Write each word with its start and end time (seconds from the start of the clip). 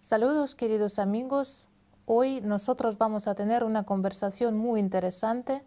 Saludos 0.00 0.54
queridos 0.54 1.00
amigos. 1.00 1.68
Hoy 2.04 2.40
nosotros 2.42 2.96
vamos 2.96 3.26
a 3.26 3.34
tener 3.34 3.64
una 3.64 3.82
conversación 3.82 4.56
muy 4.56 4.78
interesante 4.78 5.64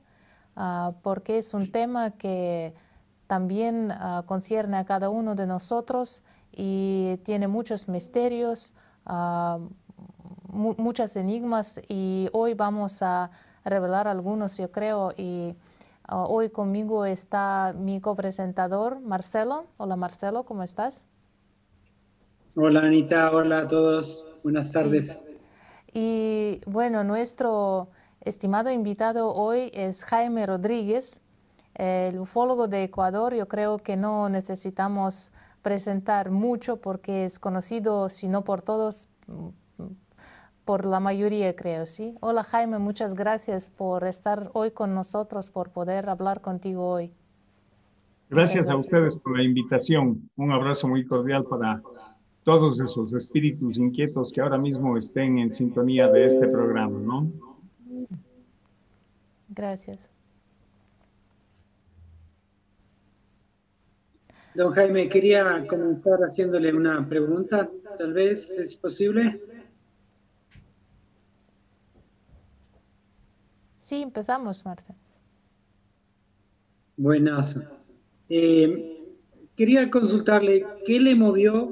uh, 0.55 0.93
porque 1.01 1.37
es 1.37 1.53
un 1.53 1.73
tema 1.73 2.11
que 2.11 2.73
también 3.27 3.91
uh, 3.91 4.23
concierne 4.25 4.77
a 4.77 4.85
cada 4.85 5.09
uno 5.09 5.35
de 5.35 5.45
nosotros 5.45 6.23
y 6.55 7.17
tiene 7.23 7.49
muchos 7.49 7.89
misterios, 7.89 8.73
uh, 9.05 9.59
mu 10.47 10.73
muchas 10.77 11.17
enigmas 11.17 11.81
y 11.89 12.29
hoy 12.31 12.53
vamos 12.53 13.01
a 13.01 13.29
revelar 13.65 14.07
algunos, 14.07 14.57
yo 14.57 14.71
creo. 14.71 15.11
Y 15.17 15.53
hoy 16.07 16.49
conmigo 16.49 17.03
está 17.03 17.75
mi 17.77 17.99
copresentador, 17.99 19.01
Marcelo. 19.01 19.65
Hola 19.75 19.97
Marcelo, 19.97 20.45
¿cómo 20.45 20.63
estás? 20.63 21.08
Hola 22.61 22.81
Anita, 22.81 23.31
hola 23.31 23.59
a 23.59 23.67
todos, 23.67 24.25
buenas 24.43 24.73
tardes. 24.73 25.23
Sí. 25.25 25.39
Y 25.93 26.61
bueno, 26.69 27.05
nuestro 27.05 27.87
estimado 28.19 28.69
invitado 28.69 29.33
hoy 29.33 29.71
es 29.73 30.03
Jaime 30.03 30.45
Rodríguez, 30.45 31.21
el 31.75 32.19
ufólogo 32.19 32.67
de 32.67 32.83
Ecuador. 32.83 33.33
Yo 33.33 33.47
creo 33.47 33.77
que 33.77 33.95
no 33.95 34.27
necesitamos 34.27 35.31
presentar 35.61 36.31
mucho 36.31 36.81
porque 36.81 37.23
es 37.23 37.39
conocido, 37.39 38.09
si 38.09 38.27
no 38.27 38.43
por 38.43 38.61
todos, 38.61 39.07
por 40.65 40.85
la 40.85 40.99
mayoría, 40.99 41.55
creo, 41.55 41.85
¿sí? 41.85 42.17
Hola 42.19 42.43
Jaime, 42.43 42.77
muchas 42.77 43.13
gracias 43.13 43.69
por 43.69 44.03
estar 44.03 44.49
hoy 44.51 44.71
con 44.71 44.93
nosotros, 44.93 45.49
por 45.49 45.69
poder 45.69 46.09
hablar 46.09 46.41
contigo 46.41 46.89
hoy. 46.89 47.13
Gracias 48.29 48.69
a 48.69 48.75
ustedes 48.75 49.15
por 49.15 49.37
la 49.37 49.43
invitación. 49.45 50.29
Un 50.35 50.51
abrazo 50.51 50.89
muy 50.89 51.05
cordial 51.07 51.45
para 51.45 51.81
todos 52.43 52.79
esos 52.79 53.13
espíritus 53.13 53.77
inquietos 53.77 54.31
que 54.31 54.41
ahora 54.41 54.57
mismo 54.57 54.97
estén 54.97 55.39
en 55.39 55.51
sintonía 55.51 56.07
de 56.07 56.25
este 56.25 56.47
programa, 56.47 56.99
¿no? 56.99 57.31
Gracias. 59.49 60.09
Don 64.55 64.71
Jaime, 64.71 65.07
quería 65.07 65.65
comenzar 65.67 66.19
haciéndole 66.19 66.73
una 66.73 67.07
pregunta, 67.07 67.69
tal 67.97 68.13
vez 68.13 68.49
es 68.51 68.75
posible. 68.75 69.41
Sí, 73.77 74.01
empezamos, 74.01 74.65
Marta. 74.65 74.95
Buenas. 76.97 77.57
Eh, 78.27 79.15
quería 79.55 79.89
consultarle, 79.89 80.65
¿qué 80.85 80.99
le 80.99 81.15
movió? 81.15 81.71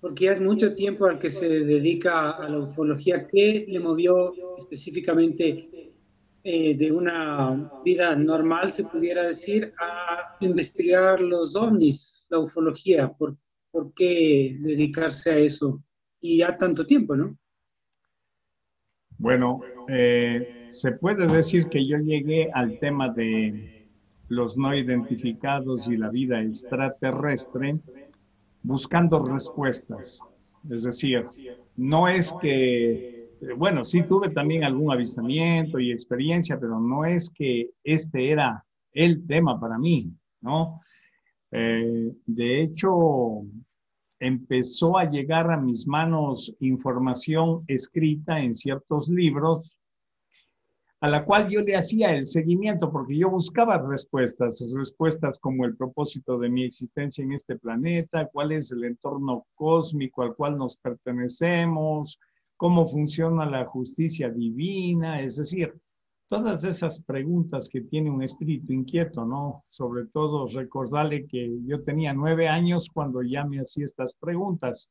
Porque 0.00 0.26
ya 0.26 0.32
es 0.32 0.40
mucho 0.40 0.74
tiempo 0.74 1.06
al 1.06 1.18
que 1.18 1.30
se 1.30 1.48
dedica 1.48 2.30
a 2.30 2.48
la 2.48 2.58
ufología. 2.58 3.26
¿Qué 3.26 3.66
le 3.68 3.80
movió 3.80 4.32
específicamente 4.56 5.92
eh, 6.44 6.76
de 6.76 6.92
una 6.92 7.70
vida 7.84 8.14
normal, 8.14 8.70
se 8.70 8.84
pudiera 8.84 9.24
decir, 9.24 9.72
a 9.80 10.36
investigar 10.40 11.20
los 11.20 11.56
ovnis, 11.56 12.26
la 12.30 12.38
ufología? 12.38 13.08
¿Por, 13.08 13.36
por 13.70 13.92
qué 13.92 14.56
dedicarse 14.60 15.32
a 15.32 15.38
eso? 15.38 15.82
Y 16.20 16.38
ya 16.38 16.56
tanto 16.56 16.86
tiempo, 16.86 17.16
¿no? 17.16 17.36
Bueno, 19.18 19.60
eh, 19.88 20.68
se 20.70 20.92
puede 20.92 21.26
decir 21.26 21.68
que 21.68 21.84
yo 21.84 21.98
llegué 21.98 22.50
al 22.52 22.78
tema 22.78 23.08
de 23.08 23.88
los 24.28 24.56
no 24.56 24.76
identificados 24.76 25.90
y 25.90 25.96
la 25.96 26.10
vida 26.10 26.40
extraterrestre 26.40 27.80
buscando 28.62 29.24
respuestas. 29.24 30.20
Es 30.70 30.82
decir, 30.82 31.26
no 31.76 32.08
es 32.08 32.32
que, 32.40 33.30
bueno, 33.56 33.84
sí 33.84 34.02
tuve 34.02 34.30
también 34.30 34.64
algún 34.64 34.92
avisamiento 34.92 35.78
y 35.78 35.92
experiencia, 35.92 36.58
pero 36.58 36.80
no 36.80 37.04
es 37.04 37.30
que 37.30 37.70
este 37.84 38.30
era 38.30 38.64
el 38.92 39.26
tema 39.26 39.58
para 39.60 39.78
mí, 39.78 40.10
¿no? 40.40 40.80
Eh, 41.50 42.12
de 42.26 42.62
hecho, 42.62 43.42
empezó 44.20 44.98
a 44.98 45.08
llegar 45.08 45.50
a 45.50 45.56
mis 45.56 45.86
manos 45.86 46.54
información 46.60 47.64
escrita 47.68 48.40
en 48.40 48.54
ciertos 48.54 49.08
libros 49.08 49.76
a 51.00 51.08
la 51.08 51.24
cual 51.24 51.48
yo 51.48 51.60
le 51.60 51.76
hacía 51.76 52.14
el 52.14 52.26
seguimiento 52.26 52.90
porque 52.90 53.16
yo 53.16 53.30
buscaba 53.30 53.78
respuestas, 53.78 54.64
respuestas 54.74 55.38
como 55.38 55.64
el 55.64 55.76
propósito 55.76 56.38
de 56.38 56.48
mi 56.48 56.64
existencia 56.64 57.22
en 57.22 57.32
este 57.32 57.56
planeta, 57.56 58.28
cuál 58.32 58.52
es 58.52 58.72
el 58.72 58.84
entorno 58.84 59.46
cósmico 59.54 60.22
al 60.22 60.34
cual 60.34 60.56
nos 60.56 60.76
pertenecemos, 60.76 62.18
cómo 62.56 62.88
funciona 62.88 63.46
la 63.46 63.64
justicia 63.66 64.28
divina, 64.28 65.22
es 65.22 65.36
decir, 65.36 65.72
todas 66.28 66.64
esas 66.64 67.00
preguntas 67.02 67.68
que 67.68 67.80
tiene 67.82 68.10
un 68.10 68.22
espíritu 68.22 68.72
inquieto, 68.72 69.24
¿no? 69.24 69.64
Sobre 69.70 70.06
todo 70.06 70.46
recordarle 70.46 71.26
que 71.26 71.58
yo 71.64 71.82
tenía 71.82 72.12
nueve 72.12 72.48
años 72.48 72.88
cuando 72.92 73.22
ya 73.22 73.44
me 73.44 73.58
hacía 73.58 73.84
estas 73.84 74.14
preguntas. 74.14 74.90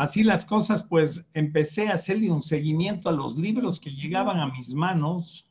Así 0.00 0.22
las 0.22 0.46
cosas, 0.46 0.82
pues 0.82 1.26
empecé 1.34 1.88
a 1.88 1.92
hacerle 1.92 2.30
un 2.30 2.40
seguimiento 2.40 3.10
a 3.10 3.12
los 3.12 3.36
libros 3.36 3.78
que 3.78 3.90
llegaban 3.90 4.40
a 4.40 4.46
mis 4.46 4.72
manos, 4.72 5.46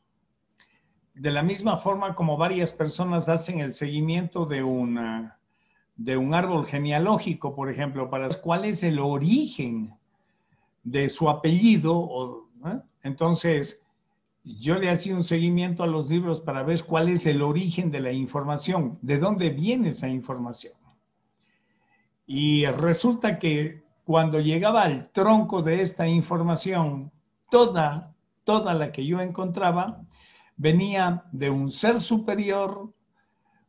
de 1.14 1.30
la 1.30 1.44
misma 1.44 1.78
forma 1.78 2.16
como 2.16 2.36
varias 2.36 2.72
personas 2.72 3.28
hacen 3.28 3.60
el 3.60 3.72
seguimiento 3.72 4.46
de, 4.46 4.64
una, 4.64 5.38
de 5.94 6.16
un 6.16 6.34
árbol 6.34 6.66
genealógico, 6.66 7.54
por 7.54 7.70
ejemplo, 7.70 8.10
para 8.10 8.26
cuál 8.26 8.64
es 8.64 8.82
el 8.82 8.98
origen 8.98 9.94
de 10.82 11.08
su 11.10 11.30
apellido. 11.30 12.48
Entonces, 13.04 13.84
yo 14.42 14.80
le 14.80 14.90
hacía 14.90 15.14
un 15.14 15.22
seguimiento 15.22 15.84
a 15.84 15.86
los 15.86 16.10
libros 16.10 16.40
para 16.40 16.64
ver 16.64 16.82
cuál 16.82 17.08
es 17.08 17.24
el 17.26 17.42
origen 17.42 17.92
de 17.92 18.00
la 18.00 18.10
información, 18.10 18.98
de 19.00 19.16
dónde 19.18 19.50
viene 19.50 19.90
esa 19.90 20.08
información. 20.08 20.74
Y 22.26 22.66
resulta 22.66 23.38
que 23.38 23.88
cuando 24.10 24.40
llegaba 24.40 24.82
al 24.82 25.08
tronco 25.12 25.62
de 25.62 25.80
esta 25.80 26.04
información, 26.08 27.12
toda, 27.48 28.12
toda 28.42 28.74
la 28.74 28.90
que 28.90 29.06
yo 29.06 29.20
encontraba, 29.20 30.02
venía 30.56 31.22
de 31.30 31.48
un 31.48 31.70
ser 31.70 32.00
superior 32.00 32.92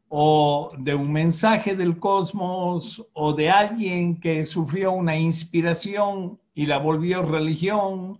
o 0.09 0.68
de 0.79 0.96
un 0.96 1.13
mensaje 1.13 1.75
del 1.75 2.00
cosmos 2.00 3.06
o 3.13 3.34
de 3.34 3.52
alguien 3.52 4.19
que 4.19 4.44
sufrió 4.47 4.94
una 4.94 5.16
inspiración 5.16 6.40
y 6.56 6.66
la 6.66 6.79
volvió 6.79 7.22
religión 7.22 8.18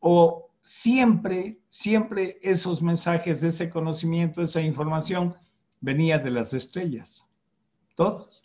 o 0.00 0.50
siempre, 0.60 1.60
siempre 1.70 2.36
esos 2.42 2.82
mensajes, 2.82 3.42
ese 3.42 3.70
conocimiento, 3.70 4.42
esa 4.42 4.60
información 4.60 5.34
venía 5.80 6.18
de 6.18 6.30
las 6.30 6.52
estrellas. 6.52 7.26
Todos. 7.94 8.44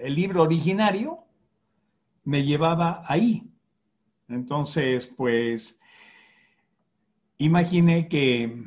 El 0.00 0.14
libro 0.14 0.40
originario 0.44 1.26
me 2.24 2.44
llevaba 2.44 3.02
ahí. 3.06 3.50
Entonces, 4.28 5.06
pues, 5.06 5.80
imaginé 7.38 8.08
que 8.08 8.62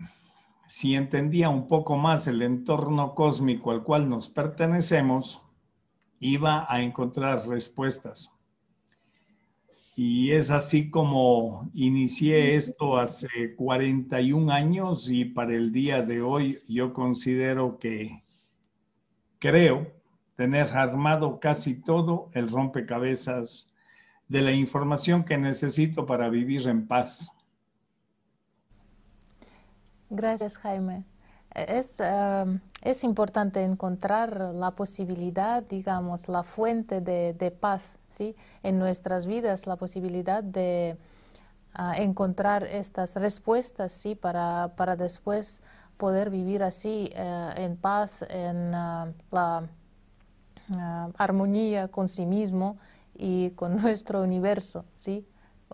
si 0.68 0.96
entendía 0.96 1.50
un 1.50 1.68
poco 1.68 1.98
más 1.98 2.28
el 2.28 2.42
entorno 2.42 3.16
cósmico 3.16 3.72
al 3.72 3.84
cual 3.84 4.10
nos 4.10 4.30
pertenecemos, 4.30 5.42
iba 6.20 6.66
a 6.70 6.82
encontrar 6.82 7.48
respuestas. 7.48 8.32
Y 9.96 10.32
es 10.32 10.52
así 10.52 10.90
como 10.90 11.70
inicié 11.74 12.56
esto 12.56 12.98
hace 12.98 13.56
41 13.56 14.52
años 14.52 15.10
y 15.10 15.24
para 15.24 15.56
el 15.56 15.72
día 15.72 16.02
de 16.02 16.22
hoy 16.22 16.60
yo 16.68 16.92
considero 16.92 17.80
que 17.80 18.24
creo 19.40 19.95
tener 20.36 20.76
armado 20.78 21.40
casi 21.40 21.76
todo 21.76 22.30
el 22.34 22.50
rompecabezas 22.50 23.72
de 24.28 24.42
la 24.42 24.52
información 24.52 25.24
que 25.24 25.38
necesito 25.38 26.06
para 26.06 26.30
vivir 26.30 26.68
en 26.68 26.88
paz. 26.88 27.32
Gracias, 30.10 30.58
Jaime. 30.58 31.06
Es, 31.56 32.02
um, 32.02 32.60
es 32.82 33.04
importante 33.06 33.64
encontrar 33.64 34.36
la 34.54 34.72
posibilidad, 34.72 35.64
digamos, 35.64 36.28
la 36.28 36.44
fuente 36.44 37.00
de, 37.00 37.52
paz 37.52 37.98
¿sí? 38.10 38.36
en 38.62 38.78
nuestras 38.78 39.26
vidas, 39.26 39.66
la 39.66 39.78
posibilidad 39.78 40.44
de 40.44 40.98
uh, 41.80 41.94
encontrar 41.96 42.64
estas 42.64 43.16
respuestas 43.16 43.94
¿sí? 43.94 44.16
para, 44.16 44.74
para 44.76 44.98
después 44.98 45.64
poder 45.96 46.30
vivir 46.30 46.62
así 46.62 47.10
uh, 47.16 47.58
en 47.58 47.78
paz 47.78 48.26
en 48.30 48.76
uh, 48.76 49.14
la 49.32 49.70
Ah, 50.78 51.10
armonía 51.18 51.90
con 51.90 52.08
sí 52.08 52.26
mismo 52.26 52.78
y 53.16 53.52
con 53.52 53.78
nuestro 53.82 54.22
universo, 54.24 54.86
¿sí? 54.96 55.26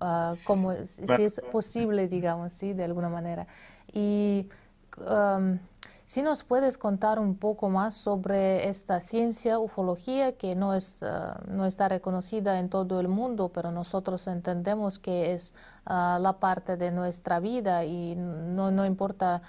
Uh, 0.01 0.35
como 0.45 0.73
si 0.85 1.03
es 1.23 1.41
posible, 1.51 2.07
digamos, 2.07 2.53
¿sí? 2.53 2.73
De 2.73 2.83
alguna 2.83 3.09
manera. 3.09 3.47
Y 3.93 4.49
um, 4.97 5.59
Si 6.05 6.21
nos 6.23 6.43
puedes 6.43 6.77
contar 6.77 7.19
un 7.19 7.35
poco 7.37 7.69
más 7.69 7.93
sobre 7.95 8.67
esta 8.67 8.99
ciencia, 8.99 9.59
ufología, 9.59 10.33
que 10.37 10.55
no, 10.55 10.73
es, 10.73 11.03
ah, 11.03 11.41
no 11.47 11.65
está 11.65 11.87
reconocida 11.87 12.59
en 12.59 12.69
todo 12.69 12.99
el 12.99 13.07
mundo, 13.07 13.49
pero 13.53 13.71
nosotros 13.71 14.27
entendemos 14.27 14.99
que 14.99 15.33
es 15.33 15.55
la 15.85 16.35
parte 16.41 16.75
de 16.75 16.91
nuestra 16.91 17.39
vida 17.39 17.85
y 17.85 18.15
no, 18.17 18.71
no 18.71 18.85
importa 18.85 19.41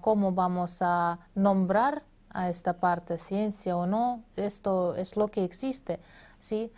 cómo 0.00 0.32
vamos 0.32 0.80
a 0.80 1.18
nombrar 1.34 2.04
a 2.30 2.48
esta 2.48 2.74
parte, 2.74 3.18
ciencia 3.18 3.76
o 3.76 3.86
no, 3.86 4.22
esto 4.36 4.94
es 4.96 5.16
lo 5.16 5.28
que 5.28 5.44
existe, 5.44 6.00
¿sí? 6.38 6.72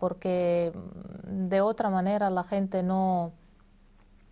porque 0.00 0.72
de 1.24 1.60
otra 1.60 1.88
manera 1.88 2.30
la 2.30 2.42
gente 2.42 2.82
no, 2.82 3.32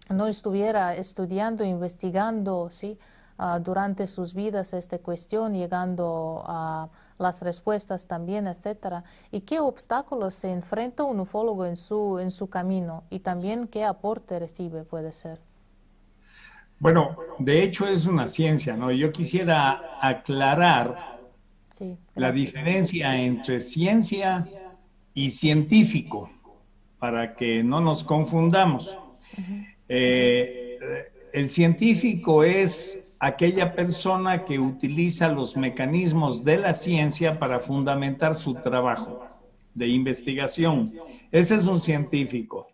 no 0.08 0.26
estuviera 0.26 0.96
estudiando, 0.96 1.64
investigando, 1.64 2.68
¿sí? 2.70 2.98
Ah, 3.42 3.58
durante 3.58 4.06
sus 4.06 4.34
vidas 4.34 4.74
esta 4.74 4.98
cuestión, 4.98 5.54
llegando 5.54 6.42
a 6.46 6.90
las 7.16 7.40
respuestas 7.40 8.06
también, 8.06 8.46
etcétera, 8.46 9.02
y 9.30 9.40
qué 9.40 9.60
obstáculos 9.60 10.34
se 10.34 10.52
enfrenta 10.52 11.04
un 11.04 11.20
ufólogo 11.20 11.64
en 11.64 11.76
su, 11.76 12.18
en 12.18 12.30
su 12.30 12.50
camino 12.50 13.04
y 13.08 13.20
también 13.20 13.66
qué 13.66 13.86
aporte 13.86 14.38
recibe 14.38 14.84
puede 14.84 15.12
ser. 15.12 15.40
Bueno, 16.80 17.14
de 17.38 17.62
hecho 17.62 17.86
es 17.86 18.06
una 18.06 18.26
ciencia, 18.26 18.74
¿no? 18.74 18.90
Yo 18.90 19.12
quisiera 19.12 19.98
aclarar 20.00 21.20
la 22.14 22.32
diferencia 22.32 23.16
entre 23.20 23.60
ciencia 23.60 24.48
y 25.12 25.30
científico 25.30 26.30
para 26.98 27.36
que 27.36 27.62
no 27.62 27.82
nos 27.82 28.02
confundamos. 28.02 28.98
Eh, 29.88 30.78
el 31.34 31.50
científico 31.50 32.44
es 32.44 33.14
aquella 33.18 33.74
persona 33.74 34.46
que 34.46 34.58
utiliza 34.58 35.28
los 35.28 35.58
mecanismos 35.58 36.44
de 36.44 36.56
la 36.56 36.72
ciencia 36.72 37.38
para 37.38 37.60
fundamentar 37.60 38.34
su 38.34 38.54
trabajo 38.54 39.26
de 39.74 39.86
investigación. 39.86 40.94
Ese 41.30 41.56
es 41.56 41.66
un 41.66 41.82
científico. 41.82 42.69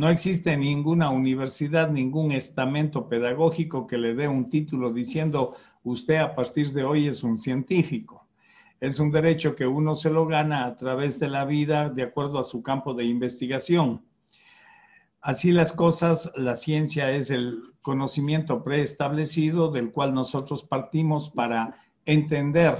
No 0.00 0.08
existe 0.08 0.56
ninguna 0.56 1.10
universidad, 1.10 1.90
ningún 1.90 2.32
estamento 2.32 3.06
pedagógico 3.06 3.86
que 3.86 3.98
le 3.98 4.14
dé 4.14 4.28
un 4.28 4.48
título 4.48 4.94
diciendo 4.94 5.54
usted 5.84 6.16
a 6.16 6.34
partir 6.34 6.70
de 6.70 6.84
hoy 6.84 7.06
es 7.06 7.22
un 7.22 7.38
científico. 7.38 8.26
Es 8.80 8.98
un 8.98 9.10
derecho 9.10 9.54
que 9.54 9.66
uno 9.66 9.94
se 9.94 10.08
lo 10.08 10.26
gana 10.26 10.64
a 10.64 10.74
través 10.74 11.20
de 11.20 11.28
la 11.28 11.44
vida 11.44 11.90
de 11.90 12.02
acuerdo 12.02 12.38
a 12.38 12.44
su 12.44 12.62
campo 12.62 12.94
de 12.94 13.04
investigación. 13.04 14.02
Así 15.20 15.52
las 15.52 15.70
cosas, 15.70 16.32
la 16.34 16.56
ciencia 16.56 17.10
es 17.10 17.30
el 17.30 17.60
conocimiento 17.82 18.64
preestablecido 18.64 19.70
del 19.70 19.92
cual 19.92 20.14
nosotros 20.14 20.64
partimos 20.64 21.28
para 21.28 21.76
entender 22.06 22.78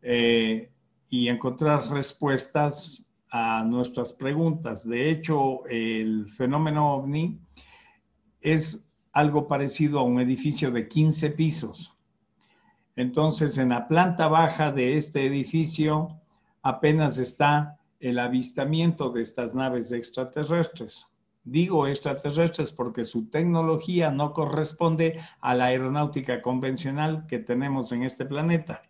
eh, 0.00 0.70
y 1.10 1.28
encontrar 1.28 1.90
respuestas 1.90 3.05
nuestras 3.66 4.12
preguntas. 4.12 4.88
De 4.88 5.10
hecho, 5.10 5.66
el 5.66 6.28
fenómeno 6.28 6.94
ovni 6.94 7.38
es 8.40 8.86
algo 9.12 9.48
parecido 9.48 9.98
a 9.98 10.02
un 10.02 10.20
edificio 10.20 10.70
de 10.70 10.88
15 10.88 11.30
pisos. 11.30 11.94
Entonces, 12.96 13.58
en 13.58 13.70
la 13.70 13.88
planta 13.88 14.28
baja 14.28 14.72
de 14.72 14.96
este 14.96 15.26
edificio 15.26 16.20
apenas 16.62 17.18
está 17.18 17.78
el 18.00 18.18
avistamiento 18.18 19.10
de 19.10 19.22
estas 19.22 19.54
naves 19.54 19.92
extraterrestres. 19.92 21.06
Digo 21.44 21.86
extraterrestres 21.86 22.72
porque 22.72 23.04
su 23.04 23.28
tecnología 23.28 24.10
no 24.10 24.32
corresponde 24.32 25.20
a 25.40 25.54
la 25.54 25.66
aeronáutica 25.66 26.42
convencional 26.42 27.26
que 27.28 27.38
tenemos 27.38 27.92
en 27.92 28.02
este 28.02 28.26
planeta. 28.26 28.82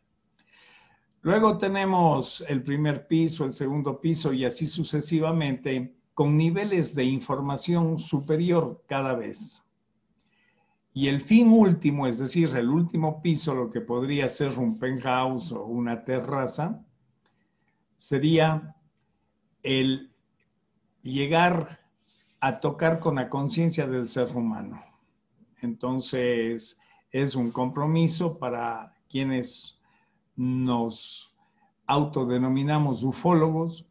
Luego 1.26 1.58
tenemos 1.58 2.44
el 2.46 2.62
primer 2.62 3.08
piso, 3.08 3.44
el 3.44 3.50
segundo 3.50 4.00
piso 4.00 4.32
y 4.32 4.44
así 4.44 4.68
sucesivamente 4.68 5.92
con 6.14 6.36
niveles 6.36 6.94
de 6.94 7.02
información 7.02 7.98
superior 7.98 8.84
cada 8.86 9.12
vez. 9.16 9.60
Y 10.94 11.08
el 11.08 11.20
fin 11.20 11.48
último, 11.48 12.06
es 12.06 12.20
decir, 12.20 12.50
el 12.54 12.68
último 12.68 13.20
piso, 13.22 13.56
lo 13.56 13.72
que 13.72 13.80
podría 13.80 14.28
ser 14.28 14.56
un 14.56 14.78
penthouse 14.78 15.50
o 15.50 15.64
una 15.64 16.04
terraza, 16.04 16.80
sería 17.96 18.76
el 19.64 20.12
llegar 21.02 21.80
a 22.38 22.60
tocar 22.60 23.00
con 23.00 23.16
la 23.16 23.28
conciencia 23.28 23.88
del 23.88 24.06
ser 24.06 24.28
humano. 24.28 24.80
Entonces, 25.60 26.78
es 27.10 27.34
un 27.34 27.50
compromiso 27.50 28.38
para 28.38 28.94
quienes 29.08 29.75
nos 30.36 31.34
autodenominamos 31.86 33.02
ufólogos, 33.02 33.86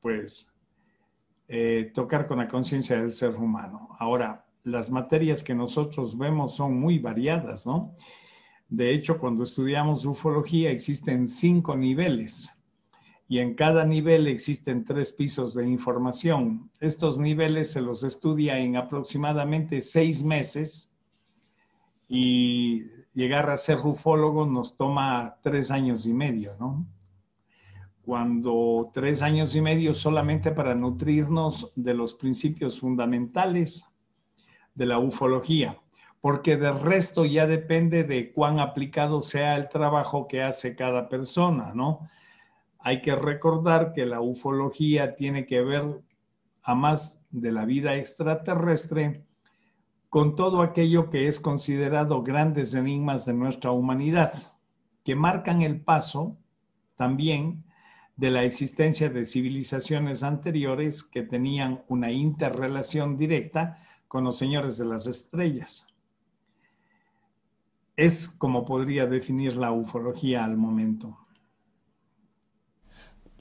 pues 0.00 0.54
eh, 1.48 1.90
tocar 1.94 2.26
con 2.26 2.38
la 2.38 2.48
conciencia 2.48 3.00
del 3.00 3.10
ser 3.10 3.34
humano. 3.34 3.96
Ahora, 3.98 4.46
las 4.64 4.90
materias 4.90 5.42
que 5.42 5.54
nosotros 5.54 6.16
vemos 6.16 6.54
son 6.54 6.78
muy 6.78 6.98
variadas, 6.98 7.66
¿no? 7.66 7.94
De 8.68 8.94
hecho, 8.94 9.18
cuando 9.18 9.44
estudiamos 9.44 10.04
ufología 10.06 10.70
existen 10.70 11.26
cinco 11.26 11.76
niveles 11.76 12.56
y 13.26 13.38
en 13.38 13.54
cada 13.54 13.84
nivel 13.84 14.26
existen 14.28 14.84
tres 14.84 15.12
pisos 15.12 15.54
de 15.54 15.68
información. 15.68 16.70
Estos 16.78 17.18
niveles 17.18 17.72
se 17.72 17.80
los 17.80 18.04
estudia 18.04 18.58
en 18.58 18.76
aproximadamente 18.76 19.80
seis 19.80 20.22
meses 20.22 20.90
y 22.08 22.84
llegar 23.20 23.50
a 23.50 23.58
ser 23.58 23.76
ufólogo 23.84 24.46
nos 24.46 24.76
toma 24.76 25.36
tres 25.42 25.70
años 25.70 26.06
y 26.06 26.14
medio, 26.14 26.56
¿no? 26.58 26.86
Cuando 28.02 28.90
tres 28.94 29.20
años 29.20 29.54
y 29.54 29.60
medio 29.60 29.92
solamente 29.92 30.52
para 30.52 30.74
nutrirnos 30.74 31.70
de 31.76 31.92
los 31.92 32.14
principios 32.14 32.80
fundamentales 32.80 33.84
de 34.74 34.86
la 34.86 34.98
ufología, 34.98 35.76
porque 36.22 36.56
del 36.56 36.80
resto 36.80 37.26
ya 37.26 37.46
depende 37.46 38.04
de 38.04 38.32
cuán 38.32 38.58
aplicado 38.58 39.20
sea 39.20 39.56
el 39.56 39.68
trabajo 39.68 40.26
que 40.26 40.42
hace 40.42 40.74
cada 40.74 41.10
persona, 41.10 41.72
¿no? 41.74 42.08
hay 42.82 43.02
que 43.02 43.14
recordar 43.14 43.92
que 43.92 44.06
la 44.06 44.20
ufología 44.20 45.14
tiene 45.14 45.46
que 45.46 45.60
ver, 45.60 46.00
a 46.62 46.74
más 46.74 47.22
de 47.30 47.52
la 47.52 47.64
vida 47.64 47.96
extraterrestre, 47.96 49.24
con 50.10 50.34
todo 50.34 50.60
aquello 50.60 51.08
que 51.08 51.28
es 51.28 51.38
considerado 51.38 52.22
grandes 52.22 52.74
enigmas 52.74 53.24
de 53.26 53.32
nuestra 53.32 53.70
humanidad, 53.70 54.32
que 55.04 55.14
marcan 55.14 55.62
el 55.62 55.80
paso 55.80 56.36
también 56.96 57.64
de 58.16 58.30
la 58.30 58.42
existencia 58.42 59.08
de 59.08 59.24
civilizaciones 59.24 60.22
anteriores 60.22 61.04
que 61.04 61.22
tenían 61.22 61.84
una 61.88 62.10
interrelación 62.10 63.16
directa 63.16 63.78
con 64.08 64.24
los 64.24 64.36
señores 64.36 64.76
de 64.76 64.84
las 64.84 65.06
estrellas. 65.06 65.86
Es 67.96 68.28
como 68.28 68.66
podría 68.66 69.06
definir 69.06 69.56
la 69.56 69.70
ufología 69.72 70.44
al 70.44 70.56
momento. 70.56 71.16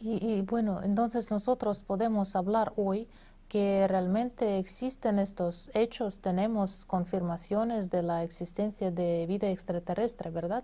Y, 0.01 0.41
bueno, 0.43 0.81
entonces 0.81 1.29
nosotros 1.29 1.83
podemos 1.83 2.35
hablar 2.37 2.71
hoy 2.77 3.09
que 3.49 3.85
realmente 3.89 4.59
existen 4.59 5.19
estos 5.19 5.69
hechos, 5.73 6.21
tenemos 6.21 6.85
confirmaciones 6.85 7.89
de 7.89 8.03
la 8.03 8.23
existencia 8.23 8.91
de 8.91 9.25
vida 9.27 9.49
extraterrestre, 9.49 10.29
¿verdad? 10.29 10.63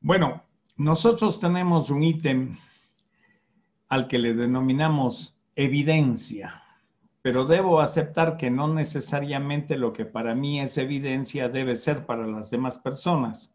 Bueno, 0.00 0.42
nosotros 0.76 1.38
tenemos 1.38 1.90
un 1.90 2.02
ítem 2.02 2.56
al 3.88 4.08
que 4.08 4.18
le 4.18 4.34
denominamos 4.34 5.38
evidencia, 5.54 6.62
pero 7.22 7.44
debo 7.44 7.80
aceptar 7.80 8.36
que 8.36 8.50
no 8.50 8.66
necesariamente 8.66 9.76
lo 9.76 9.92
que 9.92 10.06
para 10.06 10.34
mí 10.34 10.60
es 10.60 10.76
evidencia 10.78 11.48
debe 11.48 11.76
ser 11.76 12.06
para 12.06 12.26
las 12.26 12.50
demás 12.50 12.78
personas 12.78 13.54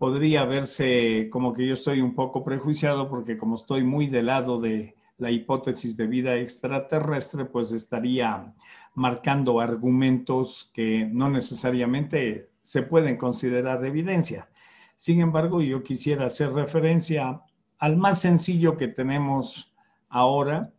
podría 0.00 0.46
verse 0.46 1.28
como 1.30 1.52
que 1.52 1.66
yo 1.66 1.74
estoy 1.74 2.00
un 2.00 2.14
poco 2.14 2.42
prejuiciado 2.42 3.10
porque 3.10 3.36
como 3.36 3.56
estoy 3.56 3.84
muy 3.84 4.06
del 4.06 4.26
lado 4.26 4.58
de 4.58 4.94
la 5.20 5.30
hipótesis 5.30 5.96
de 5.96 6.06
vida 6.06 6.36
extraterrestre, 6.36 7.44
pues 7.44 7.72
estaría 7.72 8.52
marcando 8.94 9.60
argumentos 9.60 10.70
que 10.72 11.06
no 11.10 11.28
necesariamente 11.28 12.50
se 12.62 12.82
pueden 12.82 13.16
considerar 13.16 13.80
de 13.80 13.88
evidencia. 13.88 14.48
Sin 14.96 15.20
embargo, 15.20 15.62
yo 15.62 15.82
quisiera 15.82 16.26
hacer 16.26 16.52
referencia 16.52 17.40
al 17.78 17.96
más 17.96 18.20
sencillo 18.20 18.76
que 18.76 18.88
tenemos 18.88 19.72
ahora, 20.08 20.72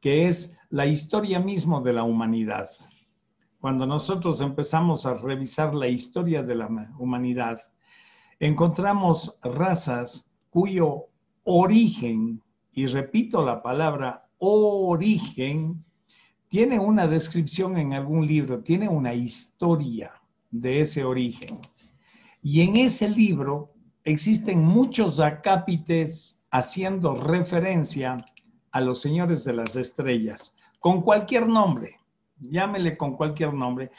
que 0.00 0.26
es 0.26 0.56
la 0.68 0.86
historia 0.86 1.38
mismo 1.38 1.80
de 1.80 1.92
la 1.92 2.02
humanidad. 2.02 2.70
Cuando 3.60 3.86
nosotros 3.86 4.40
empezamos 4.40 5.06
a 5.06 5.14
revisar 5.14 5.74
la 5.74 5.86
historia 5.86 6.42
de 6.42 6.56
la 6.56 6.68
humanidad, 6.98 7.60
encontramos 8.40 9.38
razas 9.40 10.32
cuyo 10.50 11.06
origen, 11.44 12.41
y 12.72 12.86
repito 12.86 13.44
la 13.44 13.62
palabra 13.62 14.28
origen, 14.38 15.84
tiene 16.48 16.78
una 16.78 17.06
descripción 17.06 17.78
en 17.78 17.92
algún 17.92 18.26
libro, 18.26 18.60
tiene 18.60 18.88
una 18.88 19.14
historia 19.14 20.12
de 20.50 20.80
ese 20.80 21.04
origen. 21.04 21.58
Y 22.42 22.62
en 22.62 22.76
ese 22.76 23.08
libro 23.08 23.72
existen 24.04 24.62
muchos 24.62 25.20
acápites 25.20 26.42
haciendo 26.50 27.14
referencia 27.14 28.18
a 28.70 28.80
los 28.80 29.00
señores 29.00 29.44
de 29.44 29.52
las 29.52 29.76
estrellas, 29.76 30.56
con 30.78 31.02
cualquier 31.02 31.46
nombre, 31.46 31.96
llámele 32.38 32.96
con 32.96 33.16
cualquier 33.16 33.54
nombre, 33.54 33.90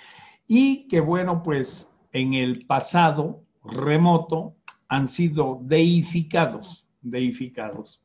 y 0.47 0.87
que 0.87 0.99
bueno, 0.99 1.41
pues 1.41 1.89
en 2.11 2.33
el 2.33 2.65
pasado 2.65 3.43
remoto 3.63 4.55
han 4.87 5.07
sido 5.07 5.59
deificados, 5.63 6.85
deificados. 7.01 8.02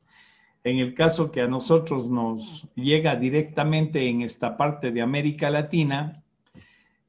En 0.68 0.80
el 0.80 0.92
caso 0.92 1.30
que 1.30 1.40
a 1.40 1.48
nosotros 1.48 2.10
nos 2.10 2.68
llega 2.74 3.16
directamente 3.16 4.06
en 4.06 4.20
esta 4.20 4.54
parte 4.54 4.90
de 4.90 5.00
América 5.00 5.48
Latina, 5.48 6.22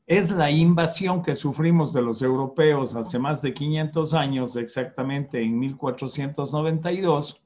es 0.07 0.31
la 0.31 0.49
invasión 0.49 1.21
que 1.21 1.35
sufrimos 1.35 1.91
de 1.91 2.01
los 2.01 2.21
europeos 2.21 2.95
hace 2.95 3.19
más 3.19 3.41
de 3.41 3.53
500 3.53 4.13
años, 4.13 4.55
exactamente 4.55 5.41
en 5.41 5.59
1492, 5.59 7.41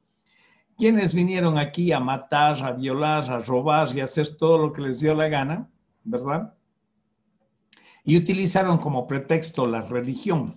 quienes 0.77 1.15
vinieron 1.15 1.58
aquí 1.58 1.91
a 1.91 2.00
matar, 2.00 2.63
a 2.63 2.74
violar, 2.74 3.32
a 3.32 3.39
robar 3.39 3.98
y 3.98 4.01
a 4.01 4.03
hacer 4.03 4.38
todo 4.38 4.60
lo 4.60 4.72
que 4.72 4.84
les 4.84 5.00
dio 5.00 5.15
la 5.15 5.29
gana, 5.29 5.67
¿verdad? 6.03 6.53
Y 8.03 8.17
utilizaron 8.17 8.77
como 8.77 9.08
pretexto 9.08 9.65
la 9.65 9.82
religión, 9.82 10.53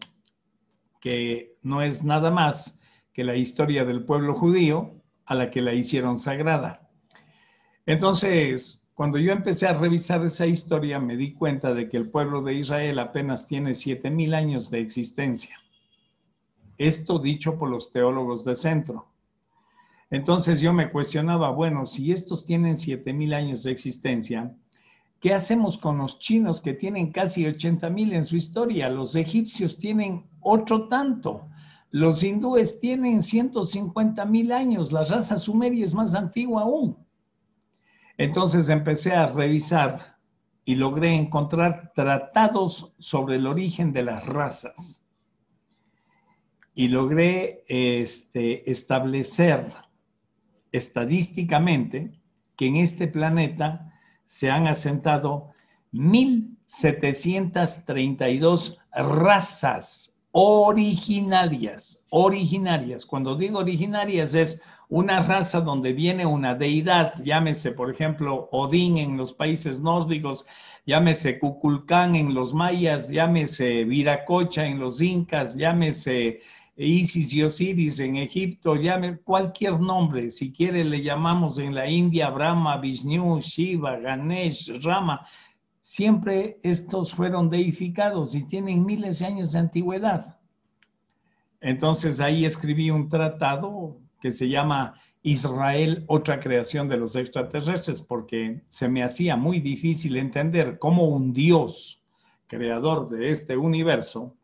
que 1.00 1.56
no 1.62 1.80
es 1.80 2.04
nada 2.04 2.30
más 2.30 2.78
que 3.14 3.24
la 3.24 3.36
historia 3.36 3.86
del 3.86 4.04
pueblo 4.04 4.34
judío 4.34 4.96
a 5.26 5.34
la 5.34 5.50
que 5.50 5.60
la 5.60 5.74
hicieron 5.74 6.18
sagrada. 6.18 6.88
Entonces, 7.84 8.86
cuando 8.94 9.18
yo 9.18 9.32
empecé 9.32 9.66
a 9.66 9.74
revisar 9.74 10.24
esa 10.24 10.46
historia, 10.46 10.98
me 10.98 11.16
di 11.16 11.34
cuenta 11.34 11.74
de 11.74 11.88
que 11.88 11.98
el 11.98 12.08
pueblo 12.08 12.42
de 12.42 12.54
Israel 12.54 12.98
apenas 12.98 13.46
tiene 13.46 13.72
7.000 13.72 14.34
años 14.34 14.70
de 14.70 14.80
existencia. 14.80 15.60
Esto 16.78 17.18
dicho 17.18 17.58
por 17.58 17.68
los 17.68 17.92
teólogos 17.92 18.44
de 18.44 18.54
centro. 18.54 19.08
Entonces 20.10 20.60
yo 20.60 20.72
me 20.72 20.90
cuestionaba, 20.90 21.50
bueno, 21.50 21.84
si 21.84 22.12
estos 22.12 22.44
tienen 22.44 22.76
7.000 22.76 23.34
años 23.34 23.62
de 23.64 23.72
existencia, 23.72 24.54
¿qué 25.20 25.34
hacemos 25.34 25.78
con 25.78 25.98
los 25.98 26.18
chinos 26.18 26.60
que 26.60 26.74
tienen 26.74 27.12
casi 27.12 27.44
80.000 27.44 28.14
en 28.14 28.24
su 28.24 28.36
historia? 28.36 28.88
Los 28.88 29.16
egipcios 29.16 29.76
tienen 29.76 30.24
otro 30.40 30.88
tanto. 30.88 31.48
Los 31.90 32.22
hindúes 32.22 32.80
tienen 32.80 33.18
150.000 33.18 34.52
años. 34.52 34.92
La 34.92 35.04
raza 35.04 35.38
sumeria 35.38 35.84
es 35.84 35.94
más 35.94 36.14
antigua 36.14 36.62
aún. 36.62 36.96
Entonces 38.18 38.68
empecé 38.68 39.12
a 39.12 39.26
revisar 39.26 40.16
y 40.64 40.74
logré 40.74 41.14
encontrar 41.14 41.92
tratados 41.94 42.94
sobre 42.98 43.36
el 43.36 43.46
origen 43.46 43.92
de 43.92 44.02
las 44.02 44.26
razas. 44.26 45.08
Y 46.74 46.88
logré 46.88 47.64
este, 47.68 48.70
establecer 48.70 49.72
estadísticamente 50.72 52.20
que 52.56 52.66
en 52.66 52.76
este 52.76 53.06
planeta 53.06 53.92
se 54.26 54.50
han 54.50 54.66
asentado 54.66 55.52
1.732 55.92 58.78
razas 58.92 60.15
originarias, 60.38 62.04
originarias. 62.10 63.06
Cuando 63.06 63.36
digo 63.36 63.58
originarias 63.58 64.34
es 64.34 64.60
una 64.90 65.22
raza 65.22 65.62
donde 65.62 65.94
viene 65.94 66.26
una 66.26 66.54
deidad, 66.54 67.14
llámese 67.24 67.72
por 67.72 67.90
ejemplo 67.90 68.50
Odín 68.52 68.98
en 68.98 69.16
los 69.16 69.32
países 69.32 69.80
nórdicos, 69.80 70.44
llámese 70.84 71.38
Cuculcán 71.38 72.16
en 72.16 72.34
los 72.34 72.52
mayas, 72.52 73.08
llámese 73.08 73.84
Viracocha 73.84 74.66
en 74.66 74.78
los 74.78 75.00
incas, 75.00 75.56
llámese 75.56 76.40
Isis 76.76 77.32
y 77.32 77.42
Osiris 77.42 77.98
en 78.00 78.16
Egipto, 78.16 78.76
llame 78.76 79.16
cualquier 79.16 79.80
nombre, 79.80 80.28
si 80.28 80.52
quiere 80.52 80.84
le 80.84 81.02
llamamos 81.02 81.58
en 81.58 81.74
la 81.74 81.88
India 81.88 82.28
Brahma, 82.28 82.76
Vishnu, 82.76 83.40
Shiva, 83.40 83.96
Ganesh, 83.96 84.82
Rama, 84.82 85.22
siempre 85.86 86.58
estos 86.64 87.14
fueron 87.14 87.48
deificados 87.48 88.34
y 88.34 88.42
tienen 88.42 88.84
miles 88.84 89.20
de 89.20 89.26
años 89.26 89.52
de 89.52 89.60
antigüedad. 89.60 90.36
Entonces 91.60 92.18
ahí 92.18 92.44
escribí 92.44 92.90
un 92.90 93.08
tratado 93.08 93.96
que 94.20 94.32
se 94.32 94.48
llama 94.48 94.94
Israel, 95.22 96.02
otra 96.08 96.40
creación 96.40 96.88
de 96.88 96.96
los 96.96 97.14
extraterrestres, 97.14 98.02
porque 98.02 98.64
se 98.68 98.88
me 98.88 99.04
hacía 99.04 99.36
muy 99.36 99.60
difícil 99.60 100.16
entender 100.16 100.80
cómo 100.80 101.04
un 101.04 101.32
Dios, 101.32 102.02
creador 102.48 103.08
de 103.08 103.30
este 103.30 103.56
universo, 103.56 104.34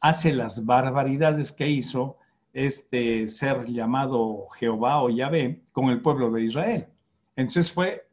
hace 0.00 0.34
las 0.34 0.66
barbaridades 0.66 1.50
que 1.50 1.66
hizo 1.66 2.18
este 2.52 3.26
ser 3.28 3.64
llamado 3.64 4.48
Jehová 4.58 5.00
o 5.02 5.08
Yahvé 5.08 5.62
con 5.72 5.88
el 5.88 6.02
pueblo 6.02 6.30
de 6.30 6.44
Israel. 6.44 6.88
Entonces 7.36 7.72
fue 7.72 8.06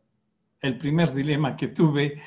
el 0.62 0.78
primer 0.78 1.13
dilema 1.13 1.58
que 1.58 1.68
tuve 1.68 2.22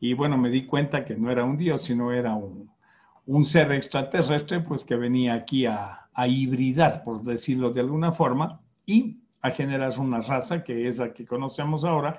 y 0.00 0.14
bueno, 0.14 0.36
me 0.36 0.50
di 0.50 0.64
cuenta 0.66 1.04
que 1.04 1.16
no 1.16 1.30
era 1.30 1.44
un 1.44 1.56
Dios, 1.56 1.82
sino 1.82 2.12
era 2.12 2.34
un, 2.34 3.44
ser 3.44 3.72
extraterrestre, 3.72 4.60
pues 4.60 4.84
que 4.84 4.96
venía 4.96 5.34
aquí 5.34 5.66
a, 5.66 6.08
hibridar, 6.26 7.04
por 7.04 7.22
decirlo 7.22 7.70
de 7.70 7.80
alguna 7.80 8.10
forma, 8.10 8.60
y 8.84 9.20
a 9.40 9.50
generar 9.50 9.96
una 9.98 10.20
raza 10.20 10.64
que 10.64 10.88
es 10.88 10.98
la 10.98 11.12
que 11.12 11.24
conocemos 11.24 11.84
ahora, 11.84 12.18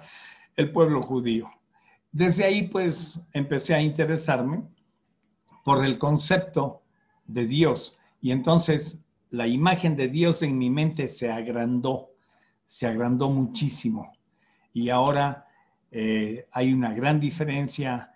el 0.55 0.71
pueblo 0.71 1.01
judío. 1.01 1.49
Desde 2.11 2.45
ahí, 2.45 2.67
pues, 2.69 3.27
empecé 3.33 3.75
a 3.75 3.81
interesarme 3.81 4.63
por 5.65 5.83
el 5.83 5.97
concepto 5.97 6.81
de 7.27 7.45
Dios. 7.45 7.97
Y 8.21 8.31
entonces 8.31 9.03
la 9.29 9.47
imagen 9.47 9.95
de 9.95 10.07
Dios 10.07 10.41
en 10.41 10.57
mi 10.57 10.69
mente 10.69 11.07
se 11.07 11.31
agrandó, 11.31 12.11
se 12.65 12.87
agrandó 12.87 13.29
muchísimo. 13.29 14.11
Y 14.73 14.89
ahora 14.89 15.48
eh, 15.91 16.47
hay 16.51 16.73
una 16.73 16.93
gran 16.93 17.19
diferencia 17.19 18.13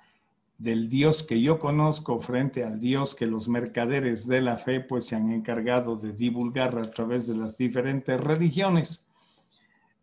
del 0.58 0.89
Dios 0.89 1.24
que 1.24 1.42
yo 1.42 1.60
conozco 1.60 2.20
frente 2.20 2.63
al 2.63 2.80
Dios 2.80 3.15
que 3.15 3.25
los 3.25 3.50
mercaderes 3.50 4.27
de 4.27 4.42
la 4.42 4.58
fe 4.58 4.80
pues 4.80 5.06
se 5.08 5.15
han 5.15 5.32
encargado 5.32 5.96
de 5.96 6.13
divulgar 6.13 6.77
a 6.77 6.89
través 6.92 7.27
de 7.27 7.36
las 7.36 7.58
diferentes 7.58 8.20
religiones. 8.20 9.08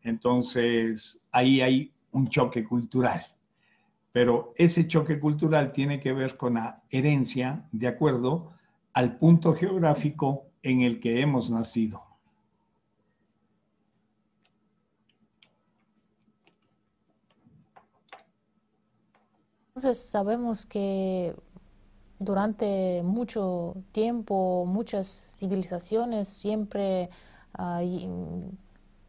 Entonces, 0.03 1.25
ahí 1.31 1.61
hay 1.61 1.93
un 2.13 2.29
choque 2.29 2.65
cultural. 2.65 3.25
Pero 4.13 4.53
ese 4.57 4.89
choque 4.89 5.21
cultural 5.21 5.73
tiene 5.73 6.01
que 6.01 6.13
ver 6.13 6.37
con 6.37 6.55
la 6.55 6.83
herencia 6.91 7.65
de 7.71 7.87
acuerdo 7.87 8.53
al 8.93 9.17
punto 9.17 9.55
geográfico 9.55 10.47
en 10.63 10.83
el 10.83 11.01
que 11.01 11.21
hemos 11.21 11.51
nacido. 11.51 12.10
Entonces 19.81 20.11
sabemos 20.11 20.67
que 20.67 21.35
durante 22.19 23.01
mucho 23.03 23.77
tiempo, 23.93 24.67
muchas 24.67 25.35
civilizaciones 25.39 26.29
siempre 26.29 27.09
ah, 27.55 27.81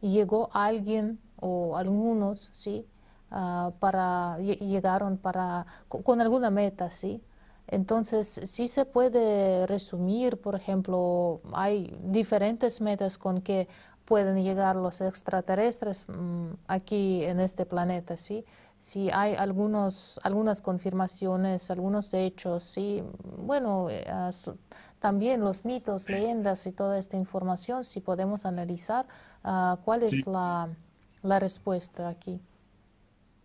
llegó 0.00 0.48
alguien 0.54 1.20
o 1.36 1.76
algunos, 1.76 2.48
¿sí? 2.54 2.86
Ah, 3.30 3.72
para, 3.80 4.38
llegaron 4.38 5.18
para, 5.18 5.66
con, 5.88 6.22
alguna 6.22 6.50
meta, 6.50 6.90
¿sí? 6.90 7.22
Entonces, 7.66 8.40
sí 8.44 8.66
se 8.66 8.86
puede 8.86 9.66
resumir, 9.66 10.40
por 10.40 10.54
ejemplo, 10.54 11.42
hay 11.52 11.94
diferentes 12.02 12.80
metas 12.80 13.18
con 13.18 13.42
que 13.42 13.68
pueden 14.06 14.42
llegar 14.42 14.76
los 14.76 15.02
extraterrestres 15.02 16.06
mm, 16.08 16.52
aquí 16.66 17.24
en 17.24 17.40
este 17.40 17.66
planeta, 17.66 18.16
¿sí? 18.16 18.46
Si 18.82 19.10
hay 19.12 19.36
algunos, 19.36 20.18
algunas 20.24 20.60
confirmaciones, 20.60 21.70
algunos 21.70 22.12
hechos, 22.14 22.64
sí, 22.64 23.00
bueno, 23.38 23.86
eh, 23.88 24.04
también 24.98 25.40
los 25.40 25.64
mitos, 25.64 26.08
leyendas 26.08 26.66
y 26.66 26.72
toda 26.72 26.98
esta 26.98 27.16
información, 27.16 27.84
si 27.84 28.00
podemos 28.00 28.44
analizar 28.44 29.06
ah, 29.44 29.78
cuál 29.84 30.02
es 30.02 30.26
la, 30.26 30.68
respuesta 31.22 32.08
aquí. 32.08 32.40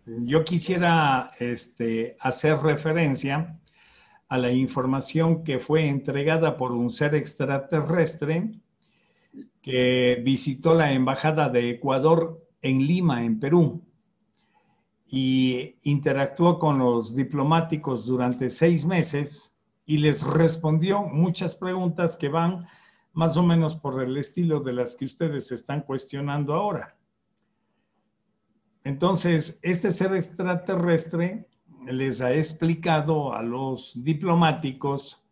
Yo 0.06 0.42
quisiera 0.42 1.30
este, 1.38 2.16
hacer 2.18 2.58
referencia 2.58 3.56
a 4.28 4.38
la 4.38 4.50
información 4.50 5.44
que 5.44 5.60
fue 5.60 5.86
entregada 5.86 6.56
por 6.56 6.72
un 6.72 6.90
ser 6.90 7.14
extraterrestre 7.14 8.50
que 9.62 10.20
visitó 10.24 10.74
la 10.74 10.92
Embajada 10.92 11.48
de 11.48 11.70
Ecuador 11.70 12.44
en 12.60 12.84
Lima, 12.84 13.24
en 13.24 13.38
Perú 13.38 13.84
y 15.10 15.76
interactuó 15.82 16.58
con 16.58 16.78
los 16.78 17.16
diplomáticos 17.16 18.06
durante 18.06 18.50
seis 18.50 18.84
meses 18.84 19.56
y 19.86 19.98
les 19.98 20.22
respondió 20.22 21.02
muchas 21.02 21.56
preguntas 21.56 22.16
que 22.16 22.28
van 22.28 22.66
más 23.14 23.38
o 23.38 23.42
menos 23.42 23.74
por 23.74 24.02
el 24.02 24.18
estilo 24.18 24.60
de 24.60 24.74
las 24.74 24.94
que 24.94 25.06
ustedes 25.06 25.50
están 25.50 25.80
cuestionando 25.80 26.52
ahora. 26.52 26.94
Entonces, 28.84 29.58
este 29.62 29.90
ser 29.90 30.14
extraterrestre 30.14 31.48
les 31.86 32.20
ha 32.20 32.34
explicado 32.34 33.32
a 33.32 33.42
los 33.42 34.04
diplomáticos 34.04 35.24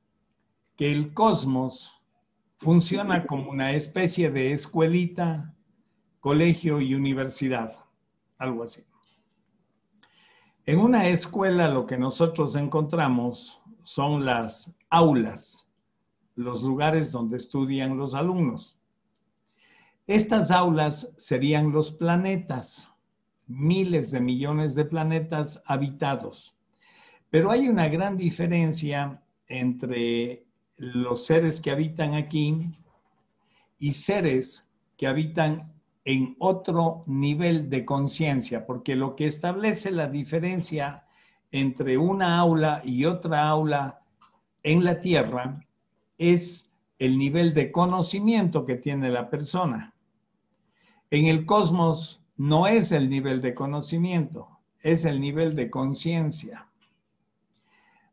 que 0.75 0.91
el 0.91 1.13
cosmos 1.13 2.03
funciona 2.59 3.27
como 3.27 3.51
una 3.51 3.73
especie 3.73 4.31
de 4.31 4.53
escuelita, 4.53 5.55
colegio 6.21 6.81
y 6.81 6.95
universidad, 6.95 7.73
algo 8.39 8.63
así. 8.63 8.85
En 10.69 10.81
una 10.81 11.07
escuela 11.07 11.69
lo 11.69 11.87
que 11.87 11.97
nosotros 11.97 12.57
encontramos 12.57 13.61
son 13.85 14.25
las 14.25 14.75
aulas, 14.91 15.71
los 16.35 16.65
lugares 16.65 17.13
donde 17.13 17.37
estudian 17.37 17.97
los 17.97 18.17
alumnos. 18.17 18.77
Estas 20.09 20.51
aulas 20.51 21.15
serían 21.19 21.71
los 21.71 21.93
planetas, 21.93 22.93
miles 23.47 24.11
de 24.11 24.19
millones 24.19 24.75
de 24.75 24.85
planetas 24.85 25.63
habitados. 25.67 26.57
Pero 27.31 27.53
hay 27.53 27.69
una 27.69 27.87
gran 27.87 28.17
diferencia 28.17 29.23
entre 29.47 30.47
los 30.79 31.27
seres 31.27 31.61
que 31.61 31.71
habitan 31.71 32.15
aquí 32.15 32.73
y 33.79 33.93
seres 33.93 34.69
que 34.97 35.07
habitan 35.07 35.76
en 36.07 36.37
otro 36.39 37.03
nivel 37.07 37.69
de 37.69 37.85
conciencia, 37.85 38.65
porque 38.65 38.95
lo 38.95 39.17
que 39.17 39.27
establece 39.27 39.91
la 39.91 40.09
diferencia 40.09 41.05
entre 41.51 41.99
una 41.99 42.39
aula 42.39 42.81
y 42.85 43.05
otra 43.05 43.49
aula 43.49 44.03
en 44.63 44.85
la 44.85 45.01
Tierra 45.01 45.61
es 46.17 46.73
el 47.01 47.19
nivel 47.19 47.55
de 47.55 47.73
conocimiento 47.73 48.65
que 48.65 48.77
tiene 48.77 49.11
la 49.11 49.29
persona. 49.29 49.95
En 51.11 51.27
el 51.27 51.45
cosmos 51.45 52.23
no 52.37 52.69
es 52.69 52.93
el 52.93 53.11
nivel 53.11 53.43
de 53.43 53.55
conocimiento, 53.55 54.61
es 54.83 55.05
el 55.05 55.21
nivel 55.21 55.57
de 55.57 55.71
conciencia. 55.71 56.69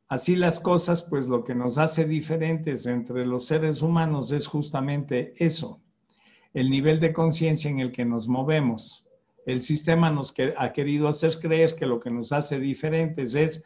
Así 0.08 0.36
las 0.36 0.60
cosas, 0.60 1.04
pues 1.04 1.28
lo 1.28 1.44
que 1.44 1.54
nos 1.54 1.78
hace 1.78 2.06
diferentes 2.06 2.88
entre 2.88 3.24
los 3.28 3.46
seres 3.46 3.84
humanos 3.84 4.32
es 4.32 4.48
justamente 4.48 5.36
eso, 5.38 5.80
el 6.54 6.70
nivel 6.70 7.00
de 7.00 7.14
conciencia 7.14 7.70
en 7.70 7.80
el 7.80 7.92
que 7.92 8.06
nos 8.06 8.28
movemos. 8.28 9.06
El 9.46 9.62
sistema 9.62 10.10
nos 10.10 10.34
ha 10.58 10.72
querido 10.72 11.08
hacer 11.08 11.38
creer 11.40 11.76
que 11.76 11.86
lo 11.86 12.00
que 12.00 12.12
nos 12.12 12.32
hace 12.32 12.60
diferentes 12.60 13.36
es 13.36 13.64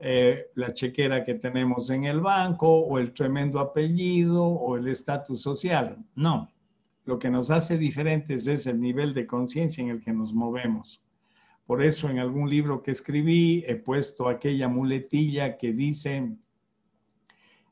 eh, 0.00 0.46
la 0.54 0.74
chequera 0.74 1.24
que 1.24 1.34
tenemos 1.34 1.88
en 1.90 2.04
el 2.04 2.20
banco 2.20 2.68
o 2.68 2.98
el 2.98 3.12
tremendo 3.12 3.60
apellido 3.60 4.44
o 4.44 4.76
el 4.76 4.88
estatus 4.88 5.42
social. 5.42 5.98
No, 6.14 6.50
lo 7.04 7.18
que 7.18 7.30
nos 7.30 7.50
hace 7.50 7.78
diferentes 7.78 8.46
es 8.46 8.66
el 8.66 8.80
nivel 8.80 9.14
de 9.14 9.26
conciencia 9.26 9.82
en 9.82 9.90
el 9.90 10.02
que 10.02 10.12
nos 10.12 10.34
movemos. 10.34 11.02
Por 11.66 11.82
eso 11.82 12.10
en 12.10 12.18
algún 12.18 12.50
libro 12.50 12.82
que 12.82 12.90
escribí 12.90 13.64
he 13.66 13.76
puesto 13.76 14.28
aquella 14.28 14.68
muletilla 14.68 15.56
que 15.56 15.72
dice, 15.72 16.36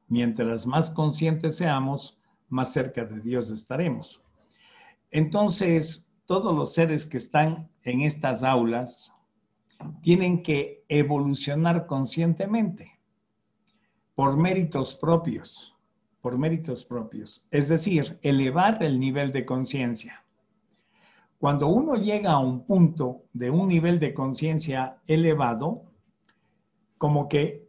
mientras 0.08 0.66
más 0.66 0.90
conscientes 0.90 1.56
seamos, 1.56 2.18
más 2.48 2.72
cerca 2.72 3.04
de 3.04 3.20
Dios 3.20 3.50
estaremos. 3.50 4.21
Entonces, 5.12 6.10
todos 6.24 6.56
los 6.56 6.72
seres 6.72 7.04
que 7.04 7.18
están 7.18 7.68
en 7.82 8.00
estas 8.00 8.42
aulas 8.42 9.12
tienen 10.00 10.42
que 10.42 10.84
evolucionar 10.88 11.86
conscientemente 11.86 12.98
por 14.14 14.38
méritos 14.38 14.94
propios, 14.94 15.76
por 16.22 16.38
méritos 16.38 16.84
propios, 16.84 17.46
es 17.50 17.68
decir, 17.68 18.18
elevar 18.22 18.82
el 18.82 18.98
nivel 18.98 19.32
de 19.32 19.44
conciencia. 19.44 20.24
Cuando 21.38 21.68
uno 21.68 21.96
llega 21.96 22.32
a 22.32 22.38
un 22.38 22.64
punto 22.64 23.24
de 23.34 23.50
un 23.50 23.68
nivel 23.68 23.98
de 23.98 24.14
conciencia 24.14 24.98
elevado, 25.06 25.82
como 26.96 27.28
que 27.28 27.68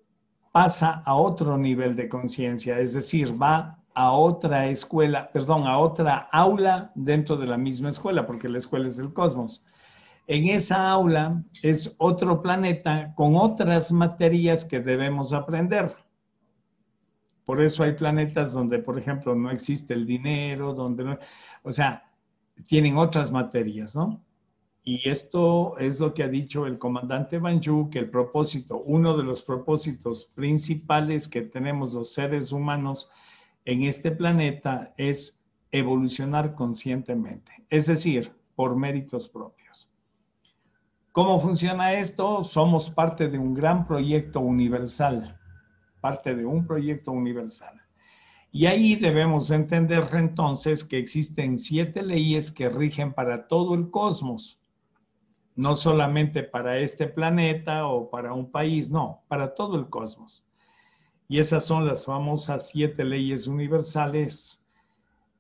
pasa 0.54 1.02
a 1.06 1.16
otro 1.16 1.58
nivel 1.58 1.96
de 1.98 2.08
conciencia, 2.08 2.80
es 2.80 2.94
decir, 2.94 3.42
va 3.42 3.83
a 3.94 4.12
otra 4.12 4.68
escuela, 4.68 5.32
perdón, 5.32 5.68
a 5.68 5.78
otra 5.78 6.30
aula 6.32 6.92
dentro 6.96 7.38
de 7.38 7.48
la 7.48 7.58
misma 7.58 7.90
escuela, 7.90 8.26
porque 8.26 8.50
la 8.50 8.60
escuela 8.60 8.88
es 8.88 8.98
del 8.98 9.14
cosmos. 9.14 9.64
En 10.26 10.46
esa 10.46 10.90
aula 10.90 11.44
es 11.62 11.96
otro 11.98 12.42
planeta 12.42 13.14
con 13.16 13.36
otras 13.36 13.92
materias 13.92 14.64
que 14.66 14.80
debemos 14.80 15.34
aprender. 15.34 15.96
Por 17.46 17.62
eso 17.62 17.84
hay 17.84 17.94
planetas 17.94 18.54
donde, 18.54 18.80
por 18.80 18.98
ejemplo, 18.98 19.36
no 19.36 19.52
existe 19.52 19.94
el 19.94 20.06
dinero, 20.06 20.74
donde 20.74 21.20
o 21.62 21.72
sea, 21.72 22.10
tienen 22.68 22.98
otras 22.98 23.32
materias, 23.32 23.96
¿no? 23.96 24.24
Y 24.86 25.08
esto 25.10 25.78
es 25.78 26.00
lo 26.00 26.14
que 26.14 26.24
ha 26.24 26.28
dicho 26.28 26.66
el 26.66 26.78
comandante 26.78 27.40
Banju, 27.40 27.90
que 27.90 28.00
el 28.00 28.10
propósito, 28.10 28.82
uno 28.86 29.16
de 29.16 29.24
los 29.24 29.42
propósitos 29.42 30.26
principales 30.26 31.28
que 31.28 31.42
tenemos 31.42 31.94
los 31.94 32.14
seres 32.14 32.52
humanos 32.52 33.10
en 33.66 33.84
este 33.84 34.12
planeta 34.12 34.94
es 34.98 35.44
evolucionar 35.72 36.54
conscientemente, 36.56 37.66
es 37.70 37.88
decir, 37.88 38.32
por 38.56 38.76
méritos 38.76 39.28
propios. 39.28 39.90
¿Cómo 41.12 41.40
funciona 41.40 41.94
esto? 41.94 42.44
Somos 42.44 42.90
parte 42.90 43.28
de 43.28 43.38
un 43.38 43.54
gran 43.54 43.86
proyecto 43.86 44.40
universal, 44.40 45.40
parte 46.02 46.36
de 46.36 46.46
un 46.46 46.66
proyecto 46.66 47.12
universal. 47.12 47.80
Y 48.52 48.68
ahí 48.68 48.96
debemos 48.96 49.50
entender 49.50 50.06
entonces 50.14 50.84
que 50.84 50.98
existen 50.98 51.58
siete 51.58 52.04
leyes 52.04 52.52
que 52.52 52.70
rigen 52.70 53.14
para 53.14 53.48
todo 53.48 53.74
el 53.74 53.90
cosmos, 53.90 54.60
no 55.56 55.76
solamente 55.76 56.44
para 56.44 56.78
este 56.80 57.08
planeta 57.08 57.88
o 57.88 58.10
para 58.10 58.34
un 58.34 58.52
país, 58.52 58.92
no, 58.92 59.24
para 59.28 59.56
todo 59.56 59.76
el 59.76 59.90
cosmos. 59.90 60.46
Y 61.34 61.40
esas 61.40 61.66
son 61.66 61.88
las 61.88 62.06
famosas 62.06 62.68
siete 62.68 63.04
leyes 63.04 63.48
universales 63.48 64.62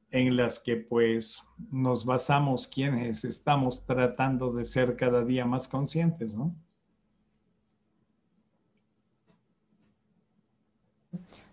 en 0.09 0.35
las 0.35 0.59
que 0.59 0.75
pues 0.75 1.43
nos 1.69 2.03
basamos 2.03 2.67
quienes 2.67 3.23
estamos 3.23 3.85
tratando 3.85 4.51
de 4.51 4.65
ser 4.65 4.95
cada 4.95 5.23
día 5.23 5.45
más 5.45 5.67
conscientes, 5.67 6.35
¿no? 6.35 6.55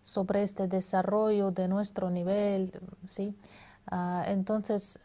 sobre 0.01 0.43
este 0.43 0.69
desarrollo 0.69 1.51
de 1.51 1.69
nuestro 1.69 2.09
nivel, 2.09 2.73
¿sí? 3.07 3.37
Ah, 3.91 4.25
entonces, 4.27 4.99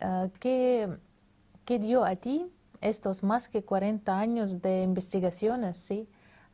ah, 0.00 0.26
¿qué, 0.40 0.98
¿qué, 1.64 1.78
dio 1.78 2.04
a 2.04 2.16
ti 2.16 2.50
estos 2.80 3.22
más 3.22 3.46
que 3.46 3.64
40 3.64 4.18
años 4.18 4.60
de 4.60 4.82
investigaciones, 4.82 5.76
¿sí? 5.76 6.08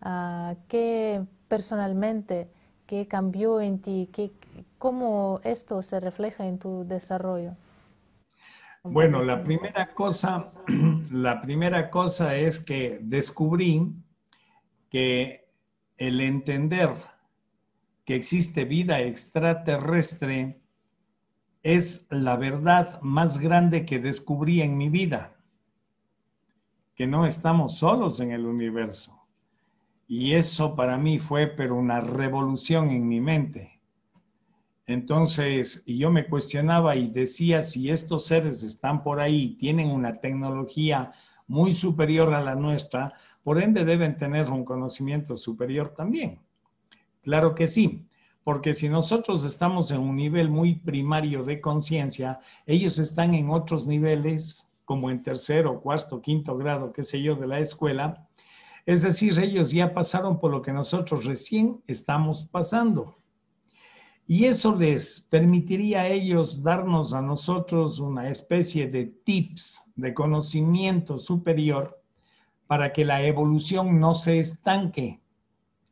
Uh, 0.05 0.55
¿Qué 0.69 1.25
personalmente, 1.49 2.49
qué 2.87 3.07
cambió 3.07 3.61
en 3.61 3.81
ti, 3.81 4.09
¿Qué, 4.13 4.33
cómo 4.79 5.41
esto 5.45 5.83
se 5.83 6.01
refleja 6.01 6.47
en 6.47 6.59
tu 6.59 6.85
desarrollo. 6.85 7.57
Bueno, 8.85 9.23
la 9.23 9.43
primera 9.43 9.87
cosa, 9.95 10.51
la 11.11 11.41
primera 11.41 11.91
cosa 11.91 12.37
es 12.37 12.61
que 12.61 13.01
descubrí 13.03 13.93
que 14.91 15.49
el 15.97 16.21
entender 16.21 16.91
que 18.05 18.15
existe 18.15 18.65
vida 18.65 19.01
extraterrestre 19.01 20.61
es 21.65 22.07
la 22.11 22.37
verdad 22.37 23.01
más 23.03 23.39
grande 23.39 23.85
que 23.85 23.99
descubrí 23.99 24.63
en 24.63 24.77
mi 24.77 24.89
vida, 24.89 25.37
que 26.95 27.09
no 27.09 27.27
estamos 27.27 27.79
solos 27.79 28.21
en 28.21 28.31
el 28.31 28.47
universo 28.47 29.26
y 30.09 30.35
eso 30.35 30.75
para 30.77 30.97
mí 30.99 31.19
fue 31.19 31.47
pero 31.47 31.77
una 31.77 32.01
revolución 32.01 32.91
en 32.91 33.09
mi 33.09 33.21
mente. 33.21 33.81
Entonces, 34.87 35.85
yo 35.87 36.11
me 36.11 36.27
cuestionaba 36.27 36.95
y 36.95 37.11
decía 37.11 37.65
si 37.65 37.91
estos 37.91 38.27
seres 38.27 38.63
están 38.63 39.03
por 39.03 39.19
ahí, 39.19 39.57
tienen 39.57 39.91
una 39.91 40.21
tecnología 40.21 41.13
muy 41.49 41.73
superior 41.73 42.35
a 42.35 42.41
la 42.41 42.55
nuestra, 42.55 43.15
por 43.43 43.61
ende 43.61 43.85
deben 43.85 44.17
tener 44.17 44.51
un 44.51 44.65
conocimiento 44.65 45.37
superior 45.37 45.91
también. 45.91 46.41
Claro 47.23 47.55
que 47.55 47.67
sí, 47.67 48.07
porque 48.45 48.75
si 48.75 48.89
nosotros 48.89 49.45
estamos 49.45 49.91
en 49.91 49.99
un 49.99 50.15
nivel 50.15 50.49
muy 50.49 50.77
primario 50.77 51.43
de 51.43 51.61
conciencia, 51.61 52.39
ellos 52.65 53.01
están 53.01 53.35
en 53.35 53.51
otros 53.51 53.89
niveles, 53.89 54.71
como 54.85 55.11
en 55.11 55.25
tercero, 55.25 55.81
cuarto, 55.81 56.21
quinto 56.23 56.57
grado, 56.57 56.93
qué 56.93 57.03
sé 57.03 57.21
yo, 57.21 57.35
de 57.35 57.49
la 57.49 57.59
escuela, 57.59 58.26
es 58.87 59.03
decir, 59.03 59.37
ellos 59.41 59.73
ya 59.73 59.93
pasaron 59.93 60.39
por 60.39 60.53
lo 60.53 60.63
que 60.63 60.73
nosotros 60.73 61.25
recién 61.25 61.83
estamos 61.89 62.47
pasando. 62.47 63.17
Y 64.29 64.45
eso 64.45 64.77
les 64.77 65.21
permitiría 65.21 66.03
a 66.03 66.09
ellos 66.09 66.63
darnos 66.63 67.13
a 67.13 67.21
nosotros 67.21 67.99
una 67.99 68.31
especie 68.31 68.89
de 68.89 69.07
tips, 69.07 69.93
de 69.97 70.15
conocimiento 70.15 71.19
superior 71.19 72.01
para 72.69 72.93
que 72.93 73.05
la 73.05 73.23
evolución 73.25 73.99
no 73.99 74.15
se 74.15 74.39
estanque. 74.39 75.21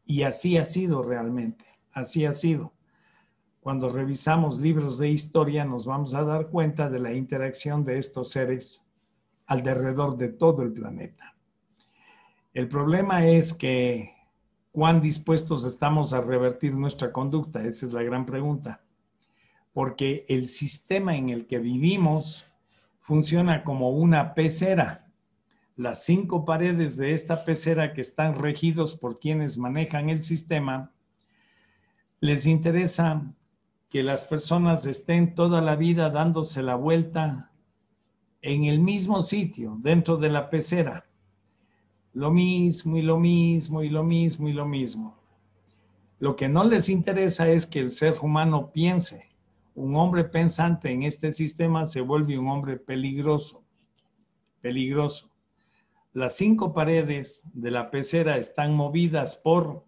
Y 0.07 0.23
así 0.23 0.57
ha 0.57 0.67
sido 0.67 1.03
realmente, 1.03 1.65
así 1.93 2.25
ha 2.25 2.33
sido. 2.33 2.73
Cuando 3.59 3.89
revisamos 3.89 4.61
libros 4.61 4.99
de 4.99 5.09
historia 5.11 5.65
nos 5.65 5.85
vamos 5.85 6.15
a 6.15 6.23
dar 6.23 6.49
cuenta 6.49 6.89
de 6.91 7.01
la 7.01 7.13
interacción 7.13 7.85
de 7.85 7.99
estos 7.99 8.31
seres 8.31 8.85
alrededor 9.47 10.17
de 10.17 10.29
todo 10.29 10.63
el 10.63 10.73
planeta. 10.73 11.34
El 12.55 12.69
problema 12.69 13.27
es 13.27 13.53
que 13.53 14.15
cuán 14.71 15.01
dispuestos 15.01 15.65
estamos 15.65 16.13
a 16.13 16.21
revertir 16.21 16.77
nuestra 16.77 17.11
conducta. 17.11 17.65
Esa 17.65 17.87
es 17.87 17.93
la 17.93 18.05
gran 18.05 18.25
pregunta. 18.25 18.81
Porque 19.73 20.25
el 20.29 20.47
sistema 20.47 21.17
en 21.17 21.31
el 21.31 21.49
que 21.49 21.59
vivimos 21.59 22.47
funciona 23.01 23.65
como 23.65 23.91
una 23.91 24.35
pecera. 24.35 25.11
Las 25.75 26.05
cinco 26.05 26.45
paredes 26.45 26.97
de 26.97 27.13
esta 27.13 27.45
pecera 27.45 27.93
que 27.93 28.01
están 28.01 28.37
regidos 28.37 28.95
por 28.95 29.19
quienes 29.19 29.59
manejan 29.59 30.09
el 30.09 30.23
sistema, 30.23 30.93
les 32.21 32.47
interesa 32.47 33.35
que 33.91 34.05
las 34.05 34.27
personas 34.27 34.87
estén 34.87 35.35
toda 35.35 35.61
la 35.61 35.75
vida 35.75 36.09
dándose 36.09 36.63
la 36.63 36.77
vuelta 36.77 37.51
en 38.43 38.65
el 38.65 38.79
mismo 38.79 39.23
sitio, 39.23 39.77
dentro 39.81 40.19
de 40.19 40.29
la 40.29 40.51
pecera 40.51 41.05
lo 42.15 42.31
mismo 42.31 42.97
y 42.97 43.03
lo 43.03 43.19
mismo 43.19 43.83
y 43.83 43.91
lo 43.91 44.05
mismo 44.05 44.49
y 44.49 44.53
lo 44.53 44.67
mismo. 44.67 45.17
Lo 46.21 46.37
que 46.37 46.49
no 46.49 46.65
les 46.65 46.89
interesa 46.89 47.49
es 47.49 47.67
que 47.67 47.81
el 47.81 47.91
ser 47.91 48.15
humano 48.23 48.71
piense. 48.73 49.29
Un 49.75 49.97
hombre 49.97 50.25
pensante 50.25 50.91
en 50.91 51.03
este 51.03 51.33
sistema 51.33 51.87
se 51.87 52.01
vuelve 52.01 52.39
un 52.39 52.49
hombre 52.49 52.77
peligroso, 52.77 53.65
peligroso. 54.61 55.29
Las 56.13 56.37
cinco 56.37 56.73
paredes 56.73 57.43
de 57.53 57.73
la 57.73 57.91
pecera 57.91 58.39
están 58.39 58.75
movidas 58.75 59.35
por 59.35 59.85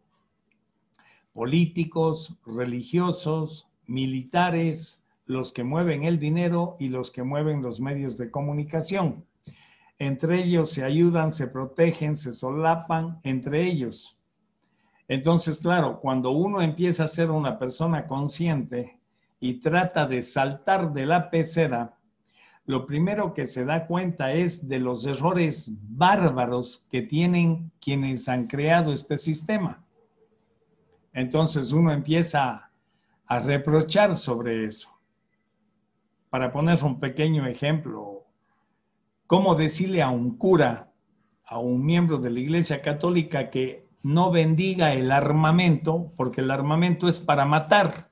políticos, 1.32 2.36
religiosos, 2.44 3.68
militares, 3.86 5.04
los 5.26 5.52
que 5.52 5.62
mueven 5.62 6.02
el 6.02 6.18
dinero 6.18 6.76
y 6.80 6.88
los 6.88 7.12
que 7.12 7.22
mueven 7.22 7.62
los 7.62 7.78
medios 7.78 8.18
de 8.18 8.32
comunicación. 8.32 9.24
Entre 9.98 10.42
ellos 10.42 10.70
se 10.70 10.84
ayudan, 10.84 11.32
se 11.32 11.46
protegen, 11.46 12.16
se 12.16 12.34
solapan 12.34 13.18
entre 13.22 13.64
ellos. 13.64 14.18
Entonces, 15.08 15.60
claro, 15.60 16.00
cuando 16.00 16.30
uno 16.32 16.60
empieza 16.60 17.04
a 17.04 17.08
ser 17.08 17.30
una 17.30 17.58
persona 17.58 18.06
consciente 18.06 18.98
y 19.40 19.54
trata 19.60 20.06
de 20.06 20.22
saltar 20.22 20.92
de 20.92 21.06
la 21.06 21.30
pecera, 21.30 21.96
lo 22.66 22.84
primero 22.84 23.32
que 23.32 23.46
se 23.46 23.64
da 23.64 23.86
cuenta 23.86 24.32
es 24.32 24.68
de 24.68 24.80
los 24.80 25.06
errores 25.06 25.70
bárbaros 25.82 26.84
que 26.90 27.02
tienen 27.02 27.70
quienes 27.80 28.28
han 28.28 28.48
creado 28.48 28.92
este 28.92 29.16
sistema. 29.18 29.84
Entonces 31.12 31.70
uno 31.70 31.92
empieza 31.92 32.70
a 33.26 33.38
reprochar 33.38 34.16
sobre 34.16 34.64
eso. 34.66 34.90
Para 36.28 36.52
poner 36.52 36.82
un 36.82 36.98
pequeño 36.98 37.46
ejemplo, 37.46 38.15
cómo 39.26 39.54
decirle 39.54 40.02
a 40.02 40.10
un 40.10 40.36
cura, 40.36 40.92
a 41.44 41.58
un 41.58 41.84
miembro 41.84 42.18
de 42.18 42.30
la 42.30 42.40
Iglesia 42.40 42.82
Católica 42.82 43.50
que 43.50 43.86
no 44.02 44.30
bendiga 44.30 44.94
el 44.94 45.10
armamento, 45.10 46.12
porque 46.16 46.40
el 46.40 46.50
armamento 46.50 47.08
es 47.08 47.20
para 47.20 47.44
matar. 47.44 48.10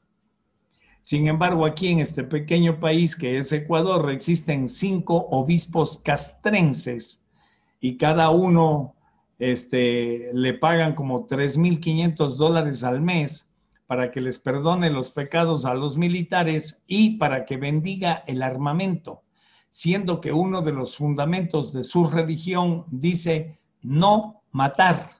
Sin 1.01 1.29
embargo, 1.29 1.67
aquí 1.67 1.89
en 1.89 2.01
este 2.01 2.25
pequeño 2.25 2.81
país 2.81 3.15
que 3.15 3.39
es 3.39 3.53
Ecuador, 3.53 4.11
existen 4.11 4.69
cinco 4.69 5.17
obispos 5.31 5.99
castrenses 5.99 7.25
y 7.79 7.97
cada 7.97 8.31
uno 8.31 8.95
este, 9.39 10.31
le 10.33 10.55
pagan 10.55 10.95
como 10.95 11.27
3.500 11.27 12.37
dólares 12.37 12.83
al 12.85 13.03
mes 13.03 13.51
para 13.87 14.11
que 14.11 14.23
les 14.23 14.39
perdone 14.39 14.89
los 14.91 15.11
pecados 15.11 15.67
a 15.67 15.75
los 15.75 15.99
militares 15.99 16.83
y 16.87 17.19
para 17.19 17.45
que 17.45 17.59
bendiga 17.59 18.25
el 18.27 18.43
armamento 18.43 19.24
siendo 19.75 20.21
que 20.21 20.31
uno 20.31 20.63
de 20.63 20.71
los 20.71 20.97
fundamentos 20.97 21.73
de 21.73 21.83
su 21.83 22.05
religión 22.05 22.85
dice 22.93 23.59
no 23.83 24.45
matar. 24.53 25.11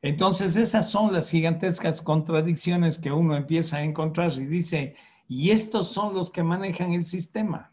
Entonces 0.00 0.54
esas 0.54 0.88
son 0.88 1.12
las 1.12 1.28
gigantescas 1.28 2.00
contradicciones 2.00 3.00
que 3.00 3.10
uno 3.10 3.34
empieza 3.36 3.78
a 3.78 3.82
encontrar 3.82 4.30
y 4.34 4.46
dice, 4.46 4.94
y 5.26 5.50
estos 5.50 5.88
son 5.88 6.14
los 6.14 6.30
que 6.30 6.44
manejan 6.44 6.92
el 6.92 7.04
sistema. 7.04 7.72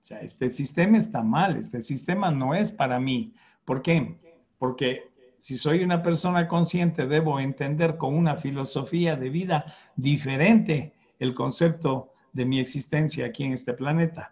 O 0.00 0.04
sea, 0.06 0.20
este 0.22 0.48
sistema 0.48 0.96
está 0.96 1.22
mal, 1.22 1.58
este 1.58 1.82
sistema 1.82 2.30
no 2.30 2.54
es 2.54 2.72
para 2.72 2.98
mí. 2.98 3.34
¿Por 3.66 3.82
qué? 3.82 4.18
Porque 4.58 5.10
si 5.36 5.58
soy 5.58 5.84
una 5.84 6.02
persona 6.02 6.48
consciente, 6.48 7.06
debo 7.06 7.38
entender 7.38 7.98
con 7.98 8.14
una 8.14 8.36
filosofía 8.36 9.14
de 9.16 9.28
vida 9.28 9.66
diferente 9.94 10.94
el 11.18 11.34
concepto 11.34 12.14
de 12.32 12.46
mi 12.46 12.60
existencia 12.60 13.26
aquí 13.26 13.44
en 13.44 13.52
este 13.52 13.74
planeta. 13.74 14.30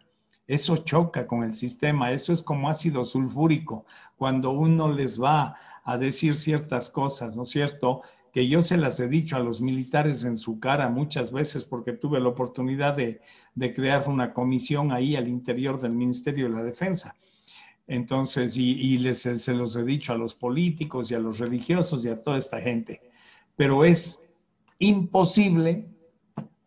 Eso 0.50 0.78
choca 0.78 1.28
con 1.28 1.44
el 1.44 1.54
sistema, 1.54 2.10
eso 2.10 2.32
es 2.32 2.42
como 2.42 2.68
ácido 2.68 3.04
sulfúrico, 3.04 3.84
cuando 4.16 4.50
uno 4.50 4.92
les 4.92 5.22
va 5.22 5.54
a 5.84 5.96
decir 5.96 6.34
ciertas 6.34 6.90
cosas, 6.90 7.36
¿no 7.36 7.44
es 7.44 7.50
cierto? 7.50 8.02
Que 8.32 8.48
yo 8.48 8.60
se 8.60 8.76
las 8.76 8.98
he 8.98 9.06
dicho 9.06 9.36
a 9.36 9.38
los 9.38 9.60
militares 9.60 10.24
en 10.24 10.36
su 10.36 10.58
cara 10.58 10.88
muchas 10.88 11.30
veces 11.30 11.62
porque 11.62 11.92
tuve 11.92 12.18
la 12.18 12.30
oportunidad 12.30 12.96
de, 12.96 13.20
crear 13.76 14.08
una 14.08 14.32
comisión 14.32 14.90
ahí 14.90 15.14
al 15.14 15.28
interior 15.28 15.80
del 15.80 15.92
Ministerio 15.92 16.48
de 16.48 16.56
la 16.56 16.64
Defensa. 16.64 17.14
Entonces, 17.86 18.56
y, 18.56 18.98
se 19.12 19.54
los 19.54 19.76
he 19.76 19.84
dicho 19.84 20.12
a 20.12 20.18
los 20.18 20.34
políticos 20.34 21.12
y 21.12 21.14
a 21.14 21.20
los 21.20 21.38
religiosos 21.38 22.04
y 22.04 22.08
a 22.08 22.20
toda 22.20 22.38
esta 22.38 22.60
gente. 22.60 23.00
Pero 23.54 23.84
es 23.84 24.20
imposible, 24.80 25.86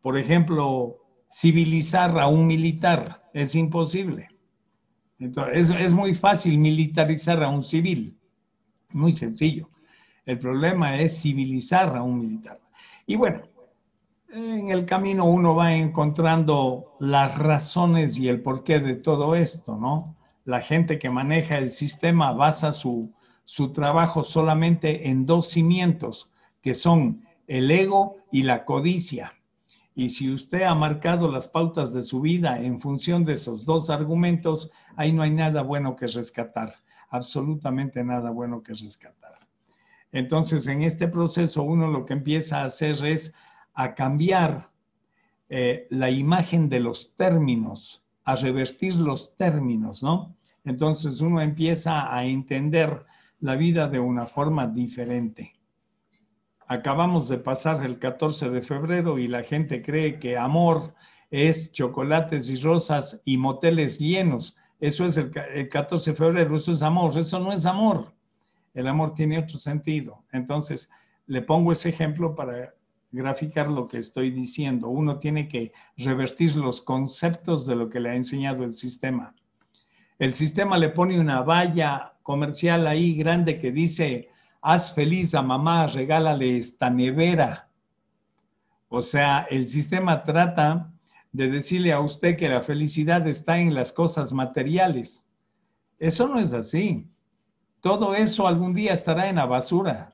por 0.01 0.17
ejemplo, 0.17 0.99
civilizar 1.29 2.17
a 2.17 2.27
un 2.27 2.47
militar 2.47 3.22
es 3.33 3.55
imposible. 3.55 4.29
Entonces, 5.19 5.69
es, 5.69 5.93
muy 5.93 6.13
fácil 6.13 6.57
militarizar 6.57 7.43
a 7.43 7.49
un 7.49 7.63
civil, 7.63 8.17
muy 8.91 9.13
sencillo. 9.13 9.69
El 10.25 10.39
problema 10.39 10.97
es 10.99 11.21
civilizar 11.21 11.95
a 11.95 12.03
un 12.03 12.19
militar. 12.19 12.59
Y 13.05 13.15
bueno, 13.15 13.41
en 14.29 14.69
el 14.69 14.85
camino 14.85 15.25
uno 15.25 15.55
va 15.55 15.73
encontrando 15.75 16.95
las 16.99 17.37
razones 17.37 18.17
y 18.17 18.27
el 18.27 18.41
porqué 18.41 18.79
de 18.79 18.95
todo 18.95 19.35
esto, 19.35 19.77
¿no? 19.77 20.15
La 20.45 20.61
gente 20.61 20.99
que 20.99 21.09
maneja 21.09 21.57
el 21.57 21.71
sistema 21.71 22.33
basa 22.33 22.73
su, 22.73 23.13
su 23.45 23.71
trabajo 23.71 24.23
solamente 24.23 25.09
en 25.09 25.25
dos 25.25 25.49
cimientos, 25.49 26.29
que 26.61 26.73
son 26.73 27.25
el 27.47 27.71
ego 27.71 28.17
y 28.31 28.43
la 28.43 28.65
codicia. 28.65 29.33
Y 29.95 30.09
si 30.09 30.31
usted 30.31 30.63
ha 30.63 30.73
marcado 30.73 31.31
las 31.31 31.47
pautas 31.47 31.93
de 31.93 32.03
su 32.03 32.21
vida 32.21 32.59
en 32.59 32.81
función 32.81 33.25
de 33.25 33.33
esos 33.33 33.65
dos 33.65 33.89
argumentos, 33.89 34.71
ahí 34.95 35.13
no 35.13 35.21
hay 35.21 35.31
nada 35.31 35.61
bueno 35.61 35.95
que 35.95 36.07
rescatar, 36.07 36.73
absolutamente 37.09 38.03
nada 38.03 38.31
bueno 38.31 38.63
que 38.63 38.73
rescatar. 38.73 39.39
Entonces, 40.11 40.67
en 40.67 40.83
este 40.83 41.07
proceso, 41.07 41.63
uno 41.63 41.87
lo 41.87 42.05
que 42.05 42.13
empieza 42.13 42.61
a 42.61 42.65
hacer 42.65 43.03
es 43.05 43.35
a 43.73 43.95
cambiar 43.95 44.69
eh, 45.49 45.87
la 45.89 46.09
imagen 46.09 46.69
de 46.69 46.79
los 46.79 47.15
términos, 47.15 48.03
a 48.23 48.35
revertir 48.35 48.95
los 48.95 49.35
términos, 49.35 50.01
¿no? 50.01 50.35
Entonces, 50.65 51.19
uno 51.21 51.41
empieza 51.41 52.15
a 52.15 52.25
entender 52.25 53.05
la 53.39 53.55
vida 53.55 53.87
de 53.87 53.99
una 53.99 54.25
forma 54.25 54.67
diferente. 54.67 55.53
Acabamos 56.67 57.27
de 57.27 57.37
pasar 57.37 57.85
el 57.85 57.99
14 57.99 58.49
de 58.49 58.61
febrero 58.61 59.19
y 59.19 59.27
la 59.27 59.43
gente 59.43 59.81
cree 59.81 60.19
que 60.19 60.37
amor 60.37 60.93
es 61.29 61.71
chocolates 61.71 62.49
y 62.49 62.55
rosas 62.57 63.21
y 63.25 63.37
moteles 63.37 63.99
llenos. 63.99 64.55
Eso 64.79 65.05
es 65.05 65.17
el, 65.17 65.31
14 65.69 66.11
de 66.11 66.17
febrero, 66.17 66.55
eso 66.55 66.71
es 66.71 66.83
amor, 66.83 67.17
eso 67.17 67.39
no 67.39 67.51
es 67.51 67.65
amor. 67.65 68.13
El 68.73 68.87
amor 68.87 69.13
tiene 69.13 69.39
otro 69.39 69.57
sentido. 69.57 70.23
Entonces, 70.31 70.91
le 71.27 71.41
pongo 71.41 71.71
ese 71.71 71.89
ejemplo 71.89 72.35
para 72.35 72.73
graficar 73.11 73.69
lo 73.69 73.87
que 73.87 73.99
estoy 73.99 74.31
diciendo. 74.31 74.89
Uno 74.89 75.19
tiene 75.19 75.47
que 75.47 75.71
revertir 75.97 76.55
los 76.55 76.81
conceptos 76.81 77.65
de 77.65 77.75
lo 77.75 77.89
que 77.89 77.99
le 77.99 78.09
ha 78.09 78.15
enseñado 78.15 78.63
el 78.63 78.73
sistema. 78.73 79.35
El 80.19 80.33
sistema 80.33 80.77
le 80.77 80.89
pone 80.89 81.19
una 81.19 81.41
valla 81.41 82.13
comercial 82.23 82.87
ahí 82.87 83.15
grande 83.15 83.59
que 83.59 83.71
dice 83.71 84.29
haz 84.63 84.93
feliz 84.93 85.35
a 85.35 85.41
mamá, 85.41 85.87
regálale 85.87 86.57
esta 86.57 86.89
nevera. 86.89 87.69
O 88.87 89.01
sea, 89.01 89.45
el 89.49 89.67
sistema 89.67 90.23
trata 90.23 90.89
de 91.33 91.49
decirle 91.49 91.91
a 91.91 91.99
usted 91.99 92.37
que 92.37 92.47
la 92.47 92.61
felicidad 92.61 93.27
está 93.27 93.59
en 93.59 93.75
las 93.75 93.91
cosas 93.91 94.31
materiales. 94.31 95.29
Eso 95.99 96.29
no 96.29 96.39
es 96.39 96.53
así. 96.53 97.05
Todo 97.81 98.15
eso 98.15 98.47
algún 98.47 98.73
día 98.73 98.93
estará 98.93 99.27
en 99.27 99.35
la 99.35 99.45
basura. 99.45 100.13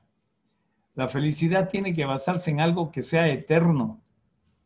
La 0.96 1.06
felicidad 1.06 1.68
tiene 1.68 1.94
que 1.94 2.04
basarse 2.04 2.50
en 2.50 2.60
algo 2.60 2.90
que 2.90 3.04
sea 3.04 3.28
eterno. 3.28 4.00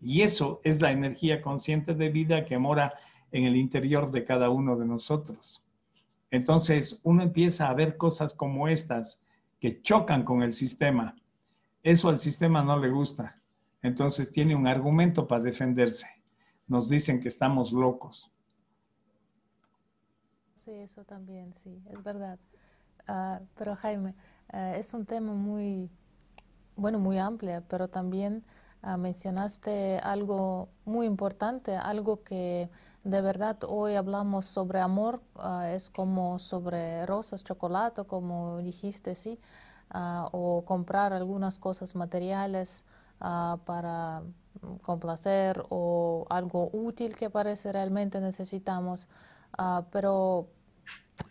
Y 0.00 0.22
eso 0.22 0.62
es 0.64 0.80
la 0.80 0.92
energía 0.92 1.42
consciente 1.42 1.94
de 1.94 2.08
vida 2.08 2.46
que 2.46 2.56
mora 2.56 2.94
en 3.32 3.44
el 3.44 3.56
interior 3.56 4.10
de 4.10 4.24
cada 4.24 4.48
uno 4.48 4.76
de 4.76 4.86
nosotros. 4.86 5.62
Entonces, 6.30 7.00
uno 7.04 7.22
empieza 7.22 7.68
a 7.68 7.74
ver 7.74 7.98
cosas 7.98 8.32
como 8.32 8.68
estas 8.68 9.20
que 9.64 9.80
chocan 9.80 10.24
con 10.24 10.42
el 10.42 10.52
sistema. 10.52 11.16
Eso 11.82 12.10
al 12.10 12.18
sistema 12.18 12.62
no 12.62 12.78
le 12.78 12.90
gusta. 12.90 13.40
Entonces 13.80 14.30
tiene 14.30 14.54
un 14.54 14.66
argumento 14.66 15.26
para 15.26 15.42
defenderse. 15.42 16.06
Nos 16.66 16.90
dicen 16.90 17.18
que 17.18 17.28
estamos 17.28 17.72
locos. 17.72 18.30
Sí, 20.54 20.70
eso 20.70 21.02
también, 21.04 21.54
sí, 21.54 21.82
es 21.88 22.02
verdad. 22.02 22.38
Ah, 23.08 23.40
pero 23.56 23.74
Jaime, 23.74 24.14
ah, 24.50 24.76
es 24.76 24.92
un 24.92 25.06
tema 25.06 25.32
muy, 25.32 25.88
bueno, 26.76 26.98
muy 26.98 27.16
amplia, 27.16 27.62
pero 27.66 27.88
también 27.88 28.44
ah, 28.82 28.98
mencionaste 28.98 29.98
algo 30.00 30.68
muy 30.84 31.06
importante, 31.06 31.74
algo 31.74 32.22
que 32.22 32.68
de 33.04 33.20
verdad 33.20 33.58
hoy 33.68 33.94
hablamos 33.94 34.46
sobre 34.46 34.80
amor, 34.80 35.20
ah, 35.36 35.70
es 35.70 35.90
como 35.90 36.38
sobre 36.38 37.06
rosas, 37.06 37.44
chocolate, 37.44 38.04
como 38.04 38.58
dijiste, 38.58 39.14
sí, 39.14 39.38
ah, 39.90 40.28
o 40.32 40.64
comprar 40.64 41.12
algunas 41.12 41.58
cosas 41.58 41.94
materiales 41.94 42.84
para 43.64 44.22
complacer 44.82 45.64
o 45.70 46.26
algo 46.28 46.68
útil 46.72 47.14
que 47.16 47.30
parece 47.30 47.72
realmente 47.72 48.20
necesitamos, 48.20 49.08
pero 49.90 50.48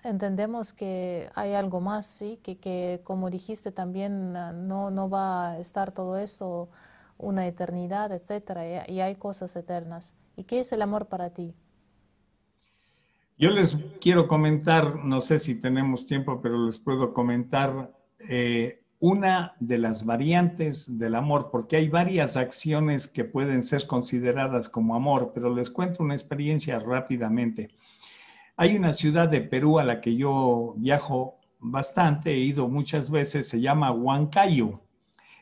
entendemos 0.03 0.73
que 0.73 1.29
hay 1.35 1.53
algo 1.53 1.81
más, 1.81 2.05
sí, 2.05 2.39
que, 2.43 2.57
que 2.57 3.01
como 3.03 3.29
dijiste 3.29 3.71
también 3.71 4.35
ah, 4.35 4.53
no, 4.53 4.91
no 4.91 5.09
va 5.09 5.51
a 5.51 5.59
estar 5.59 5.91
todo 5.91 6.17
eso 6.17 6.69
una 7.17 7.47
eternidad, 7.47 8.11
etcétera, 8.11 8.87
y, 8.87 8.99
hay 8.99 9.15
cosas 9.15 9.55
eternas. 9.55 10.13
¿Y 10.35 10.43
qué 10.43 10.59
es 10.59 10.71
el 10.73 10.81
amor 10.81 11.07
para 11.07 11.29
ti? 11.29 11.55
Yo 13.37 13.49
les 13.49 13.75
quiero 13.99 14.27
comentar, 14.27 15.03
no 15.03 15.19
sé 15.19 15.39
si 15.39 15.55
tenemos 15.55 16.05
tiempo, 16.05 16.39
pero 16.41 16.67
les 16.67 16.79
puedo 16.79 17.13
comentar 17.13 17.91
eh, 18.19 18.83
una 18.99 19.55
de 19.59 19.79
las 19.79 20.05
variantes 20.05 20.99
del 20.99 21.15
amor, 21.15 21.49
porque 21.51 21.77
hay 21.77 21.89
varias 21.89 22.37
acciones 22.37 23.07
que 23.07 23.25
pueden 23.25 23.63
ser 23.63 23.87
consideradas 23.87 24.69
como 24.69 24.95
amor, 24.95 25.31
pero 25.33 25.53
les 25.53 25.71
cuento 25.71 26.03
una 26.03 26.13
experiencia 26.13 26.79
rápidamente. 26.79 27.71
Hay 28.55 28.77
una 28.77 28.93
ciudad 28.93 29.27
de 29.27 29.41
Perú 29.41 29.79
a 29.79 29.83
la 29.83 29.99
que 29.99 30.15
yo 30.15 30.75
viajo 30.77 31.39
bastante, 31.59 32.31
he 32.31 32.39
ido 32.39 32.67
muchas 32.67 33.09
veces, 33.09 33.49
se 33.49 33.59
llama 33.59 33.91
Huancayo. 33.91 34.81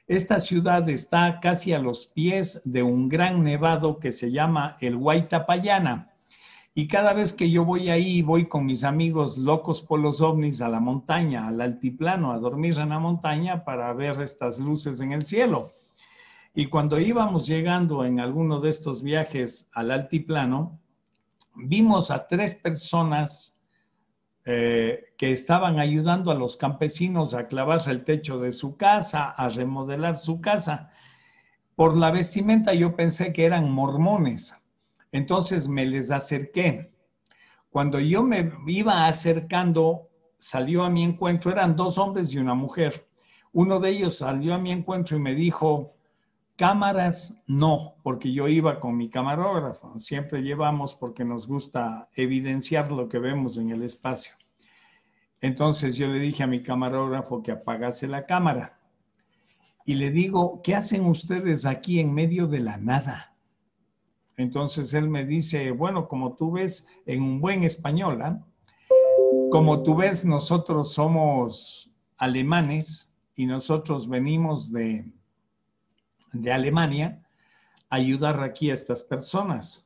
Esta 0.08 0.39
ciudad 0.39 0.88
está 0.89 1.39
casi 1.41 1.73
a 1.73 1.80
los 1.80 2.08
pies 2.08 2.62
de 2.63 2.84
un 2.84 3.10
gran 3.10 3.43
nevado 3.43 3.99
que 3.99 4.12
se 4.12 4.32
llama 4.32 4.77
el 4.80 4.95
Huaytapayana. 4.95 6.11
Y 6.73 6.88
cada 6.88 7.13
vez 7.13 7.34
que 7.34 7.49
yo 7.51 7.65
voy 7.65 7.89
ahí, 7.89 8.21
voy 8.21 8.47
con 8.47 8.65
mis 8.65 8.86
amigos 8.86 9.38
locos 9.38 9.81
por 9.81 9.99
los 9.99 10.21
ovnis 10.21 10.62
a 10.62 10.69
la 10.69 10.79
montaña, 10.79 11.47
al 11.47 11.60
altiplano, 11.60 12.31
a 12.31 12.39
dormir 12.39 12.79
en 12.79 12.89
la 12.89 12.99
montaña 12.99 13.65
para 13.65 13.91
ver 13.93 14.21
estas 14.21 14.60
luces 14.60 15.01
en 15.01 15.12
el 15.12 15.23
cielo. 15.23 15.71
Y 16.53 16.67
cuando 16.67 16.99
íbamos 16.99 17.45
llegando 17.45 18.05
en 18.05 18.19
alguno 18.19 18.62
de 18.62 18.69
estos 18.69 19.03
viajes 19.03 19.69
al 19.73 19.91
altiplano, 19.91 20.79
vimos 21.55 22.10
a 22.10 22.27
tres 22.27 22.55
personas 22.55 23.60
eh, 24.45 25.13
que 25.17 25.34
estaban 25.34 25.77
ayudando 25.79 26.31
a 26.31 26.36
los 26.36 26.55
campesinos 26.55 27.34
a 27.34 27.47
clavar 27.47 27.81
el 27.88 28.05
techo 28.05 28.39
de 28.39 28.53
su 28.53 28.77
casa, 28.77 29.29
a 29.29 29.49
remodelar 29.49 30.17
su 30.17 30.39
casa. 30.39 30.91
Por 31.75 31.97
la 31.97 32.12
vestimenta 32.12 32.73
yo 32.73 32.95
pensé 32.95 33.34
que 33.34 33.45
eran 33.45 33.69
mormones. 33.69 34.55
Entonces 35.12 35.67
me 35.67 35.86
les 35.86 36.12
acerqué. 36.12 36.91
Cuando 37.69 38.00
yo 38.00 38.24
me 38.24 38.52
iba 38.67 39.08
acercando, 39.08 40.10
salió 40.39 40.84
a 40.84 40.89
mi 40.89 41.04
encuentro, 41.04 41.52
eran 41.52 41.76
dos 41.76 41.97
hombres 41.97 42.34
y 42.34 42.38
una 42.38 42.54
mujer. 42.54 43.08
Uno 43.54 43.80
de 43.80 43.89
ellos 43.89 44.17
salió 44.17 44.54
a 44.54 44.58
mi 44.58 44.71
encuentro 44.71 45.17
y 45.17 45.19
me 45.19 45.36
dijo, 45.36 45.93
Cámaras 46.62 47.41
no, 47.47 47.95
porque 48.04 48.32
yo 48.32 48.47
iba 48.47 48.80
con 48.80 48.95
mi 48.95 49.10
camarógrafo. 49.10 50.00
Siempre 50.00 50.41
llevamos 50.41 50.93
porque 50.93 51.26
nos 51.26 51.47
gusta 51.47 52.08
evidenciar 52.15 52.91
lo 52.91 53.10
que 53.10 53.17
vemos 53.17 53.58
en 53.58 53.71
el 53.71 53.82
espacio. 53.82 54.34
Entonces 55.39 55.95
yo 55.95 56.06
le 56.08 56.19
dije 56.19 56.43
a 56.43 56.47
mi 56.47 56.62
camarógrafo 56.62 57.41
que 57.41 57.52
apagase 57.52 58.08
la 58.08 58.28
cámara. 58.28 58.78
Y 59.86 59.95
le 59.95 60.12
digo, 60.12 60.62
¿qué 60.63 60.76
hacen 60.76 61.06
ustedes 61.06 61.65
aquí 61.65 62.00
en 62.00 62.13
medio 62.13 62.45
de 62.45 62.60
la 62.60 62.78
nada? 62.78 63.31
Entonces 64.38 64.94
él 64.94 65.10
me 65.10 65.26
dice, 65.26 65.72
bueno, 65.72 66.08
como 66.08 66.34
tú 66.34 66.52
ves 66.52 66.88
en 67.06 67.22
un 67.22 67.41
buen 67.41 67.63
español, 67.63 68.22
¿ah? 68.22 68.44
como 69.52 69.84
tú 69.84 69.96
ves, 69.96 70.26
nosotros 70.26 70.94
somos 70.94 71.91
alemanes 72.17 73.13
y 73.36 73.46
nosotros 73.46 74.08
venimos 74.08 74.72
de, 74.72 75.06
de 76.32 76.52
Alemania 76.52 77.22
ayudar 77.89 78.41
aquí 78.41 78.72
a 78.72 78.74
estas 78.74 79.04
personas. 79.04 79.86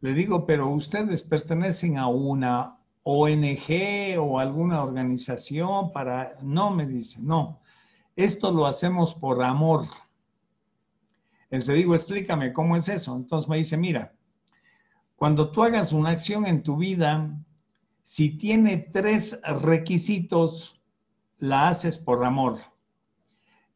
Le 0.00 0.14
digo, 0.14 0.46
pero 0.46 0.70
ustedes 0.70 1.22
pertenecen 1.22 1.98
a 1.98 2.08
una 2.08 2.76
ONG 3.02 4.18
o 4.18 4.38
alguna 4.38 4.82
organización 4.82 5.92
para... 5.92 6.36
No, 6.42 6.70
me 6.70 6.86
dice, 6.86 7.20
no, 7.20 7.60
esto 8.16 8.52
lo 8.52 8.66
hacemos 8.66 9.14
por 9.14 9.42
amor. 9.42 9.84
Le 11.52 11.74
digo, 11.74 11.94
explícame 11.94 12.50
cómo 12.50 12.76
es 12.76 12.88
eso. 12.88 13.14
Entonces 13.14 13.48
me 13.48 13.58
dice, 13.58 13.76
mira, 13.76 14.14
cuando 15.16 15.50
tú 15.50 15.62
hagas 15.62 15.92
una 15.92 16.08
acción 16.08 16.46
en 16.46 16.62
tu 16.62 16.78
vida, 16.78 17.30
si 18.02 18.38
tiene 18.38 18.78
tres 18.78 19.38
requisitos, 19.42 20.80
la 21.36 21.68
haces 21.68 21.98
por 21.98 22.24
amor. 22.24 22.58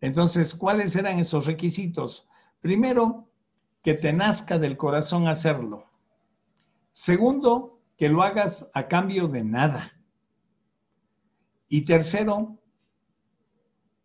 Entonces, 0.00 0.54
¿cuáles 0.54 0.96
eran 0.96 1.18
esos 1.18 1.44
requisitos? 1.44 2.26
Primero, 2.60 3.28
que 3.82 3.92
te 3.92 4.10
nazca 4.12 4.58
del 4.58 4.78
corazón 4.78 5.28
hacerlo. 5.28 5.84
Segundo, 6.92 7.78
que 7.98 8.08
lo 8.08 8.22
hagas 8.22 8.70
a 8.72 8.88
cambio 8.88 9.28
de 9.28 9.44
nada. 9.44 9.92
Y 11.68 11.82
tercero, 11.82 12.56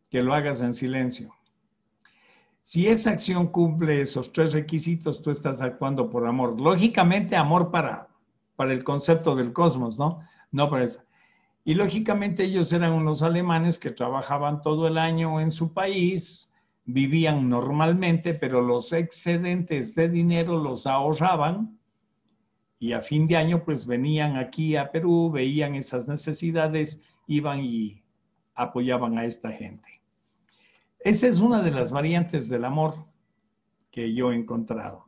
que 0.10 0.22
lo 0.22 0.34
hagas 0.34 0.62
en 0.62 0.74
silencio. 0.74 1.34
Si 2.64 2.88
esa 2.88 3.12
acción 3.12 3.48
cumple 3.48 4.02
esos 4.02 4.32
tres 4.32 4.54
requisitos, 4.54 5.22
tú 5.22 5.32
estás 5.32 5.62
actuando 5.62 6.10
por 6.10 6.28
amor. 6.28 6.60
Lógicamente, 6.60 7.36
amor 7.36 7.72
para, 7.72 8.08
para 8.56 8.74
el 8.74 8.84
concepto 8.84 9.36
del 9.36 9.52
cosmos, 9.52 9.98
¿no? 9.98 10.20
No 10.52 10.70
para 10.70 10.84
eso. 10.84 11.02
Y 11.64 11.76
lógicamente 11.76 12.44
ellos 12.44 12.72
eran 12.74 12.94
unos 12.94 13.22
alemanes 13.24 13.78
que 13.78 13.92
trabajaban 13.92 14.62
todo 14.62 14.88
el 14.88 14.98
año 14.98 15.40
en 15.40 15.52
su 15.52 15.74
país, 15.74 16.52
vivían 16.86 17.50
normalmente, 17.50 18.34
pero 18.34 18.62
los 18.62 18.94
excedentes 18.94 19.94
de 19.96 20.10
dinero 20.10 20.58
los 20.58 20.88
ahorraban 20.88 21.80
y 22.80 22.94
a 22.94 23.02
fin 23.02 23.28
de 23.28 23.38
año 23.38 23.64
pues 23.64 23.86
venían 23.86 24.38
aquí 24.38 24.76
a 24.76 24.92
Perú, 24.92 25.30
veían 25.32 25.76
esas 25.76 26.08
necesidades, 26.08 27.04
iban 27.28 27.60
y 27.64 28.04
apoyaban 28.56 29.20
a 29.20 29.26
esta 29.26 29.52
gente. 29.52 30.01
Esa 31.04 31.28
es 31.28 31.40
una 31.40 31.62
de 31.62 31.72
las 31.72 31.92
variantes 31.92 32.50
del 32.50 32.66
amor 32.66 33.06
que 33.90 34.14
yo 34.14 34.32
he 34.32 34.36
encontrado. 34.36 35.06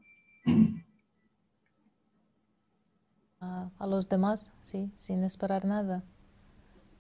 a 3.40 3.88
los 3.88 4.08
demás, 4.08 4.54
sí, 4.62 4.92
sin 4.98 5.24
esperar 5.24 5.66
nada. 5.66 6.04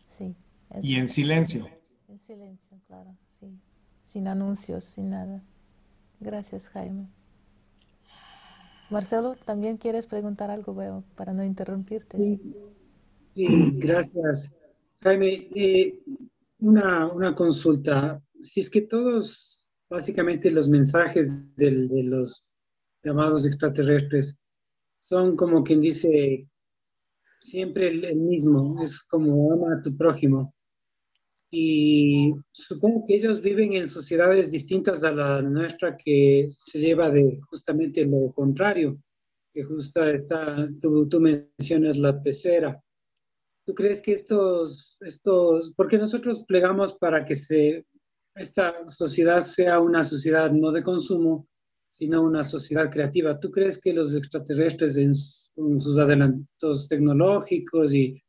Sí. 0.09 0.35
Y 0.81 0.97
en 0.97 1.07
silencio. 1.07 1.67
En 2.07 2.19
silencio, 2.19 2.79
claro, 2.87 3.15
sí. 3.39 3.59
Sin 4.03 4.27
anuncios, 4.27 4.83
sin 4.83 5.09
nada. 5.09 5.43
Gracias, 6.19 6.69
Jaime. 6.69 7.07
Marcelo, 8.89 9.35
¿también 9.43 9.77
quieres 9.77 10.05
preguntar 10.05 10.51
algo, 10.51 10.75
veo, 10.75 11.03
para 11.15 11.33
no 11.33 11.43
interrumpirte? 11.43 12.17
Sí, 12.17 12.55
sí 13.25 13.47
gracias. 13.77 14.53
Jaime, 15.01 15.47
eh, 15.55 15.99
una, 16.59 17.07
una, 17.07 17.35
consulta. 17.35 18.21
Si 18.43 18.59
es 18.59 18.69
que 18.69 18.81
todos, 18.81 19.69
básicamente 19.89 20.51
los 20.51 20.67
mensajes 20.67 21.29
de 21.55 21.71
los 21.71 22.53
llamados 23.01 23.45
extraterrestres 23.45 24.37
son 24.97 25.35
como 25.35 25.63
quien 25.63 25.79
dice 25.79 26.47
siempre 27.39 27.87
el, 27.87 28.15
mismo, 28.17 28.81
es 28.81 29.01
como 29.03 29.51
ama 29.51 29.75
a 29.75 29.81
tu 29.81 29.95
prójimo. 29.95 30.53
Y 31.51 32.33
supongo 32.51 33.05
que 33.07 33.15
ellos 33.15 33.41
viven 33.41 33.73
en 33.73 33.87
sociedades 33.87 34.51
distintas 34.51 35.03
a 35.03 35.11
la 35.11 35.41
nuestra 35.41 35.95
que 35.95 36.47
se 36.57 36.79
lleva 36.79 37.11
de 37.11 37.39
justamente 37.49 38.05
lo 38.05 38.33
contrario, 38.33 38.97
que 39.53 39.63
justo 39.63 40.03
está, 40.03 40.67
tú, 40.81 41.07
tú 41.07 41.19
mencionas 41.19 41.97
la 41.97 42.21
pecera. 42.21 42.81
¿Tú 43.65 43.73
crees 43.73 44.01
que 44.01 44.13
estos, 44.13 44.97
estos, 45.01 45.73
porque 45.77 45.97
nosotros 45.97 46.43
plegamos 46.47 46.95
para 46.95 47.23
que 47.23 47.35
se, 47.35 47.85
esta 48.35 48.73
sociedad 48.87 49.41
sea 49.41 49.79
una 49.79 50.03
sociedad 50.03 50.51
no 50.51 50.71
de 50.71 50.83
consumo, 50.83 51.47
sino 51.91 52.23
una 52.23 52.43
sociedad 52.43 52.89
creativa. 52.89 53.39
¿Tú 53.39 53.51
crees 53.51 53.79
que 53.79 53.93
los 53.93 54.13
extraterrestres 54.13 54.97
en 54.97 55.13
sus 55.13 55.97
adelantos 55.97 56.87
tecnológicos 56.87 57.93
y 57.93 58.23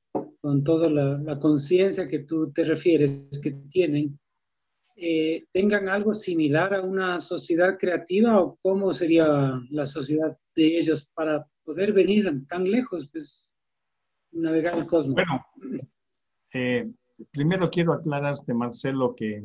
con 0.44 0.62
toda 0.62 0.90
la, 0.90 1.40
conciencia 1.40 2.06
que 2.06 2.20
tú 2.20 2.52
te 2.52 2.64
refieres 2.64 3.40
que 3.42 3.52
tienen, 3.70 4.18
eh, 4.94 5.46
tengan 5.50 5.88
algo 5.88 6.14
similar 6.14 6.74
a 6.74 6.82
una 6.82 7.18
sociedad 7.18 7.78
creativa 7.78 8.38
o 8.40 8.58
cómo 8.60 8.92
sería 8.92 9.58
la 9.70 9.86
sociedad 9.86 10.36
de 10.54 10.78
ellos 10.78 11.08
para 11.14 11.46
poder 11.64 11.94
venir 11.94 12.30
tan 12.46 12.70
lejos, 12.70 13.08
pues 13.10 13.50
navegar 14.32 14.76
el 14.76 14.86
cosmos. 14.86 15.14
Bueno, 15.14 15.44
eh, 16.52 16.92
primero 17.30 17.70
quiero 17.70 17.94
aclararte, 17.94 18.52
Marcelo, 18.52 19.14
que 19.16 19.42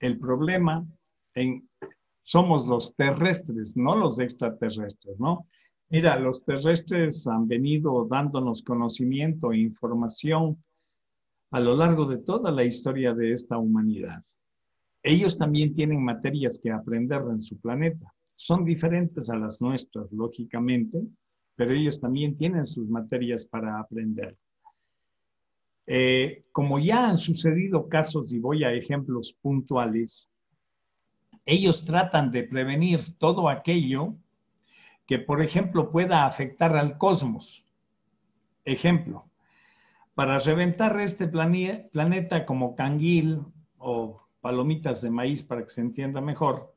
el 0.00 0.18
problema 0.18 0.86
en, 1.34 1.68
somos 2.22 2.66
los 2.66 2.94
terrestres, 2.96 3.76
no 3.76 3.96
los 3.96 4.18
extraterrestres, 4.18 5.18
¿no? 5.18 5.46
Mira, 5.88 6.18
los 6.18 6.44
terrestres 6.44 7.26
han 7.26 7.48
venido 7.48 8.06
dándonos 8.08 8.62
conocimiento 8.62 9.52
e 9.52 9.58
información 9.58 10.62
a 11.50 11.60
lo 11.60 11.76
largo 11.76 12.06
de 12.06 12.18
toda 12.18 12.52
la 12.52 12.64
historia 12.64 13.12
de 13.12 13.32
esta 13.32 13.58
humanidad. 13.58 14.22
Ellos 15.02 15.36
también 15.36 15.74
tienen 15.74 16.04
materias 16.04 16.60
que 16.62 16.70
aprender 16.70 17.22
en 17.30 17.42
su 17.42 17.58
planeta. 17.58 18.12
Son 18.36 18.64
diferentes 18.64 19.30
a 19.30 19.36
las 19.36 19.60
nuestras, 19.60 20.10
lógicamente, 20.12 21.02
pero 21.56 21.72
ellos 21.72 22.00
también 22.00 22.36
tienen 22.36 22.66
sus 22.66 22.88
materias 22.88 23.44
para 23.44 23.80
aprender. 23.80 24.36
Eh, 25.92 26.44
como 26.52 26.78
ya 26.78 27.08
han 27.08 27.18
sucedido 27.18 27.88
casos, 27.88 28.32
y 28.32 28.38
voy 28.38 28.62
a 28.62 28.72
ejemplos 28.72 29.32
puntuales, 29.32 30.30
ellos 31.44 31.84
tratan 31.84 32.30
de 32.30 32.44
prevenir 32.44 33.18
todo 33.18 33.48
aquello 33.48 34.14
que, 35.04 35.18
por 35.18 35.42
ejemplo, 35.42 35.90
pueda 35.90 36.26
afectar 36.26 36.76
al 36.76 36.96
cosmos. 36.96 37.64
Ejemplo, 38.64 39.24
para 40.14 40.38
reventar 40.38 41.00
este 41.00 41.26
planeta 41.26 42.46
como 42.46 42.76
canguil 42.76 43.40
o 43.76 44.22
palomitas 44.40 45.02
de 45.02 45.10
maíz, 45.10 45.42
para 45.42 45.64
que 45.64 45.70
se 45.70 45.80
entienda 45.80 46.20
mejor, 46.20 46.72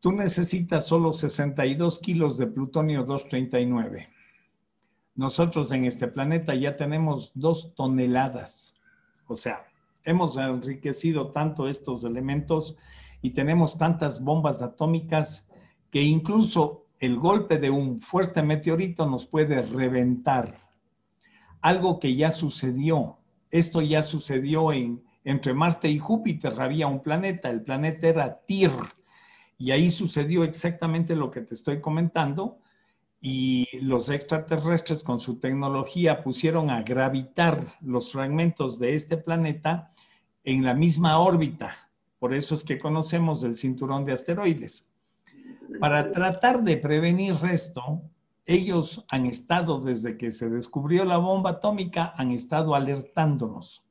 tú 0.00 0.10
necesitas 0.10 0.88
solo 0.88 1.12
62 1.12 2.00
kilos 2.00 2.36
de 2.36 2.48
plutonio 2.48 3.04
239. 3.04 4.17
Nosotros 5.18 5.72
en 5.72 5.84
este 5.84 6.06
planeta 6.06 6.54
ya 6.54 6.76
tenemos 6.76 7.32
dos 7.34 7.74
toneladas. 7.74 8.76
O 9.26 9.34
sea, 9.34 9.66
hemos 10.04 10.36
enriquecido 10.36 11.32
tanto 11.32 11.66
estos 11.66 12.04
elementos 12.04 12.76
y 13.20 13.30
tenemos 13.30 13.76
tantas 13.76 14.22
bombas 14.22 14.62
atómicas 14.62 15.50
que 15.90 16.02
incluso 16.02 16.86
el 17.00 17.16
golpe 17.16 17.58
de 17.58 17.68
un 17.68 18.00
fuerte 18.00 18.44
meteorito 18.44 19.06
nos 19.06 19.26
puede 19.26 19.60
reventar. 19.60 20.54
Algo 21.62 21.98
que 21.98 22.14
ya 22.14 22.30
sucedió. 22.30 23.18
Esto 23.50 23.82
ya 23.82 24.04
sucedió 24.04 24.72
en, 24.72 25.02
entre 25.24 25.52
Marte 25.52 25.88
y 25.88 25.98
Júpiter. 25.98 26.52
Había 26.60 26.86
un 26.86 27.02
planeta, 27.02 27.50
el 27.50 27.62
planeta 27.62 28.06
era 28.06 28.38
Tir. 28.46 28.70
Y 29.58 29.72
ahí 29.72 29.88
sucedió 29.88 30.44
exactamente 30.44 31.16
lo 31.16 31.32
que 31.32 31.40
te 31.40 31.54
estoy 31.54 31.80
comentando. 31.80 32.60
Y 33.20 33.66
los 33.80 34.10
extraterrestres 34.10 35.02
con 35.02 35.18
su 35.20 35.38
tecnología 35.38 36.22
pusieron 36.22 36.70
a 36.70 36.82
gravitar 36.82 37.64
los 37.80 38.12
fragmentos 38.12 38.78
de 38.78 38.94
este 38.94 39.16
planeta 39.16 39.90
en 40.44 40.64
la 40.64 40.74
misma 40.74 41.18
órbita 41.18 41.88
por 42.18 42.34
eso 42.34 42.54
es 42.54 42.64
que 42.64 42.78
conocemos 42.78 43.44
el 43.44 43.56
cinturón 43.56 44.04
de 44.04 44.12
asteroides. 44.12 44.88
Para 45.80 46.10
tratar 46.10 46.62
de 46.62 46.76
prevenir 46.76 47.36
esto, 47.50 48.02
ellos 48.44 49.04
han 49.08 49.26
estado, 49.26 49.80
desde 49.80 50.16
que 50.16 50.32
se 50.32 50.48
descubrió 50.48 51.04
la 51.04 51.18
bomba 51.18 51.50
atómica, 51.50 52.14
han 52.16 52.32
estado 52.32 52.74
alertándonos. 52.74 53.84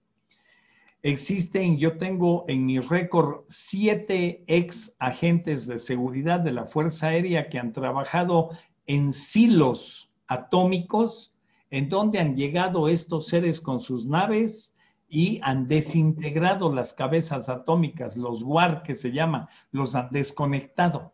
Existen, 1.04 1.78
yo 1.78 1.98
tengo 1.98 2.44
en 2.48 2.66
mi 2.66 2.80
récord 2.80 3.46
siete 3.48 4.44
ex 4.48 4.96
agentes 5.00 5.68
de 5.68 5.78
seguridad 5.78 6.40
de 6.40 6.52
la 6.52 6.66
Fuerza 6.66 7.10
Aérea 7.10 7.48
que 7.48 7.60
han 7.60 7.72
trabajado 7.72 8.50
en 8.88 9.14
silos 9.14 10.12
atómicos 10.28 11.36
en 11.70 11.90
donde 11.90 12.20
han 12.20 12.36
llegado 12.36 12.88
estos 12.88 13.28
seres 13.28 13.60
con 13.60 13.80
sus 13.80 14.08
naves 14.08 14.76
y 15.10 15.40
han 15.44 15.68
desintegrado 15.68 16.72
las 16.74 16.94
cabezas 16.94 17.50
atómicas, 17.50 18.18
los 18.18 18.44
WAR 18.44 18.84
que 18.84 18.94
se 18.94 19.12
llama, 19.12 19.50
los 19.72 19.96
han 19.96 20.10
desconectado. 20.12 21.14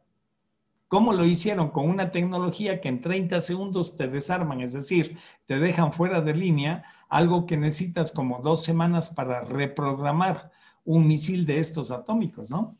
¿Cómo 0.88 1.14
lo 1.14 1.26
hicieron? 1.26 1.72
Con 1.72 1.90
una 1.90 2.12
tecnología 2.12 2.80
que 2.80 2.90
en 2.90 3.02
30 3.02 3.42
segundos 3.42 3.98
te 3.98 4.08
desarman, 4.08 4.62
es 4.62 4.74
decir, 4.74 5.18
te 5.48 5.58
dejan 5.58 5.92
fuera 5.92 6.22
de 6.22 6.36
línea, 6.36 6.84
algo 7.10 7.48
que 7.48 7.58
necesitas 7.58 8.12
como 8.12 8.42
dos 8.44 8.64
semanas 8.64 9.10
para 9.10 9.42
reprogramar 9.42 10.52
un 10.86 11.08
misil 11.08 11.48
de 11.48 11.60
estos 11.60 11.90
atómicos, 11.90 12.52
¿no? 12.52 12.78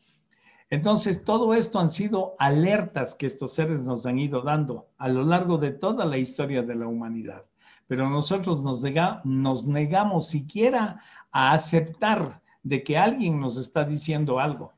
Entonces, 0.70 1.24
todo 1.24 1.54
esto 1.54 1.78
han 1.78 1.90
sido 1.90 2.34
alertas 2.38 3.14
que 3.14 3.26
estos 3.26 3.54
seres 3.54 3.84
nos 3.84 4.06
han 4.06 4.18
ido 4.18 4.42
dando 4.42 4.88
a 4.98 5.08
lo 5.08 5.24
largo 5.24 5.58
de 5.58 5.70
toda 5.70 6.04
la 6.04 6.18
historia 6.18 6.62
de 6.62 6.74
la 6.74 6.88
humanidad 6.88 7.44
pero 7.86 8.08
nosotros 8.08 8.62
nos, 8.62 9.66
negamos 9.66 10.28
siquiera 10.28 11.00
a 11.30 11.52
aceptar 11.52 12.40
de 12.62 12.82
que 12.82 12.96
alguien 12.96 13.40
nos 13.40 13.58
está 13.58 13.84
diciendo 13.84 14.40
algo. 14.40 14.72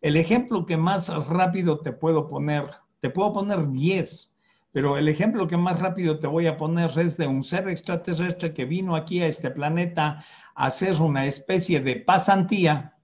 El 0.00 0.16
ejemplo 0.16 0.66
que 0.66 0.76
más 0.76 1.08
rápido 1.28 1.80
te 1.80 1.92
puedo 1.92 2.26
poner, 2.26 2.64
te 3.00 3.10
puedo 3.10 3.32
poner 3.32 3.68
10, 3.68 4.32
pero 4.72 4.96
el 4.96 5.08
ejemplo 5.08 5.46
que 5.46 5.56
más 5.56 5.78
rápido 5.80 6.18
te 6.18 6.26
voy 6.26 6.46
a 6.46 6.56
poner 6.56 6.96
es 6.98 7.16
de 7.16 7.26
un 7.26 7.42
ser 7.42 7.68
extraterrestre 7.68 8.54
que 8.54 8.64
vino 8.64 8.96
aquí 8.96 9.22
a 9.22 9.26
este 9.26 9.50
planeta 9.50 10.22
a 10.54 10.66
hacer 10.66 11.00
una 11.00 11.26
especie 11.26 11.80
de 11.80 11.96
pasantía 11.96 12.96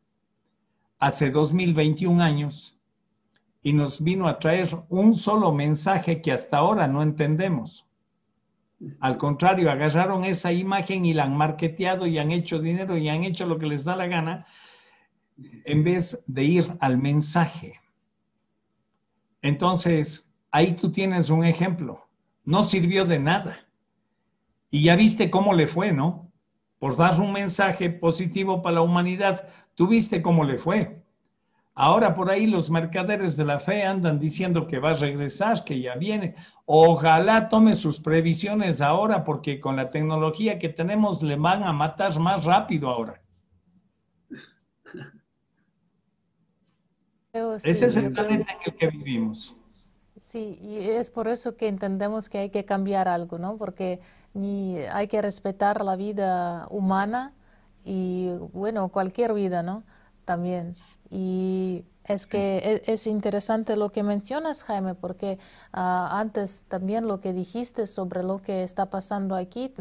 hace 0.99 1.31
2021 1.31 2.23
años 2.23 2.79
y 3.63 3.73
nos 3.73 4.03
vino 4.03 4.29
a 4.29 4.39
traer 4.39 4.69
un 4.89 5.15
solo 5.15 5.53
mensaje 5.53 6.23
que 6.23 6.33
hasta 6.33 6.59
ahora 6.59 6.87
no 6.87 7.03
entendemos. 7.03 7.87
Al 9.01 9.17
contrario, 9.17 9.71
agarraron 9.71 10.25
esa 10.25 10.53
imagen 10.53 11.05
y 11.05 11.15
la 11.15 11.25
han 11.25 11.37
marketeado 11.37 12.07
y 12.07 12.19
han 12.19 12.31
hecho 12.31 12.61
dinero 12.61 12.97
y 12.97 13.09
han 13.09 13.25
hecho 13.25 13.47
lo 13.47 13.59
que 13.59 13.67
les 13.67 13.85
da 13.85 13.97
la 13.97 14.07
gana 14.07 14.47
en 15.65 15.83
vez 15.83 16.25
de 16.27 16.45
ir 16.45 16.77
al 16.81 16.99
mensaje. 16.99 17.81
Entonces, 19.43 20.31
ahí 20.51 20.73
tú 20.73 20.91
tienes 20.93 21.31
un 21.31 21.45
ejemplo. 21.45 22.07
No 22.45 22.63
sirvió 22.63 23.05
de 23.05 23.19
nada. 23.19 23.59
Y 24.71 24.83
ya 24.83 24.97
viste 24.97 25.31
cómo 25.31 25.55
le 25.55 25.67
fue, 25.67 25.93
¿no? 25.93 26.26
Por 26.87 26.97
dar 26.97 27.19
un 27.19 27.33
mensaje 27.33 27.91
positivo 27.91 28.63
para 28.63 28.77
la 28.77 28.81
humanidad, 28.81 29.49
tú 29.75 29.89
viste 29.89 30.23
cómo 30.23 30.45
le 30.45 30.57
fue. 30.57 31.03
Ahora 31.75 32.15
por 32.15 32.31
ahí 32.31 32.47
los 32.47 32.71
mercaderes 32.71 33.37
de 33.37 33.45
la 33.45 33.59
fe 33.59 33.83
andan 33.83 34.21
diciendo 34.21 34.69
que 34.69 34.79
va 34.79 34.91
a 34.91 34.95
regresar, 34.95 35.65
que 35.65 35.81
ya 35.81 35.97
viene. 35.97 36.37
Ojalá 36.65 37.49
tome 37.49 37.75
sus 37.75 37.99
previsiones 37.99 38.81
ahora 38.81 39.25
porque 39.25 39.59
con 39.59 39.75
la 39.75 39.91
tecnología 39.91 40.61
que 40.61 40.69
tenemos 40.69 41.25
le 41.25 41.35
van 41.35 41.65
a 41.65 41.73
matar 41.73 42.17
más 42.21 42.45
rápido 42.45 42.89
ahora. 42.89 43.21
Ese 47.65 47.87
es 47.87 47.97
el 47.97 48.13
planeta 48.13 48.53
en 48.53 48.59
el 48.65 48.77
que 48.77 48.87
vivimos. 48.91 49.57
Sí, 50.21 50.59
y 50.61 50.79
es 50.79 51.11
por 51.11 51.29
eso 51.29 51.57
que 51.57 51.69
entendemos 51.69 52.29
que 52.29 52.39
hay 52.39 52.51
que 52.51 52.65
cambiar 52.65 53.07
algo, 53.07 53.39
¿no? 53.39 53.57
Porque 53.59 54.01
ni 54.37 54.79
hay 54.79 55.09
que 55.09 55.23
respetar 55.23 55.83
la 55.83 55.97
vida 55.97 56.67
humana 56.71 57.33
y, 57.85 58.31
bueno, 58.53 58.89
cualquier 58.91 59.33
vida, 59.33 59.63
¿no? 59.63 59.83
También. 60.25 60.77
Y 61.11 61.85
es 62.05 62.27
que 62.27 62.83
e, 62.87 62.93
es, 62.93 63.07
interesante 63.07 63.77
lo 63.77 63.91
que 63.91 64.03
mencionas, 64.03 64.63
Jaime, 64.63 64.95
porque 64.95 65.39
ah, 65.73 66.09
antes 66.13 66.65
también 66.69 67.07
lo 67.07 67.21
que 67.21 67.33
dijiste 67.33 67.87
sobre 67.87 68.23
lo 68.23 68.43
que 68.43 68.63
está 68.63 68.91
pasando 68.91 69.35
aquí, 69.35 69.73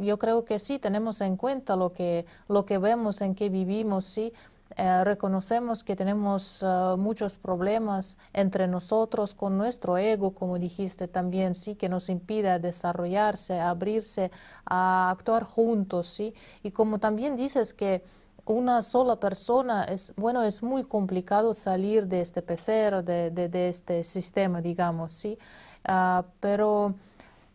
yo 0.00 0.18
creo 0.18 0.44
que 0.44 0.58
sí, 0.58 0.78
tenemos 0.78 1.20
en 1.20 1.36
cuenta 1.36 1.76
lo 1.76 1.90
que, 1.90 2.24
lo 2.48 2.64
que 2.64 2.78
vemos, 2.78 3.20
en 3.20 3.34
que 3.34 3.50
vivimos, 3.50 4.06
sí. 4.06 4.32
Eh, 4.76 5.04
reconocemos 5.04 5.82
que 5.82 5.96
tenemos 5.96 6.62
ah, 6.62 6.94
muchos 6.98 7.36
problemas 7.36 8.18
entre 8.32 8.68
nosotros 8.68 9.34
con 9.34 9.58
nuestro 9.58 9.98
ego, 9.98 10.32
como 10.32 10.58
dijiste 10.58 11.08
también, 11.08 11.54
sí, 11.54 11.74
que 11.74 11.88
nos 11.88 12.08
impide 12.08 12.58
desarrollarse, 12.58 13.60
abrirse, 13.60 14.30
a 14.64 15.10
actuar 15.10 15.44
juntos, 15.44 16.08
sí. 16.08 16.34
Y 16.62 16.70
como 16.70 16.98
también 16.98 17.36
dices 17.36 17.74
que 17.74 18.04
una 18.46 18.82
sola 18.82 19.16
persona 19.16 19.84
es, 19.84 20.12
bueno, 20.16 20.42
es 20.42 20.62
muy 20.62 20.84
complicado 20.84 21.54
salir 21.54 22.06
de 22.06 22.20
este 22.20 22.42
pecero, 22.42 23.02
de, 23.02 23.30
de, 23.30 23.68
este 23.68 24.04
sistema, 24.04 24.60
digamos, 24.62 25.12
¿sí? 25.12 25.38
Ah, 25.84 26.24
pero 26.40 26.94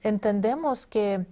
entendemos 0.03 0.85
que 0.85 1.25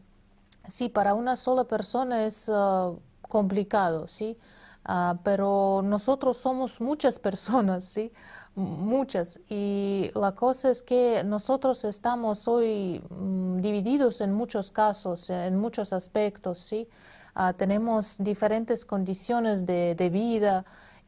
sí, 0.67 0.89
para 0.89 1.13
una 1.13 1.36
sola 1.36 1.65
persona 1.65 2.25
es 2.25 2.49
ah, 2.51 2.93
complicado, 3.21 4.07
¿sí? 4.07 4.38
Ah, 4.86 5.17
pero 5.23 5.81
nosotros 5.84 6.38
somos 6.38 6.81
muchas 6.81 7.19
personas, 7.19 7.84
¿sí? 7.86 8.11
Muchas. 8.55 9.39
Y 9.49 10.11
la 10.13 10.34
cosa 10.34 10.69
es 10.69 10.84
que 10.84 11.23
nosotros 11.25 11.86
estamos 11.86 12.47
hoy 12.47 13.01
mm, 13.09 13.61
divididos 13.61 14.21
en 14.21 14.34
muchos 14.34 14.71
casos, 14.71 15.29
en 15.29 15.57
muchos 15.57 15.93
aspectos, 15.93 16.59
¿sí? 16.59 16.88
Ah, 17.36 17.53
tenemos 17.53 18.17
diferentes 18.19 18.86
condiciones 18.86 19.65
de, 19.65 20.09
vida, 20.11 20.65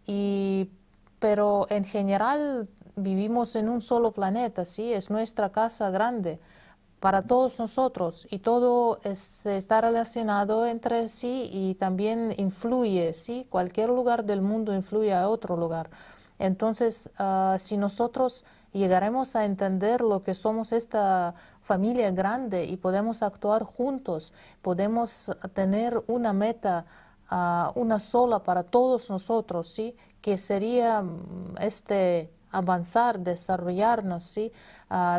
y, 0.08 0.70
pero 1.20 1.68
en 1.70 1.84
general 1.84 2.68
vivimos 2.96 3.56
en 3.56 3.70
un 3.70 3.82
solo 3.82 4.12
planeta, 4.12 4.66
¿sí? 4.66 4.94
es 4.94 5.10
nuestra 5.10 5.52
casa 5.52 5.90
grande 5.90 6.40
para 7.06 7.22
todos 7.22 7.60
nosotros 7.60 8.28
y 8.32 8.40
todo 8.40 9.00
está 9.04 9.80
relacionado 9.80 10.66
entre 10.66 11.08
sí 11.08 11.48
y 11.54 11.76
también 11.76 12.34
influye, 12.38 13.14
¿sí? 13.14 13.46
cualquier 13.52 13.90
lugar 13.90 14.26
del 14.26 14.42
mundo 14.42 14.74
influye 14.74 15.14
a 15.14 15.30
otro 15.30 15.56
lugar. 15.56 15.92
Entonces, 16.40 17.12
ah, 17.20 17.58
si 17.60 17.78
nosotros 17.78 18.44
llegaremos 18.74 19.36
a 19.36 19.46
entender 19.46 20.02
lo 20.02 20.24
que 20.24 20.34
somos 20.34 20.72
esta 20.72 21.36
familia 21.62 22.10
grande 22.10 22.66
y 22.66 22.76
podemos 22.76 23.22
actuar 23.22 23.62
juntos, 23.62 24.34
podemos 24.64 25.32
tener 25.54 26.04
una 26.08 26.34
meta, 26.34 26.88
ah, 27.30 27.72
una 27.76 28.00
sola 28.00 28.40
para 28.42 28.64
todos 28.64 29.12
nosotros, 29.12 29.68
¿sí? 29.68 29.96
que 30.22 30.40
sería 30.40 31.04
mm, 31.04 31.58
este 31.60 32.32
avanzar, 32.58 33.20
desarrollarnos, 33.20 34.24
¿sí? 34.24 34.52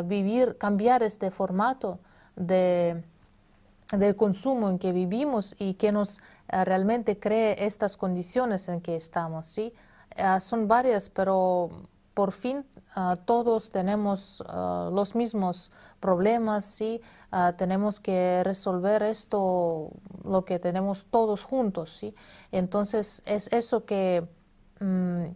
Vivir, 0.04 0.56
cambiar 0.58 1.02
este 1.02 1.30
formato 1.30 1.98
de, 2.36 3.02
del 3.92 4.16
consumo 4.16 4.68
en 4.68 4.78
que 4.78 4.92
vivimos 4.92 5.54
y 5.58 5.74
que 5.74 5.92
nos 5.92 6.20
ah, 6.48 6.64
realmente 6.64 7.18
cree 7.18 7.64
estas 7.64 7.96
condiciones 7.96 8.68
en 8.68 8.80
que 8.80 8.96
estamos. 8.96 9.46
¿sí? 9.48 9.72
son 10.40 10.66
varias, 10.66 11.10
pero 11.10 11.68
por 12.14 12.32
fin 12.32 12.64
Ah, 12.98 13.14
todos 13.26 13.70
tenemos 13.72 14.42
los 14.90 15.14
mismos 15.14 15.70
problemas, 16.00 16.64
¿sí? 16.64 17.02
Tenemos 17.58 18.00
que 18.00 18.40
resolver 18.42 19.02
esto, 19.02 19.90
lo 20.24 20.46
que 20.46 20.58
tenemos 20.58 21.04
todos 21.10 21.44
juntos, 21.44 21.90
¿sí? 21.90 22.14
Entonces, 22.52 23.22
es 23.26 23.48
eso 23.52 23.84
que 23.84 24.26
mm, 24.80 25.26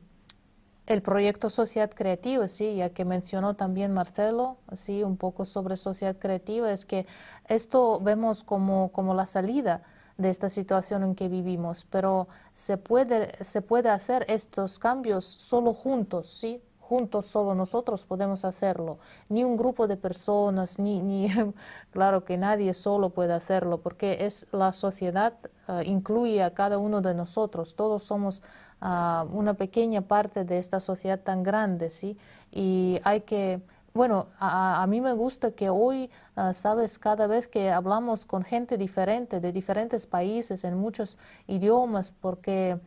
el 0.91 1.03
proyecto 1.03 1.51
Sociedad 1.51 1.89
Creativa, 1.95 2.49
¿sí? 2.49 2.75
Ya 2.75 2.91
que 2.91 3.05
mencionó 3.05 3.55
también 3.55 3.95
Marcelo, 3.95 4.57
¿sí? 4.75 5.05
Un 5.05 5.17
poco 5.17 5.45
sobre 5.45 5.77
Sociedad 5.77 6.17
Creativa, 6.19 6.73
es 6.73 6.85
que 6.85 7.07
esto 7.47 8.01
vemos 8.01 8.43
como, 8.43 8.91
como 8.91 9.15
la 9.15 9.25
salida 9.25 9.83
de 10.19 10.31
esta 10.31 10.49
situación 10.49 11.05
en 11.05 11.15
que 11.15 11.29
vivimos, 11.29 11.87
pero 11.89 12.27
se 12.55 12.77
puede, 12.77 13.29
se 13.45 13.63
puede 13.63 13.89
hacer 13.89 14.27
estos 14.29 14.81
cambios 14.81 15.25
solo 15.25 15.75
juntos, 15.75 16.29
¿sí? 16.29 16.61
juntos 16.81 17.27
solo 17.27 17.55
nosotros 17.55 18.05
podemos 18.05 18.45
hacerlo, 18.45 18.99
ni 19.29 19.45
un 19.45 19.57
grupo 19.57 19.87
de 19.87 19.97
personas, 19.97 20.81
ni, 20.81 21.01
ni 21.01 21.29
claro 21.93 22.25
que 22.25 22.37
nadie 22.37 22.75
solo 22.75 23.11
puede 23.11 23.33
hacerlo, 23.33 23.81
porque 23.81 24.27
es 24.27 24.49
la 24.51 24.73
sociedad 24.73 25.35
ah, 25.71 25.83
incluye 25.85 26.43
a 26.43 26.53
cada 26.53 26.79
uno 26.79 27.01
de 27.01 27.15
nosotros, 27.15 27.75
todos 27.75 28.03
somos 28.03 28.43
ah, 28.81 29.25
una 29.33 29.55
pequeña 29.55 30.03
parte 30.03 30.45
de 30.45 30.59
esta 30.59 30.81
sociedad 30.81 31.21
tan 31.21 31.43
grande, 31.43 31.91
¿sí? 31.91 32.17
Y 32.51 33.01
hay 33.05 33.21
que 33.23 33.63
bueno, 33.93 34.29
a, 34.39 34.83
a, 34.83 34.87
mí 34.87 35.01
me 35.01 35.13
gusta 35.15 35.51
que 35.51 35.69
hoy, 35.69 36.11
ah, 36.37 36.55
sabes, 36.55 36.99
cada 36.99 37.27
vez 37.27 37.49
que 37.49 37.71
hablamos 37.71 38.25
con 38.25 38.45
gente 38.45 38.79
diferente, 38.79 39.41
de 39.41 39.53
diferentes 39.53 40.07
países, 40.07 40.63
en 40.63 40.77
muchos 40.77 41.19
idiomas, 41.49 42.13
porque 42.13 42.81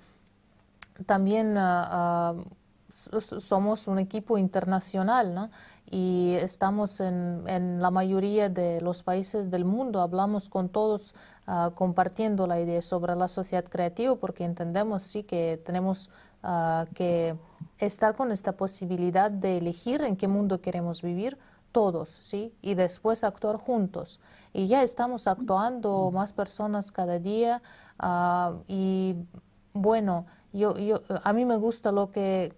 también 1.05 1.55
somos 3.19 3.87
un 3.87 3.99
equipo 3.99 4.37
internacional, 4.37 5.33
¿no? 5.33 5.49
Y 5.91 6.35
estamos 6.39 6.99
en, 7.01 7.43
en, 7.47 7.81
la 7.81 7.91
mayoría 7.91 8.49
de 8.49 8.79
los 8.81 9.03
países 9.03 9.51
del 9.51 9.65
mundo, 9.65 10.01
hablamos 10.01 10.49
con 10.49 10.69
todos 10.69 11.13
ah, 11.47 11.71
compartiendo 11.75 12.47
la 12.47 12.59
idea 12.59 12.81
sobre 12.81 13.15
la 13.15 13.27
sociedad 13.27 13.65
creativa 13.65 14.15
porque 14.15 14.43
entendemos 14.45 15.03
sí 15.03 15.23
que 15.23 15.61
tenemos 15.63 16.09
ah, 16.43 16.85
que 16.93 17.35
estar 17.77 18.15
con 18.15 18.31
esta 18.31 18.53
posibilidad 18.53 19.31
de 19.31 19.57
elegir 19.57 20.01
en 20.01 20.15
qué 20.15 20.27
mundo 20.27 20.61
queremos 20.61 21.01
vivir 21.01 21.37
todos, 21.73 22.19
¿sí? 22.21 22.53
Y 22.61 22.75
después 22.75 23.25
actuar 23.25 23.57
juntos. 23.57 24.21
Y 24.53 24.67
ya 24.67 24.83
estamos 24.83 25.27
actuando 25.27 26.11
más 26.11 26.31
personas 26.31 26.91
cada 26.91 27.19
día 27.19 27.61
uh, 28.01 28.61
y 28.67 29.15
bueno, 29.73 30.25
yo, 30.53 30.75
yo, 30.75 31.01
a 31.23 31.33
mí 31.33 31.43
me 31.45 31.57
gusta 31.57 31.91
lo 31.91 32.11
que 32.11 32.53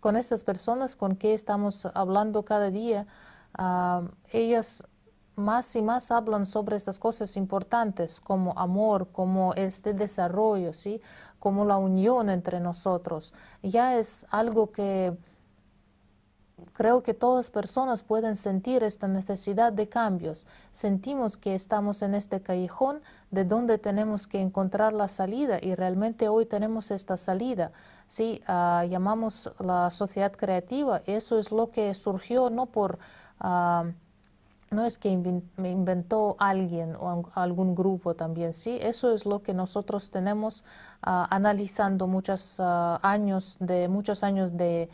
con 0.00 0.16
estas 0.16 0.44
personas 0.44 0.96
con 0.96 1.16
que 1.16 1.34
estamos 1.34 1.86
hablando 1.94 2.44
cada 2.44 2.70
día, 2.70 3.06
uh, 3.58 4.08
ellas 4.32 4.84
más 5.38 5.74
y 5.76 5.82
más 5.82 6.10
hablan 6.10 6.44
sobre 6.44 6.76
estas 6.76 6.98
cosas 6.98 7.36
importantes 7.36 8.20
como 8.20 8.52
amor, 8.58 9.08
como 9.12 9.54
este 9.54 9.94
desarrollo, 9.94 10.72
¿sí? 10.72 11.00
como 11.38 11.64
la 11.64 11.76
unión 11.76 12.30
entre 12.30 12.60
nosotros. 12.60 13.32
Ya 13.62 13.96
es 13.96 14.26
algo 14.30 14.70
que 14.70 15.16
creo 16.72 17.02
que 17.02 17.14
todas 17.14 17.50
personas 17.50 18.02
pueden 18.02 18.36
sentir 18.36 18.82
esta 18.82 19.08
necesidad 19.08 19.72
de 19.72 19.88
cambios. 19.88 20.46
Sentimos 20.70 21.36
que 21.36 21.54
estamos 21.54 22.02
en 22.02 22.14
este 22.14 22.40
callejón 22.40 23.00
de 23.30 23.44
donde 23.44 23.78
tenemos 23.78 24.26
que 24.26 24.40
encontrar 24.40 24.92
la 24.92 25.08
salida 25.08 25.58
y 25.60 25.74
realmente 25.74 26.28
hoy 26.28 26.46
tenemos 26.46 26.90
esta 26.90 27.16
salida. 27.16 27.72
Sí, 28.06 28.42
ah, 28.46 28.84
llamamos 28.88 29.52
la 29.58 29.90
sociedad 29.90 30.32
creativa. 30.32 31.02
Eso 31.06 31.38
es 31.38 31.52
lo 31.52 31.70
que 31.70 31.94
surgió 31.94 32.50
no 32.50 32.66
por... 32.66 32.98
Ah, 33.40 33.84
no 34.70 34.84
es 34.84 34.98
que 34.98 35.08
inventó 35.08 36.36
alguien 36.38 36.94
o 36.96 37.30
algún 37.34 37.74
grupo 37.74 38.14
también, 38.14 38.54
sí, 38.54 38.78
eso 38.82 39.12
es 39.12 39.26
lo 39.26 39.42
que 39.42 39.54
nosotros 39.54 40.10
tenemos 40.10 40.64
ah, 41.02 41.26
analizando 41.30 42.06
muchos 42.06 42.60
años 42.60 43.56
de 43.60 43.88
muchos 43.88 44.22
años 44.22 44.56
de 44.56 44.88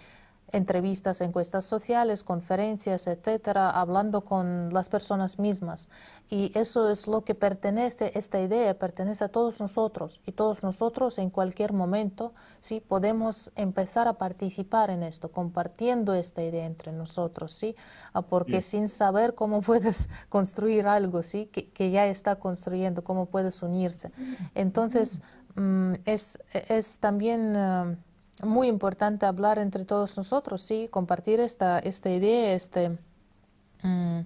entrevistas, 0.55 1.21
encuestas 1.21 1.65
sociales, 1.65 2.23
conferencias, 2.23 3.09
etcétera, 3.09 3.71
hablando 3.71 4.21
con 4.21 4.73
las 4.73 4.89
personas 4.89 5.41
mismas. 5.41 5.89
Y 6.31 6.53
eso 6.55 6.89
es 6.91 7.09
lo 7.09 7.25
que 7.25 7.35
pertenece, 7.35 8.13
esta 8.15 8.41
idea 8.41 8.79
pertenece 8.79 9.25
a 9.25 9.29
todos 9.29 9.61
nosotros. 9.61 10.21
Y 10.25 10.33
todos 10.33 10.63
nosotros 10.63 11.19
en 11.19 11.31
cualquier 11.31 11.73
momento, 11.73 12.35
sí, 12.61 12.81
podemos 12.81 13.51
empezar 13.57 14.07
a 14.07 14.15
participar 14.15 14.91
en 14.91 15.03
esto, 15.03 15.33
compartiendo 15.33 16.15
esta 16.15 16.43
idea 16.43 16.67
entre 16.67 16.93
nosotros, 16.93 17.53
sí, 17.53 17.75
ah, 18.13 18.23
porque 18.23 18.63
sin 18.63 18.89
saber 18.89 19.35
cómo 19.35 19.61
puedes 19.63 20.09
construir 20.29 20.87
algo, 20.87 21.25
sí, 21.25 21.47
que, 21.47 21.91
ya 21.91 22.07
está 22.07 22.37
construyendo, 22.37 23.03
cómo 23.03 23.27
puedes 23.27 23.61
unirse. 23.63 24.13
Entonces, 24.55 25.21
mm, 25.57 25.95
es, 26.05 26.39
es 26.53 27.01
también... 27.01 27.57
Ah, 27.57 27.97
muy 28.43 28.69
importante 28.69 29.27
hablar 29.27 29.59
entre 29.59 29.85
todos 29.85 30.17
nosotros, 30.17 30.63
sí, 30.63 30.89
compartir 30.91 31.41
esta, 31.41 31.79
esta 31.79 32.11
idea 32.11 32.55
este, 32.55 32.99
mm, 33.83 34.21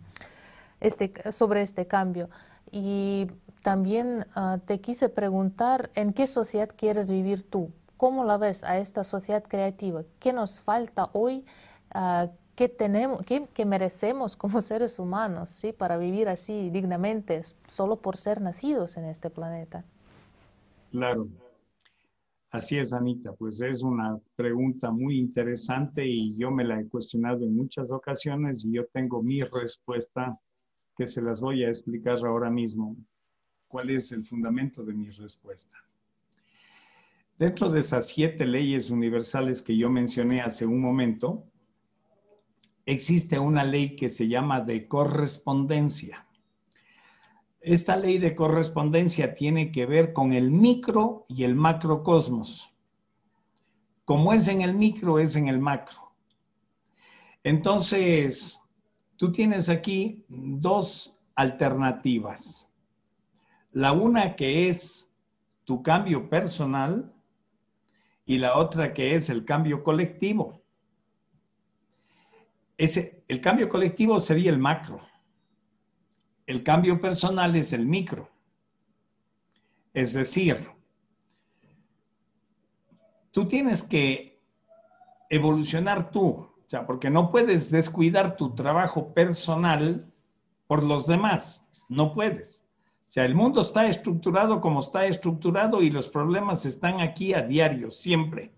este, 0.80 1.32
sobre 1.32 1.62
este 1.62 1.86
cambio. 1.86 2.30
Y 2.70 3.26
también 3.62 4.26
ah, 4.34 4.59
te 4.64 4.80
quise 4.80 5.09
preguntar 5.09 5.90
en 5.94 6.12
qué 6.12 6.26
sociedad 6.26 6.68
quieres 6.74 7.11
vivir 7.11 7.42
tú, 7.42 7.70
cómo 7.96 8.24
la 8.24 8.38
ves 8.38 8.64
a 8.64 8.78
esta 8.78 9.04
sociedad 9.04 9.42
creativa, 9.42 10.02
qué 10.20 10.32
nos 10.32 10.61
falta 10.61 11.11
hoy, 11.12 11.44
uh, 11.94 12.28
qué, 12.54 12.68
tenemos, 12.68 13.22
qué, 13.22 13.46
qué, 13.52 13.66
merecemos 13.66 14.36
como 14.36 14.61
seres 14.62 14.98
humanos 14.98 15.50
¿sí? 15.50 15.72
para 15.72 15.96
vivir 15.96 16.28
así 16.28 16.70
dignamente, 16.70 17.42
solo 17.66 17.96
por 17.96 18.16
ser 18.16 18.40
nacidos 18.40 18.96
en 18.96 19.04
este 19.04 19.30
planeta. 19.30 19.84
Claro, 20.92 21.26
Así 22.51 22.78
es, 22.78 22.94
Anita, 22.94 23.32
pues 23.34 23.61
es 23.61 23.82
una 23.82 24.18
pregunta 24.34 24.90
muy 24.90 25.18
interesante 25.18 26.07
y 26.07 26.34
yo 26.34 26.51
me 26.51 26.64
la 26.64 26.80
he 26.80 26.88
cuestionado 26.88 27.44
en 27.44 27.55
muchas 27.55 27.90
ocasiones 27.90 28.64
y 28.64 28.72
yo 28.72 28.86
tengo 28.86 29.22
mi 29.22 29.42
respuesta 29.42 30.38
que 30.96 31.07
se 31.07 31.20
las 31.20 31.42
voy 31.42 31.64
a 31.64 31.68
explicar 31.68 32.16
ahora 32.24 32.51
mismo. 32.51 32.96
¿Cuál 33.66 33.90
es 33.90 34.12
el 34.12 34.24
fundamento 34.24 34.82
de 34.82 34.94
mi 34.94 35.11
respuesta? 35.11 35.76
Dentro 37.38 37.68
de 37.70 37.80
esas 37.80 38.09
siete 38.09 38.46
leyes 38.46 38.90
universales 38.90 39.61
que 39.61 39.76
yo 39.76 39.90
mencioné 39.90 40.40
hace 40.40 40.64
un 40.64 40.80
momento, 40.80 41.44
existe 42.86 43.38
una 43.38 43.62
ley 43.62 43.94
que 43.94 44.09
se 44.09 44.26
llama 44.26 44.62
de 44.62 44.88
correspondencia. 44.88 46.28
Esta 47.68 47.96
ley 47.96 48.16
de 48.16 48.34
correspondencia 48.34 49.34
tiene 49.34 49.70
que 49.70 49.84
ver 49.84 50.14
con 50.14 50.32
el 50.32 50.50
micro 50.50 51.26
y 51.28 51.44
el 51.44 51.54
macrocosmos. 51.54 52.72
Como 54.06 54.32
es 54.32 54.48
en 54.48 54.62
el 54.62 54.72
micro, 54.72 55.18
es 55.18 55.36
en 55.36 55.48
el 55.48 55.58
macro. 55.58 56.14
Entonces, 57.44 58.58
tú 59.18 59.30
tienes 59.32 59.68
aquí 59.68 60.24
dos 60.28 61.14
alternativas. 61.34 62.66
La 63.72 63.92
una 63.92 64.34
que 64.34 64.70
es 64.70 65.12
tu 65.64 65.82
cambio 65.82 66.30
personal 66.30 67.12
y 68.24 68.38
la 68.38 68.56
otra 68.56 68.94
que 68.94 69.14
es 69.14 69.28
el 69.28 69.44
cambio 69.44 69.84
colectivo. 69.84 70.62
Ese, 72.78 73.24
el 73.28 73.42
cambio 73.42 73.68
colectivo 73.68 74.18
sería 74.20 74.48
el 74.48 74.58
macro. 74.58 75.02
El 76.49 76.62
cambio 76.62 76.99
personal 76.99 77.55
es 77.57 77.74
el 77.74 77.84
micro. 77.84 78.30
Es 79.92 80.14
decir, 80.14 80.57
tú 83.30 83.46
tienes 83.46 83.82
que 83.82 84.40
evolucionar 85.28 86.11
tú, 86.11 86.26
o 86.26 86.64
sea, 86.66 86.86
porque 86.86 87.11
no 87.11 87.30
puedes 87.30 87.70
descuidar 87.70 88.38
tu 88.38 88.55
trabajo 88.55 89.12
personal 89.12 90.11
por 90.66 90.84
los 90.84 91.07
demás, 91.07 91.68
no 91.86 92.14
puedes. 92.14 92.64
O 93.07 93.11
sea, 93.11 93.26
el 93.26 93.34
mundo 93.34 93.61
está 93.61 93.86
estructurado 93.86 94.62
como 94.62 94.80
está 94.80 95.05
estructurado 95.05 95.82
y 95.82 95.90
los 95.90 96.09
problemas 96.09 96.64
están 96.64 97.03
aquí 97.03 97.34
a 97.34 97.42
diario, 97.42 97.90
siempre. 97.90 98.55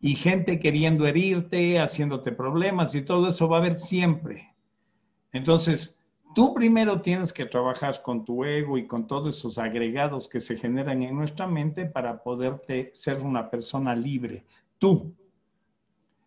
y 0.00 0.14
gente 0.14 0.58
queriendo 0.60 1.06
herirte, 1.06 1.78
haciéndote 1.78 2.32
problemas 2.32 2.94
y 2.94 3.02
todo 3.02 3.28
eso 3.28 3.48
va 3.48 3.58
a 3.58 3.60
haber 3.60 3.76
siempre. 3.76 4.54
Entonces, 5.30 5.98
tú 6.34 6.52
primero 6.52 7.00
tienes 7.00 7.32
que 7.32 7.46
trabajar 7.46 8.02
con 8.02 8.24
tu 8.24 8.44
ego 8.44 8.76
y 8.76 8.86
con 8.86 9.06
todos 9.06 9.36
esos 9.36 9.58
agregados 9.58 10.28
que 10.28 10.40
se 10.40 10.56
generan 10.56 11.02
en 11.02 11.14
nuestra 11.16 11.46
mente 11.46 11.86
para 11.86 12.22
poderte 12.22 12.90
ser 12.94 13.22
una 13.22 13.48
persona 13.48 13.94
libre. 13.94 14.44
Tú. 14.78 15.14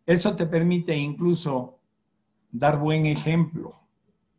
Eso 0.05 0.35
te 0.35 0.45
permite 0.45 0.95
incluso 0.95 1.79
dar 2.49 2.79
buen 2.79 3.05
ejemplo, 3.05 3.75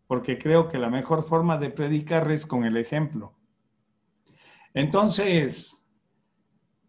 porque 0.06 0.38
creo 0.38 0.66
que 0.66 0.78
la 0.78 0.88
mejor 0.88 1.28
forma 1.28 1.58
de 1.58 1.70
predicar 1.70 2.30
es 2.32 2.46
con 2.46 2.64
el 2.64 2.76
ejemplo. 2.78 3.34
Entonces, 4.72 5.84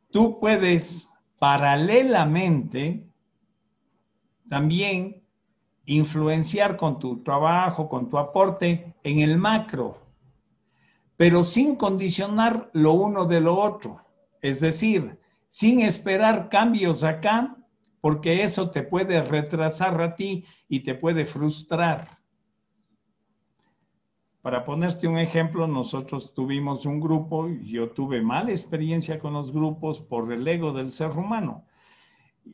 tú 0.09 0.39
puedes 0.39 1.11
paralelamente 1.37 3.05
también 4.47 5.18
influenciar 5.89 6.77
con 6.77 6.99
tu 6.99 7.23
trabajo, 7.23 7.89
con 7.89 8.09
tu 8.09 8.17
aporte 8.17 8.93
en 9.03 9.19
el 9.19 9.37
macro, 9.37 9.97
pero 11.17 11.43
sin 11.43 11.75
condicionar 11.75 12.69
lo 12.73 12.93
uno 12.93 13.25
de 13.25 13.41
lo 13.41 13.57
otro. 13.57 13.99
Es 14.39 14.59
decir, 14.59 15.17
sin 15.47 15.81
esperar 15.81 16.47
cambios 16.47 17.03
acá, 17.03 17.57
porque 18.01 18.43
eso 18.43 18.69
te 18.69 18.83
puede 18.83 19.21
retrasar 19.23 19.99
a 20.01 20.15
ti 20.15 20.45
y 20.67 20.81
te 20.81 20.93
puede 20.93 21.25
frustrar. 21.25 22.07
Para 24.41 24.63
ponerte 24.63 25.07
un 25.07 25.17
ejemplo, 25.17 25.67
nosotros 25.67 26.33
tuvimos 26.35 26.85
un 26.85 26.99
grupo, 26.99 27.49
yo 27.49 27.89
tuve 27.89 28.21
mala 28.21 28.51
experiencia 28.51 29.19
con 29.19 29.33
los 29.33 29.51
grupos 29.51 30.01
por 30.01 30.31
el 30.31 30.47
ego 30.47 30.71
del 30.71 30.91
ser 30.91 31.09
humano. 31.17 31.65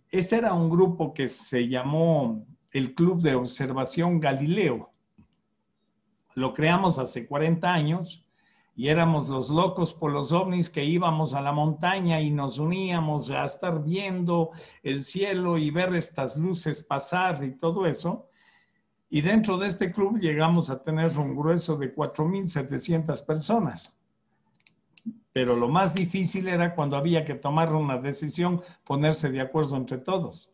Este 0.10 0.38
era 0.38 0.54
un 0.54 0.70
grupo 0.70 1.14
que 1.14 1.28
se 1.28 1.68
llamó 1.68 2.46
el 2.76 2.94
Club 2.94 3.22
de 3.22 3.36
Observación 3.36 4.20
Galileo. 4.20 4.92
Lo 6.34 6.54
creamos 6.54 7.00
hace 7.00 7.26
40 7.26 7.74
años 7.74 8.26
y 8.76 8.90
éramos 8.90 9.30
los 9.30 9.50
locos 9.50 9.94
por 9.94 10.12
los 10.12 10.34
ovnis 10.34 10.70
que 10.70 10.84
íbamos 10.84 11.34
a 11.34 11.40
la 11.40 11.54
montaña 11.54 12.20
y 12.20 12.32
nos 12.32 12.60
uníamos 12.60 13.32
a 13.32 13.46
estar 13.46 13.82
viendo 13.82 14.52
el 14.84 15.04
cielo 15.04 15.58
y 15.58 15.72
ver 15.72 15.96
estas 15.96 16.36
luces 16.36 16.84
pasar 16.84 17.42
y 17.46 17.56
todo 17.56 17.86
eso. 17.86 18.28
Y 19.10 19.22
dentro 19.22 19.58
de 19.58 19.68
este 19.68 19.90
club 19.90 20.20
llegamos 20.20 20.70
a 20.70 20.84
tener 20.84 21.18
un 21.18 21.34
grueso 21.34 21.78
de 21.78 21.96
4.700 21.96 23.26
personas. 23.26 23.98
Pero 25.32 25.56
lo 25.56 25.70
más 25.70 25.94
difícil 25.96 26.50
era 26.50 26.76
cuando 26.76 26.98
había 26.98 27.24
que 27.24 27.36
tomar 27.36 27.74
una 27.74 27.98
decisión, 28.00 28.62
ponerse 28.84 29.32
de 29.32 29.40
acuerdo 29.40 29.78
entre 29.78 29.98
todos. 29.98 30.52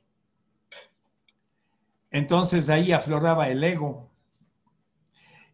Entonces 2.12 2.70
ahí 2.70 2.92
afloraba 2.92 3.48
el 3.48 3.64
ego 3.64 4.12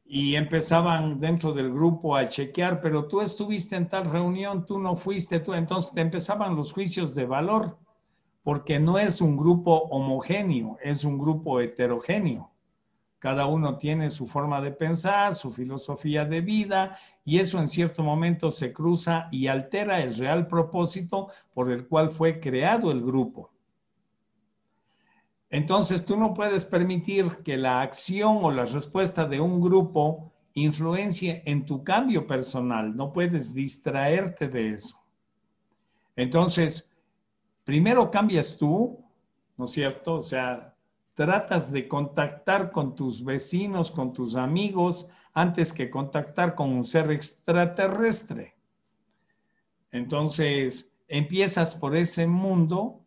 y 0.03 0.35
empezaban 0.35 1.19
dentro 1.19 1.53
del 1.53 1.71
grupo 1.71 2.15
a 2.15 2.27
chequear, 2.27 2.81
pero 2.81 3.07
tú 3.07 3.21
estuviste 3.21 3.75
en 3.75 3.87
tal 3.87 4.09
reunión, 4.09 4.65
tú 4.65 4.79
no 4.79 4.95
fuiste, 4.95 5.39
tú, 5.39 5.53
entonces 5.53 5.93
te 5.93 6.01
empezaban 6.01 6.55
los 6.55 6.73
juicios 6.73 7.13
de 7.13 7.25
valor, 7.25 7.77
porque 8.41 8.79
no 8.79 8.97
es 8.97 9.21
un 9.21 9.37
grupo 9.37 9.73
homogéneo, 9.89 10.77
es 10.81 11.03
un 11.03 11.17
grupo 11.19 11.59
heterogéneo. 11.59 12.51
Cada 13.19 13.47
uno 13.47 13.77
tiene 13.77 14.09
su 14.09 14.25
forma 14.25 14.61
de 14.61 14.71
pensar, 14.71 15.35
su 15.35 15.51
filosofía 15.51 16.23
de 16.23 16.41
vida, 16.41 16.97
y 17.25 17.39
eso 17.39 17.59
en 17.59 17.67
cierto 17.67 18.01
momento 18.01 18.49
se 18.51 18.71
cruza 18.71 19.27
y 19.31 19.47
altera 19.47 20.01
el 20.01 20.15
real 20.15 20.47
propósito 20.47 21.27
por 21.53 21.71
el 21.71 21.87
cual 21.87 22.11
fue 22.11 22.39
creado 22.39 22.91
el 22.91 23.01
grupo. 23.01 23.51
Entonces 25.49 26.05
tú 26.05 26.17
no 26.17 26.33
puedes 26.33 26.65
permitir 26.65 27.37
que 27.43 27.57
la 27.57 27.81
acción 27.81 28.39
o 28.41 28.51
la 28.51 28.65
respuesta 28.65 29.25
de 29.25 29.39
un 29.39 29.61
grupo 29.61 30.33
influencie 30.53 31.43
en 31.45 31.65
tu 31.65 31.83
cambio 31.83 32.27
personal. 32.27 32.95
No 32.95 33.13
puedes 33.13 33.53
distraerte 33.53 34.47
de 34.49 34.73
eso. 34.73 34.99
Entonces, 36.15 36.91
primero 37.63 38.09
cambias 38.09 38.57
tú, 38.57 39.05
¿no 39.55 39.65
es 39.65 39.71
cierto? 39.71 40.15
O 40.15 40.23
sea, 40.23 40.73
tratas 41.13 41.71
de 41.71 41.87
contactar 41.87 42.71
con 42.71 42.95
tus 42.95 43.23
vecinos, 43.23 43.91
con 43.91 44.13
tus 44.13 44.35
amigos, 44.35 45.09
antes 45.33 45.71
que 45.71 45.89
contactar 45.89 46.55
con 46.55 46.71
un 46.71 46.83
ser 46.83 47.11
extraterrestre. 47.11 48.55
Entonces, 49.91 50.91
empiezas 51.07 51.75
por 51.75 51.95
ese 51.95 52.27
mundo 52.27 53.06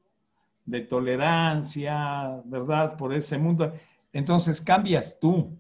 de 0.71 0.83
tolerancia, 0.83 2.41
¿verdad? 2.45 2.97
Por 2.97 3.12
ese 3.12 3.39
mundo. 3.39 3.73
Entonces 4.12 4.61
cambias 4.61 5.18
tú. 5.21 5.59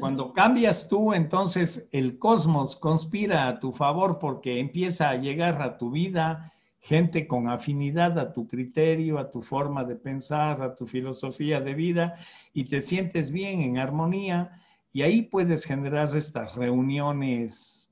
Cuando 0.00 0.32
cambias 0.32 0.88
tú, 0.88 1.12
entonces 1.12 1.88
el 1.92 2.18
cosmos 2.18 2.76
conspira 2.76 3.46
a 3.46 3.60
tu 3.60 3.72
favor 3.72 4.18
porque 4.18 4.58
empieza 4.58 5.10
a 5.10 5.16
llegar 5.16 5.60
a 5.60 5.76
tu 5.76 5.90
vida 5.90 6.52
gente 6.82 7.28
con 7.28 7.48
afinidad 7.48 8.18
a 8.18 8.32
tu 8.32 8.48
criterio, 8.48 9.18
a 9.18 9.30
tu 9.30 9.40
forma 9.40 9.84
de 9.84 9.94
pensar, 9.94 10.60
a 10.60 10.74
tu 10.74 10.84
filosofía 10.84 11.60
de 11.60 11.74
vida 11.74 12.14
y 12.52 12.64
te 12.64 12.82
sientes 12.82 13.30
bien 13.30 13.60
en 13.60 13.78
armonía 13.78 14.60
y 14.92 15.02
ahí 15.02 15.22
puedes 15.22 15.64
generar 15.64 16.14
estas 16.16 16.56
reuniones, 16.56 17.88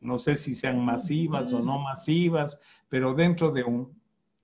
no 0.00 0.18
sé 0.18 0.36
si 0.36 0.54
sean 0.54 0.84
masivas 0.84 1.50
o 1.54 1.64
no 1.64 1.78
masivas, 1.78 2.60
pero 2.90 3.14
dentro 3.14 3.50
de 3.50 3.64
un, 3.64 3.98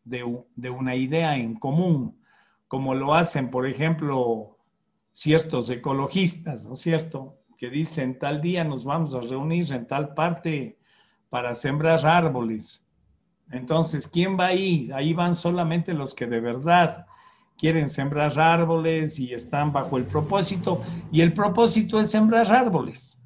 de, 0.04 0.24
una 0.70 0.94
idea 0.94 1.36
en 1.36 1.54
común, 1.54 2.18
como 2.68 2.94
lo 2.94 3.14
hacen, 3.14 3.50
por 3.50 3.66
ejemplo, 3.66 4.58
ciertos 5.12 5.68
ecologistas, 5.70 6.66
¿no 6.66 6.74
es 6.74 6.80
cierto? 6.80 7.38
Que 7.56 7.70
dicen, 7.70 8.18
tal 8.18 8.40
día 8.40 8.64
nos 8.64 8.84
vamos 8.84 9.14
a 9.14 9.20
reunir 9.20 9.72
en 9.72 9.86
tal 9.86 10.14
parte 10.14 10.78
para 11.28 11.54
sembrar 11.54 12.04
árboles. 12.06 12.86
Entonces, 13.50 14.08
¿quién 14.08 14.38
va 14.38 14.46
ahí? 14.46 14.90
Ahí 14.94 15.12
van 15.12 15.36
solamente 15.36 15.92
los 15.92 16.14
que 16.14 16.26
de 16.26 16.40
verdad 16.40 17.06
quieren 17.56 17.88
sembrar 17.88 18.38
árboles 18.38 19.18
y 19.18 19.32
están 19.32 19.72
bajo 19.72 19.96
el 19.96 20.04
propósito, 20.04 20.80
y 21.12 21.20
el 21.20 21.32
propósito 21.32 22.00
es 22.00 22.10
sembrar 22.10 22.50
árboles. 22.50 23.21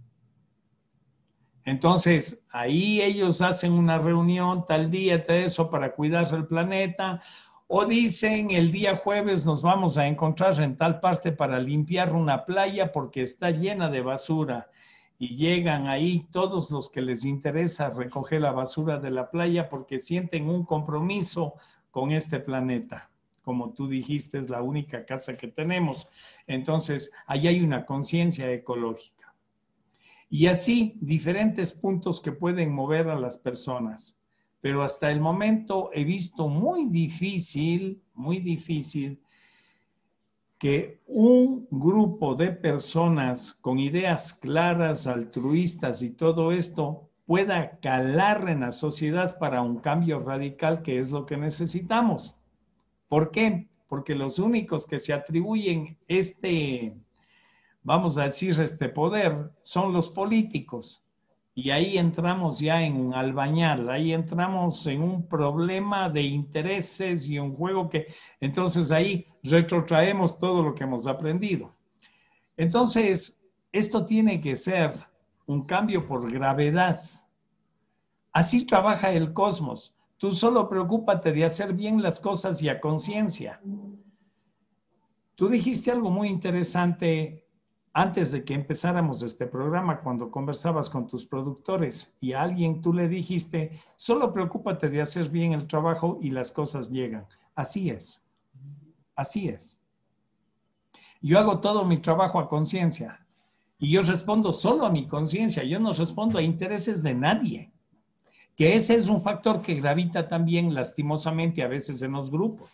Entonces, 1.66 2.44
ahí 2.50 3.02
ellos 3.02 3.42
hacen 3.42 3.72
una 3.72 3.98
reunión 3.98 4.64
tal 4.68 4.88
día, 4.88 5.26
tal 5.26 5.38
eso, 5.38 5.68
para 5.68 5.92
cuidar 5.92 6.32
el 6.32 6.46
planeta. 6.46 7.20
O 7.66 7.84
dicen, 7.84 8.52
el 8.52 8.70
día 8.70 8.96
jueves 8.96 9.44
nos 9.44 9.62
vamos 9.62 9.98
a 9.98 10.06
encontrar 10.06 10.60
en 10.60 10.76
tal 10.76 11.00
parte 11.00 11.32
para 11.32 11.58
limpiar 11.58 12.14
una 12.14 12.44
playa 12.44 12.92
porque 12.92 13.22
está 13.22 13.50
llena 13.50 13.90
de 13.90 14.00
basura. 14.00 14.70
Y 15.18 15.34
llegan 15.34 15.88
ahí 15.88 16.28
todos 16.30 16.70
los 16.70 16.88
que 16.88 17.02
les 17.02 17.24
interesa 17.24 17.90
recoger 17.90 18.42
la 18.42 18.52
basura 18.52 19.00
de 19.00 19.10
la 19.10 19.28
playa 19.28 19.68
porque 19.68 19.98
sienten 19.98 20.48
un 20.48 20.64
compromiso 20.64 21.54
con 21.90 22.12
este 22.12 22.38
planeta. 22.38 23.10
Como 23.42 23.70
tú 23.70 23.88
dijiste, 23.88 24.38
es 24.38 24.48
la 24.48 24.62
única 24.62 25.04
casa 25.04 25.36
que 25.36 25.48
tenemos. 25.48 26.06
Entonces, 26.46 27.10
ahí 27.26 27.48
hay 27.48 27.60
una 27.60 27.84
conciencia 27.84 28.52
ecológica. 28.52 29.15
Y 30.28 30.46
así 30.46 30.96
diferentes 31.00 31.72
puntos 31.72 32.20
que 32.20 32.32
pueden 32.32 32.72
mover 32.72 33.08
a 33.08 33.18
las 33.18 33.36
personas. 33.36 34.16
Pero 34.60 34.82
hasta 34.82 35.12
el 35.12 35.20
momento 35.20 35.90
he 35.92 36.04
visto 36.04 36.48
muy 36.48 36.86
difícil, 36.86 38.02
muy 38.14 38.40
difícil 38.40 39.20
que 40.58 41.00
un 41.06 41.68
grupo 41.70 42.34
de 42.34 42.50
personas 42.50 43.52
con 43.52 43.78
ideas 43.78 44.32
claras, 44.32 45.06
altruistas 45.06 46.02
y 46.02 46.10
todo 46.10 46.50
esto 46.50 47.08
pueda 47.26 47.78
calar 47.80 48.48
en 48.48 48.60
la 48.60 48.72
sociedad 48.72 49.38
para 49.38 49.60
un 49.60 49.78
cambio 49.78 50.20
radical 50.20 50.82
que 50.82 50.98
es 50.98 51.10
lo 51.10 51.26
que 51.26 51.36
necesitamos. 51.36 52.34
¿Por 53.08 53.30
qué? 53.30 53.68
Porque 53.88 54.14
los 54.14 54.38
únicos 54.38 54.86
que 54.86 54.98
se 54.98 55.12
atribuyen 55.12 55.98
este, 56.08 56.96
vamos 57.86 58.18
a 58.18 58.24
decir, 58.24 58.60
este 58.60 58.88
poder 58.88 59.52
son 59.62 59.92
los 59.92 60.10
políticos. 60.10 61.04
Y 61.54 61.70
ahí 61.70 61.96
entramos 61.96 62.58
ya 62.58 62.82
en 62.82 62.96
un 62.96 63.14
albañal, 63.14 63.88
ahí 63.88 64.12
entramos 64.12 64.84
en 64.88 65.00
un 65.00 65.26
problema 65.26 66.10
de 66.10 66.20
intereses 66.22 67.26
y 67.26 67.38
un 67.38 67.54
juego 67.54 67.88
que 67.88 68.08
entonces 68.40 68.90
ahí 68.90 69.26
retrotraemos 69.42 70.36
todo 70.36 70.62
lo 70.64 70.74
que 70.74 70.82
hemos 70.82 71.06
aprendido. 71.06 71.72
Entonces, 72.56 73.42
esto 73.70 74.04
tiene 74.04 74.40
que 74.40 74.56
ser 74.56 74.92
un 75.46 75.64
cambio 75.64 76.06
por 76.06 76.30
gravedad. 76.30 77.00
Así 78.32 78.66
trabaja 78.66 79.12
el 79.12 79.32
cosmos. 79.32 79.94
Tú 80.18 80.32
solo 80.32 80.68
preocúpate 80.68 81.32
de 81.32 81.44
hacer 81.44 81.72
bien 81.72 82.02
las 82.02 82.18
cosas 82.18 82.60
y 82.62 82.68
a 82.68 82.80
conciencia. 82.80 83.60
Tú 85.36 85.48
dijiste 85.48 85.92
algo 85.92 86.10
muy 86.10 86.28
interesante 86.28 87.45
antes 87.98 88.30
de 88.30 88.44
que 88.44 88.52
empezáramos 88.52 89.22
este 89.22 89.46
programa, 89.46 90.02
cuando 90.02 90.30
conversabas 90.30 90.90
con 90.90 91.06
tus 91.06 91.24
productores 91.24 92.14
y 92.20 92.34
a 92.34 92.42
alguien 92.42 92.82
tú 92.82 92.92
le 92.92 93.08
dijiste, 93.08 93.70
solo 93.96 94.34
preocúpate 94.34 94.90
de 94.90 95.00
hacer 95.00 95.30
bien 95.30 95.54
el 95.54 95.66
trabajo 95.66 96.18
y 96.20 96.28
las 96.28 96.52
cosas 96.52 96.90
llegan. 96.90 97.24
Así 97.54 97.88
es. 97.88 98.22
Así 99.14 99.48
es. 99.48 99.80
Yo 101.22 101.38
hago 101.38 101.58
todo 101.60 101.86
mi 101.86 101.96
trabajo 101.96 102.38
a 102.38 102.50
conciencia 102.50 103.26
y 103.78 103.92
yo 103.92 104.02
respondo 104.02 104.52
solo 104.52 104.84
a 104.84 104.90
mi 104.90 105.06
conciencia, 105.06 105.64
yo 105.64 105.80
no 105.80 105.94
respondo 105.94 106.38
a 106.38 106.42
intereses 106.42 107.02
de 107.02 107.14
nadie, 107.14 107.72
que 108.56 108.76
ese 108.76 108.96
es 108.96 109.08
un 109.08 109.22
factor 109.22 109.62
que 109.62 109.80
gravita 109.80 110.28
también 110.28 110.74
lastimosamente 110.74 111.62
a 111.62 111.68
veces 111.68 112.02
en 112.02 112.12
los 112.12 112.30
grupos. 112.30 112.68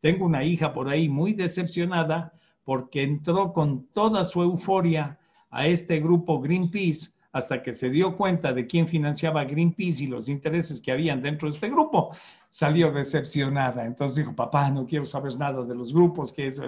Tengo 0.00 0.26
una 0.26 0.42
hija 0.42 0.72
por 0.72 0.88
ahí 0.88 1.08
muy 1.08 1.32
decepcionada 1.32 2.32
porque 2.64 3.02
entró 3.02 3.52
con 3.52 3.86
toda 3.88 4.24
su 4.24 4.42
euforia 4.42 5.18
a 5.50 5.66
este 5.66 6.00
grupo 6.00 6.40
Greenpeace 6.40 7.10
hasta 7.32 7.62
que 7.62 7.72
se 7.72 7.88
dio 7.88 8.16
cuenta 8.16 8.52
de 8.52 8.66
quién 8.66 8.86
financiaba 8.86 9.44
Greenpeace 9.44 10.04
y 10.04 10.06
los 10.06 10.28
intereses 10.28 10.80
que 10.80 10.92
habían 10.92 11.22
dentro 11.22 11.48
de 11.48 11.54
este 11.54 11.70
grupo, 11.70 12.14
salió 12.48 12.92
decepcionada. 12.92 13.86
Entonces 13.86 14.18
dijo, 14.18 14.36
papá, 14.36 14.70
no 14.70 14.86
quiero 14.86 15.06
saber 15.06 15.36
nada 15.38 15.64
de 15.64 15.74
los 15.74 15.92
grupos, 15.94 16.32
que 16.32 16.48
es... 16.48 16.60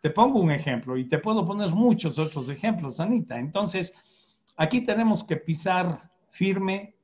Te 0.00 0.10
pongo 0.10 0.38
un 0.38 0.50
ejemplo 0.52 0.96
y 0.98 1.08
te 1.08 1.18
puedo 1.18 1.44
poner 1.44 1.70
muchos 1.70 2.18
otros 2.18 2.48
ejemplos, 2.50 3.00
Anita. 3.00 3.38
Entonces, 3.38 3.94
aquí 4.56 4.82
tenemos 4.82 5.24
que 5.24 5.36
pisar 5.36 6.10
firme 6.28 6.95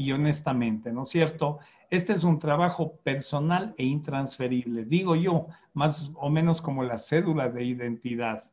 y 0.00 0.12
honestamente, 0.12 0.92
¿no 0.92 1.02
es 1.02 1.08
cierto? 1.08 1.58
Este 1.90 2.12
es 2.12 2.22
un 2.22 2.38
trabajo 2.38 2.94
personal 3.02 3.74
e 3.76 3.84
intransferible, 3.84 4.84
digo 4.84 5.16
yo, 5.16 5.48
más 5.74 6.12
o 6.14 6.30
menos 6.30 6.62
como 6.62 6.84
la 6.84 6.98
cédula 6.98 7.48
de 7.48 7.64
identidad. 7.64 8.44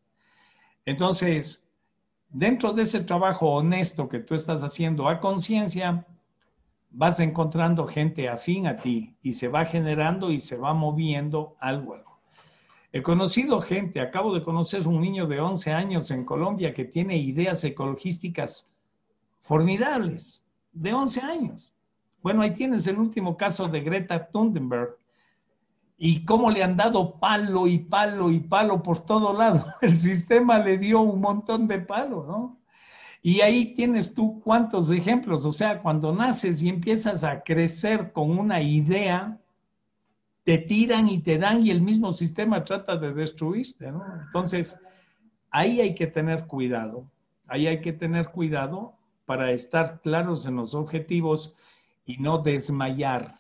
Entonces, 0.85 1.69
dentro 2.29 2.73
de 2.73 2.81
ese 2.81 3.01
trabajo 3.01 3.51
honesto 3.51 4.09
que 4.09 4.19
tú 4.19 4.33
estás 4.33 4.63
haciendo 4.63 5.07
a 5.07 5.19
conciencia, 5.19 6.07
vas 6.89 7.19
encontrando 7.19 7.85
gente 7.85 8.27
afín 8.27 8.65
a 8.65 8.77
ti 8.77 9.15
y 9.21 9.33
se 9.33 9.47
va 9.47 9.65
generando 9.65 10.31
y 10.31 10.39
se 10.39 10.57
va 10.57 10.73
moviendo 10.73 11.55
algo. 11.59 12.03
He 12.91 13.03
conocido 13.03 13.61
gente, 13.61 14.01
acabo 14.01 14.33
de 14.33 14.41
conocer 14.41 14.87
un 14.87 14.99
niño 14.99 15.27
de 15.27 15.39
11 15.39 15.73
años 15.73 16.09
en 16.09 16.25
Colombia 16.25 16.73
que 16.73 16.85
tiene 16.85 17.17
ideas 17.17 17.63
ecologísticas 17.65 18.67
formidables 19.43 20.44
de 20.75 20.93
11 20.93 21.21
años. 21.21 21.73
Bueno, 22.21 22.41
ahí 22.41 22.53
tienes 22.53 22.85
el 22.87 22.99
último 22.99 23.37
caso 23.37 23.67
de 23.67 23.81
Greta 23.81 24.27
Thunberg 24.27 24.97
y 25.97 26.25
cómo 26.25 26.51
le 26.51 26.63
han 26.63 26.75
dado 26.75 27.17
palo 27.17 27.67
y 27.67 27.79
palo 27.79 28.29
y 28.29 28.39
palo 28.39 28.83
por 28.83 28.99
todo 28.99 29.33
lado. 29.33 29.65
El 29.81 29.95
sistema 29.95 30.59
le 30.59 30.77
dio 30.77 31.01
un 31.01 31.21
montón 31.21 31.67
de 31.67 31.79
palo, 31.79 32.25
¿no? 32.27 32.59
Y 33.21 33.41
ahí 33.41 33.73
tienes 33.73 34.13
tú 34.13 34.39
cuántos 34.43 34.91
ejemplos, 34.91 35.45
o 35.45 35.51
sea, 35.51 35.81
cuando 35.81 36.13
naces 36.13 36.61
y 36.61 36.69
empiezas 36.69 37.23
a 37.23 37.41
crecer 37.41 38.11
con 38.11 38.37
una 38.37 38.61
idea, 38.61 39.39
te 40.43 40.59
tiran 40.59 41.07
y 41.09 41.19
te 41.19 41.39
dan 41.39 41.65
y 41.65 41.71
el 41.71 41.81
mismo 41.81 42.11
sistema 42.11 42.63
trata 42.63 42.97
de 42.97 43.13
destruirte, 43.13 43.91
¿no? 43.91 44.03
Entonces, 44.27 44.77
ahí 45.49 45.81
hay 45.81 45.95
que 45.95 46.05
tener 46.05 46.45
cuidado, 46.45 47.09
ahí 47.47 47.65
hay 47.65 47.81
que 47.81 47.93
tener 47.93 48.29
cuidado 48.29 48.95
para 49.25 49.51
estar 49.51 50.01
claros 50.01 50.45
en 50.45 50.55
los 50.55 50.75
objetivos 50.75 51.53
y 52.05 52.17
no 52.17 52.37
desmayar. 52.37 53.39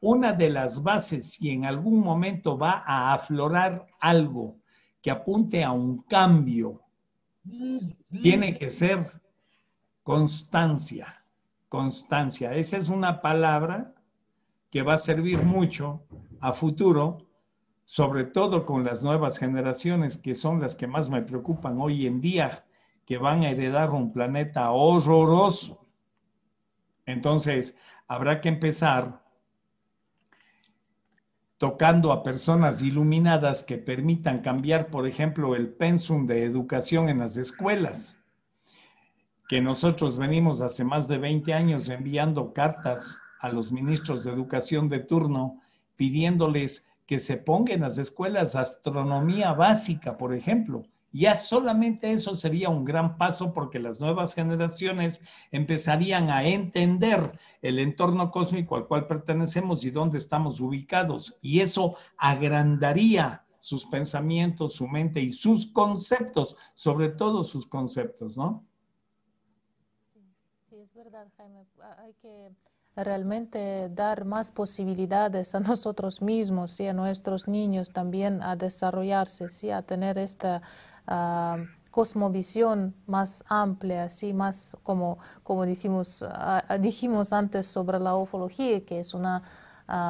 Una 0.00 0.32
de 0.32 0.50
las 0.50 0.82
bases, 0.82 1.32
si 1.32 1.50
en 1.50 1.64
algún 1.64 2.00
momento 2.00 2.58
va 2.58 2.82
a 2.86 3.14
aflorar 3.14 3.86
algo 3.98 4.56
que 5.02 5.10
apunte 5.10 5.64
a 5.64 5.72
un 5.72 6.02
cambio, 6.02 6.82
tiene 8.22 8.58
que 8.58 8.70
ser 8.70 9.20
constancia, 10.02 11.24
constancia. 11.68 12.54
Esa 12.54 12.76
es 12.76 12.88
una 12.88 13.22
palabra 13.22 13.94
que 14.70 14.82
va 14.82 14.94
a 14.94 14.98
servir 14.98 15.42
mucho 15.42 16.02
a 16.40 16.52
futuro, 16.52 17.26
sobre 17.84 18.24
todo 18.24 18.66
con 18.66 18.84
las 18.84 19.02
nuevas 19.02 19.38
generaciones 19.38 20.18
que 20.18 20.34
son 20.34 20.60
las 20.60 20.74
que 20.74 20.86
más 20.86 21.08
me 21.08 21.22
preocupan 21.22 21.80
hoy 21.80 22.06
en 22.06 22.20
día, 22.20 22.65
que 23.06 23.18
van 23.18 23.44
a 23.44 23.50
heredar 23.50 23.90
un 23.90 24.12
planeta 24.12 24.70
horroroso. 24.72 25.86
Entonces, 27.06 27.78
habrá 28.08 28.40
que 28.40 28.48
empezar 28.48 29.22
tocando 31.56 32.12
a 32.12 32.22
personas 32.22 32.82
iluminadas 32.82 33.62
que 33.62 33.78
permitan 33.78 34.40
cambiar, 34.40 34.88
por 34.88 35.06
ejemplo, 35.06 35.54
el 35.54 35.68
pensum 35.68 36.26
de 36.26 36.44
educación 36.44 37.08
en 37.08 37.20
las 37.20 37.36
escuelas, 37.36 38.18
que 39.48 39.62
nosotros 39.62 40.18
venimos 40.18 40.60
hace 40.60 40.84
más 40.84 41.06
de 41.06 41.18
20 41.18 41.54
años 41.54 41.88
enviando 41.88 42.52
cartas 42.52 43.18
a 43.40 43.48
los 43.48 43.70
ministros 43.70 44.24
de 44.24 44.32
educación 44.32 44.88
de 44.88 44.98
turno 44.98 45.60
pidiéndoles 45.94 46.88
que 47.06 47.20
se 47.20 47.36
pongan 47.36 47.76
en 47.76 47.80
las 47.82 47.98
escuelas 47.98 48.56
astronomía 48.56 49.52
básica, 49.52 50.18
por 50.18 50.34
ejemplo, 50.34 50.82
ya 51.20 51.36
solamente 51.36 52.12
eso 52.12 52.36
sería 52.36 52.68
un 52.68 52.84
gran 52.84 53.16
paso 53.16 53.52
porque 53.52 53.78
las 53.78 54.00
nuevas 54.00 54.34
generaciones 54.34 55.20
empezarían 55.50 56.30
a 56.30 56.44
entender 56.44 57.38
el 57.62 57.78
entorno 57.78 58.30
cósmico 58.30 58.76
al 58.76 58.86
cual 58.86 59.06
pertenecemos 59.06 59.84
y 59.84 59.90
dónde 59.90 60.18
estamos 60.18 60.60
ubicados. 60.60 61.38
Y 61.40 61.60
eso 61.60 61.96
agrandaría 62.16 63.44
sus 63.60 63.86
pensamientos, 63.86 64.74
su 64.74 64.86
mente 64.86 65.20
y 65.20 65.30
sus 65.30 65.66
conceptos, 65.66 66.56
sobre 66.74 67.08
todo 67.08 67.42
sus 67.44 67.66
conceptos, 67.66 68.36
¿no? 68.36 68.64
Sí, 70.68 70.76
es 70.76 70.94
verdad, 70.94 71.26
Jaime. 71.36 71.66
Hay 71.98 72.14
que 72.14 72.52
realmente 72.96 73.90
dar 73.90 74.24
más 74.24 74.50
posibilidades 74.50 75.54
a 75.54 75.60
nosotros 75.60 76.22
mismos 76.22 76.80
y 76.80 76.86
a 76.86 76.92
nuestros 76.92 77.46
niños 77.46 77.90
también 77.90 78.42
a 78.42 78.56
desarrollarse, 78.56 79.50
¿sí? 79.50 79.70
a 79.70 79.82
tener 79.82 80.16
esta 80.16 80.62
cosmovisión 81.90 82.94
más 83.06 83.44
amplia, 83.48 84.04
así 84.04 84.34
más 84.34 84.76
como, 84.82 85.18
como 85.42 85.64
dijimos, 85.64 86.24
dijimos 86.80 87.32
antes 87.32 87.66
sobre 87.66 87.98
la 87.98 88.16
ufología, 88.16 88.84
que 88.84 89.00
es 89.00 89.14
una 89.14 89.42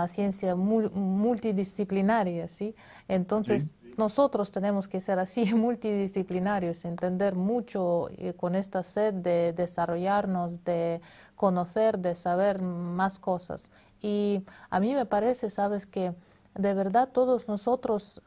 ciencia 0.08 0.56
multidisciplinaria, 0.56 2.48
¿sí? 2.48 2.74
Entonces, 3.08 3.76
nosotros 3.96 4.50
tenemos 4.50 4.88
que 4.88 5.00
ser 5.00 5.18
así 5.18 5.44
multidisciplinarios, 5.54 6.84
entender 6.84 7.34
mucho 7.34 8.08
eh, 8.10 8.34
con 8.34 8.54
esta 8.54 8.82
sed 8.82 9.14
de 9.14 9.52
desarrollarnos, 9.52 10.64
de 10.64 11.00
conocer, 11.34 11.98
de 11.98 12.14
saber 12.14 12.60
más 12.60 13.18
cosas. 13.18 13.70
Y 14.00 14.44
a 14.70 14.80
mí 14.80 14.94
me 14.94 15.06
parece, 15.06 15.50
sabes, 15.50 15.86
que 15.86 16.14
de 16.54 16.74
verdad 16.74 17.08
todos 17.12 17.48
nosotros 17.48 18.22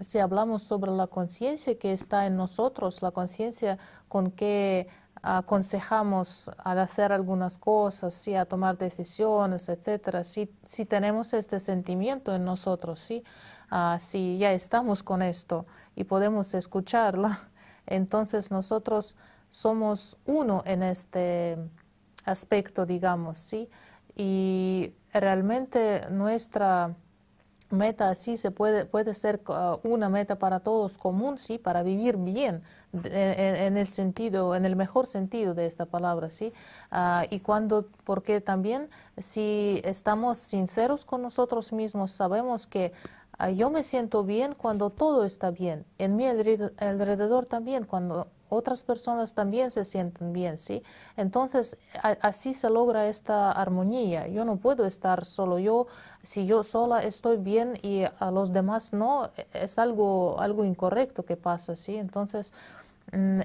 si 0.00 0.18
hablamos 0.18 0.62
sobre 0.62 0.90
la 0.90 1.06
conciencia 1.06 1.78
que 1.78 1.92
está 1.92 2.26
en 2.26 2.36
nosotros, 2.36 3.02
la 3.02 3.10
conciencia 3.10 3.78
con 4.08 4.30
que 4.30 4.88
aconsejamos 5.22 6.50
al 6.58 6.80
hacer 6.80 7.12
algunas 7.12 7.56
cosas, 7.56 8.12
¿sí? 8.12 8.34
a 8.34 8.44
tomar 8.44 8.76
decisiones, 8.76 9.68
etcétera, 9.68 10.24
si, 10.24 10.52
si 10.64 10.84
tenemos 10.84 11.32
este 11.32 11.60
sentimiento 11.60 12.34
en 12.34 12.44
nosotros, 12.44 12.98
¿sí? 13.00 13.22
Ah, 13.70 13.98
si 14.00 14.36
ya 14.38 14.52
estamos 14.52 15.02
con 15.02 15.22
esto 15.22 15.64
y 15.94 16.04
podemos 16.04 16.54
escucharla, 16.54 17.38
entonces 17.86 18.50
nosotros 18.50 19.16
somos 19.48 20.18
uno 20.26 20.62
en 20.66 20.82
este 20.82 21.56
aspecto, 22.24 22.84
digamos, 22.84 23.38
¿sí? 23.38 23.68
Y 24.16 24.92
realmente 25.12 26.00
nuestra 26.10 26.96
meta 27.72 28.14
sí 28.14 28.36
se 28.36 28.50
puede, 28.50 28.84
puede 28.84 29.14
ser 29.14 29.40
uh, 29.48 29.78
una 29.88 30.08
meta 30.08 30.38
para 30.38 30.60
todos 30.60 30.98
común, 30.98 31.38
sí, 31.38 31.58
para 31.58 31.82
vivir 31.82 32.16
bien, 32.16 32.62
en, 32.92 33.76
el 33.76 33.86
sentido, 33.86 34.54
en 34.54 34.64
el 34.64 34.76
mejor 34.76 35.06
sentido 35.06 35.54
de 35.54 35.66
esta 35.66 35.86
palabra, 35.86 36.30
sí. 36.30 36.52
Uh, 36.92 37.26
y 37.30 37.40
cuando, 37.40 37.88
porque 38.04 38.40
también 38.40 38.88
si 39.18 39.80
estamos 39.84 40.38
sinceros 40.38 41.04
con 41.04 41.22
nosotros 41.22 41.72
mismos, 41.72 42.10
sabemos 42.10 42.66
que 42.66 42.92
uh, 43.40 43.48
yo 43.48 43.70
me 43.70 43.82
siento 43.82 44.24
bien 44.24 44.54
cuando 44.54 44.90
todo 44.90 45.24
está 45.24 45.50
bien, 45.50 45.84
en 45.98 46.16
mi 46.16 46.26
alrededor 46.26 47.46
también, 47.46 47.84
cuando 47.84 48.28
otras 48.52 48.82
personas 48.82 49.34
también 49.34 49.70
se 49.70 49.84
sienten 49.84 50.32
bien, 50.32 50.58
¿sí? 50.58 50.82
Entonces, 51.16 51.78
así 52.20 52.52
se 52.52 52.68
logra 52.68 53.08
esta 53.08 53.50
armonía. 53.50 54.28
Yo 54.28 54.44
no 54.44 54.56
puedo 54.56 54.84
estar 54.84 55.24
solo 55.24 55.58
yo, 55.58 55.86
si 56.22 56.44
yo 56.44 56.62
sola 56.62 57.00
estoy 57.00 57.38
bien 57.38 57.74
y 57.82 58.04
a 58.18 58.30
los 58.30 58.52
demás 58.52 58.92
no, 58.92 59.30
es 59.54 59.78
algo, 59.78 60.38
algo 60.38 60.64
incorrecto 60.64 61.24
que 61.24 61.36
pasa, 61.36 61.76
¿sí? 61.76 61.96
Entonces, 61.96 62.52
mm, 63.12 63.40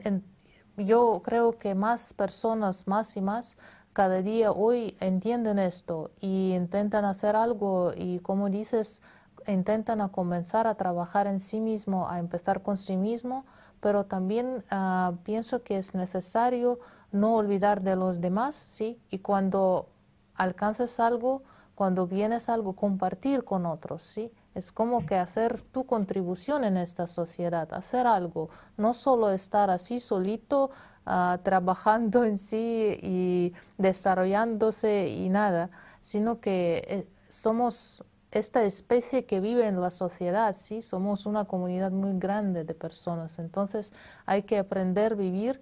yo 0.78 1.22
creo 1.24 1.53
que 1.53 1.74
más 1.74 2.14
personas, 2.14 2.86
más 2.88 3.16
y 3.16 3.22
más, 3.22 3.58
cada 3.93 4.22
día 4.22 4.51
hoy 4.51 4.95
entienden 4.99 5.58
esto 5.58 6.12
y 6.20 6.53
intentan 6.53 7.05
hacer 7.05 7.36
algo 7.36 7.93
y 7.95 8.20
como 8.20 8.49
dices, 8.49 9.01
intentan 9.47 10.01
a 10.01 10.10
comenzar 10.10 10.68
a 10.68 10.76
trabajar 10.76 11.28
en 11.28 11.39
sí 11.39 11.60
mismo, 11.60 12.10
a 12.10 12.20
empezar 12.20 12.62
con 12.62 12.78
sí 12.78 12.97
mismo, 12.97 13.45
pero 13.80 14.06
también 14.06 14.64
ah, 14.70 15.14
pienso 15.24 15.64
que 15.64 15.78
es 15.78 15.94
necesario 15.94 16.80
no 17.12 17.36
olvidar 17.36 17.82
de 17.84 17.96
los 17.96 18.22
demás, 18.22 18.56
¿sí? 18.56 19.00
Y 19.10 19.20
cuando 19.20 19.90
alcances 20.36 21.00
algo, 21.00 21.44
cuando 21.76 22.08
vienes 22.08 22.50
algo, 22.50 22.74
compartir 22.74 23.44
con 23.44 23.66
otros, 23.66 24.04
¿sí? 24.04 24.32
Es 24.56 24.72
como 24.72 25.06
que 25.06 25.16
hacer 25.16 25.62
tu 25.62 25.86
contribución 25.86 26.64
en 26.64 26.78
esta 26.78 27.06
sociedad, 27.06 27.72
hacer 27.74 28.08
algo, 28.08 28.50
no 28.76 28.94
solo 28.94 29.30
estar 29.30 29.70
así 29.70 30.00
solito 30.00 30.72
ah, 31.06 31.40
trabajando 31.44 32.24
en 32.24 32.38
sí 32.38 32.98
y 33.02 33.54
desarrollándose 33.78 35.10
y 35.10 35.30
nada, 35.30 35.70
sino 36.02 36.40
que 36.40 36.82
eh, 36.88 37.08
somos 37.30 38.04
esta 38.38 38.64
especie 38.64 39.26
que 39.26 39.40
vive 39.40 39.68
en 39.68 39.82
la 39.82 39.92
sociedad, 39.92 40.56
¿sí? 40.56 40.82
Somos 40.82 41.26
una 41.26 41.46
comunidad 41.46 41.92
muy 41.92 42.18
grande 42.18 42.64
de 42.64 42.74
personas, 42.74 43.40
entonces 43.40 43.94
hay 44.26 44.44
que 44.44 44.58
aprender 44.58 45.14
a 45.14 45.16
vivir 45.16 45.62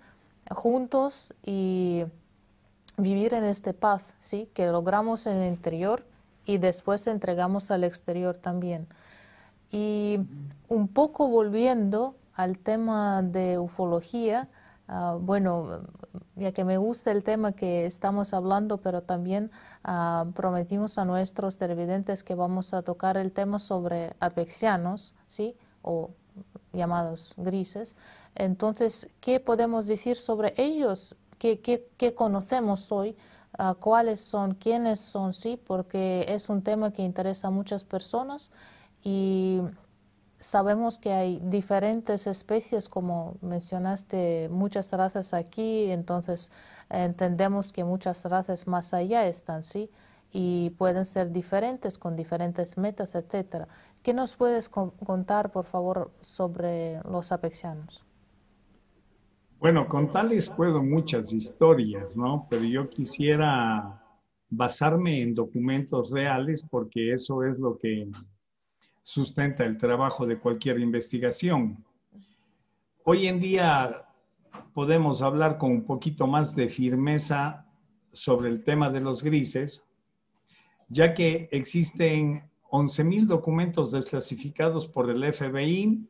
juntos 0.49 1.33
y 1.43 2.05
vivir 2.97 3.33
en 3.33 3.43
este 3.43 3.73
paz, 3.73 4.15
¿sí? 4.19 4.49
Que 4.53 4.67
logramos 4.67 5.27
en 5.27 5.37
el 5.37 5.53
interior 5.53 6.05
y 6.45 6.57
después 6.57 7.07
entregamos 7.07 7.71
al 7.71 7.83
exterior 7.83 8.37
también. 8.37 8.87
Y 9.71 10.19
un 10.67 10.87
poco 10.87 11.27
volviendo 11.27 12.15
al 12.35 12.59
tema 12.59 13.21
de 13.21 13.57
ufología, 13.57 14.49
Ah, 14.87 15.17
bueno, 15.19 15.81
ya 16.35 16.51
que 16.51 16.63
me 16.63 16.77
gusta 16.77 17.11
el 17.11 17.23
tema 17.23 17.53
que 17.53 17.85
estamos 17.85 18.33
hablando, 18.33 18.77
pero 18.77 19.01
también 19.01 19.51
ah, 19.83 20.25
prometimos 20.35 20.97
a 20.97 21.05
nuestros 21.05 21.57
televidentes 21.57 22.23
que 22.23 22.35
vamos 22.35 22.73
a 22.73 22.83
tocar 22.83 23.17
el 23.17 23.31
tema 23.31 23.57
sobre 23.59 24.15
apexianos, 24.19 25.15
¿sí? 25.27 25.55
O 25.81 26.11
llamados 26.73 27.33
grises. 27.37 27.95
Entonces, 28.35 29.09
¿qué 29.21 29.39
podemos 29.39 29.87
decir 29.87 30.17
sobre 30.17 30.53
ellos? 30.57 31.15
¿Qué, 31.39 32.13
conocemos 32.15 32.91
hoy? 32.91 33.15
Ah, 33.57 33.75
¿Cuáles 33.79 34.19
son? 34.19 34.53
¿Quiénes 34.55 34.99
son? 34.99 35.33
Sí, 35.33 35.57
porque 35.57 36.25
es 36.27 36.49
un 36.49 36.61
tema 36.61 36.91
que 36.91 37.03
interesa 37.03 37.47
a 37.47 37.51
muchas 37.51 37.83
personas 37.83 38.51
y 39.03 39.61
Sabemos 40.39 40.99
que 40.99 41.11
hay 41.11 41.39
diferentes 41.43 42.27
especies, 42.27 42.89
como 42.89 43.37
mencionaste, 43.41 44.49
muchas 44.51 44.91
razas 44.91 45.33
aquí, 45.33 45.89
entonces 45.91 46.51
entendemos 46.89 47.71
que 47.71 47.83
muchas 47.83 48.25
razas 48.25 48.67
más 48.67 48.93
allá 48.93 49.27
están, 49.27 49.63
¿sí? 49.63 49.89
Y 50.31 50.71
pueden 50.71 51.05
ser 51.05 51.31
diferentes, 51.31 51.97
con 51.97 52.15
diferentes 52.15 52.77
metas, 52.77 53.15
etcétera. 53.15 53.67
¿Qué 54.03 54.13
nos 54.13 54.35
puedes 54.35 54.69
contar, 54.69 55.51
por 55.51 55.65
favor, 55.65 56.11
sobre 56.19 57.01
los 57.09 57.31
apexianos? 57.31 58.03
Bueno, 59.59 59.87
contarles 59.87 60.49
puedo 60.49 60.83
muchas 60.83 61.33
historias, 61.33 62.15
¿no? 62.15 62.45
Pero 62.49 62.65
yo 62.65 62.89
quisiera 62.89 64.03
basarme 64.49 65.21
en 65.21 65.33
documentos 65.33 66.11
reales 66.11 66.63
porque 66.69 67.13
eso 67.13 67.43
es 67.43 67.57
lo 67.57 67.77
que 67.77 68.07
sustenta 69.05 69.63
el 69.63 69.77
trabajo 69.77 70.25
de 70.25 70.39
cualquier 70.39 70.79
investigación. 70.79 71.85
Hoy 73.03 73.27
en 73.27 73.39
día 73.39 74.03
podemos 74.73 75.21
hablar 75.21 75.59
con 75.59 75.69
un 75.69 75.85
poquito 75.85 76.25
más 76.25 76.55
de 76.55 76.69
firmeza 76.69 77.67
sobre 78.11 78.49
el 78.49 78.63
tema 78.63 78.89
de 78.89 79.01
los 79.01 79.21
grises, 79.21 79.83
ya 80.89 81.13
que 81.13 81.47
existen 81.51 82.49
11.000 82.71 83.27
documentos 83.27 83.91
desclasificados 83.91 84.87
por 84.87 85.07
el 85.11 85.31
FBI 85.31 86.09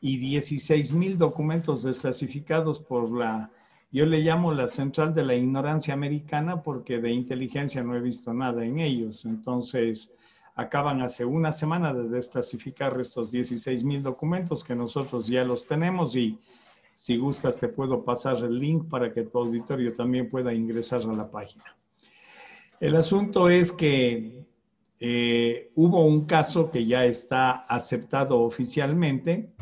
y 0.00 0.34
16.000 0.34 1.18
documentos 1.18 1.82
desclasificados 1.82 2.80
por 2.80 3.12
la, 3.12 3.50
yo 3.90 4.06
le 4.06 4.20
llamo 4.20 4.54
la 4.54 4.68
Central 4.68 5.14
de 5.14 5.22
la 5.22 5.34
Ignorancia 5.34 5.92
Americana 5.92 6.62
porque 6.62 6.98
de 6.98 7.10
inteligencia 7.10 7.82
no 7.82 7.94
he 7.94 8.00
visto 8.00 8.32
nada 8.32 8.64
en 8.64 8.78
ellos. 8.78 9.26
Entonces, 9.26 10.14
acaban 10.54 11.00
hace 11.00 11.24
una 11.24 11.52
semana 11.52 11.92
de 11.94 12.08
desclasificar 12.08 12.98
estos 13.00 13.30
16 13.30 13.84
mil 13.84 14.02
documentos 14.02 14.62
que 14.62 14.74
nosotros 14.74 15.26
ya 15.26 15.44
los 15.44 15.66
tenemos 15.66 16.14
y 16.16 16.38
si 16.94 17.16
gustas 17.16 17.58
te 17.58 17.68
puedo 17.68 18.04
pasar 18.04 18.36
el 18.38 18.58
link 18.58 18.88
para 18.88 19.12
que 19.12 19.22
tu 19.22 19.38
auditorio 19.38 19.94
también 19.94 20.28
pueda 20.28 20.52
ingresar 20.52 21.02
a 21.02 21.12
la 21.12 21.30
página. 21.30 21.64
El 22.80 22.96
asunto 22.96 23.48
es 23.48 23.72
que 23.72 24.44
eh, 25.00 25.70
hubo 25.74 26.04
un 26.04 26.26
caso 26.26 26.70
que 26.70 26.84
ya 26.84 27.04
está 27.06 27.50
aceptado 27.50 28.40
oficialmente 28.40 29.52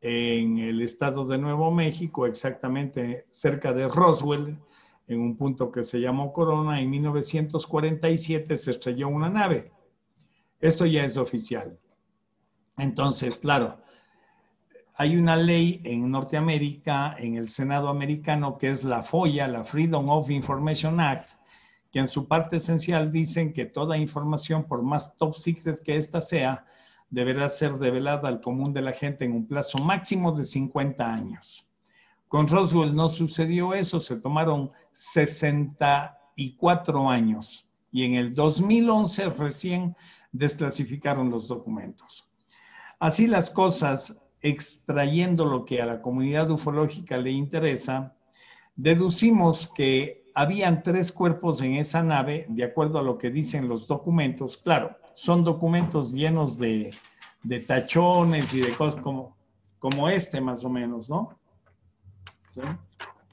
en 0.00 0.58
el 0.58 0.80
estado 0.80 1.26
de 1.26 1.38
Nuevo 1.38 1.70
México, 1.70 2.26
exactamente 2.26 3.26
cerca 3.30 3.72
de 3.72 3.88
Roswell, 3.88 4.56
en 5.08 5.20
un 5.20 5.36
punto 5.36 5.72
que 5.72 5.82
se 5.82 6.00
llamó 6.00 6.32
Corona. 6.32 6.80
En 6.80 6.88
1947 6.88 8.56
se 8.56 8.70
estrelló 8.70 9.08
una 9.08 9.28
nave 9.28 9.72
esto 10.60 10.86
ya 10.86 11.04
es 11.04 11.16
oficial. 11.16 11.78
Entonces, 12.76 13.38
claro, 13.38 13.80
hay 14.94 15.16
una 15.16 15.36
ley 15.36 15.80
en 15.84 16.10
Norteamérica, 16.10 17.16
en 17.18 17.36
el 17.36 17.48
Senado 17.48 17.88
americano, 17.88 18.58
que 18.58 18.70
es 18.70 18.84
la 18.84 19.02
FOIA, 19.02 19.48
la 19.48 19.64
Freedom 19.64 20.08
of 20.10 20.30
Information 20.30 21.00
Act, 21.00 21.30
que 21.90 21.98
en 21.98 22.08
su 22.08 22.28
parte 22.28 22.56
esencial 22.56 23.10
dicen 23.10 23.52
que 23.52 23.66
toda 23.66 23.96
información, 23.96 24.64
por 24.64 24.82
más 24.82 25.16
top 25.16 25.34
secret 25.34 25.82
que 25.82 25.96
ésta 25.96 26.20
sea, 26.20 26.66
deberá 27.08 27.48
ser 27.48 27.78
revelada 27.78 28.28
al 28.28 28.40
común 28.40 28.72
de 28.72 28.82
la 28.82 28.92
gente 28.92 29.24
en 29.24 29.32
un 29.32 29.46
plazo 29.46 29.78
máximo 29.78 30.32
de 30.32 30.44
50 30.44 31.12
años. 31.12 31.66
Con 32.28 32.46
Roswell 32.46 32.94
no 32.94 33.08
sucedió 33.08 33.74
eso, 33.74 33.98
se 33.98 34.20
tomaron 34.20 34.70
64 34.92 37.10
años 37.10 37.66
y 37.92 38.04
en 38.04 38.14
el 38.14 38.34
2011 38.34 39.30
recién 39.30 39.96
desclasificaron 40.32 41.30
los 41.30 41.48
documentos. 41.48 42.28
Así 42.98 43.26
las 43.26 43.50
cosas, 43.50 44.20
extrayendo 44.40 45.44
lo 45.44 45.64
que 45.64 45.80
a 45.80 45.86
la 45.86 46.02
comunidad 46.02 46.50
ufológica 46.50 47.16
le 47.16 47.30
interesa, 47.30 48.14
deducimos 48.76 49.66
que 49.66 50.20
habían 50.34 50.82
tres 50.82 51.12
cuerpos 51.12 51.60
en 51.60 51.74
esa 51.74 52.02
nave, 52.02 52.46
de 52.48 52.64
acuerdo 52.64 52.98
a 52.98 53.02
lo 53.02 53.18
que 53.18 53.30
dicen 53.30 53.68
los 53.68 53.86
documentos. 53.86 54.56
Claro, 54.56 54.96
son 55.14 55.44
documentos 55.44 56.12
llenos 56.12 56.58
de, 56.58 56.94
tachones 57.66 58.54
y 58.54 58.60
de 58.60 58.74
cosas 58.74 59.00
como, 59.00 59.36
como 59.78 60.08
este 60.08 60.40
más 60.40 60.64
o 60.64 60.70
menos, 60.70 61.10
¿no? 61.10 61.38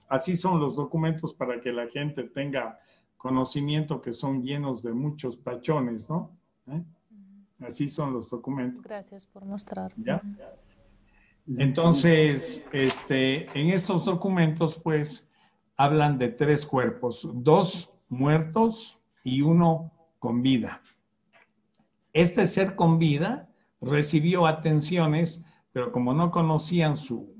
Así 0.08 0.36
son 0.36 0.60
los 0.60 0.76
documentos 0.76 1.34
para 1.34 1.60
que 1.60 1.72
la 1.72 1.88
gente 1.88 2.24
tenga 2.24 2.80
conocimiento 3.18 4.02
que 4.02 4.14
son 4.14 4.42
llenos 4.44 4.82
de 4.84 4.94
muchos 4.94 5.42
tachones, 5.44 6.10
¿no? 6.10 6.37
¿Eh? 6.68 6.84
Así 7.60 7.90
son 7.90 8.14
los 8.14 8.30
documentos. 8.30 8.84
Gracias 8.84 9.26
por 9.26 9.46
mostrar. 9.46 9.94
Entonces, 11.58 12.68
este, 12.72 13.46
en 13.60 13.70
estos 13.70 14.06
documentos, 14.06 14.80
pues, 14.80 15.30
hablan 15.76 16.18
de 16.18 16.30
tres 16.30 16.66
cuerpos, 16.66 17.28
dos 17.34 17.90
muertos 18.10 19.00
y 19.24 19.42
uno 19.42 19.92
con 20.20 20.42
vida. 20.42 20.82
Este 22.14 22.48
ser 22.48 22.76
con 22.76 23.00
vida 23.00 23.50
recibió 23.80 24.46
atenciones, 24.46 25.46
pero 25.72 25.92
como 25.92 26.14
no 26.14 26.32
conocían 26.32 26.98
su, 26.98 27.36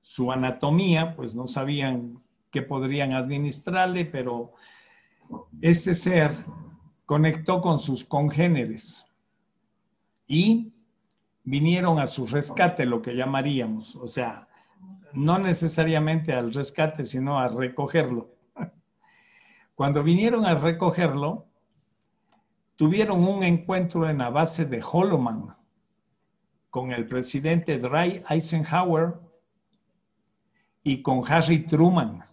su 0.00 0.32
anatomía, 0.32 1.14
pues 1.14 1.34
no 1.34 1.46
sabían 1.46 2.22
qué 2.50 2.62
podrían 2.62 3.12
administrarle, 3.12 4.06
pero 4.06 4.52
este 5.60 5.94
ser 5.94 6.32
conectó 7.06 7.60
con 7.60 7.78
sus 7.78 8.04
congéneres 8.04 9.06
y 10.26 10.72
vinieron 11.44 12.00
a 12.00 12.08
su 12.08 12.26
rescate, 12.26 12.84
lo 12.84 13.00
que 13.00 13.14
llamaríamos, 13.14 13.94
o 13.94 14.08
sea, 14.08 14.48
no 15.12 15.38
necesariamente 15.38 16.32
al 16.32 16.52
rescate, 16.52 17.04
sino 17.04 17.38
a 17.38 17.48
recogerlo. 17.48 18.34
Cuando 19.76 20.02
vinieron 20.02 20.44
a 20.44 20.56
recogerlo, 20.56 21.46
tuvieron 22.74 23.26
un 23.26 23.44
encuentro 23.44 24.10
en 24.10 24.18
la 24.18 24.28
base 24.28 24.66
de 24.66 24.82
Holloman 24.82 25.56
con 26.70 26.90
el 26.90 27.06
presidente 27.06 27.78
Dwight 27.78 28.24
Eisenhower 28.28 29.14
y 30.82 31.00
con 31.02 31.22
Harry 31.26 31.64
Truman 31.66 32.25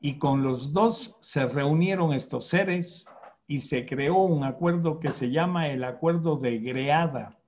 y 0.00 0.18
con 0.18 0.42
los 0.42 0.72
dos 0.72 1.16
se 1.20 1.46
reunieron 1.46 2.12
estos 2.12 2.46
seres 2.46 3.06
y 3.46 3.60
se 3.60 3.86
creó 3.86 4.18
un 4.18 4.44
acuerdo 4.44 5.00
que 5.00 5.12
se 5.12 5.30
llama 5.30 5.68
el 5.68 5.84
Acuerdo 5.84 6.36
de 6.36 6.58
Greada. 6.58 7.38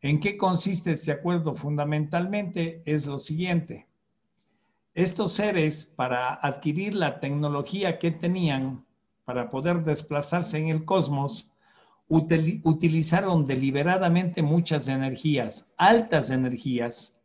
¿En 0.00 0.20
qué 0.20 0.36
consiste 0.36 0.92
este 0.92 1.10
acuerdo? 1.10 1.56
Fundamentalmente 1.56 2.82
es 2.84 3.06
lo 3.06 3.18
siguiente. 3.18 3.86
Estos 4.94 5.32
seres, 5.32 5.84
para 5.84 6.34
adquirir 6.34 6.94
la 6.94 7.20
tecnología 7.20 7.98
que 7.98 8.10
tenían 8.10 8.84
para 9.24 9.50
poder 9.50 9.84
desplazarse 9.84 10.58
en 10.58 10.68
el 10.68 10.84
cosmos, 10.84 11.50
utilizaron 12.08 13.46
deliberadamente 13.46 14.42
muchas 14.42 14.88
energías, 14.88 15.70
altas 15.76 16.30
energías, 16.30 17.17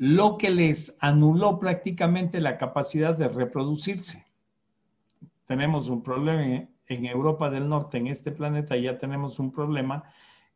lo 0.00 0.38
que 0.38 0.48
les 0.48 0.96
anuló 0.98 1.58
prácticamente 1.58 2.40
la 2.40 2.56
capacidad 2.56 3.14
de 3.14 3.28
reproducirse. 3.28 4.24
Tenemos 5.44 5.90
un 5.90 6.02
problema 6.02 6.42
en 6.86 7.04
Europa 7.04 7.50
del 7.50 7.68
Norte, 7.68 7.98
en 7.98 8.06
este 8.06 8.32
planeta, 8.32 8.78
ya 8.78 8.96
tenemos 8.96 9.38
un 9.38 9.52
problema 9.52 10.04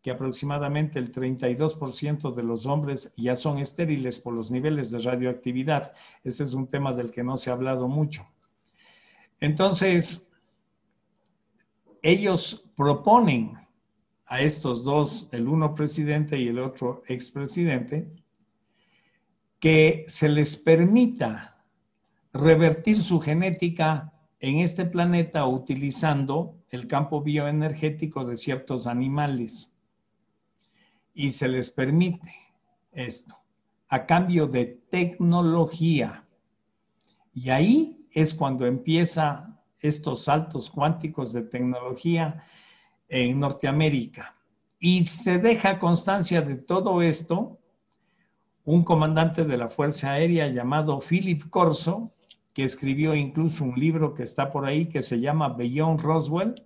que 0.00 0.10
aproximadamente 0.10 0.98
el 0.98 1.12
32% 1.12 2.34
de 2.34 2.42
los 2.42 2.64
hombres 2.64 3.12
ya 3.18 3.36
son 3.36 3.58
estériles 3.58 4.18
por 4.18 4.32
los 4.32 4.50
niveles 4.50 4.90
de 4.90 5.00
radioactividad. 5.00 5.92
Ese 6.22 6.42
es 6.42 6.54
un 6.54 6.66
tema 6.66 6.94
del 6.94 7.10
que 7.10 7.22
no 7.22 7.36
se 7.36 7.50
ha 7.50 7.52
hablado 7.52 7.86
mucho. 7.86 8.26
Entonces, 9.40 10.26
ellos 12.00 12.64
proponen 12.74 13.58
a 14.24 14.40
estos 14.40 14.84
dos, 14.84 15.28
el 15.32 15.48
uno 15.48 15.74
presidente 15.74 16.38
y 16.38 16.48
el 16.48 16.60
otro 16.60 17.02
expresidente, 17.08 18.23
que 19.64 20.04
se 20.08 20.28
les 20.28 20.58
permita 20.58 21.56
revertir 22.34 23.00
su 23.00 23.18
genética 23.18 24.12
en 24.38 24.58
este 24.58 24.84
planeta 24.84 25.46
utilizando 25.46 26.56
el 26.68 26.86
campo 26.86 27.22
bioenergético 27.22 28.26
de 28.26 28.36
ciertos 28.36 28.86
animales. 28.86 29.74
Y 31.14 31.30
se 31.30 31.48
les 31.48 31.70
permite 31.70 32.34
esto 32.92 33.38
a 33.88 34.04
cambio 34.04 34.46
de 34.46 34.66
tecnología. 34.66 36.26
Y 37.32 37.48
ahí 37.48 38.06
es 38.10 38.34
cuando 38.34 38.66
empieza 38.66 39.62
estos 39.78 40.24
saltos 40.24 40.68
cuánticos 40.68 41.32
de 41.32 41.40
tecnología 41.40 42.44
en 43.08 43.40
Norteamérica. 43.40 44.36
Y 44.78 45.06
se 45.06 45.38
deja 45.38 45.78
constancia 45.78 46.42
de 46.42 46.56
todo 46.56 47.00
esto 47.00 47.60
un 48.64 48.82
comandante 48.82 49.44
de 49.44 49.56
la 49.58 49.68
Fuerza 49.68 50.12
Aérea 50.12 50.48
llamado 50.48 51.00
Philip 51.00 51.48
Corso, 51.50 52.12
que 52.52 52.64
escribió 52.64 53.14
incluso 53.14 53.64
un 53.64 53.78
libro 53.78 54.14
que 54.14 54.22
está 54.22 54.50
por 54.50 54.64
ahí 54.64 54.86
que 54.86 55.02
se 55.02 55.20
llama 55.20 55.50
Beyond 55.50 56.00
Roswell, 56.00 56.62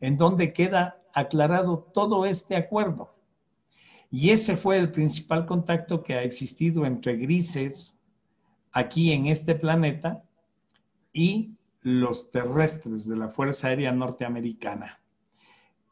en 0.00 0.16
donde 0.16 0.52
queda 0.52 1.02
aclarado 1.12 1.78
todo 1.92 2.26
este 2.26 2.56
acuerdo. 2.56 3.14
Y 4.10 4.30
ese 4.30 4.56
fue 4.56 4.78
el 4.78 4.92
principal 4.92 5.46
contacto 5.46 6.02
que 6.02 6.14
ha 6.14 6.22
existido 6.22 6.86
entre 6.86 7.16
grises 7.16 7.98
aquí 8.72 9.12
en 9.12 9.26
este 9.26 9.54
planeta 9.54 10.22
y 11.12 11.56
los 11.82 12.30
terrestres 12.30 13.06
de 13.08 13.16
la 13.16 13.28
Fuerza 13.28 13.68
Aérea 13.68 13.92
Norteamericana. 13.92 15.00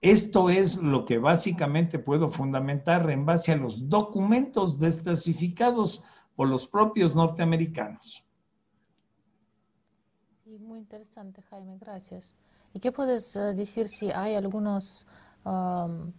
Esto 0.05 0.51
es 0.51 0.77
lo 0.77 1.07
que 1.07 1.17
básicamente 1.17 1.99
puedo 1.99 2.29
fundamentar 2.29 3.09
en 3.11 3.25
base 3.25 3.53
a 3.53 3.57
los 3.57 3.89
documentos 3.89 4.79
desclasificados 4.79 6.03
por 6.37 6.47
los 6.47 6.69
propios 6.69 7.17
norteamericanos. 7.17 8.23
Sí, 10.45 10.59
muy 10.59 10.81
interesante, 10.81 11.41
Jaime, 11.49 11.79
gracias. 11.79 12.37
¿Y 12.75 12.81
qué 12.81 12.93
puedes 12.93 13.35
eh, 13.35 13.55
decir 13.55 13.89
si 13.89 14.11
hay 14.11 14.35
algunos, 14.35 15.07
um, 15.47 16.13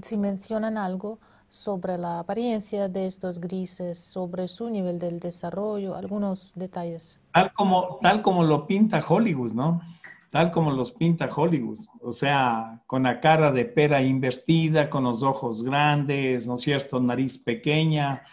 si 0.00 0.16
mencionan 0.16 0.78
algo 0.78 1.18
sobre 1.54 1.98
la 1.98 2.20
apariencia 2.20 2.88
de 2.88 3.06
estos 3.06 3.38
grises, 3.38 3.98
sobre 3.98 4.48
su 4.48 4.70
nivel 4.70 4.98
del 4.98 5.20
desarrollo, 5.20 5.94
algunos 5.94 6.52
detalles. 6.56 7.20
Tal 7.32 7.52
como, 7.52 7.98
tal 8.02 8.22
como 8.22 8.42
lo 8.42 8.66
pinta 8.66 9.04
Hollywood, 9.06 9.52
¿no? 9.52 9.80
Tal 10.34 10.50
como 10.50 10.72
los 10.72 10.92
pinta 10.92 11.30
Hollywood, 11.32 11.86
o 12.00 12.12
sea, 12.12 12.82
con 12.88 13.04
la 13.04 13.20
cara 13.20 13.52
de 13.52 13.66
pera 13.66 14.02
invertida, 14.02 14.90
con 14.90 15.04
los 15.04 15.22
ojos 15.22 15.62
grandes, 15.62 16.48
¿no 16.48 16.56
es 16.56 16.62
cierto? 16.62 16.98
Nariz 16.98 17.38
pequeña. 17.38 18.24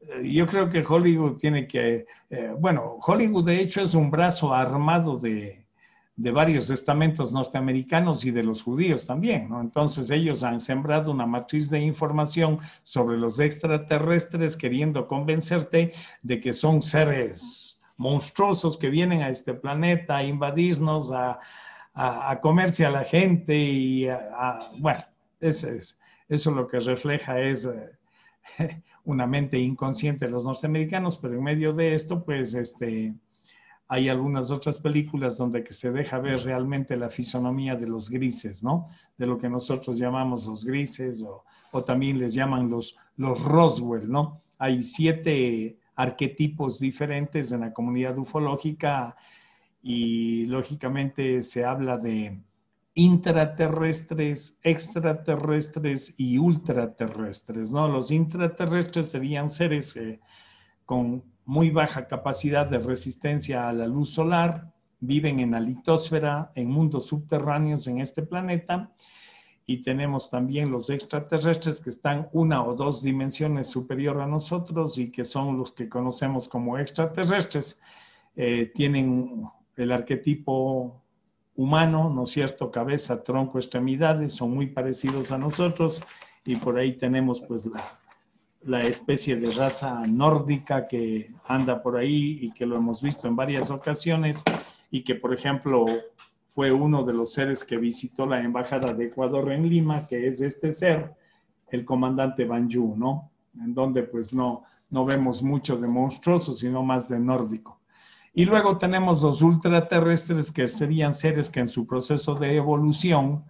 Eh, 0.00 0.30
yo 0.30 0.46
creo 0.46 0.70
que 0.70 0.86
Hollywood 0.86 1.36
tiene 1.36 1.66
que, 1.66 2.06
eh, 2.30 2.54
bueno, 2.56 2.98
Hollywood 3.04 3.46
de 3.46 3.60
hecho 3.60 3.82
es 3.82 3.94
un 3.94 4.08
brazo 4.08 4.54
armado 4.54 5.18
de, 5.18 5.66
de 6.14 6.30
varios 6.30 6.70
estamentos 6.70 7.32
norteamericanos 7.32 8.24
y 8.24 8.30
de 8.30 8.44
los 8.44 8.62
judíos 8.62 9.04
también, 9.04 9.48
¿no? 9.48 9.60
Entonces 9.60 10.12
ellos 10.12 10.44
han 10.44 10.60
sembrado 10.60 11.10
una 11.10 11.26
matriz 11.26 11.68
de 11.70 11.80
información 11.80 12.60
sobre 12.84 13.16
los 13.16 13.40
extraterrestres 13.40 14.56
queriendo 14.56 15.08
convencerte 15.08 15.90
de 16.22 16.38
que 16.38 16.52
son 16.52 16.82
seres 16.82 17.77
monstruosos 17.98 18.78
que 18.78 18.88
vienen 18.88 19.22
a 19.22 19.28
este 19.28 19.52
planeta 19.52 20.16
a 20.16 20.24
invadirnos, 20.24 21.12
a, 21.12 21.38
a, 21.92 22.40
comerse 22.40 22.86
a 22.86 22.90
la 22.90 23.04
gente 23.04 23.56
y 23.56 24.08
a, 24.08 24.58
bueno, 24.78 25.00
eso 25.40 25.68
es, 25.68 25.98
eso 26.28 26.52
lo 26.52 26.66
que 26.66 26.78
refleja 26.78 27.40
es 27.40 27.68
eh, 28.58 28.82
una 29.04 29.26
mente 29.26 29.58
inconsciente 29.58 30.26
de 30.26 30.32
los 30.32 30.44
norteamericanos, 30.44 31.18
pero 31.18 31.34
en 31.34 31.42
medio 31.42 31.72
de 31.72 31.94
esto, 31.94 32.24
pues, 32.24 32.54
este, 32.54 33.14
hay 33.88 34.08
algunas 34.08 34.50
otras 34.50 34.78
películas 34.78 35.38
donde 35.38 35.64
que 35.64 35.72
se 35.72 35.90
deja 35.90 36.18
ver 36.18 36.40
realmente 36.44 36.96
la 36.96 37.08
fisonomía 37.08 37.74
de 37.74 37.88
los 37.88 38.10
grises, 38.10 38.62
¿no? 38.62 38.88
De 39.16 39.26
lo 39.26 39.38
que 39.38 39.48
nosotros 39.48 39.98
llamamos 39.98 40.46
los 40.46 40.64
grises 40.64 41.22
o, 41.22 41.44
también 41.84 42.18
les 42.18 42.34
llaman 42.34 42.68
los, 42.70 42.96
los 43.16 43.42
Roswell, 43.42 44.10
¿no? 44.10 44.42
Hay 44.58 44.82
siete 44.82 45.77
arquetipos 45.98 46.78
diferentes 46.78 47.50
en 47.50 47.60
la 47.60 47.72
comunidad 47.72 48.16
ufológica 48.16 49.16
y 49.82 50.46
lógicamente 50.46 51.42
se 51.42 51.64
habla 51.64 51.98
de 51.98 52.40
intraterrestres, 52.94 54.60
extraterrestres 54.62 56.14
y 56.16 56.38
ultraterrestres, 56.38 57.72
¿no? 57.72 57.88
Los 57.88 58.12
intraterrestres 58.12 59.10
serían 59.10 59.50
seres 59.50 59.96
eh, 59.96 60.20
con 60.84 61.24
muy 61.44 61.70
baja 61.70 62.06
capacidad 62.06 62.66
de 62.66 62.78
resistencia 62.78 63.68
a 63.68 63.72
la 63.72 63.88
luz 63.88 64.10
solar, 64.10 64.72
viven 65.00 65.40
en 65.40 65.50
la 65.50 65.60
litosfera, 65.60 66.52
en 66.54 66.68
mundos 66.68 67.06
subterráneos 67.06 67.88
en 67.88 68.00
este 68.00 68.22
planeta. 68.22 68.92
Y 69.70 69.82
tenemos 69.82 70.30
también 70.30 70.70
los 70.70 70.88
extraterrestres 70.88 71.82
que 71.82 71.90
están 71.90 72.30
una 72.32 72.64
o 72.64 72.74
dos 72.74 73.02
dimensiones 73.02 73.66
superior 73.66 74.18
a 74.22 74.26
nosotros 74.26 74.96
y 74.96 75.10
que 75.10 75.26
son 75.26 75.58
los 75.58 75.72
que 75.72 75.90
conocemos 75.90 76.48
como 76.48 76.78
extraterrestres. 76.78 77.78
Eh, 78.34 78.72
tienen 78.74 79.44
el 79.76 79.92
arquetipo 79.92 81.02
humano, 81.54 82.08
¿no 82.08 82.22
es 82.22 82.30
cierto? 82.30 82.70
Cabeza, 82.70 83.22
tronco, 83.22 83.58
extremidades, 83.58 84.32
son 84.32 84.54
muy 84.54 84.68
parecidos 84.68 85.32
a 85.32 85.38
nosotros 85.38 86.02
y 86.46 86.56
por 86.56 86.78
ahí 86.78 86.94
tenemos 86.94 87.42
pues 87.42 87.66
la, 87.66 87.84
la 88.62 88.80
especie 88.84 89.36
de 89.36 89.50
raza 89.50 90.06
nórdica 90.06 90.88
que 90.88 91.30
anda 91.46 91.82
por 91.82 91.98
ahí 91.98 92.38
y 92.40 92.52
que 92.52 92.64
lo 92.64 92.76
hemos 92.76 93.02
visto 93.02 93.28
en 93.28 93.36
varias 93.36 93.70
ocasiones 93.70 94.42
y 94.90 95.04
que, 95.04 95.14
por 95.14 95.34
ejemplo, 95.34 95.84
fue 96.58 96.72
uno 96.72 97.04
de 97.04 97.12
los 97.12 97.34
seres 97.34 97.62
que 97.62 97.76
visitó 97.76 98.26
la 98.26 98.42
Embajada 98.42 98.92
de 98.92 99.04
Ecuador 99.04 99.52
en 99.52 99.68
Lima, 99.68 100.08
que 100.08 100.26
es 100.26 100.40
este 100.40 100.72
ser, 100.72 101.14
el 101.70 101.84
comandante 101.84 102.44
Banjú, 102.44 102.96
¿no? 102.96 103.30
En 103.62 103.72
donde 103.72 104.02
pues 104.02 104.34
no, 104.34 104.64
no 104.90 105.04
vemos 105.04 105.40
mucho 105.40 105.76
de 105.76 105.86
monstruoso, 105.86 106.56
sino 106.56 106.82
más 106.82 107.08
de 107.08 107.20
nórdico. 107.20 107.78
Y 108.34 108.44
luego 108.44 108.76
tenemos 108.76 109.22
los 109.22 109.40
ultraterrestres, 109.40 110.50
que 110.50 110.66
serían 110.66 111.14
seres 111.14 111.48
que 111.48 111.60
en 111.60 111.68
su 111.68 111.86
proceso 111.86 112.34
de 112.34 112.56
evolución 112.56 113.44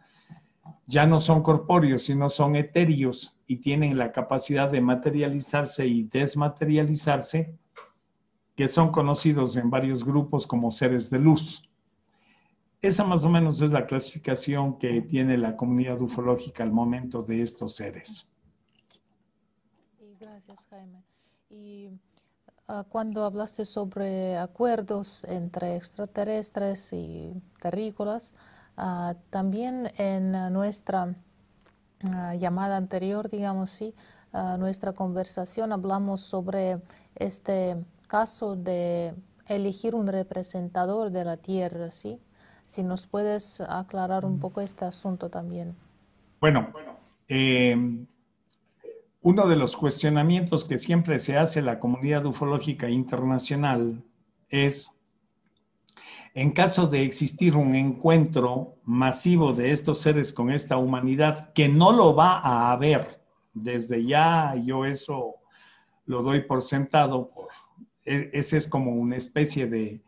ya 0.85 1.07
no 1.07 1.19
son 1.19 1.43
corpóreos, 1.43 2.03
sino 2.03 2.29
son 2.29 2.57
etéreos 2.57 3.41
y 3.47 3.57
tienen 3.57 3.97
la 3.97 4.13
capacidad 4.13 4.71
de 4.71 4.83
materializarse 4.83 5.87
y 5.87 6.03
desmaterializarse, 6.03 7.57
que 8.55 8.69
son 8.69 8.93
conocidos 8.93 9.57
en 9.57 9.71
varios 9.71 10.05
grupos 10.05 10.47
como 10.47 10.71
seres 10.71 11.09
de 11.09 11.21
luz. 11.21 11.68
Esa 12.81 13.05
más 13.05 13.25
o 13.25 13.29
menos 13.29 13.61
es 13.61 13.73
la 13.73 13.87
clasificación 13.87 14.79
que 14.79 15.01
tiene 15.03 15.37
la 15.37 15.57
comunidad 15.57 16.01
ufológica 16.01 16.63
al 16.63 16.73
momento 16.73 17.23
de 17.23 17.43
estos 17.43 17.75
seres. 17.75 18.31
Sí, 19.99 20.17
gracias, 20.21 20.67
Jaime. 20.71 21.03
Y 21.51 21.91
ah, 22.69 22.85
cuando 22.89 23.25
hablaste 23.25 23.65
sobre 23.65 24.39
acuerdos 24.39 25.25
entre 25.25 25.77
extraterrestres 25.77 26.93
y 26.93 27.33
terrícolas, 27.61 28.35
Ah, 28.81 29.17
también 29.31 29.91
en 29.99 30.31
nuestra 30.53 31.17
ah, 32.13 32.35
llamada 32.37 32.77
anterior, 32.77 33.29
digamos 33.29 33.71
sí, 33.71 33.93
nuestra 34.59 34.93
conversación 34.93 35.73
hablamos 35.73 36.21
sobre 36.21 36.81
este 37.17 37.85
caso 38.07 38.55
de 38.55 39.15
elegir 39.49 39.97
un 39.97 40.07
representador 40.07 41.11
de 41.11 41.25
la 41.25 41.39
tierra, 41.39 41.91
¿sí? 41.91 42.21
Si 42.69 42.83
nos 42.83 43.07
puedes 43.07 43.63
aclarar 43.63 44.27
un 44.27 44.39
poco 44.41 44.61
este 44.61 44.85
asunto 44.85 45.31
también. 45.31 45.75
Bueno, 46.39 46.71
em, 47.27 48.07
uno 49.23 49.49
de 49.49 49.57
los 49.57 49.75
cuestionamientos 49.75 50.67
que 50.67 50.77
siempre 50.77 51.19
se 51.19 51.39
hace 51.39 51.63
la 51.63 51.79
comunidad 51.79 52.27
ufológica 52.27 52.91
internacional 52.91 54.05
es 54.51 55.01
en 56.35 56.51
caso 56.51 56.87
de 56.87 57.05
existir 57.05 57.57
un 57.57 57.75
encuentro 57.75 58.77
masivo 58.85 59.55
de 59.55 59.73
estos 59.73 60.03
seres 60.03 60.31
con 60.31 60.51
esta 60.51 60.77
humanidad, 60.77 61.55
que 61.55 61.71
no 61.71 61.91
lo 61.91 62.15
va 62.15 62.39
a 62.39 62.71
haber, 62.71 63.23
desde 63.55 64.05
ya 64.05 64.55
yo 64.63 64.85
eso 64.85 65.37
lo 66.05 66.23
doy 66.23 66.43
por 66.43 66.61
sentado, 66.61 67.31
e, 68.05 68.29
ese 68.35 68.59
es 68.59 68.69
como 68.69 68.91
una 68.91 69.17
especie 69.17 69.69
de 69.69 70.03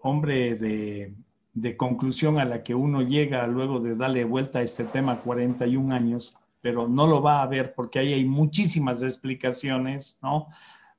hombre 0.00 0.54
de, 0.54 1.14
de 1.60 1.76
conclusión 1.76 2.38
a 2.38 2.44
la 2.44 2.62
que 2.62 2.74
uno 2.74 3.02
llega 3.02 3.46
luego 3.46 3.80
de 3.80 3.96
darle 3.96 4.24
vuelta 4.24 4.60
a 4.60 4.62
este 4.62 4.84
tema 4.84 5.20
41 5.20 5.94
años, 5.94 6.36
pero 6.60 6.86
no 6.86 7.06
lo 7.06 7.20
va 7.20 7.40
a 7.40 7.42
haber 7.42 7.74
porque 7.74 7.98
ahí 7.98 8.12
hay 8.12 8.24
muchísimas 8.24 9.02
explicaciones, 9.02 10.18
¿no? 10.22 10.48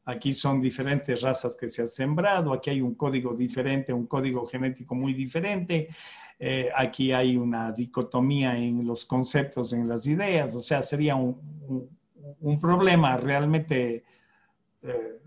Aquí 0.06 0.34
son 0.34 0.60
diferentes 0.60 1.22
razas 1.22 1.56
que 1.56 1.68
se 1.68 1.84
han 1.84 1.88
sembrado, 1.88 2.52
aquí 2.52 2.72
hay 2.72 2.82
un 2.82 2.96
código 2.96 3.34
diferente, 3.36 3.94
un 3.94 4.08
código 4.08 4.46
genético 4.48 4.96
muy 4.96 5.14
diferente, 5.14 5.88
eh, 6.40 6.70
aquí 6.76 7.12
hay 7.12 7.38
una 7.38 7.72
dicotomía 7.72 8.58
en 8.58 8.86
los 8.86 9.06
conceptos, 9.06 9.72
en 9.72 9.88
las 9.88 10.08
ideas, 10.08 10.56
o 10.56 10.62
sea, 10.62 10.82
sería 10.82 11.16
un, 11.16 11.38
problema 12.60 13.18
realmente 13.18 14.04
eh, 14.82 15.20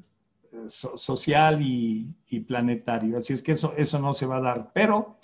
social 0.66 1.62
y, 1.62 2.14
planetario. 2.46 3.18
Así 3.18 3.34
es 3.34 3.42
que 3.42 3.52
eso, 3.52 3.74
eso 3.76 3.98
no 3.98 4.12
se 4.12 4.26
va 4.26 4.38
a 4.38 4.40
dar, 4.40 4.70
pero 4.72 5.18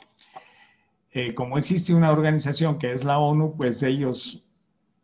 eh, 1.11 1.35
como 1.35 1.59
existe 1.59 1.95
una 1.95 2.13
organización 2.13 2.79
que 2.79 2.93
es 2.93 3.05
la 3.05 3.19
ONU, 3.19 3.55
pues 3.57 3.83
ellos 3.83 4.45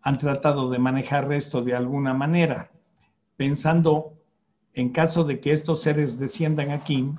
han 0.02 0.18
tratado 0.18 0.68
de 0.70 0.78
manejar 0.78 1.32
esto 1.32 1.62
de 1.62 1.74
alguna 1.74 2.12
manera, 2.12 2.70
pensando 3.36 4.12
en 4.74 4.90
caso 4.90 5.24
de 5.24 5.40
que 5.40 5.52
estos 5.52 5.80
seres 5.80 6.18
desciendan 6.18 6.70
aquí, 6.70 7.10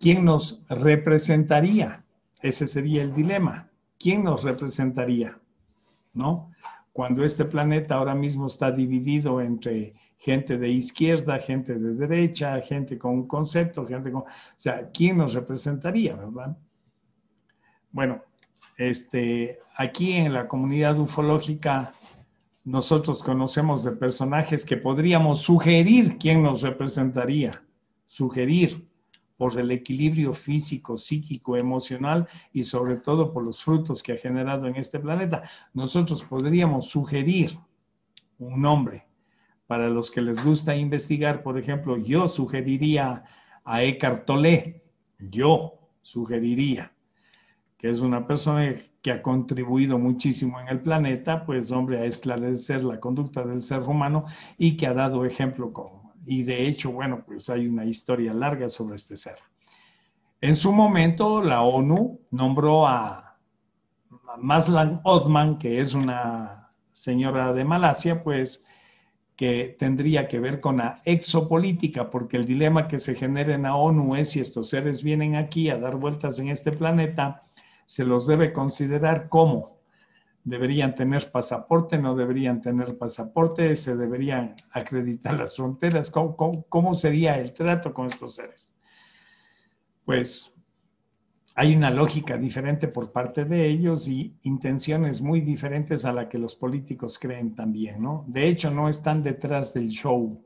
¿quién 0.00 0.24
nos 0.24 0.62
representaría? 0.68 2.04
Ese 2.40 2.66
sería 2.66 3.02
el 3.02 3.14
dilema. 3.14 3.68
¿Quién 3.98 4.24
nos 4.24 4.44
representaría? 4.44 5.38
¿No? 6.14 6.52
Cuando 6.92 7.24
este 7.24 7.44
planeta 7.44 7.96
ahora 7.96 8.14
mismo 8.14 8.46
está 8.46 8.70
dividido 8.70 9.40
entre 9.40 9.94
gente 10.16 10.56
de 10.56 10.68
izquierda, 10.68 11.38
gente 11.38 11.74
de 11.74 11.94
derecha, 11.94 12.60
gente 12.60 12.96
con 12.96 13.12
un 13.12 13.26
concepto, 13.26 13.86
gente 13.86 14.10
con... 14.10 14.22
O 14.22 14.26
sea, 14.56 14.90
¿quién 14.90 15.18
nos 15.18 15.34
representaría, 15.34 16.14
verdad? 16.14 16.56
Bueno, 17.96 18.22
este, 18.76 19.58
aquí 19.74 20.12
en 20.12 20.34
la 20.34 20.46
comunidad 20.46 21.00
ufológica 21.00 21.94
nosotros 22.62 23.22
conocemos 23.22 23.84
de 23.84 23.92
personajes 23.92 24.66
que 24.66 24.76
podríamos 24.76 25.40
sugerir 25.40 26.18
quién 26.18 26.42
nos 26.42 26.60
representaría, 26.60 27.52
sugerir 28.04 28.86
por 29.38 29.58
el 29.58 29.70
equilibrio 29.70 30.34
físico, 30.34 30.98
psíquico, 30.98 31.56
emocional 31.56 32.28
y 32.52 32.64
sobre 32.64 32.96
todo 32.96 33.32
por 33.32 33.42
los 33.42 33.64
frutos 33.64 34.02
que 34.02 34.12
ha 34.12 34.18
generado 34.18 34.66
en 34.66 34.76
este 34.76 34.98
planeta. 35.00 35.44
Nosotros 35.72 36.22
podríamos 36.22 36.90
sugerir 36.90 37.58
un 38.38 38.60
nombre. 38.60 39.06
Para 39.66 39.88
los 39.88 40.10
que 40.10 40.20
les 40.20 40.44
gusta 40.44 40.76
investigar, 40.76 41.42
por 41.42 41.58
ejemplo, 41.58 41.96
yo 41.96 42.28
sugeriría 42.28 43.24
a 43.64 43.82
Eckhart 43.82 44.26
Tolle, 44.26 44.82
yo 45.18 45.78
sugeriría 46.02 46.92
es 47.90 48.00
una 48.00 48.26
persona 48.26 48.74
que 49.02 49.10
ha 49.10 49.22
contribuido 49.22 49.98
muchísimo 49.98 50.60
en 50.60 50.68
el 50.68 50.80
planeta, 50.80 51.44
pues 51.44 51.70
hombre, 51.72 51.98
a 51.98 52.04
esclarecer 52.04 52.84
la 52.84 53.00
conducta 53.00 53.44
del 53.44 53.62
ser 53.62 53.82
humano 53.82 54.24
y 54.58 54.76
que 54.76 54.86
ha 54.86 54.94
dado 54.94 55.24
ejemplo. 55.24 55.72
Y 56.26 56.42
de 56.42 56.66
hecho, 56.66 56.92
bueno, 56.92 57.22
pues 57.26 57.48
hay 57.50 57.66
una 57.66 57.84
historia 57.84 58.34
larga 58.34 58.68
sobre 58.68 58.96
este 58.96 59.16
ser. 59.16 59.36
En 60.40 60.56
su 60.56 60.72
momento, 60.72 61.42
la 61.42 61.62
ONU 61.62 62.20
nombró 62.30 62.86
a 62.86 63.38
Maslan 64.38 65.00
Odman, 65.04 65.58
que 65.58 65.80
es 65.80 65.94
una 65.94 66.72
señora 66.92 67.52
de 67.52 67.64
Malasia, 67.64 68.22
pues 68.22 68.64
que 69.36 69.76
tendría 69.78 70.28
que 70.28 70.40
ver 70.40 70.60
con 70.60 70.78
la 70.78 71.02
exopolítica, 71.04 72.08
porque 72.10 72.38
el 72.38 72.46
dilema 72.46 72.88
que 72.88 72.98
se 72.98 73.14
genera 73.14 73.54
en 73.54 73.62
la 73.62 73.76
ONU 73.76 74.16
es 74.16 74.30
si 74.30 74.40
estos 74.40 74.70
seres 74.70 75.02
vienen 75.02 75.36
aquí 75.36 75.68
a 75.68 75.78
dar 75.78 75.96
vueltas 75.96 76.38
en 76.38 76.48
este 76.48 76.72
planeta, 76.72 77.44
se 77.86 78.04
los 78.04 78.26
debe 78.26 78.52
considerar 78.52 79.28
como 79.28 79.76
deberían 80.46 80.94
tener 80.94 81.30
pasaporte, 81.32 81.98
no 81.98 82.14
deberían 82.14 82.60
tener 82.62 82.96
pasaporte, 82.96 83.74
se 83.74 83.96
deberían 83.96 84.54
acreditar 84.70 85.36
las 85.36 85.56
fronteras, 85.56 86.10
¿cómo, 86.10 86.94
sería 86.94 87.38
el 87.40 87.52
trato 87.52 87.92
con 87.92 88.06
estos 88.06 88.36
seres? 88.36 88.76
Pues 90.04 90.54
hay 91.56 91.74
una 91.74 91.90
lógica 91.90 92.38
diferente 92.38 92.86
por 92.86 93.10
parte 93.10 93.44
de 93.44 93.66
ellos 93.66 94.06
y 94.06 94.36
intenciones 94.42 95.20
muy 95.20 95.40
diferentes 95.40 96.04
a 96.04 96.12
la 96.12 96.28
que 96.28 96.38
los 96.38 96.54
políticos 96.54 97.18
creen 97.18 97.56
también, 97.56 98.00
¿no? 98.00 98.24
De 98.28 98.46
hecho, 98.46 98.70
no 98.70 98.88
están 98.88 99.24
detrás 99.24 99.74
del 99.74 99.88
show. 99.88 100.44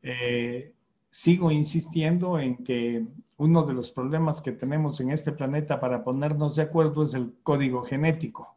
Eh, 0.00 0.72
sigo 1.14 1.52
insistiendo 1.52 2.40
en 2.40 2.56
que 2.64 3.06
uno 3.36 3.62
de 3.62 3.72
los 3.72 3.92
problemas 3.92 4.40
que 4.40 4.50
tenemos 4.50 5.00
en 5.00 5.12
este 5.12 5.30
planeta 5.30 5.78
para 5.78 6.02
ponernos 6.02 6.56
de 6.56 6.62
acuerdo 6.62 7.04
es 7.04 7.14
el 7.14 7.32
código 7.44 7.84
genético, 7.84 8.56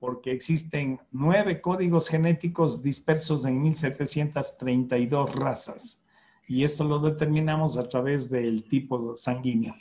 porque 0.00 0.32
existen 0.32 0.98
nueve 1.12 1.60
códigos 1.60 2.08
genéticos 2.08 2.82
dispersos 2.82 3.44
en 3.44 3.60
1732 3.60 5.34
razas, 5.34 6.02
y 6.48 6.64
esto 6.64 6.84
lo 6.84 7.00
determinamos 7.00 7.76
a 7.76 7.86
través 7.86 8.30
del 8.30 8.64
tipo 8.64 9.14
sanguíneo. 9.14 9.74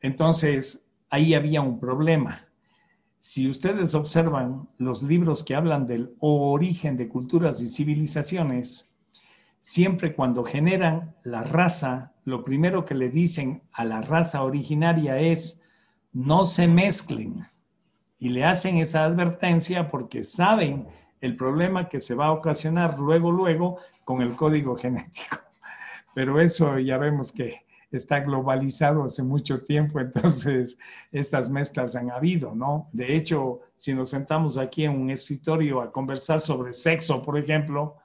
Entonces, 0.00 0.88
ahí 1.08 1.34
había 1.34 1.60
un 1.60 1.78
problema. 1.78 2.48
Si 3.20 3.48
ustedes 3.48 3.94
observan 3.94 4.68
los 4.76 5.04
libros 5.04 5.44
que 5.44 5.54
hablan 5.54 5.86
del 5.86 6.16
origen 6.18 6.96
de 6.96 7.08
culturas 7.08 7.60
y 7.60 7.68
civilizaciones, 7.68 8.91
siempre 9.62 10.12
cuando 10.12 10.42
generan 10.42 11.14
la 11.22 11.42
raza, 11.42 12.12
lo 12.24 12.44
primero 12.44 12.84
que 12.84 12.96
le 12.96 13.10
dicen 13.10 13.62
a 13.72 13.84
la 13.84 14.02
raza 14.02 14.42
originaria 14.42 15.20
es, 15.20 15.62
no 16.12 16.44
se 16.44 16.66
mezclen. 16.66 17.46
Y 18.18 18.30
le 18.30 18.44
hacen 18.44 18.78
esa 18.78 19.04
advertencia 19.04 19.88
porque 19.88 20.24
saben 20.24 20.88
el 21.20 21.36
problema 21.36 21.88
que 21.88 22.00
se 22.00 22.16
va 22.16 22.26
a 22.26 22.32
ocasionar 22.32 22.98
luego, 22.98 23.30
luego 23.30 23.78
con 24.04 24.20
el 24.20 24.34
código 24.34 24.74
genético. 24.76 25.38
Pero 26.12 26.40
eso 26.40 26.80
ya 26.80 26.98
vemos 26.98 27.30
que 27.30 27.64
está 27.92 28.18
globalizado 28.18 29.04
hace 29.04 29.22
mucho 29.22 29.62
tiempo, 29.62 30.00
entonces 30.00 30.76
estas 31.12 31.50
mezclas 31.50 31.94
han 31.94 32.10
habido, 32.10 32.52
¿no? 32.52 32.88
De 32.92 33.14
hecho, 33.14 33.60
si 33.76 33.94
nos 33.94 34.10
sentamos 34.10 34.58
aquí 34.58 34.84
en 34.86 35.00
un 35.00 35.10
escritorio 35.10 35.80
a 35.80 35.92
conversar 35.92 36.40
sobre 36.40 36.74
sexo, 36.74 37.22
por 37.22 37.38
ejemplo, 37.38 38.01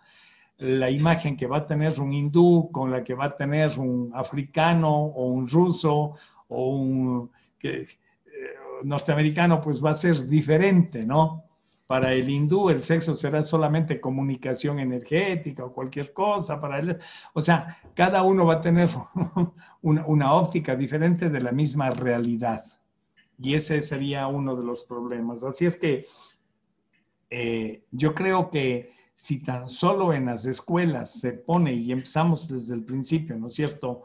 la 0.59 0.89
imagen 0.89 1.37
que 1.37 1.47
va 1.47 1.57
a 1.57 1.67
tener 1.67 1.99
un 1.99 2.13
hindú 2.13 2.69
con 2.71 2.91
la 2.91 3.03
que 3.03 3.13
va 3.13 3.25
a 3.25 3.35
tener 3.35 3.77
un 3.77 4.11
africano 4.13 4.91
o 4.91 5.27
un 5.27 5.47
ruso 5.47 6.13
o 6.47 6.69
un 6.69 7.31
eh, 7.61 7.87
norteamericano, 8.83 9.61
pues 9.61 9.83
va 9.83 9.91
a 9.91 9.95
ser 9.95 10.27
diferente, 10.27 11.05
¿no? 11.05 11.43
Para 11.85 12.13
el 12.13 12.29
hindú 12.29 12.69
el 12.69 12.81
sexo 12.81 13.15
será 13.15 13.41
solamente 13.43 14.01
comunicación 14.01 14.79
energética 14.79 15.63
o 15.63 15.71
cualquier 15.71 16.11
cosa. 16.11 16.59
Para 16.59 16.79
él, 16.79 16.97
o 17.33 17.39
sea, 17.39 17.77
cada 17.93 18.23
uno 18.23 18.45
va 18.45 18.55
a 18.55 18.61
tener 18.61 18.89
una, 19.81 20.33
óptica 20.33 20.75
diferente 20.75 21.29
de 21.29 21.39
la 21.39 21.53
misma 21.53 21.89
realidad. 21.91 22.65
Y 23.39 23.53
ese 23.53 23.81
sería 23.81 24.27
uno 24.27 24.55
de 24.55 24.65
los 24.65 24.83
problemas. 24.83 25.43
Así 25.45 25.65
es 25.65 25.77
que 25.77 26.05
eh, 27.29 27.83
yo 27.91 28.13
creo 28.13 28.49
que 28.49 28.96
si 29.18 29.41
tan 29.43 29.68
solo 29.68 30.13
en 30.13 30.28
las 30.28 30.45
escuelas 30.45 31.11
se 31.20 31.34
pone, 31.34 31.74
y 31.74 31.91
empezamos 31.91 32.47
desde 32.47 32.76
el 32.76 32.84
principio, 32.84 33.36
¿no 33.36 33.47
es 33.47 33.55
cierto?, 33.55 34.03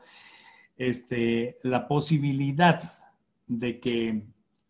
este, 0.78 1.58
la 1.62 1.86
posibilidad 1.86 2.82
de 3.46 3.78
que 3.78 4.22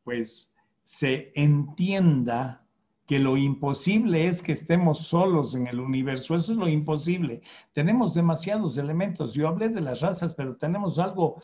pues 0.02 0.52
se 0.82 1.30
entienda 1.36 2.66
que 3.06 3.20
lo 3.20 3.36
imposible 3.36 4.26
es 4.26 4.42
que 4.42 4.50
estemos 4.50 5.06
solos 5.06 5.54
en 5.54 5.68
el 5.68 5.78
universo, 5.78 6.34
eso 6.34 6.52
es 6.52 6.58
lo 6.58 6.68
imposible. 6.68 7.40
Tenemos 7.72 8.12
demasiados 8.12 8.76
elementos. 8.78 9.34
Yo 9.34 9.46
hablé 9.46 9.68
de 9.68 9.80
las 9.80 10.00
razas, 10.00 10.34
pero 10.34 10.56
tenemos 10.56 10.98
algo 10.98 11.40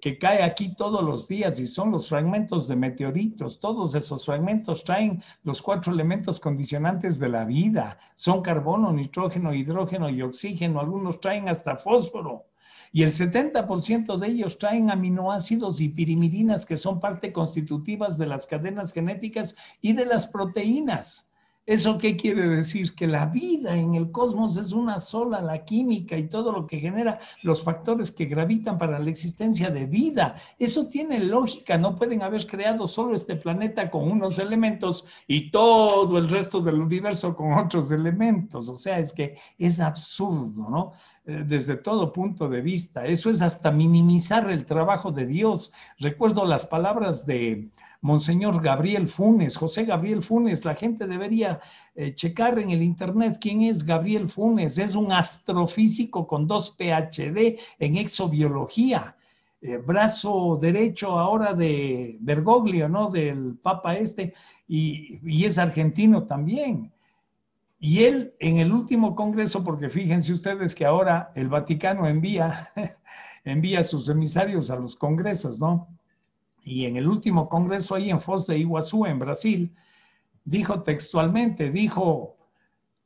que 0.00 0.18
cae 0.18 0.42
aquí 0.42 0.74
todos 0.74 1.02
los 1.02 1.26
días 1.28 1.58
y 1.58 1.66
son 1.66 1.90
los 1.90 2.08
fragmentos 2.08 2.68
de 2.68 2.76
meteoritos. 2.76 3.58
Todos 3.58 3.94
esos 3.94 4.24
fragmentos 4.24 4.84
traen 4.84 5.22
los 5.42 5.62
cuatro 5.62 5.92
elementos 5.92 6.38
condicionantes 6.38 7.18
de 7.18 7.28
la 7.28 7.44
vida. 7.44 7.98
Son 8.14 8.42
carbono, 8.42 8.92
nitrógeno, 8.92 9.54
hidrógeno 9.54 10.10
y 10.10 10.22
oxígeno. 10.22 10.80
Algunos 10.80 11.20
traen 11.20 11.48
hasta 11.48 11.76
fósforo. 11.76 12.46
Y 12.92 13.04
el 13.04 13.12
70% 13.12 14.18
de 14.18 14.26
ellos 14.26 14.58
traen 14.58 14.90
aminoácidos 14.90 15.80
y 15.80 15.88
pirimidinas 15.88 16.66
que 16.66 16.76
son 16.76 16.98
parte 16.98 17.32
constitutivas 17.32 18.18
de 18.18 18.26
las 18.26 18.46
cadenas 18.46 18.92
genéticas 18.92 19.54
y 19.80 19.92
de 19.92 20.06
las 20.06 20.26
proteínas. 20.26 21.29
¿Eso 21.70 21.98
qué 21.98 22.16
quiere 22.16 22.48
decir? 22.48 22.96
Que 22.96 23.06
la 23.06 23.26
vida 23.26 23.76
en 23.76 23.94
el 23.94 24.10
cosmos 24.10 24.56
es 24.56 24.72
una 24.72 24.98
sola, 24.98 25.40
la 25.40 25.64
química 25.64 26.16
y 26.16 26.26
todo 26.26 26.50
lo 26.50 26.66
que 26.66 26.80
genera 26.80 27.18
los 27.44 27.62
factores 27.62 28.10
que 28.10 28.24
gravitan 28.24 28.76
para 28.76 28.98
la 28.98 29.08
existencia 29.08 29.70
de 29.70 29.86
vida. 29.86 30.34
Eso 30.58 30.88
tiene 30.88 31.20
lógica, 31.20 31.78
no 31.78 31.94
pueden 31.94 32.24
haber 32.24 32.44
creado 32.48 32.88
solo 32.88 33.14
este 33.14 33.36
planeta 33.36 33.88
con 33.88 34.10
unos 34.10 34.40
elementos 34.40 35.06
y 35.28 35.52
todo 35.52 36.18
el 36.18 36.28
resto 36.28 36.60
del 36.60 36.80
universo 36.80 37.36
con 37.36 37.52
otros 37.52 37.92
elementos. 37.92 38.68
O 38.68 38.74
sea, 38.74 38.98
es 38.98 39.12
que 39.12 39.38
es 39.56 39.78
absurdo, 39.78 40.68
¿no? 40.68 40.92
Eh, 41.24 41.44
desde 41.46 41.76
todo 41.76 42.12
punto 42.12 42.48
de 42.48 42.62
vista. 42.62 43.06
Eso 43.06 43.30
es 43.30 43.42
hasta 43.42 43.70
minimizar 43.70 44.50
el 44.50 44.64
trabajo 44.64 45.12
de 45.12 45.24
Dios. 45.24 45.72
Recuerdo 46.00 46.44
las 46.44 46.66
palabras 46.66 47.26
de 47.26 47.68
Monseñor 48.02 48.62
Gabriel 48.62 49.08
Funes, 49.08 49.56
José 49.56 49.84
Gabriel 49.84 50.22
Funes. 50.22 50.64
La 50.64 50.74
gente 50.74 51.06
debería 51.06 51.60
eh, 51.94 52.14
checar 52.14 52.58
en 52.58 52.70
el 52.70 52.82
Internet 52.82 53.38
quién 53.40 53.62
es 53.62 53.84
Gabriel 53.84 54.28
Funes. 54.28 54.78
Es 54.78 54.94
un 54.94 55.12
astrofísico 55.12 56.26
con 56.26 56.46
dos 56.46 56.70
PhD 56.70 57.58
en 57.78 57.96
exobiología. 57.96 59.16
Eh, 59.62 59.76
brazo 59.76 60.58
derecho 60.60 61.18
ahora 61.18 61.52
de 61.52 62.16
Bergoglio, 62.20 62.88
¿no? 62.88 63.10
Del 63.10 63.58
Papa 63.62 63.96
este, 63.96 64.32
y, 64.66 65.18
y 65.22 65.44
es 65.44 65.58
argentino 65.58 66.24
también. 66.24 66.90
Y 67.78 68.04
él 68.04 68.34
en 68.38 68.58
el 68.58 68.72
último 68.72 69.14
congreso, 69.14 69.62
porque 69.62 69.90
fíjense 69.90 70.32
ustedes 70.32 70.74
que 70.74 70.86
ahora 70.86 71.32
el 71.34 71.48
Vaticano 71.48 72.06
envía, 72.06 72.70
envía 73.44 73.82
sus 73.82 74.08
emisarios 74.08 74.70
a 74.70 74.76
los 74.76 74.96
congresos, 74.96 75.60
¿no? 75.60 75.88
Y 76.62 76.86
en 76.86 76.96
el 76.96 77.08
último 77.08 77.48
congreso 77.48 77.94
ahí 77.94 78.10
en 78.10 78.20
Foz 78.20 78.46
de 78.46 78.58
Iguazú, 78.58 79.06
en 79.06 79.18
Brasil, 79.18 79.74
dijo 80.44 80.82
textualmente, 80.82 81.70
dijo, 81.70 82.36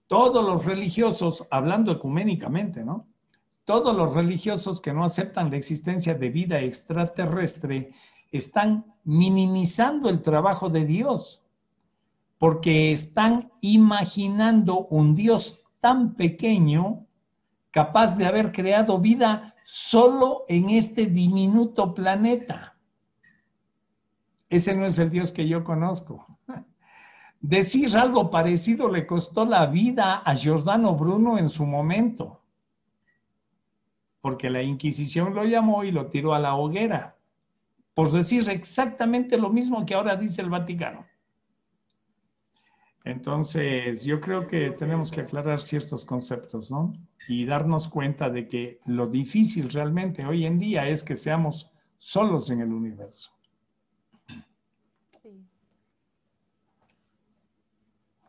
todos 0.06 0.44
los 0.44 0.64
religiosos, 0.64 1.46
hablando 1.50 1.92
ecuménicamente, 1.92 2.84
¿no? 2.84 3.06
Todos 3.64 3.96
los 3.96 4.14
religiosos 4.14 4.80
que 4.80 4.92
no 4.92 5.04
aceptan 5.04 5.50
la 5.50 5.56
existencia 5.56 6.14
de 6.14 6.28
vida 6.28 6.60
extraterrestre 6.60 7.92
están 8.30 8.84
minimizando 9.04 10.08
el 10.08 10.20
trabajo 10.20 10.68
de 10.68 10.84
Dios, 10.84 11.42
porque 12.38 12.92
están 12.92 13.52
imaginando 13.60 14.86
un 14.90 15.14
Dios 15.14 15.62
tan 15.80 16.14
pequeño 16.14 17.06
capaz 17.70 18.16
de 18.16 18.26
haber 18.26 18.52
creado 18.52 18.98
vida 18.98 19.54
solo 19.64 20.44
en 20.48 20.70
este 20.70 21.06
diminuto 21.06 21.94
planeta. 21.94 22.73
Ese 24.48 24.74
no 24.74 24.86
es 24.86 24.98
el 24.98 25.10
Dios 25.10 25.32
que 25.32 25.48
yo 25.48 25.64
conozco. 25.64 26.26
Decir 27.40 27.96
algo 27.96 28.30
parecido 28.30 28.88
le 28.88 29.06
costó 29.06 29.44
la 29.44 29.66
vida 29.66 30.16
a 30.16 30.34
Giordano 30.34 30.94
Bruno 30.94 31.36
en 31.36 31.50
su 31.50 31.66
momento, 31.66 32.40
porque 34.22 34.48
la 34.48 34.62
Inquisición 34.62 35.34
lo 35.34 35.44
llamó 35.44 35.84
y 35.84 35.92
lo 35.92 36.06
tiró 36.06 36.34
a 36.34 36.38
la 36.38 36.54
hoguera, 36.54 37.16
por 37.92 38.10
decir 38.10 38.48
exactamente 38.48 39.36
lo 39.36 39.50
mismo 39.50 39.84
que 39.84 39.94
ahora 39.94 40.16
dice 40.16 40.40
el 40.40 40.48
Vaticano. 40.48 41.04
Entonces, 43.04 44.02
yo 44.02 44.18
creo 44.18 44.46
que 44.46 44.70
tenemos 44.70 45.10
que 45.10 45.20
aclarar 45.20 45.60
ciertos 45.60 46.06
conceptos, 46.06 46.70
¿no? 46.70 46.94
Y 47.28 47.44
darnos 47.44 47.88
cuenta 47.90 48.30
de 48.30 48.48
que 48.48 48.80
lo 48.86 49.06
difícil 49.06 49.68
realmente 49.70 50.24
hoy 50.24 50.46
en 50.46 50.58
día 50.58 50.88
es 50.88 51.04
que 51.04 51.14
seamos 51.14 51.70
solos 51.98 52.48
en 52.48 52.62
el 52.62 52.72
universo. 52.72 53.33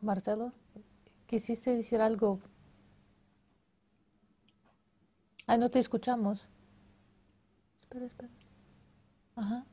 Marcelo, 0.06 0.52
¿quisiste 1.26 1.74
decir 1.74 2.00
algo? 2.00 2.38
Ay, 5.48 5.58
no 5.58 5.68
te 5.68 5.80
escuchamos. 5.80 6.48
Espera, 7.80 8.06
espera. 8.06 8.30
Ajá. 9.34 9.66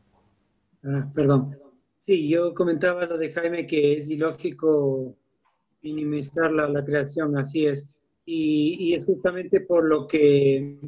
Ah, 0.84 1.12
perdón. 1.14 1.56
Sí, 1.98 2.28
yo 2.28 2.56
comentaba 2.56 3.06
lo 3.06 3.20
de 3.20 3.32
Jaime 3.32 3.68
que 3.68 3.94
es 3.94 4.10
ilógico 4.10 5.16
minimizar 5.84 6.52
la, 6.52 6.84
creación, 6.84 7.38
así 7.38 7.68
es. 7.68 7.96
Y, 8.26 8.76
y, 8.80 8.96
es 8.96 9.06
justamente 9.06 9.62
por 9.62 9.88
lo 9.88 10.08
que 10.08 10.80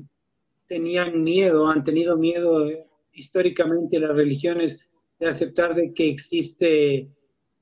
tenían 0.66 1.24
miedo, 1.24 1.68
han 1.68 1.84
tenido 1.84 2.18
miedo 2.18 2.68
históricamente 3.12 4.00
las 4.00 4.16
religiones 4.16 4.90
de 5.20 5.28
aceptar 5.28 5.76
de 5.76 5.94
que 5.94 6.10
existe 6.10 7.15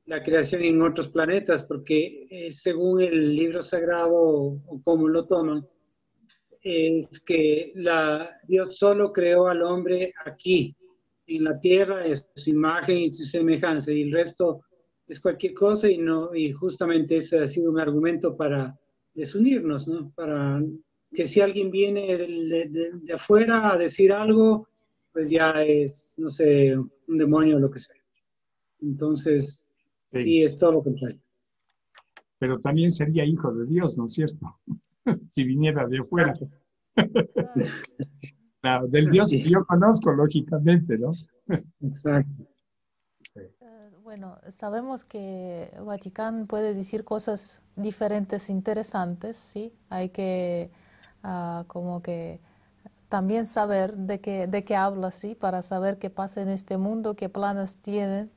la 0.06 0.22
creación 0.22 0.64
en 0.64 0.82
otros 0.82 1.08
planetas, 1.08 1.64
porque 1.64 2.28
eh, 2.30 2.52
según 2.52 3.02
el 3.02 3.36
libro 3.36 3.62
sagrado 3.62 4.14
o, 4.14 4.82
como 4.84 5.08
lo 5.08 5.26
toman, 5.26 5.66
es 6.62 7.20
que 7.20 7.74
Dios 8.48 8.78
solo 8.78 9.12
creó 9.12 9.48
al 9.48 9.64
hombre 9.64 10.14
aquí, 10.26 10.76
en 11.26 11.44
la 11.46 11.58
tierra, 11.60 12.06
es 12.06 12.26
su 12.36 12.50
imagen 12.50 12.98
y 12.98 13.10
su 13.10 13.24
semejanza, 13.24 13.92
y 13.92 14.04
el 14.04 14.12
resto 14.12 14.62
es 15.08 15.20
cualquier 15.20 15.54
cosa, 15.54 15.90
y, 15.90 15.98
no, 15.98 16.36
y 16.36 16.52
justamente 16.52 17.18
ese 17.18 17.40
ha 17.40 17.48
sido 17.48 17.72
un 17.72 17.80
argumento 17.80 18.36
para 18.36 18.78
desunirnos, 19.14 19.88
¿no? 19.88 20.12
Para 20.16 20.62
que 21.14 21.26
si 21.26 21.40
alguien 21.40 21.70
viene 21.72 22.18
de, 22.18 22.70
de 23.02 23.14
afuera 23.14 23.74
a 23.74 23.78
decir 23.78 24.12
algo, 24.12 24.68
pues 25.14 25.30
ya 25.30 25.64
es, 25.64 26.16
no 26.18 26.30
sé, 26.30 26.76
un 26.76 27.18
demonio 27.18 27.58
o 27.58 27.60
lo 27.60 27.70
que 27.70 27.80
sea. 27.80 27.96
Entonces, 28.82 29.70
Sí. 30.14 30.44
es 30.44 30.58
todo 30.58 30.74
lo 30.74 30.84
contrario. 30.84 31.20
Pero 32.38 32.60
también 32.60 32.92
sería 32.92 33.26
hijo 33.26 33.54
de 33.54 33.66
Dios, 33.66 33.98
¿no 33.98 34.06
es 34.06 34.14
cierto? 34.14 34.60
si 35.32 35.44
viniera 35.44 35.88
de 35.88 36.00
afuera. 36.00 36.34
del 38.90 39.10
Dios 39.10 39.32
que 39.32 39.40
yo 39.40 39.66
conozco, 39.66 40.14
lógicamente, 40.14 40.98
¿no? 40.98 41.12
Exacto. 41.82 42.48
Eh, 43.36 43.52
bueno, 44.04 44.38
sabemos 44.50 45.04
que 45.04 45.72
Vaticano 45.84 46.46
puede 46.46 46.74
decir 46.74 47.04
cosas 47.04 47.62
diferentes, 47.76 48.50
interesantes, 48.50 49.38
¿sí? 49.38 49.74
Hay 49.90 50.10
que 50.10 50.72
ah, 51.24 51.66
como 51.68 52.02
que 52.02 52.40
también 53.10 53.46
saber 53.46 53.98
de 53.98 54.22
qué, 54.22 54.48
de 54.48 54.64
qué 54.64 54.76
habla, 54.76 55.12
¿sí? 55.12 55.36
Para 55.36 55.62
saber 55.62 55.98
qué 55.98 56.10
pasa 56.10 56.42
en 56.42 56.50
este 56.50 56.78
mundo, 56.78 57.16
qué 57.16 57.30
planes 57.30 57.82
tienen 57.82 58.32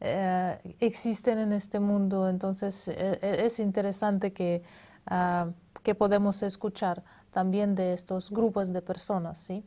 eh, 0.00 0.76
existen 0.80 1.38
en 1.38 1.52
este 1.52 1.80
mundo. 1.80 2.28
Entonces 2.28 2.88
e, 2.88 3.18
e, 3.22 3.46
es 3.46 3.58
interesante 3.58 4.32
que, 4.32 4.62
ah, 5.06 5.50
que 5.82 5.94
podemos 5.94 6.42
escuchar 6.42 7.02
también 7.30 7.74
de 7.74 7.94
estos 7.94 8.30
grupos 8.30 8.72
de 8.72 8.82
personas, 8.82 9.38
¿sí? 9.38 9.64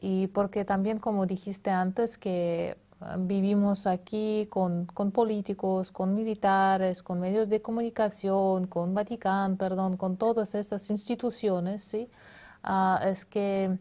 Y 0.00 0.28
porque 0.28 0.64
también, 0.64 0.98
como 0.98 1.26
dijiste 1.26 1.70
antes, 1.70 2.18
que 2.18 2.76
ah, 3.00 3.16
vivimos 3.18 3.86
aquí 3.86 4.46
con, 4.50 4.86
con, 4.86 5.12
políticos, 5.12 5.90
con 5.90 6.14
militares, 6.14 7.02
con 7.02 7.20
medios 7.20 7.48
de 7.48 7.62
comunicación, 7.62 8.66
con 8.66 8.94
Vaticano, 8.94 9.56
perdón, 9.56 9.96
con 9.96 10.16
todas 10.16 10.54
estas 10.54 10.90
instituciones, 10.90 11.82
¿sí? 11.84 12.08
Ah, 12.62 13.00
es 13.04 13.24
que 13.24 13.78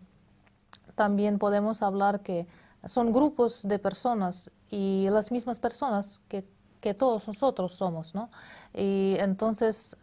también 0.95 1.39
podemos 1.39 1.81
hablar 1.81 2.21
que 2.21 2.47
son 2.85 3.13
grupos 3.13 3.63
de 3.67 3.79
personas 3.79 4.51
y 4.73 5.07
las 5.11 5.31
mismas 5.31 5.59
personas 5.59 6.19
que, 6.27 6.43
que 6.81 6.95
todos 6.95 7.27
nosotros 7.27 7.73
somos, 7.73 8.15
¿no? 8.15 8.27
Y 8.73 9.15
entonces, 9.19 9.95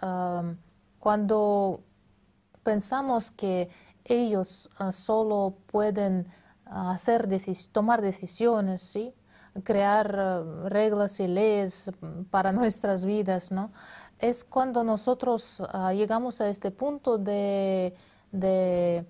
cuando 1.01 1.81
pensamos 2.63 3.33
que 3.33 3.69
ellos 4.05 4.71
ah, 4.79 4.93
solo 4.93 5.57
pueden 5.67 6.29
ah, 6.67 6.93
hacer 6.93 7.27
tomar 7.73 8.01
decisiones, 8.01 8.81
¿sí? 8.81 9.13
crear 9.65 10.15
ah, 10.17 10.45
reglas 10.69 11.19
y 11.19 11.27
leyes 11.27 11.91
para 12.31 12.53
nuestras 12.53 13.05
vidas, 13.05 13.51
¿no? 13.51 13.73
Es 14.21 14.45
cuando 14.45 14.85
nosotros 14.85 15.65
llegamos 15.95 16.41
a 16.41 16.49
este 16.49 16.71
punto 16.71 17.19
de, 17.19 17.95
de 18.31 19.05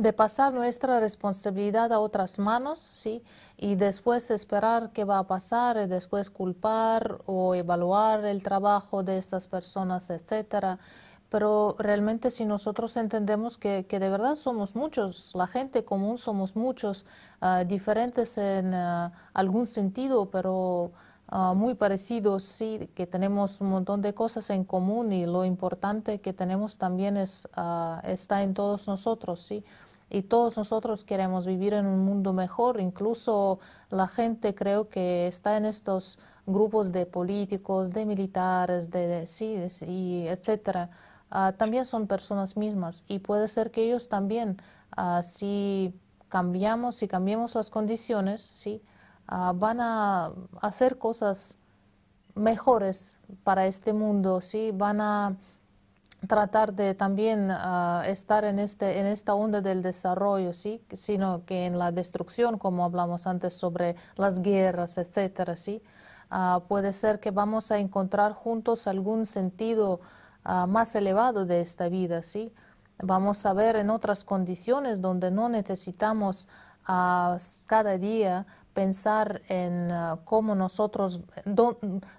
de 0.00 0.12
pasar 0.14 0.54
nuestra 0.54 0.98
responsabilidad 0.98 1.92
a 1.92 2.00
otras 2.00 2.38
manos, 2.38 2.78
¿sí? 2.78 3.22
Y 3.58 3.74
después 3.74 4.30
esperar 4.30 4.90
qué 4.94 5.04
va 5.04 5.18
a 5.18 5.26
pasar, 5.26 5.76
y 5.76 5.86
después 5.86 6.30
culpar 6.30 7.18
o 7.26 7.54
evaluar 7.54 8.24
el 8.24 8.42
trabajo 8.42 9.02
de 9.02 9.18
estas 9.18 9.46
personas, 9.46 10.08
etcétera. 10.08 10.78
Pero 11.28 11.76
realmente 11.78 12.30
si 12.30 12.44
nosotros 12.44 12.96
entendemos 12.96 13.58
que, 13.58 13.84
que 13.86 14.00
de 14.00 14.08
verdad 14.08 14.36
somos 14.36 14.74
muchos, 14.74 15.30
la 15.34 15.46
gente 15.46 15.84
común 15.84 16.16
somos 16.16 16.56
muchos, 16.56 17.04
ah, 17.40 17.64
diferentes 17.64 18.38
en 18.38 18.74
ah, 18.74 19.12
algún 19.34 19.66
sentido, 19.66 20.30
pero 20.30 20.92
ah, 21.28 21.52
muy 21.54 21.74
parecidos, 21.74 22.44
sí, 22.44 22.90
que 22.94 23.06
tenemos 23.06 23.60
un 23.60 23.68
montón 23.68 24.00
de 24.02 24.14
cosas 24.14 24.48
en 24.48 24.64
común 24.64 25.12
y 25.12 25.26
lo 25.26 25.44
importante 25.44 26.20
que 26.20 26.32
tenemos 26.32 26.78
también 26.78 27.16
es, 27.16 27.46
está 28.02 28.42
en 28.42 28.54
todos 28.54 28.88
nosotros, 28.88 29.40
sí 29.40 29.62
y 30.10 30.22
todos 30.22 30.56
nosotros 30.56 31.04
queremos 31.04 31.46
vivir 31.46 31.72
en 31.72 31.86
un 31.86 32.00
mundo 32.04 32.32
mejor. 32.32 32.80
Incluso 32.80 33.60
la 33.90 34.08
gente 34.08 34.54
creo 34.54 34.88
que 34.88 35.28
está 35.28 35.56
en 35.56 35.64
estos 35.64 36.18
grupos 36.46 36.90
de 36.90 37.06
políticos, 37.06 37.90
de 37.90 38.04
militares, 38.04 38.90
de, 38.90 39.26
sí, 39.26 39.56
y 39.86 40.26
etcétera, 40.26 40.90
ah, 41.30 41.52
también 41.56 41.86
son 41.86 42.08
personas 42.08 42.56
mismas 42.56 43.04
y 43.06 43.20
puede 43.20 43.46
ser 43.46 43.70
que 43.70 43.84
ellos 43.84 44.08
también, 44.08 44.56
ah, 44.96 45.22
si 45.22 45.94
cambiamos, 46.28 46.96
si 46.96 47.06
cambiamos 47.06 47.54
las 47.54 47.70
condiciones, 47.70 48.40
sí, 48.40 48.82
ah, 49.28 49.52
van 49.54 49.80
a 49.80 50.32
hacer 50.60 50.98
cosas 50.98 51.58
mejores 52.34 53.20
para 53.44 53.66
este 53.66 53.92
mundo, 53.92 54.40
sí, 54.40 54.72
van 54.72 55.00
a 55.00 55.36
tratar 56.28 56.74
de 56.74 56.94
también 56.94 57.50
estar 58.04 58.44
en, 58.44 58.58
este, 58.58 59.00
en 59.00 59.06
esta 59.06 59.34
onda 59.34 59.60
del 59.60 59.82
desarrollo, 59.82 60.52
¿sí? 60.52 60.82
sino 60.92 61.44
que 61.44 61.66
en 61.66 61.78
la 61.78 61.92
destrucción, 61.92 62.58
como 62.58 62.84
hablamos 62.84 63.26
antes 63.26 63.54
sobre 63.54 63.96
las 64.16 64.40
guerras, 64.40 64.98
etcétera, 64.98 65.56
¿sí? 65.56 65.82
Ah, 66.30 66.62
puede 66.68 66.92
ser 66.92 67.18
que 67.18 67.32
vamos 67.32 67.72
a 67.72 67.78
encontrar 67.78 68.34
juntos 68.34 68.86
algún 68.86 69.26
sentido 69.26 70.00
ah, 70.44 70.66
más 70.66 70.94
elevado 70.94 71.44
de 71.44 71.60
esta 71.60 71.88
vida, 71.88 72.22
¿sí? 72.22 72.52
Vamos 73.02 73.44
a 73.46 73.52
ver 73.52 73.74
en 73.76 73.90
otras 73.90 74.22
condiciones 74.22 75.00
donde 75.00 75.32
no 75.32 75.48
necesitamos 75.48 76.48
ah, 76.86 77.36
cada 77.66 77.98
día 77.98 78.46
pensar 78.72 79.42
en 79.48 79.90
cómo 80.24 80.54
nosotros, 80.54 81.20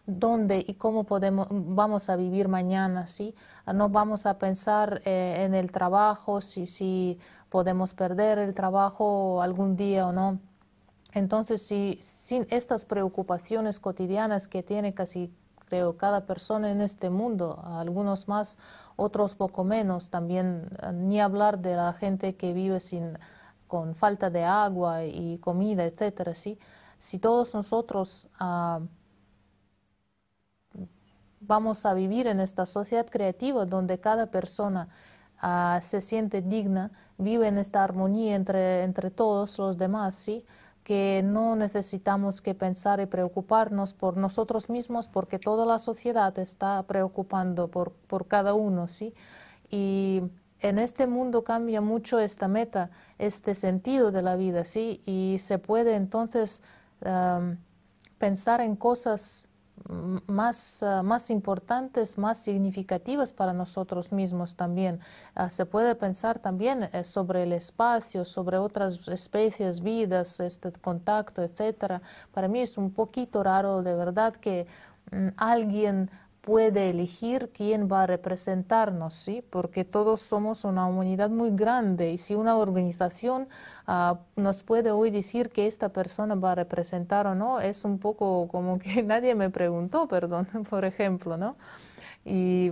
dónde 0.06 0.64
y 0.66 0.74
cómo 0.76 1.04
podemos, 1.04 1.48
vamos 1.50 2.10
a 2.10 2.16
vivir 2.16 2.48
mañana, 2.48 3.08
¿sí? 3.08 3.36
No 3.74 3.90
vamos 3.90 4.26
a 4.26 4.38
pensar 4.38 5.02
eh, 5.06 5.44
en 5.46 5.56
el 5.56 5.72
trabajo, 5.72 6.42
si, 6.42 6.68
si 6.68 7.20
podemos 7.50 7.94
perder 7.94 8.38
el 8.40 8.54
trabajo 8.54 9.42
algún 9.42 9.76
día 9.76 10.08
o 10.08 10.12
no 10.12 10.40
entonces, 11.14 11.62
si 11.62 11.98
sin 12.02 12.48
estas 12.50 12.86
preocupaciones 12.86 13.80
cotidianas 13.80 14.48
que 14.48 14.64
tiene 14.64 14.94
casi, 14.94 15.34
creo, 15.68 15.98
cada 15.98 16.26
persona 16.26 16.72
en 16.72 16.82
este 16.82 17.10
mundo, 17.10 17.62
algunos 17.66 18.28
más, 18.28 18.58
otros 18.96 19.36
poco 19.36 19.64
menos, 19.64 20.10
también 20.10 20.70
eh, 20.82 20.92
ni 20.94 21.20
hablar 21.20 21.60
de 21.60 21.76
la 21.76 21.94
gente 21.94 22.36
que 22.36 22.54
vive 22.54 22.80
sin, 22.80 23.18
con 23.72 23.96
falta 23.96 24.30
de 24.30 24.44
agua 24.44 25.06
y 25.06 25.38
comida, 25.38 25.86
etcétera, 25.86 26.36
¿sí? 26.36 26.60
Si 26.98 27.20
todos 27.20 27.54
nosotros 27.54 28.28
ah, 28.38 28.82
vamos 31.40 31.86
a 31.86 31.94
vivir 31.94 32.28
en 32.28 32.42
esta 32.42 32.66
sociedad 32.66 33.08
creativa 33.10 33.66
donde 33.66 33.98
cada 33.98 34.26
persona 34.26 34.90
ah, 35.40 35.80
se 35.82 36.02
siente 36.02 36.42
digna, 36.42 36.92
vive 37.18 37.48
en 37.48 37.58
esta 37.58 37.82
armonía 37.82 38.36
entre, 38.36 38.84
entre 38.84 39.10
todos 39.10 39.58
los 39.58 39.78
demás, 39.78 40.16
¿sí? 40.16 40.46
que 40.84 41.22
no 41.24 41.56
necesitamos 41.56 42.42
que 42.42 42.54
pensar 42.54 43.00
y 43.00 43.06
preocuparnos 43.06 43.94
por 43.94 44.18
nosotros 44.18 44.70
mismos 44.70 45.08
porque 45.08 45.40
toda 45.40 45.66
la 45.66 45.80
sociedad 45.80 46.38
está 46.40 46.84
preocupando 46.84 47.70
por, 47.70 47.94
por 47.94 48.28
cada 48.28 48.54
uno, 48.54 48.90
¿sí? 48.90 49.14
Y 49.70 50.24
en 50.62 50.80
este 50.80 51.08
mundo 51.08 51.44
cambia 51.44 51.82
mucho 51.82 52.20
esta 52.20 52.48
meta, 52.48 52.90
este 53.18 53.56
sentido 53.56 54.12
de 54.12 54.22
la 54.22 54.36
vida, 54.36 54.64
¿sí? 54.64 55.02
Y 55.06 55.38
se 55.40 55.58
puede 55.58 55.96
entonces 55.96 56.62
pensar 58.20 58.62
en 58.62 58.76
cosas 58.76 59.50
más, 60.28 60.84
ah, 60.84 61.04
más 61.04 61.30
importantes, 61.30 62.18
más 62.18 62.38
significativas 62.38 63.34
para 63.34 63.54
nosotros 63.54 64.12
mismos 64.12 64.56
también. 64.56 65.00
Ah, 65.36 65.50
se 65.50 65.66
puede 65.66 65.96
pensar 65.96 66.40
también 66.40 66.90
eh, 66.94 67.04
sobre 67.04 67.44
el 67.44 67.54
espacio, 67.54 68.26
sobre 68.26 68.58
otras 68.58 69.08
especies, 69.08 69.82
vidas, 69.82 70.40
este 70.40 70.72
contacto, 70.72 71.42
etcétera. 71.42 72.02
Para 72.32 72.48
mí 72.48 72.62
es 72.62 72.78
un 72.78 72.92
poquito 72.92 73.44
raro 73.44 73.82
de 73.84 73.96
verdad 73.96 74.34
que 74.36 74.68
mm, 75.12 75.30
alguien 75.38 76.10
puede 76.42 76.90
elegir 76.90 77.52
quién 77.54 77.88
va 77.90 78.04
a 78.04 78.08
representarnos, 78.08 79.14
¿sí? 79.14 79.44
Porque 79.50 79.86
todos 79.86 80.22
somos 80.22 80.66
una 80.66 80.88
humanidad 80.88 81.30
muy 81.30 81.52
grande 81.52 82.12
y 82.12 82.18
si 82.18 82.34
una 82.36 82.58
organización 82.58 83.48
ah, 83.86 84.20
nos 84.36 84.64
puede 84.64 84.92
hoy 84.92 85.12
decir 85.12 85.50
que 85.50 85.68
esta 85.68 85.90
persona 85.90 86.36
va 86.36 86.54
a 86.54 86.56
representar 86.56 87.28
o 87.28 87.36
no, 87.36 87.62
es 87.62 87.86
un 87.86 88.00
poco 88.00 88.48
como 88.48 88.80
que 88.80 89.04
nadie 89.04 89.36
me 89.36 89.50
preguntó, 89.52 90.08
perdón, 90.08 90.48
por 90.70 90.84
ejemplo, 90.84 91.38
¿no? 91.38 91.56
Y 92.26 92.72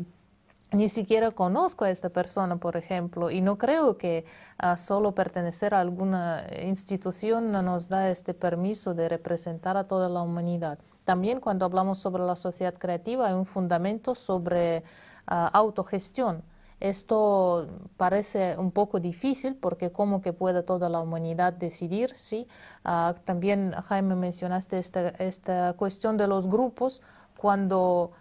ni 0.72 0.90
siquiera 0.90 1.32
conozco 1.32 1.86
a 1.86 1.90
esta 1.92 2.10
persona, 2.10 2.58
por 2.58 2.78
ejemplo, 2.78 3.32
y 3.32 3.42
no 3.42 3.58
creo 3.58 3.98
que 3.98 4.26
ah, 4.58 4.78
solo 4.78 5.14
pertenecer 5.14 5.74
a 5.76 5.80
alguna 5.82 6.46
institución 6.64 7.52
nos 7.52 7.90
da 7.90 8.10
este 8.10 8.34
permiso 8.34 8.94
de 8.96 9.10
representar 9.10 9.78
a 9.78 9.86
toda 9.88 10.10
la 10.10 10.22
humanidad. 10.22 10.80
También 11.10 11.40
cuando 11.40 11.66
hablamos 11.66 11.98
sobre 11.98 12.22
la 12.22 12.36
sociedad 12.36 12.76
creativa 12.76 13.26
hay 13.26 13.34
un 13.34 13.48
fundamento 13.48 14.14
sobre 14.14 14.84
ah, 15.26 15.50
autogestión. 15.52 16.44
Esto 16.80 17.66
parece 17.98 18.56
un 18.60 18.70
poco 18.70 19.00
difícil 19.00 19.56
porque 19.56 19.92
cómo 19.92 20.22
que 20.22 20.34
puede 20.34 20.62
toda 20.62 20.88
la 20.88 21.00
humanidad 21.00 21.52
decidir, 21.54 22.14
¿sí? 22.16 22.48
Ah, 22.86 23.16
también, 23.26 23.72
Jaime, 23.88 24.14
mencionaste 24.14 24.78
esta, 24.78 25.10
esta 25.18 25.74
cuestión 25.74 26.16
de 26.16 26.28
los 26.28 26.48
grupos 26.48 27.02
cuando 27.36 28.12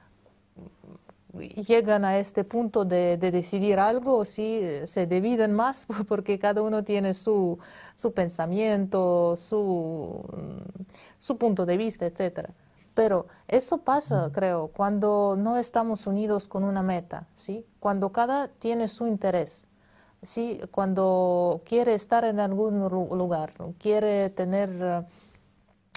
llegan 1.34 2.06
a 2.06 2.16
este 2.16 2.42
punto 2.42 2.86
de, 2.86 3.18
decidir 3.18 3.78
algo, 3.78 4.24
sí, 4.24 4.62
se 4.84 5.06
dividen 5.06 5.52
más 5.52 5.86
porque 6.08 6.38
cada 6.38 6.62
uno 6.62 6.84
tiene 6.84 7.12
su, 7.12 7.58
su 7.94 8.12
pensamiento, 8.14 9.36
su, 9.36 10.24
su 11.18 11.36
punto 11.36 11.66
de 11.66 11.76
vista, 11.76 12.06
etcétera. 12.06 12.54
Pero 12.98 13.28
eso 13.46 13.78
pasa, 13.78 14.28
creo, 14.32 14.72
cuando 14.76 15.36
no 15.38 15.56
estamos 15.56 16.08
unidos 16.08 16.48
con 16.48 16.64
una 16.64 16.82
meta, 16.82 17.28
¿sí? 17.32 17.64
Cuando 17.78 18.10
cada 18.10 18.48
tiene 18.48 18.88
su 18.88 19.06
interés, 19.06 19.68
¿sí? 20.20 20.60
Cuando 20.72 21.62
quiere 21.64 21.94
estar 21.94 22.24
en 22.24 22.40
algún 22.40 22.80
lugar, 22.80 23.52
quiere 23.78 24.30
tener... 24.30 25.06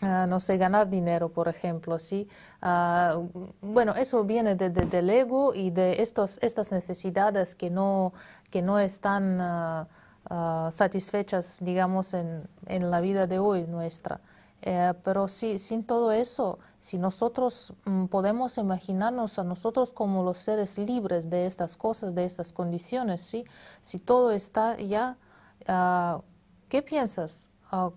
Ah, 0.04 0.28
no 0.28 0.40
sé, 0.40 0.58
ganar 0.58 0.90
dinero, 0.90 1.30
por 1.30 1.48
ejemplo, 1.48 1.98
¿sí? 1.98 2.28
Ah, 2.62 3.20
bueno, 3.62 3.94
eso 3.96 4.24
viene 4.24 4.54
de, 4.56 4.70
del 4.70 5.10
ego 5.10 5.56
y 5.56 5.72
de 5.72 6.04
estos, 6.04 6.38
estas 6.44 6.72
necesidades 6.72 7.56
que 7.56 7.72
no, 7.72 8.14
que 8.52 8.62
no 8.62 8.78
están 8.78 9.40
ah, 9.42 9.88
satisfechas, 10.72 11.60
digamos, 11.62 12.14
en, 12.14 12.48
en, 12.68 12.92
la 12.92 13.00
vida 13.00 13.26
de 13.26 13.40
hoy 13.40 13.66
nuestra. 13.66 14.22
Eh, 14.64 14.94
pero 15.04 15.28
sí, 15.28 15.58
sin 15.58 15.84
todo 15.84 16.12
eso, 16.12 16.60
si 16.80 17.00
nosotros 17.00 17.74
mm, 17.86 18.06
podemos 18.06 18.58
imaginarnos 18.60 19.40
a 19.40 19.44
nosotros 19.44 19.92
como 19.92 20.24
los 20.24 20.38
seres 20.38 20.78
libres 20.78 21.32
de 21.32 21.48
estas 21.48 21.78
cosas, 21.78 22.14
de 22.14 22.26
estas 22.26 22.52
condiciones, 22.52 23.22
¿sí? 23.22 23.44
si 23.82 23.98
todo 23.98 24.32
está 24.32 24.78
ya, 24.78 25.18
ah, 25.68 26.22
¿qué 26.70 26.84
piensas? 26.84 27.50
Ah, 27.72 27.92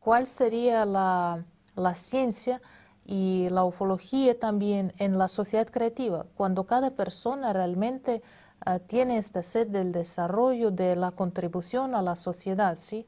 ¿Cuál 0.00 0.26
sería 0.26 0.84
la, 0.84 1.44
la 1.76 1.94
ciencia 1.94 2.60
y 3.06 3.48
la 3.50 3.64
ufología 3.64 4.38
también 4.38 4.92
en 4.98 5.18
la 5.18 5.28
sociedad 5.28 5.68
creativa, 5.68 6.26
cuando 6.34 6.64
cada 6.64 6.90
persona 6.90 7.52
realmente 7.52 8.22
ah, 8.66 8.80
tiene 8.80 9.18
esta 9.18 9.44
sed 9.44 9.68
del 9.68 9.92
desarrollo, 9.92 10.72
de 10.72 10.96
la 10.96 11.12
contribución 11.12 11.94
a 11.94 12.02
la 12.02 12.16
sociedad, 12.16 12.76
¿sí? 12.76 13.06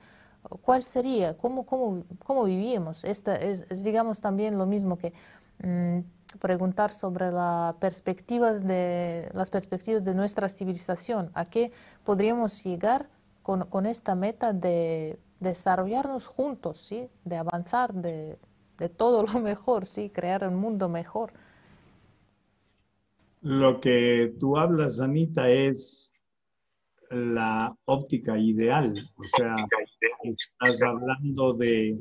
¿Cuál 0.48 0.82
sería? 0.82 1.36
¿Cómo, 1.36 1.64
cómo, 1.64 2.04
cómo 2.24 2.44
vivíamos? 2.44 3.04
Esta 3.04 3.36
es, 3.36 3.66
digamos, 3.84 4.20
también 4.20 4.58
lo 4.58 4.66
mismo 4.66 4.98
que 4.98 5.12
mm, 5.62 6.00
preguntar 6.38 6.90
sobre 6.90 7.30
la 7.30 7.76
perspectivas 7.80 8.66
de, 8.66 9.30
las 9.34 9.50
perspectivas 9.50 10.04
de 10.04 10.14
nuestra 10.14 10.48
civilización. 10.48 11.30
¿A 11.34 11.44
qué 11.44 11.72
podríamos 12.04 12.62
llegar 12.64 13.08
con, 13.42 13.64
con 13.66 13.86
esta 13.86 14.14
meta 14.14 14.52
de 14.52 15.18
desarrollarnos 15.40 16.26
juntos, 16.26 16.78
¿sí? 16.78 17.08
de 17.24 17.36
avanzar, 17.36 17.92
de, 17.94 18.38
de 18.78 18.88
todo 18.88 19.22
lo 19.22 19.38
mejor, 19.40 19.86
¿sí? 19.86 20.10
crear 20.10 20.46
un 20.46 20.56
mundo 20.56 20.88
mejor? 20.88 21.32
Lo 23.42 23.80
que 23.80 24.34
tú 24.40 24.56
hablas, 24.56 25.00
Anita, 25.00 25.48
es 25.48 26.12
la 27.10 27.74
óptica 27.84 28.38
ideal. 28.38 28.92
O 29.16 29.24
sea, 29.24 29.54
estás 30.22 30.82
hablando 30.82 31.54
de 31.54 31.98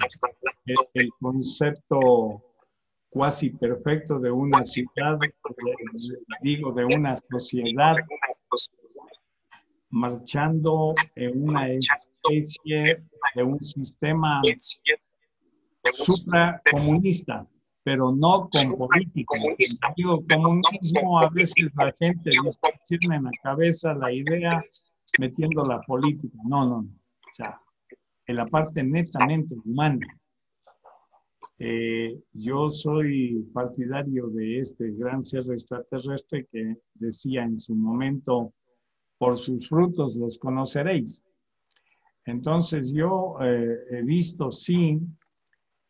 el 0.94 1.10
concepto 1.20 2.44
cuasi 3.10 3.50
perfecto 3.52 4.20
de 4.20 4.32
una 4.32 4.66
ciudad, 4.66 5.18
digo, 6.42 6.74
de 6.74 6.86
una 6.98 7.16
sociedad 7.16 7.96
marchando 9.90 10.94
en 11.16 11.50
una 11.50 11.70
especie 11.70 13.04
de 13.36 13.44
un 13.44 13.64
sistema 13.64 14.42
supracomunista 15.94 17.46
pero 17.86 18.12
no 18.12 18.50
con 18.50 18.78
política. 18.78 19.38
Digo, 19.96 20.26
comunismo 20.28 21.20
a 21.20 21.30
veces 21.30 21.72
la 21.76 21.94
gente 22.00 22.32
tiene 22.86 23.16
en 23.16 23.24
la 23.26 23.32
cabeza 23.44 23.94
la 23.94 24.12
idea 24.12 24.66
metiendo 25.20 25.64
la 25.64 25.82
política. 25.82 26.38
No, 26.46 26.66
no, 26.66 26.82
no. 26.82 26.90
O 26.90 27.34
sea, 27.34 27.58
en 28.28 28.36
la 28.36 28.46
parte 28.46 28.84
netamente 28.84 29.56
humana. 29.66 30.08
Eh, 31.58 32.20
yo 32.34 32.70
soy 32.70 33.50
partidario 33.54 34.28
de 34.28 34.60
este 34.60 34.92
gran 34.92 35.24
ser 35.24 35.44
extraterrestre 35.52 36.48
que 36.52 36.76
decía 36.94 37.44
en 37.44 37.60
su 37.60 37.76
momento, 37.76 38.54
por 39.18 39.38
sus 39.38 39.70
frutos 39.70 40.18
los 40.18 40.38
conoceréis. 40.38 41.24
Entonces 42.26 42.92
yo 42.92 43.38
eh, 43.42 43.78
he 43.92 44.02
visto, 44.02 44.52
sí, 44.52 45.00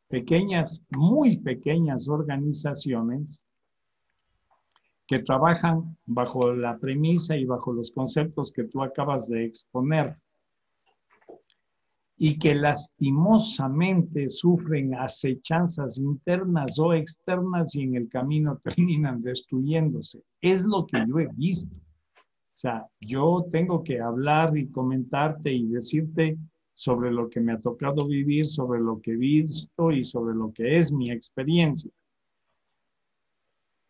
pequeñas, 0.08 0.84
muy 0.90 1.38
pequeñas 1.38 2.08
organizaciones 2.10 3.44
que 5.08 5.20
trabajan 5.20 5.98
bajo 6.06 6.54
la 6.54 6.78
premisa 6.78 7.38
y 7.38 7.46
bajo 7.46 7.72
los 7.72 7.92
conceptos 7.92 8.52
que 8.52 8.64
tú 8.64 8.82
acabas 8.82 9.28
de 9.28 9.46
exponer 9.46 10.18
y 12.18 12.40
que 12.40 12.56
lastimosamente 12.56 14.30
sufren 14.30 14.96
acechanzas 14.96 15.98
internas 15.98 16.80
o 16.80 16.94
externas 16.94 17.76
y 17.76 17.84
en 17.84 17.96
el 17.96 18.10
camino 18.10 18.58
terminan 18.64 19.22
destruyéndose. 19.22 20.24
Es 20.42 20.64
lo 20.64 20.86
que 20.86 21.04
yo 21.08 21.20
he 21.20 21.28
visto. 21.36 21.76
O 21.76 22.58
sea, 22.58 22.88
yo 23.02 23.46
tengo 23.52 23.84
que 23.84 24.00
hablar 24.00 24.58
y 24.58 24.72
comentarte 24.72 25.52
y 25.52 25.68
decirte 25.68 26.38
sobre 26.74 27.12
lo 27.12 27.30
que 27.30 27.42
me 27.42 27.52
ha 27.52 27.60
tocado 27.60 28.08
vivir, 28.08 28.46
sobre 28.46 28.80
lo 28.80 29.02
que 29.02 29.12
he 29.12 29.18
visto 29.18 29.92
y 29.92 30.04
sobre 30.04 30.36
lo 30.36 30.54
que 30.54 30.78
es 30.78 30.92
mi 30.94 31.12
experiencia. 31.12 31.92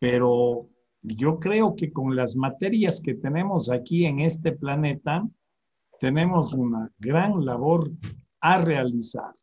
Pero 0.00 0.68
yo 1.02 1.38
creo 1.38 1.76
que 1.76 1.92
con 1.92 2.16
las 2.16 2.36
materias 2.36 3.00
que 3.00 3.14
tenemos 3.14 3.70
aquí 3.70 4.06
en 4.06 4.20
este 4.20 4.52
planeta, 4.52 5.26
tenemos 6.00 6.52
una 6.52 6.90
gran 6.98 7.44
labor 7.44 7.90
a 8.40 8.58
realizar 8.58 9.34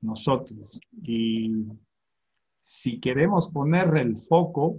nosotros. 0.00 0.78
Y 1.02 1.64
si 2.60 3.00
queremos 3.00 3.48
poner 3.48 4.00
el 4.00 4.18
foco, 4.18 4.78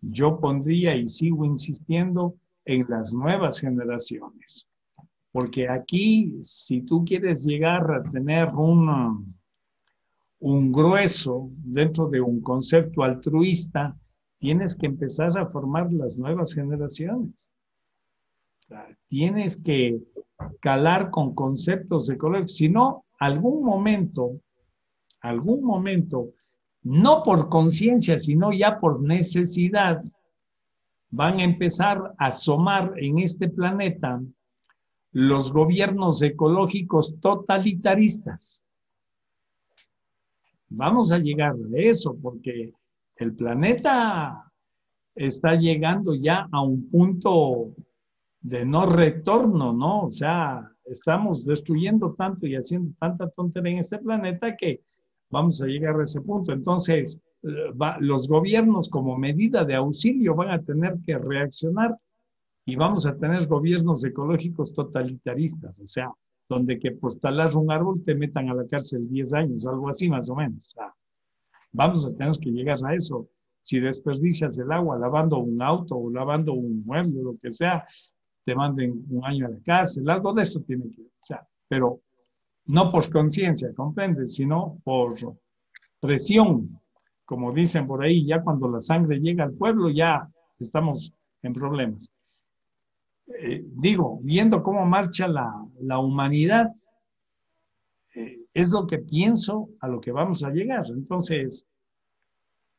yo 0.00 0.38
pondría 0.38 0.96
y 0.96 1.08
sigo 1.08 1.44
insistiendo 1.44 2.36
en 2.64 2.84
las 2.88 3.12
nuevas 3.12 3.60
generaciones. 3.60 4.68
Porque 5.32 5.68
aquí, 5.68 6.38
si 6.42 6.82
tú 6.82 7.04
quieres 7.04 7.44
llegar 7.44 7.90
a 7.92 8.02
tener 8.02 8.48
un, 8.48 9.34
un 10.40 10.72
grueso 10.72 11.50
dentro 11.56 12.08
de 12.08 12.20
un 12.20 12.40
concepto 12.40 13.02
altruista, 13.02 13.96
tienes 14.40 14.74
que 14.74 14.86
empezar 14.86 15.38
a 15.38 15.46
formar 15.46 15.92
las 15.92 16.18
nuevas 16.18 16.54
generaciones. 16.54 17.52
Tienes 19.06 19.56
que 19.58 20.00
calar 20.60 21.10
con 21.10 21.34
conceptos 21.34 22.08
ecológicos, 22.08 22.56
si 22.56 22.68
no, 22.68 23.04
algún 23.18 23.62
momento, 23.62 24.40
algún 25.20 25.62
momento, 25.62 26.30
no 26.82 27.22
por 27.22 27.50
conciencia, 27.50 28.18
sino 28.18 28.52
ya 28.52 28.80
por 28.80 29.02
necesidad, 29.02 30.02
van 31.10 31.40
a 31.40 31.44
empezar 31.44 32.14
a 32.16 32.26
asomar 32.26 32.94
en 32.96 33.18
este 33.18 33.48
planeta 33.48 34.22
los 35.12 35.52
gobiernos 35.52 36.22
ecológicos 36.22 37.20
totalitaristas. 37.20 38.62
Vamos 40.68 41.10
a 41.10 41.18
llegar 41.18 41.54
a 41.56 41.78
eso 41.78 42.16
porque 42.22 42.72
el 43.20 43.34
planeta 43.34 44.50
está 45.14 45.54
llegando 45.54 46.14
ya 46.14 46.48
a 46.50 46.62
un 46.62 46.88
punto 46.88 47.74
de 48.40 48.64
no 48.64 48.86
retorno, 48.86 49.74
¿no? 49.74 50.06
O 50.06 50.10
sea, 50.10 50.66
estamos 50.86 51.44
destruyendo 51.44 52.14
tanto 52.14 52.46
y 52.46 52.54
haciendo 52.54 52.92
tanta 52.98 53.28
tontería 53.28 53.72
en 53.72 53.78
este 53.78 53.98
planeta 53.98 54.56
que 54.56 54.80
vamos 55.28 55.60
a 55.60 55.66
llegar 55.66 56.00
a 56.00 56.04
ese 56.04 56.22
punto. 56.22 56.52
Entonces, 56.52 57.20
eh, 57.42 57.72
los 58.00 58.26
gobiernos 58.26 58.88
como 58.88 59.18
medida 59.18 59.66
de 59.66 59.74
auxilio 59.74 60.34
van 60.34 60.50
a 60.50 60.62
tener 60.62 60.96
que 61.04 61.18
reaccionar 61.18 61.94
y 62.64 62.74
vamos 62.74 63.04
a 63.04 63.14
tener 63.16 63.46
gobiernos 63.46 64.02
ecológicos 64.02 64.72
totalitaristas, 64.72 65.78
o 65.80 65.88
sea, 65.88 66.10
donde 66.48 66.78
que 66.78 66.92
pues 66.92 67.20
talar 67.20 67.54
un 67.54 67.70
árbol 67.70 68.02
te 68.02 68.14
metan 68.14 68.48
a 68.48 68.54
la 68.54 68.66
cárcel 68.66 69.06
10 69.10 69.34
años, 69.34 69.66
algo 69.66 69.90
así 69.90 70.08
más 70.08 70.30
o 70.30 70.36
menos. 70.36 70.74
O 70.78 70.99
vamos 71.72 72.04
a 72.06 72.14
tener 72.14 72.36
que 72.38 72.50
llegar 72.50 72.78
a 72.84 72.94
eso. 72.94 73.28
Si 73.60 73.78
desperdicias 73.78 74.58
el 74.58 74.72
agua 74.72 74.98
lavando 74.98 75.38
un 75.38 75.60
auto 75.60 75.96
o 75.96 76.10
lavando 76.10 76.54
un 76.54 76.84
mueble, 76.84 77.22
lo 77.22 77.36
que 77.40 77.50
sea, 77.50 77.84
te 78.44 78.54
manden 78.54 79.04
un 79.10 79.24
año 79.24 79.46
a 79.46 79.50
la 79.50 79.60
cárcel, 79.60 80.08
algo 80.08 80.32
de 80.32 80.42
eso 80.42 80.60
tiene 80.60 80.90
que, 80.90 81.02
o 81.02 81.22
sea, 81.22 81.46
pero 81.68 82.00
no 82.66 82.90
por 82.90 83.10
conciencia, 83.10 83.72
¿comprendes? 83.74 84.34
Sino 84.34 84.78
por 84.82 85.14
presión, 86.00 86.80
como 87.24 87.52
dicen 87.52 87.86
por 87.86 88.02
ahí, 88.02 88.26
ya 88.26 88.42
cuando 88.42 88.68
la 88.68 88.80
sangre 88.80 89.20
llega 89.20 89.44
al 89.44 89.52
pueblo, 89.52 89.90
ya 89.90 90.28
estamos 90.58 91.12
en 91.42 91.52
problemas. 91.52 92.10
Eh, 93.38 93.64
digo, 93.66 94.18
viendo 94.22 94.62
cómo 94.62 94.84
marcha 94.86 95.28
la, 95.28 95.52
la 95.80 95.98
humanidad, 95.98 96.72
es 98.54 98.70
lo 98.70 98.86
que 98.86 98.98
pienso 98.98 99.70
a 99.80 99.88
lo 99.88 100.00
que 100.00 100.12
vamos 100.12 100.42
a 100.42 100.50
llegar. 100.50 100.84
Entonces, 100.88 101.66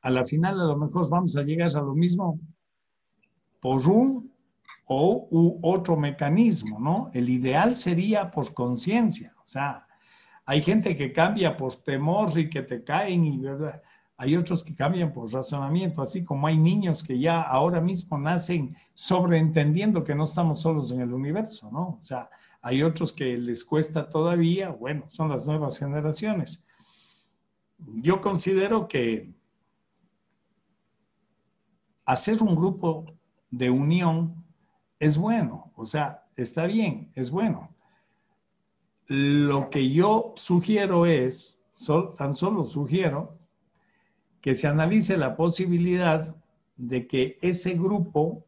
a 0.02 0.10
la 0.10 0.26
final 0.26 0.60
a 0.60 0.66
lo 0.66 0.78
mejor 0.78 1.10
vamos 1.10 1.36
a 1.38 1.44
llegar 1.44 1.76
a 1.76 1.82
lo 1.82 1.94
mismo 1.94 2.40
por 3.60 3.88
un 3.88 4.32
o 4.86 5.28
u 5.32 5.60
otro 5.62 5.96
mecanismo, 5.96 6.80
¿no? 6.80 7.12
El 7.14 7.30
ideal 7.30 7.76
sería 7.76 8.32
por 8.32 8.54
conciencia, 8.54 9.34
o 9.42 9.48
sea, 9.48 9.88
hay 10.46 10.62
gente 10.62 10.98
que 10.98 11.14
cambia 11.14 11.56
por 11.56 11.76
temor 11.78 12.38
y 12.38 12.50
que 12.50 12.64
te 12.64 12.84
caen 12.84 13.24
y 13.26 13.38
¿verdad? 13.38 13.82
hay 14.22 14.36
otros 14.36 14.64
que 14.64 14.76
cambian 14.76 15.12
por 15.12 15.34
razonamiento, 15.34 16.02
así 16.02 16.24
como 16.24 16.46
hay 16.46 16.56
niños 16.56 17.04
que 17.04 17.18
ya 17.18 17.42
ahora 17.42 17.82
mismo 17.82 18.20
nacen 18.20 18.76
sobreentendiendo 18.94 20.04
que 20.04 20.14
no 20.14 20.26
estamos 20.26 20.62
solos 20.62 20.92
en 20.92 21.02
el 21.02 21.12
universo, 21.12 21.72
¿no? 21.72 22.00
O 22.00 22.04
sea, 22.04 22.30
hay 22.62 22.84
otros 22.84 23.12
que 23.12 23.38
les 23.38 23.66
cuesta 23.66 24.08
todavía, 24.08 24.70
bueno, 24.70 25.06
son 25.10 25.30
las 25.30 25.48
nuevas 25.48 25.80
generaciones. 25.80 26.64
Yo 27.78 28.22
considero 28.22 28.88
que 28.88 29.34
hacer 32.06 32.42
un 32.44 32.56
grupo 32.56 33.06
de 33.50 33.70
unión 33.70 34.46
es 35.00 35.18
bueno, 35.18 35.72
o 35.76 35.86
sea, 35.86 36.28
está 36.36 36.66
bien, 36.66 37.12
es 37.16 37.32
bueno. 37.32 37.76
Lo 39.08 39.70
que 39.70 39.90
yo 39.90 40.34
sugiero 40.36 41.08
es, 41.08 41.60
tan 42.18 42.36
solo 42.36 42.66
sugiero, 42.66 43.40
que 44.40 44.54
se 44.54 44.68
analice 44.68 45.18
la 45.18 45.36
posibilidad 45.36 46.36
de 46.78 47.08
que 47.08 47.38
ese 47.42 47.74
grupo 47.74 48.46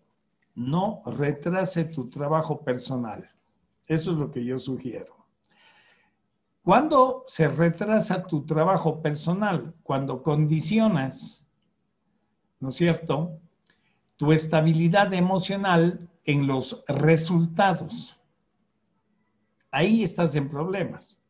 no 0.56 1.02
retrase 1.06 1.85
tu 1.85 2.10
trabajo 2.10 2.64
personal. 2.64 3.30
Eso 3.88 4.11
es 4.11 4.18
lo 4.18 4.31
que 4.31 4.43
yo 4.43 4.60
sugiero. 4.60 5.26
Cuando 6.64 7.23
se 7.27 7.47
retrasa 7.49 8.23
tu 8.23 8.45
trabajo 8.45 9.01
personal? 9.01 9.76
Cuando 9.84 10.23
condicionas, 10.23 11.45
¿no 12.60 12.69
es 12.69 12.76
cierto?, 12.76 13.39
tu 14.15 14.31
estabilidad 14.31 15.14
emocional 15.14 16.10
en 16.23 16.47
los 16.47 16.84
resultados. 16.88 18.18
Ahí 19.72 20.03
estás 20.03 20.35
en 20.35 20.49
problemas. 20.49 21.22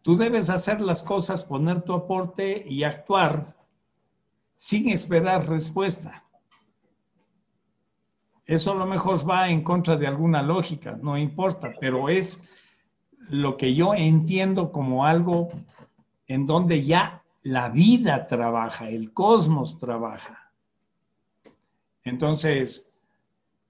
Tú 0.00 0.16
debes 0.16 0.48
hacer 0.48 0.80
las 0.80 1.02
cosas, 1.02 1.44
poner 1.44 1.82
tu 1.82 1.92
aporte 1.92 2.64
y 2.66 2.84
actuar 2.84 3.56
sin 4.56 4.88
esperar 4.88 5.46
respuesta. 5.48 6.27
Eso 8.48 8.72
a 8.72 8.76
lo 8.76 8.86
mejor 8.86 9.28
va 9.28 9.50
en 9.50 9.62
contra 9.62 9.94
de 9.96 10.06
alguna 10.06 10.42
lógica, 10.42 10.98
no 11.02 11.18
importa, 11.18 11.74
pero 11.78 12.08
es 12.08 12.42
lo 13.28 13.58
que 13.58 13.74
yo 13.74 13.92
entiendo 13.94 14.72
como 14.72 15.04
algo 15.04 15.50
en 16.26 16.46
donde 16.46 16.82
ya 16.82 17.22
la 17.42 17.68
vida 17.68 18.26
trabaja, 18.26 18.88
el 18.88 19.12
cosmos 19.12 19.76
trabaja. 19.76 20.50
Entonces, 22.04 22.88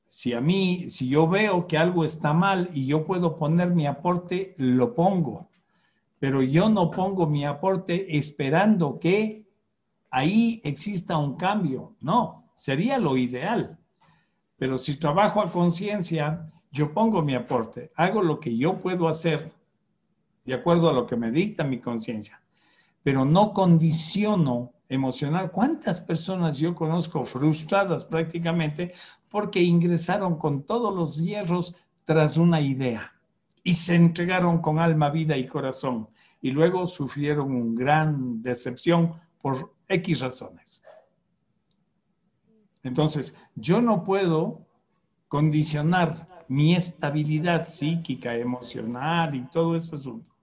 si 0.06 0.32
a 0.32 0.40
mí, 0.40 0.88
si 0.88 1.08
yo 1.08 1.26
veo 1.26 1.66
que 1.66 1.76
algo 1.76 2.04
está 2.04 2.32
mal 2.32 2.70
y 2.72 2.86
yo 2.86 3.04
puedo 3.04 3.36
poner 3.36 3.70
mi 3.70 3.84
aporte, 3.84 4.54
lo 4.58 4.94
pongo. 4.94 5.48
Pero 6.20 6.40
yo 6.40 6.68
no 6.68 6.88
pongo 6.88 7.26
mi 7.26 7.44
aporte 7.44 8.16
esperando 8.16 9.00
que 9.00 9.44
ahí 10.08 10.60
exista 10.62 11.16
un 11.16 11.34
cambio. 11.34 11.96
No, 12.00 12.44
sería 12.54 12.98
lo 12.98 13.16
ideal. 13.16 13.76
Pero 14.58 14.76
si 14.76 14.96
trabajo 14.96 15.40
a 15.40 15.50
conciencia, 15.50 16.50
yo 16.70 16.92
pongo 16.92 17.22
mi 17.22 17.34
aporte, 17.34 17.92
hago 17.94 18.22
lo 18.22 18.38
que 18.38 18.56
yo 18.56 18.78
puedo 18.78 19.08
hacer 19.08 19.50
de 20.44 20.54
acuerdo 20.54 20.90
a 20.90 20.92
lo 20.92 21.06
que 21.06 21.16
me 21.16 21.30
dicta 21.30 21.64
mi 21.64 21.78
conciencia, 21.78 22.40
pero 23.02 23.24
no 23.24 23.52
condiciono 23.52 24.72
emocional. 24.88 25.50
¿Cuántas 25.50 26.00
personas 26.00 26.58
yo 26.58 26.74
conozco 26.74 27.24
frustradas 27.24 28.04
prácticamente 28.04 28.92
porque 29.28 29.62
ingresaron 29.62 30.36
con 30.36 30.62
todos 30.62 30.94
los 30.94 31.18
hierros 31.18 31.74
tras 32.04 32.36
una 32.36 32.60
idea 32.60 33.12
y 33.62 33.74
se 33.74 33.94
entregaron 33.94 34.62
con 34.62 34.78
alma, 34.78 35.10
vida 35.10 35.36
y 35.36 35.46
corazón, 35.46 36.08
y 36.40 36.50
luego 36.50 36.86
sufrieron 36.86 37.52
una 37.52 37.78
gran 37.78 38.42
decepción 38.42 39.12
por 39.42 39.74
X 39.86 40.20
razones. 40.20 40.82
Entonces, 42.88 43.36
yo 43.54 43.82
no 43.82 44.02
puedo 44.02 44.66
condicionar 45.28 46.26
mi 46.48 46.74
estabilidad 46.74 47.68
psíquica, 47.68 48.34
emocional 48.34 49.34
y 49.34 49.42
todo 49.42 49.76
ese 49.76 49.96
asunto 49.96 50.34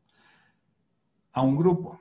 a 1.33 1.41
un 1.41 1.57
grupo. 1.57 1.99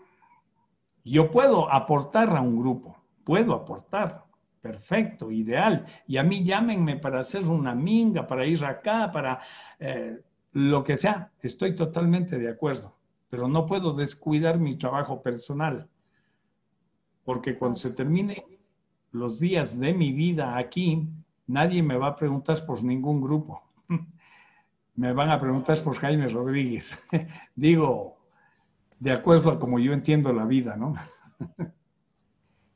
Yo 1.02 1.30
puedo 1.30 1.72
aportar 1.72 2.36
a 2.36 2.42
un 2.42 2.60
grupo, 2.60 2.94
puedo 3.24 3.54
aportar, 3.54 4.24
perfecto, 4.60 5.30
ideal. 5.30 5.86
Y 6.06 6.18
a 6.18 6.22
mí 6.22 6.44
llámenme 6.44 6.96
para 6.96 7.20
hacer 7.20 7.48
una 7.48 7.74
minga, 7.74 8.26
para 8.26 8.46
ir 8.46 8.62
acá, 8.64 9.10
para 9.10 9.40
eh, 9.78 10.20
lo 10.52 10.84
que 10.84 10.98
sea. 10.98 11.32
Estoy 11.40 11.74
totalmente 11.74 12.38
de 12.38 12.50
acuerdo, 12.50 12.92
pero 13.30 13.48
no 13.48 13.66
puedo 13.66 13.94
descuidar 13.94 14.58
mi 14.58 14.76
trabajo 14.76 15.22
personal, 15.22 15.88
porque 17.24 17.58
cuando 17.58 17.76
se 17.76 17.90
termine 17.90 18.53
los 19.14 19.38
días 19.38 19.78
de 19.78 19.94
mi 19.94 20.12
vida 20.12 20.58
aquí, 20.58 21.08
nadie 21.46 21.84
me 21.84 21.96
va 21.96 22.08
a 22.08 22.16
preguntar 22.16 22.66
por 22.66 22.82
ningún 22.82 23.20
grupo. 23.22 23.62
me 24.96 25.12
van 25.12 25.30
a 25.30 25.40
preguntar 25.40 25.80
por 25.84 25.94
Jaime 25.96 26.28
Rodríguez. 26.28 27.00
Digo, 27.54 28.16
de 28.98 29.12
acuerdo 29.12 29.52
a 29.52 29.60
como 29.60 29.78
yo 29.78 29.92
entiendo 29.92 30.32
la 30.32 30.44
vida, 30.44 30.76
¿no? 30.76 30.94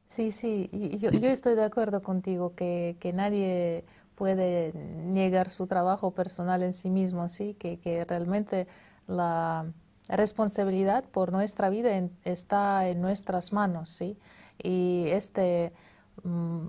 sí, 0.09 0.31
sí, 0.31 0.71
yo, 1.01 1.11
yo, 1.11 1.29
estoy 1.29 1.57
de 1.57 1.65
acuerdo 1.65 2.03
contigo 2.03 2.55
que, 2.55 2.97
que, 3.01 3.13
nadie 3.13 3.85
puede 4.15 4.73
negar 4.75 5.51
su 5.51 5.67
trabajo 5.67 6.13
personal 6.13 6.63
en 6.63 6.73
sí 6.73 6.89
mismo, 6.89 7.29
¿sí? 7.29 7.55
Que, 7.55 7.81
que 7.81 8.05
realmente 8.05 8.69
la 9.09 9.67
responsabilidad 10.09 11.05
por 11.05 11.33
nuestra 11.33 11.69
vida 11.69 11.91
está 12.23 12.89
en 12.89 13.01
nuestras 13.01 13.53
manos, 13.53 13.91
¿sí? 13.91 14.17
Y 14.63 15.07
este, 15.09 15.73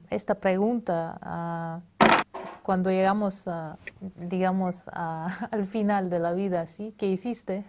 esta 0.09 0.35
pregunta, 0.35 1.81
cuando 2.63 2.91
llegamos, 2.91 3.47
a, 3.47 3.77
digamos, 4.17 4.87
al 4.93 5.65
final 5.65 6.09
de 6.09 6.19
la 6.19 6.33
vida, 6.33 6.67
¿sí? 6.67 6.93
¿Qué 6.97 7.07
hiciste? 7.07 7.65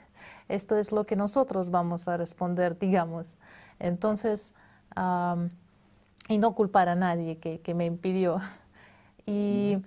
Esto 0.49 0.77
es 0.77 0.93
lo 0.93 1.05
que 1.07 1.17
nosotros 1.17 1.71
vamos 1.71 2.09
a 2.09 2.17
responder, 2.17 2.79
digamos. 2.79 3.39
Entonces, 3.79 4.55
y 6.29 6.39
no 6.39 6.55
culpar 6.55 6.89
a 6.89 6.95
nadie 6.95 7.39
que, 7.39 7.61
que 7.61 7.75
me 7.75 7.87
impidió. 7.87 8.41
Y 9.27 9.83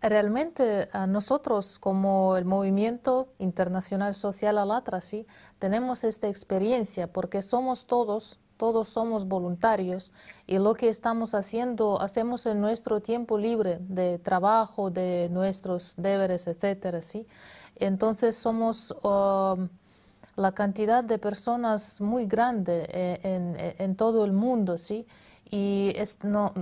realmente 0.00 0.88
nosotros 1.08 1.78
como 1.78 2.36
el 2.36 2.44
movimiento 2.44 3.28
internacional 3.38 4.14
social 4.14 4.58
Alatra, 4.58 5.00
¿sí? 5.00 5.26
tenemos 5.58 6.04
esta 6.04 6.28
experiencia 6.28 7.12
porque 7.12 7.42
somos 7.42 7.86
todos, 7.86 8.38
todos 8.56 8.88
somos 8.88 9.26
voluntarios 9.26 10.12
y 10.46 10.58
lo 10.58 10.74
que 10.74 10.88
estamos 10.88 11.34
haciendo, 11.34 12.00
hacemos 12.00 12.46
en 12.46 12.60
nuestro 12.60 13.00
tiempo 13.00 13.38
libre 13.38 13.78
de 13.80 14.18
trabajo, 14.18 14.90
de 14.90 15.28
nuestros 15.30 15.94
deberes, 15.96 16.46
etcétera, 16.46 17.02
¿sí? 17.02 17.26
Entonces 17.76 18.36
somos 18.36 18.94
la 20.36 20.52
cantidad 20.52 21.02
de 21.02 21.18
personas 21.18 22.00
muy 22.00 22.26
grande 22.26 22.86
eh, 22.92 23.20
eh, 23.22 23.76
en, 23.78 23.96
todo 23.96 24.24
el 24.24 24.32
mundo, 24.32 24.78
¿sí? 24.78 25.06
Y 25.50 25.94
no, 26.22 26.52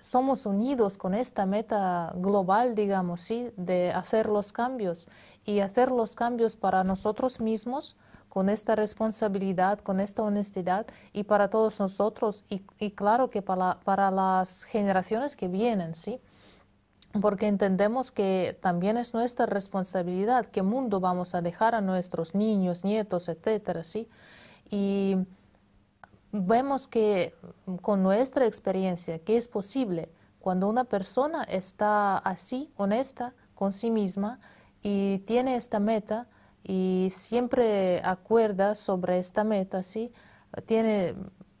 somos 0.00 0.46
unidos 0.46 0.98
con 0.98 1.14
esta 1.14 1.46
meta 1.46 2.12
global, 2.16 2.74
digamos, 2.74 3.20
¿sí? 3.20 3.50
De 3.56 3.90
hacer 3.90 4.26
los 4.26 4.52
cambios 4.52 5.08
y 5.44 5.60
hacer 5.60 5.90
los 5.90 6.14
cambios 6.14 6.56
para 6.56 6.84
nosotros 6.84 7.40
mismos, 7.40 7.96
con 8.36 8.50
esta 8.50 8.74
responsabilidad, 8.74 9.78
con 9.78 9.98
esta 9.98 10.22
honestidad 10.22 10.86
y 11.14 11.24
para 11.24 11.48
todos 11.48 11.80
nosotros 11.80 12.44
y, 12.50 12.90
claro 12.90 13.30
que 13.30 13.40
para, 13.40 13.80
para 13.80 14.10
las 14.10 14.64
generaciones 14.64 15.36
que 15.36 15.48
vienen, 15.48 15.94
¿sí? 15.94 16.20
porque 17.22 17.46
entendemos 17.46 18.12
que 18.12 18.54
también 18.60 18.98
es 18.98 19.14
nuestra 19.14 19.46
responsabilidad 19.46 20.44
qué 20.44 20.60
mundo 20.60 21.00
vamos 21.00 21.34
a 21.34 21.40
dejar 21.40 21.74
a 21.74 21.80
nuestros 21.80 22.34
niños, 22.34 22.84
nietos, 22.84 23.30
etcétera, 23.30 23.82
¿sí? 23.82 24.06
Y 24.68 25.16
vemos 26.30 26.88
que 26.88 27.34
con 27.80 28.02
nuestra 28.02 28.44
experiencia 28.44 29.18
que 29.18 29.38
es 29.38 29.48
posible 29.48 30.10
cuando 30.40 30.68
una 30.68 30.84
persona 30.84 31.42
está 31.44 32.18
así, 32.18 32.70
honesta 32.76 33.32
con 33.54 33.72
sí 33.72 33.90
misma 33.90 34.40
y 34.82 35.20
tiene 35.20 35.56
esta 35.56 35.80
meta 35.80 36.28
y 36.66 37.08
siempre 37.10 38.00
acuerda 38.04 38.74
sobre 38.74 39.18
esta 39.18 39.44
meta, 39.44 39.82
¿sí? 39.82 40.12
Tiene 40.66 41.14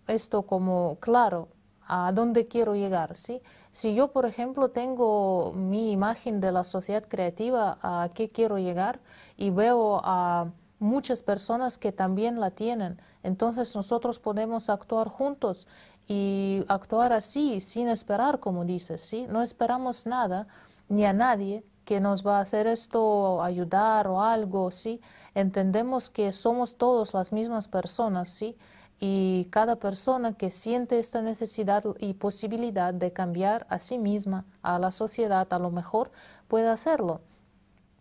esto 0.08 0.42
como 0.42 0.98
claro, 1.00 1.48
a 1.86 2.10
dónde 2.12 2.48
quiero 2.48 2.74
llegar, 2.74 3.16
¿sí? 3.16 3.40
Si 3.70 3.94
yo, 3.94 4.10
por 4.10 4.26
ejemplo, 4.26 4.70
tengo 4.70 5.52
mi 5.54 5.92
imagen 5.92 6.40
de 6.40 6.50
la 6.50 6.64
sociedad 6.64 7.04
creativa, 7.06 7.78
a 7.82 8.10
qué 8.12 8.28
quiero 8.28 8.58
llegar, 8.58 9.00
y 9.36 9.50
veo 9.50 10.00
a 10.02 10.50
muchas 10.80 11.22
personas 11.22 11.78
que 11.78 11.92
también 11.92 12.40
la 12.40 12.50
tienen, 12.50 13.00
entonces 13.22 13.74
nosotros 13.76 14.18
podemos 14.18 14.68
actuar 14.68 15.08
juntos 15.08 15.68
y 16.08 16.64
actuar 16.68 17.12
así, 17.12 17.60
sin 17.60 17.88
esperar, 17.88 18.40
como 18.40 18.64
dices, 18.64 19.02
¿sí? 19.02 19.26
No 19.28 19.42
esperamos 19.42 20.06
nada 20.06 20.48
ni 20.88 21.04
a 21.04 21.12
nadie 21.12 21.64
que 21.86 22.00
nos 22.00 22.26
va 22.26 22.36
a 22.36 22.42
hacer 22.42 22.66
esto, 22.66 23.42
ayudar 23.42 24.08
o 24.08 24.20
algo, 24.20 24.70
¿sí? 24.70 25.00
Entendemos 25.34 26.10
que 26.10 26.32
somos 26.32 26.76
todos 26.76 27.14
las 27.14 27.32
mismas 27.32 27.68
personas, 27.68 28.28
¿sí? 28.28 28.56
y 28.98 29.46
cada 29.50 29.76
persona 29.76 30.32
que 30.32 30.50
siente 30.50 30.98
esta 30.98 31.20
necesidad 31.20 31.84
y 31.98 32.14
posibilidad 32.14 32.94
de 32.94 33.12
cambiar 33.12 33.66
a 33.68 33.78
sí 33.78 33.98
misma, 33.98 34.46
a 34.62 34.78
la 34.78 34.90
sociedad, 34.90 35.46
a 35.52 35.58
lo 35.58 35.70
mejor 35.70 36.10
puede 36.48 36.68
hacerlo. 36.68 37.20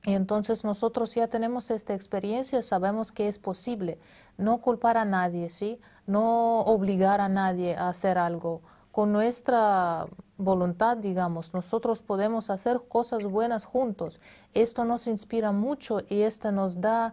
Y 0.06 0.14
entonces 0.14 0.64
nosotros 0.64 1.14
ya 1.16 1.28
tenemos 1.28 1.72
esta 1.72 1.94
experiencia, 1.94 2.62
sabemos 2.62 3.12
que 3.12 3.28
es 3.28 3.40
posible 3.40 4.00
no 4.38 4.60
culpar 4.60 4.98
a 4.98 5.06
nadie, 5.06 5.50
¿sí? 5.50 5.80
no 6.06 6.62
obligar 6.62 7.22
a 7.22 7.28
nadie 7.28 7.76
a 7.76 7.90
hacer 7.90 8.18
algo. 8.18 8.62
Con 8.96 9.12
nuestra 9.12 10.08
voluntad, 10.38 10.96
digamos, 10.96 11.54
nosotros 11.54 12.02
podemos 12.02 12.50
hacer 12.50 12.80
cosas 12.88 13.26
buenas 13.26 13.66
juntos. 13.66 14.22
Esto 14.54 14.86
nos 14.86 15.08
inspira 15.08 15.52
mucho 15.52 16.00
y 16.08 16.22
esto 16.22 16.54
nos 16.54 16.80
da 16.80 17.12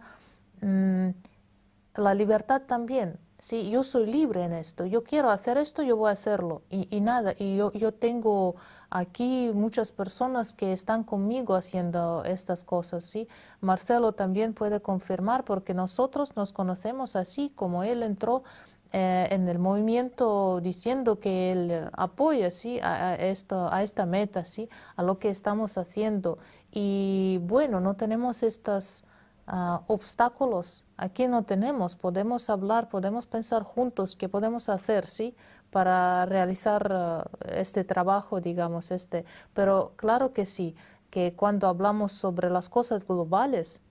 mm, 0.61 1.09
la 1.95 2.13
libertad 2.13 2.61
también 2.61 3.19
Sí, 3.43 3.69
yo 3.69 3.83
soy 3.83 4.05
libre 4.05 4.45
en 4.45 4.53
esto, 4.53 4.85
yo 4.85 5.03
quiero 5.03 5.29
hacer 5.29 5.57
esto, 5.57 5.83
yo 5.83 5.97
voy 5.97 6.07
a 6.07 6.13
hacerlo. 6.13 6.61
Y, 6.69 7.01
nada, 7.01 7.33
y 7.37 7.57
yo, 7.57 7.73
yo 7.73 7.93
tengo 7.93 8.55
aquí 8.89 9.51
muchas 9.53 9.91
personas 9.91 10.53
que 10.53 10.71
están 10.71 11.03
conmigo 11.03 11.53
haciendo 11.55 12.23
estas 12.23 12.63
cosas, 12.63 13.03
¿sí? 13.03 13.27
Marcelo 13.59 14.13
también 14.13 14.53
puede 14.53 14.81
confirmar 14.81 15.43
porque 15.43 15.73
nosotros 15.73 16.37
nos 16.37 16.53
conocemos 16.53 17.17
así, 17.17 17.49
como 17.49 17.83
él 17.83 18.03
entró 18.03 18.43
eh, 18.93 19.27
en 19.31 19.47
el 19.49 19.59
movimiento 19.59 20.61
diciendo 20.61 21.19
que 21.19 21.51
él 21.51 21.89
apoya, 21.93 22.51
¿sí? 22.51 22.79
A, 22.81 23.15
esto, 23.15 23.67
a 23.71 23.83
esta 23.83 24.05
meta, 24.05 24.45
¿sí? 24.45 24.69
A 24.95 25.03
lo 25.03 25.19
que 25.19 25.29
estamos 25.29 25.77
haciendo. 25.77 26.37
Y 26.71 27.39
bueno, 27.43 27.81
no 27.81 27.95
tenemos 27.95 28.43
estas 28.43 29.05
Ah, 29.45 29.83
obstáculos 29.87 30.85
aquí 30.95 31.27
no 31.27 31.43
tenemos. 31.43 31.95
Podemos 31.95 32.49
hablar, 32.49 32.89
podemos 32.89 33.25
pensar 33.27 33.63
juntos 33.63 34.15
qué 34.15 34.29
podemos 34.29 34.69
hacer, 34.69 35.05
¿sí? 35.05 35.35
Para 35.69 36.25
realizar 36.25 36.87
ah, 36.93 37.25
este 37.53 37.83
trabajo, 37.83 38.39
digamos, 38.39 38.91
este. 38.91 39.25
Pero 39.53 39.93
claro 39.97 40.31
que 40.33 40.45
sí, 40.45 40.75
que 41.09 41.35
cuando 41.35 41.67
hablamos 41.67 42.13
sobre 42.13 42.49
las 42.49 42.69
cosas 42.69 43.05
globales, 43.05 43.81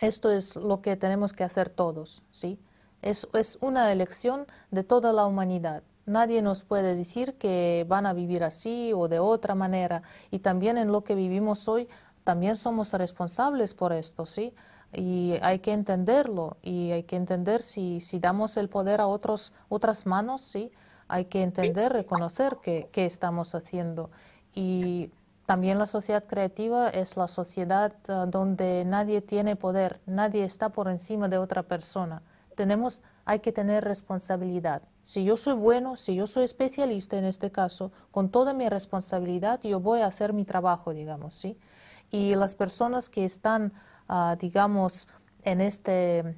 esto 0.00 0.30
es 0.32 0.56
lo 0.56 0.80
que 0.82 0.96
tenemos 0.96 1.32
que 1.32 1.44
hacer 1.44 1.68
todos, 1.68 2.22
¿sí? 2.32 2.58
Es, 3.02 3.26
una 3.60 3.92
elección 3.92 4.46
de 4.70 4.84
toda 4.84 5.12
la 5.12 5.26
humanidad. 5.26 5.82
Nadie 6.06 6.42
nos 6.42 6.64
puede 6.64 6.94
decir 6.94 7.34
que 7.34 7.86
van 7.88 8.06
a 8.06 8.12
vivir 8.12 8.42
así 8.44 8.92
o 8.94 9.08
de 9.08 9.18
otra 9.18 9.54
manera. 9.54 10.02
Y 10.30 10.40
también 10.40 10.78
en 10.78 10.92
lo 10.92 11.04
que 11.04 11.14
vivimos 11.14 11.68
hoy 11.68 11.88
también 12.24 12.56
somos 12.56 12.92
responsables 12.92 13.74
por 13.74 13.92
esto, 13.92 14.26
¿sí? 14.26 14.54
Y 14.92 15.34
hay 15.42 15.60
que 15.60 15.72
entenderlo 15.72 16.56
y 16.62 16.90
hay 16.90 17.04
que 17.04 17.16
entender 17.16 17.62
si, 17.62 18.00
damos 18.20 18.56
el 18.56 18.68
poder 18.68 19.00
a 19.00 19.06
otros, 19.06 19.52
otras 19.68 20.04
manos, 20.06 20.42
¿sí? 20.42 20.72
Hay 21.06 21.26
que 21.26 21.42
entender, 21.42 21.92
reconocer 21.92 22.58
qué 22.62 23.04
estamos 23.04 23.54
haciendo. 23.54 24.10
Y 24.52 25.10
también 25.50 25.80
la 25.80 25.86
sociedad 25.86 26.24
creativa 26.24 26.90
es 26.90 27.16
la 27.16 27.26
sociedad 27.26 27.92
ah, 28.06 28.26
donde 28.28 28.84
nadie 28.86 29.20
tiene 29.20 29.56
poder, 29.56 30.00
nadie 30.06 30.44
está 30.44 30.68
por 30.68 30.88
encima 30.88 31.28
de 31.28 31.38
otra 31.38 31.64
persona. 31.64 32.22
Tenemos, 32.60 33.00
hay 33.24 33.38
que 33.38 33.52
tener 33.52 33.84
responsabilidad. 33.84 34.82
Si 35.02 35.24
yo 35.24 35.38
soy 35.38 35.54
bueno, 35.54 35.96
si 35.96 36.14
yo 36.14 36.26
soy 36.26 36.44
especialista 36.44 37.16
en 37.16 37.24
este 37.24 37.50
caso, 37.50 37.90
con 38.10 38.28
toda 38.28 38.52
mi 38.52 38.68
responsabilidad 38.68 39.62
yo 39.62 39.80
voy 39.80 40.00
a 40.00 40.06
hacer 40.06 40.34
mi 40.34 40.44
trabajo, 40.44 40.92
digamos, 40.92 41.34
¿sí? 41.34 41.56
y 42.10 42.34
las 42.34 42.54
personas 42.54 43.08
que 43.08 43.24
están, 43.24 43.72
ah, 44.08 44.36
digamos, 44.38 45.08
en 45.42 45.62
este 45.62 46.36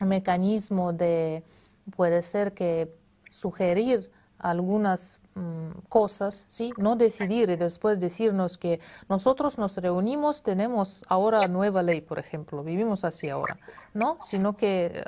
mecanismo 0.00 0.92
de, 0.92 1.42
puede 1.96 2.20
ser 2.20 2.52
que 2.52 2.94
sugerir 3.30 4.10
algunas 4.40 5.20
mm, 5.34 5.86
cosas, 5.88 6.46
¿sí? 6.48 6.72
No 6.78 6.96
decidir 6.96 7.50
y 7.50 7.56
después 7.56 8.00
decirnos 8.00 8.58
que 8.58 8.80
nosotros 9.08 9.58
nos 9.58 9.76
reunimos, 9.76 10.42
tenemos 10.42 11.04
ahora 11.08 11.46
nueva 11.46 11.82
ley, 11.82 12.00
por 12.00 12.18
ejemplo, 12.18 12.62
vivimos 12.64 13.04
así 13.04 13.28
ahora, 13.28 13.58
¿no? 13.94 14.16
Sino 14.20 14.56
que, 14.56 14.86
eh, 14.86 15.02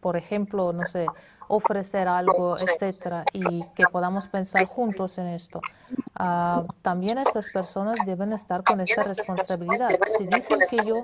por 0.00 0.16
ejemplo, 0.16 0.72
no 0.72 0.86
sé, 0.86 1.06
ofrecer 1.48 2.06
algo, 2.06 2.54
etcétera, 2.54 3.24
y 3.32 3.64
que 3.74 3.84
podamos 3.90 4.28
pensar 4.28 4.66
juntos 4.66 5.18
en 5.18 5.26
esto. 5.26 5.60
Ah, 6.14 6.62
también 6.80 7.18
estas 7.18 7.50
personas 7.50 7.98
deben 8.06 8.32
estar 8.32 8.62
con 8.62 8.80
esta 8.80 9.02
responsabilidad. 9.02 9.90
Si 10.18 10.26
dicen 10.28 10.58
que 10.70 10.76
yo 10.86 10.94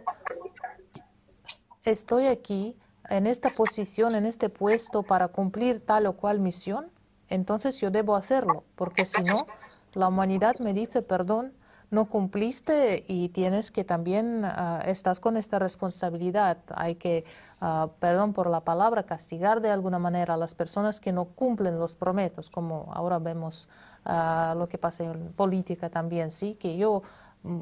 estoy 1.82 2.26
aquí 2.26 2.76
en 3.08 3.26
esta 3.26 3.50
posición, 3.50 4.14
en 4.14 4.24
este 4.24 4.48
puesto 4.48 5.02
para 5.02 5.28
cumplir 5.28 5.84
tal 5.84 6.06
o 6.06 6.12
cual 6.14 6.38
misión, 6.38 6.90
entonces 7.28 7.80
yo 7.80 7.90
debo 7.90 8.16
hacerlo, 8.16 8.64
porque 8.74 9.04
si 9.04 9.22
no, 9.22 9.46
la 9.94 10.08
humanidad 10.08 10.56
me 10.60 10.74
dice, 10.74 11.02
perdón, 11.02 11.52
no 11.90 12.08
cumpliste 12.08 13.04
y 13.06 13.28
tienes 13.28 13.70
que 13.70 13.84
también, 13.84 14.44
uh, 14.44 14.78
estás 14.84 15.20
con 15.20 15.36
esta 15.36 15.58
responsabilidad. 15.58 16.58
Hay 16.74 16.96
que, 16.96 17.24
uh, 17.60 17.88
perdón 18.00 18.32
por 18.32 18.50
la 18.50 18.62
palabra, 18.62 19.04
castigar 19.04 19.60
de 19.60 19.70
alguna 19.70 19.98
manera 19.98 20.34
a 20.34 20.36
las 20.36 20.54
personas 20.54 20.98
que 21.00 21.12
no 21.12 21.26
cumplen 21.26 21.78
los 21.78 21.94
prometos, 21.96 22.50
como 22.50 22.90
ahora 22.92 23.18
vemos 23.18 23.68
uh, 24.04 24.58
lo 24.58 24.66
que 24.66 24.78
pasa 24.78 25.04
en 25.04 25.32
política 25.32 25.88
también, 25.88 26.30
¿sí? 26.32 26.54
Que 26.54 26.76
yo 26.76 27.02
mm, 27.44 27.60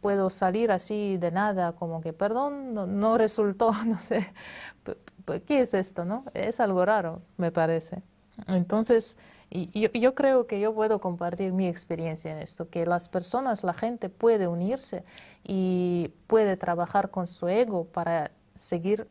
puedo 0.00 0.30
salir 0.30 0.72
así 0.72 1.16
de 1.18 1.30
nada, 1.30 1.72
como 1.72 2.00
que, 2.00 2.12
perdón, 2.12 2.74
no, 2.74 2.86
no 2.86 3.18
resultó, 3.18 3.72
no 3.86 4.00
sé, 4.00 4.32
¿qué 5.46 5.60
es 5.60 5.74
esto, 5.74 6.04
no? 6.04 6.24
Es 6.34 6.58
algo 6.58 6.84
raro, 6.84 7.22
me 7.36 7.52
parece. 7.52 8.02
Entonces, 8.48 9.18
y 9.50 9.88
yo, 9.98 10.14
creo 10.14 10.46
que 10.46 10.60
yo 10.60 10.72
puedo 10.74 11.00
compartir 11.00 11.52
mi 11.52 11.66
experiencia 11.66 12.30
en 12.30 12.38
esto, 12.38 12.68
que 12.68 12.86
las 12.86 13.08
personas, 13.08 13.64
la 13.64 13.74
gente 13.74 14.08
puede 14.08 14.46
unirse 14.46 15.04
y 15.42 16.12
puede 16.28 16.56
trabajar 16.56 17.10
con 17.10 17.26
su 17.26 17.48
ego 17.48 17.84
para 17.84 18.30
seguir 18.54 19.08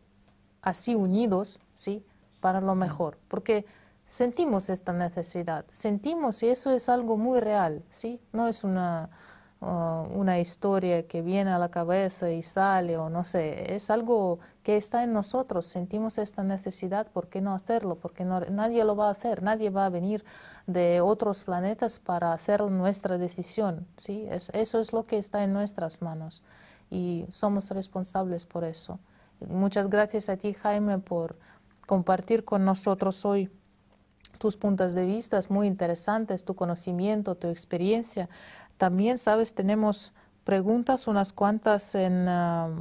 así 0.62 0.96
unidos, 0.96 1.60
¿sí? 1.76 2.06
Para 2.40 2.62
lo 2.62 2.74
mejor, 2.74 3.18
porque 3.28 3.66
sentimos 4.06 4.70
esta 4.70 4.94
necesidad, 4.94 5.66
sentimos 5.72 6.42
y 6.44 6.48
eso 6.48 6.72
es 6.72 6.88
algo 6.88 7.18
muy 7.18 7.42
real, 7.42 7.84
¿sí? 7.90 8.22
No 8.32 8.48
es 8.48 8.64
una 8.64 9.10
una 9.62 10.40
historia 10.40 11.06
que 11.06 11.22
viene 11.22 11.52
a 11.52 11.60
la 11.60 11.70
cabeza 11.70 12.32
y 12.32 12.42
sale 12.42 12.98
o 12.98 13.10
no 13.10 13.26
sé, 13.26 13.76
es 13.76 13.90
algo 13.90 14.40
que 14.70 14.78
está 14.78 15.02
en 15.02 15.14
nosotros, 15.14 15.66
sentimos 15.66 16.20
esta 16.20 16.44
necesidad, 16.44 17.08
¿por 17.08 17.28
qué 17.28 17.42
no 17.42 17.56
hacerlo? 17.56 17.96
Porque 17.96 18.24
nadie 18.24 18.84
lo 18.84 18.96
va 18.96 19.08
a 19.08 19.10
hacer, 19.10 19.42
nadie 19.42 19.72
va 19.72 19.88
a 19.88 19.90
venir 19.90 20.24
de 20.68 21.02
otros 21.02 21.44
planetas 21.44 21.98
para 21.98 22.34
hacer 22.34 22.62
nuestra 22.62 23.18
decisión, 23.18 23.88
¿sí? 23.98 24.28
Es, 24.30 24.52
eso 24.54 24.80
es 24.80 24.94
lo 24.94 25.08
que 25.08 25.18
está 25.18 25.44
en 25.44 25.54
nuestras 25.54 26.04
manos 26.04 26.44
y 26.92 27.26
somos 27.32 27.72
responsables 27.72 28.46
por 28.46 28.64
eso. 28.64 29.00
Muchas 29.40 29.90
gracias 29.90 30.30
a 30.30 30.38
ti, 30.38 30.54
Jaime, 30.54 31.00
por 31.00 31.36
compartir 31.88 32.46
con 32.46 32.64
nosotros 32.64 33.26
hoy 33.26 33.50
tus 34.38 34.56
puntos 34.56 34.94
de 34.94 35.08
vista 35.08 35.40
muy 35.50 35.66
interesantes, 35.66 36.46
tu 36.46 36.54
conocimiento, 36.54 37.34
tu 37.34 37.48
experiencia. 37.48 38.30
También, 38.78 39.18
sabes, 39.18 39.56
tenemos 39.56 40.14
preguntas, 40.50 41.08
unas 41.08 41.32
cuantas 41.32 41.94
en 41.94 42.28
ah, 42.28 42.72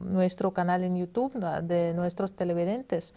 nuestro 0.00 0.50
canal 0.50 0.82
en 0.82 0.96
YouTube 0.96 1.32
de 1.62 1.94
nuestros 1.94 2.34
televidentes. 2.34 3.14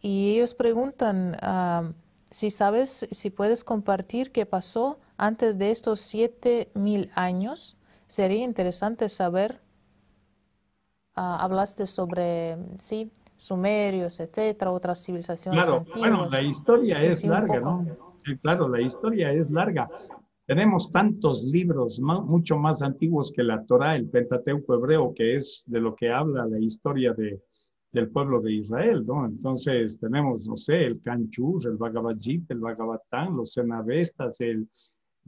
Y 0.00 0.36
ellos 0.36 0.54
preguntan 0.54 1.36
ah, 1.42 1.90
si 2.30 2.52
sabes, 2.52 3.08
si 3.10 3.30
puedes 3.30 3.64
compartir 3.64 4.30
qué 4.30 4.46
pasó 4.46 5.00
antes 5.16 5.58
de 5.58 5.72
estos 5.72 6.00
siete 6.00 6.70
mil 6.74 7.10
años. 7.16 7.76
Sería 8.06 8.44
interesante 8.44 9.08
saber. 9.08 9.60
Ah, 11.16 11.38
hablaste 11.40 11.88
sobre, 11.88 12.58
sí, 12.78 13.10
sumerios, 13.36 14.20
etcétera, 14.20 14.70
otras 14.70 15.04
civilizaciones 15.04 15.66
claro, 15.66 15.84
Bueno, 15.98 16.28
la 16.30 16.42
historia 16.42 17.02
es 17.02 17.24
larga, 17.24 17.58
¿no? 17.58 17.84
Claro, 18.40 18.68
la 18.68 18.80
historia 18.80 19.32
es 19.32 19.50
larga. 19.50 19.90
Tenemos 20.48 20.90
tantos 20.90 21.44
libros 21.44 22.00
mucho 22.00 22.56
más 22.56 22.80
antiguos 22.80 23.30
que 23.30 23.42
la 23.42 23.66
Torá, 23.66 23.94
el 23.96 24.08
Pentateuco 24.08 24.76
hebreo, 24.76 25.12
que 25.12 25.34
es 25.34 25.64
de 25.66 25.78
lo 25.78 25.94
que 25.94 26.08
habla 26.08 26.46
la 26.46 26.58
historia 26.58 27.12
de, 27.12 27.42
del 27.92 28.08
pueblo 28.08 28.40
de 28.40 28.54
Israel, 28.54 29.04
¿no? 29.06 29.26
Entonces 29.26 30.00
tenemos, 30.00 30.48
no 30.48 30.56
sé, 30.56 30.86
el 30.86 31.02
Canchur, 31.02 31.60
el 31.66 31.76
Bhagavad 31.76 32.16
el 32.26 32.60
Bhagavatán, 32.60 33.36
los 33.36 33.52
Cenavestas, 33.52 34.40
el, 34.40 34.66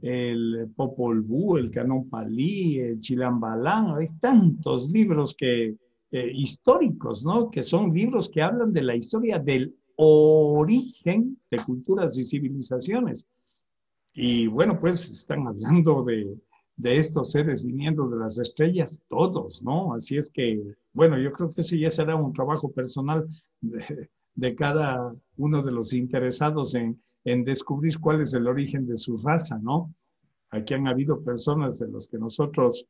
el 0.01 0.67
Popol 0.75 1.23
el 1.59 1.69
Canon 1.69 2.09
Palí, 2.09 2.79
el 2.79 2.99
Chilambalán, 2.99 3.99
hay 3.99 4.07
tantos 4.19 4.89
libros 4.89 5.35
que, 5.37 5.75
eh, 6.09 6.31
históricos, 6.33 7.23
¿no? 7.23 7.51
Que 7.51 7.61
son 7.61 7.93
libros 7.93 8.27
que 8.27 8.41
hablan 8.41 8.73
de 8.73 8.81
la 8.81 8.95
historia 8.95 9.37
del 9.37 9.75
origen 9.97 11.37
de 11.51 11.59
culturas 11.59 12.17
y 12.17 12.23
civilizaciones. 12.23 13.27
Y 14.13 14.47
bueno, 14.47 14.79
pues 14.79 15.09
están 15.09 15.47
hablando 15.47 16.03
de, 16.03 16.37
de 16.75 16.97
estos 16.97 17.31
seres 17.31 17.63
viniendo 17.63 18.09
de 18.09 18.17
las 18.17 18.37
estrellas, 18.37 19.01
todos, 19.07 19.63
¿no? 19.63 19.93
Así 19.93 20.17
es 20.17 20.29
que, 20.29 20.61
bueno, 20.93 21.17
yo 21.17 21.31
creo 21.31 21.49
que 21.51 21.61
ese 21.61 21.79
ya 21.79 21.91
será 21.91 22.15
un 22.15 22.33
trabajo 22.33 22.71
personal 22.71 23.27
de, 23.61 24.09
de 24.35 24.55
cada 24.55 25.13
uno 25.37 25.63
de 25.63 25.71
los 25.71 25.93
interesados 25.93 26.75
en, 26.75 27.01
en, 27.23 27.43
descubrir 27.43 27.99
cuál 27.99 28.21
es 28.21 28.33
el 28.33 28.47
origen 28.47 28.87
de 28.87 28.97
su 28.97 29.17
raza, 29.17 29.59
¿no? 29.59 29.93
Aquí 30.49 30.73
han 30.73 30.87
habido 30.87 31.23
personas 31.23 31.79
de 31.79 31.87
los 31.87 32.07
que 32.07 32.17
nosotros 32.17 32.85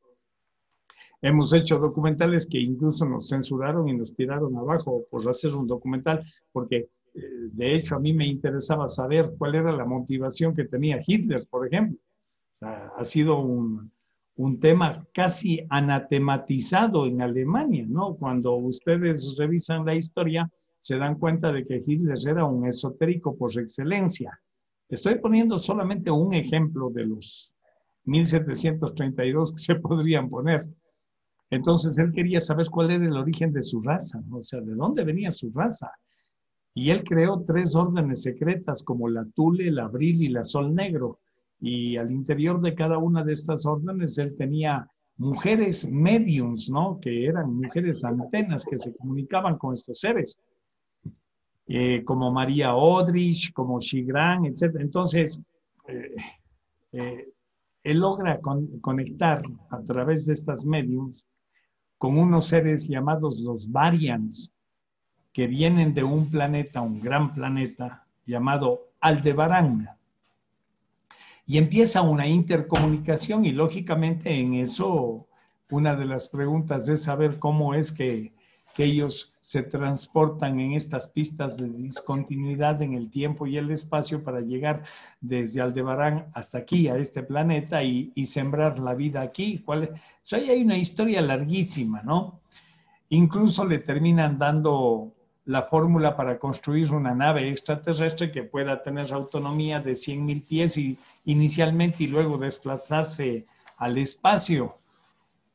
hemos 1.21 1.53
hecho 1.53 1.77
documentales 1.77 2.47
que 2.47 2.59
incluso 2.59 3.05
nos 3.05 3.29
censuraron 3.29 3.87
y 3.87 3.93
nos 3.93 4.15
tiraron 4.15 4.55
abajo 4.57 5.05
por 5.09 5.27
hacer 5.29 5.53
un 5.53 5.67
documental, 5.67 6.23
porque 6.51 6.89
de 7.13 7.75
hecho, 7.75 7.95
a 7.95 7.99
mí 7.99 8.13
me 8.13 8.25
interesaba 8.25 8.87
saber 8.87 9.33
cuál 9.37 9.55
era 9.55 9.71
la 9.71 9.85
motivación 9.85 10.55
que 10.55 10.65
tenía 10.65 11.01
Hitler, 11.05 11.45
por 11.49 11.67
ejemplo. 11.67 11.97
ha 12.61 13.03
sido 13.03 13.39
un, 13.39 13.91
un, 14.35 14.59
tema 14.59 15.05
casi 15.13 15.65
anatematizado 15.69 17.05
en 17.07 17.21
Alemania, 17.21 17.85
¿no? 17.87 18.15
Cuando 18.15 18.55
ustedes 18.55 19.35
revisan 19.37 19.85
la 19.85 19.95
historia, 19.95 20.49
se 20.77 20.97
dan 20.97 21.15
cuenta 21.15 21.51
de 21.51 21.65
que 21.65 21.81
Hitler 21.85 22.17
era 22.27 22.45
un 22.45 22.67
esotérico 22.67 23.35
por 23.35 23.51
excelencia. 23.59 24.39
Estoy 24.89 25.19
poniendo 25.19 25.59
solamente 25.59 26.11
un 26.11 26.33
ejemplo 26.33 26.89
de 26.89 27.05
los 27.05 27.53
1732 28.05 29.53
que 29.53 29.59
se 29.61 29.75
podrían 29.75 30.29
poner. 30.29 30.67
Entonces 31.49 31.97
él 31.97 32.11
quería 32.11 32.39
saber 32.39 32.67
cuál 32.69 32.91
era 32.91 33.05
el 33.05 33.17
origen 33.17 33.51
de 33.51 33.61
su 33.61 33.81
raza, 33.81 34.21
o 34.31 34.41
sea, 34.41 34.61
de 34.61 34.73
dónde 34.73 35.03
venía 35.03 35.31
su 35.31 35.51
raza. 35.51 35.91
Y 36.73 36.89
él 36.91 37.03
creó 37.03 37.43
tres 37.45 37.75
órdenes 37.75 38.21
secretas 38.21 38.83
como 38.83 39.09
la 39.09 39.25
Tule, 39.35 39.69
la 39.71 39.85
Abril 39.85 40.21
y 40.23 40.29
la 40.29 40.43
Sol 40.43 40.73
Negro. 40.73 41.19
Y 41.59 41.97
al 41.97 42.11
interior 42.11 42.61
de 42.61 42.73
cada 42.73 42.97
una 42.97 43.23
de 43.23 43.33
estas 43.33 43.65
órdenes 43.65 44.17
él 44.17 44.35
tenía 44.37 44.87
mujeres 45.17 45.89
mediums, 45.91 46.69
¿no? 46.69 46.99
Que 46.99 47.25
eran 47.25 47.53
mujeres 47.53 48.03
antenas 48.03 48.65
que 48.65 48.79
se 48.79 48.95
comunicaban 48.95 49.57
con 49.57 49.73
estos 49.73 49.99
seres. 49.99 50.37
Eh, 51.67 52.03
como 52.03 52.31
María 52.31 52.75
Odrich, 52.75 53.53
como 53.53 53.79
Shigran, 53.79 54.45
etc. 54.45 54.77
Entonces, 54.79 55.41
eh, 55.87 56.15
eh, 56.91 57.29
él 57.83 57.97
logra 57.99 58.39
conectar 58.81 59.41
a 59.69 59.81
través 59.81 60.25
de 60.25 60.33
estas 60.33 60.65
mediums 60.65 61.25
con 61.97 62.17
unos 62.17 62.47
seres 62.47 62.87
llamados 62.87 63.39
los 63.39 63.71
Varians, 63.71 64.51
que 65.33 65.47
vienen 65.47 65.93
de 65.93 66.03
un 66.03 66.29
planeta, 66.29 66.81
un 66.81 67.01
gran 67.01 67.33
planeta 67.33 68.05
llamado 68.25 68.91
Aldebarán. 68.99 69.89
Y 71.45 71.57
empieza 71.57 72.01
una 72.01 72.27
intercomunicación 72.27 73.45
y 73.45 73.51
lógicamente 73.51 74.39
en 74.39 74.53
eso 74.53 75.27
una 75.71 75.95
de 75.95 76.05
las 76.05 76.27
preguntas 76.27 76.87
es 76.89 77.03
saber 77.03 77.39
cómo 77.39 77.73
es 77.73 77.91
que, 77.91 78.33
ellos 78.77 79.35
se 79.41 79.61
transportan 79.61 80.59
en 80.59 80.73
estas 80.73 81.05
pistas 81.05 81.55
de 81.55 81.69
discontinuidad 81.69 82.81
en 82.81 82.95
el 82.95 83.11
tiempo 83.11 83.45
y 83.45 83.55
el 83.57 83.69
espacio 83.69 84.23
para 84.23 84.41
llegar 84.41 84.81
desde 85.19 85.61
Aldebarán 85.61 86.31
hasta 86.33 86.57
aquí, 86.57 86.87
a 86.87 86.97
este 86.97 87.21
planeta, 87.21 87.83
y, 87.83 88.11
sembrar 88.25 88.79
la 88.79 88.95
vida 88.95 89.21
aquí. 89.21 89.59
¿Cuál 89.63 89.91
hay 90.31 90.63
una 90.63 90.79
historia 90.79 91.21
larguísima, 91.21 92.01
¿no? 92.01 92.39
Incluso 93.09 93.65
le 93.65 93.77
terminan 93.77 94.39
dando 94.39 95.13
la 95.45 95.63
fórmula 95.63 96.15
para 96.15 96.37
construir 96.37 96.91
una 96.91 97.15
nave 97.15 97.49
extraterrestre 97.49 98.31
que 98.31 98.43
pueda 98.43 98.81
tener 98.83 99.11
autonomía 99.11 99.79
de 99.79 99.93
100.000 99.93 100.47
pies 100.47 100.77
y, 100.77 100.97
inicialmente 101.25 102.03
y 102.03 102.07
luego 102.07 102.37
desplazarse 102.37 103.45
al 103.77 103.97
espacio. 103.97 104.77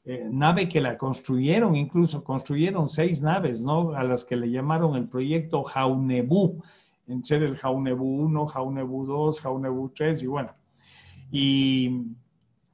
eh, 0.09 0.29
nave 0.31 0.69
que 0.69 0.81
la 0.81 0.97
construyeron, 0.97 1.75
incluso 1.75 2.23
construyeron 2.23 2.89
seis 2.89 3.23
naves, 3.23 3.61
¿no? 3.61 3.91
A 3.93 4.05
las 4.05 4.25
que 4.25 4.37
le 4.37 4.49
llamaron 4.49 4.95
el 4.95 5.09
proyecto 5.09 5.65
Jaunebu, 5.65 6.63
en 7.09 7.25
ser 7.25 7.43
el 7.43 7.57
Jaunebu 7.57 8.05
1, 8.05 8.47
Jaunebu 8.47 9.05
2, 9.05 9.41
Jaunebu 9.41 9.89
3 9.91 10.23
y 10.23 10.27
bueno. 10.27 10.53
Y 11.33 12.03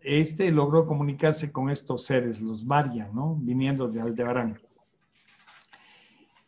este 0.00 0.50
logró 0.50 0.86
comunicarse 0.86 1.50
con 1.50 1.70
estos 1.70 2.04
seres, 2.04 2.42
los 2.42 2.66
Varian, 2.66 3.14
¿no? 3.14 3.34
Viniendo 3.40 3.88
de 3.88 4.02
Aldebarán. 4.02 4.58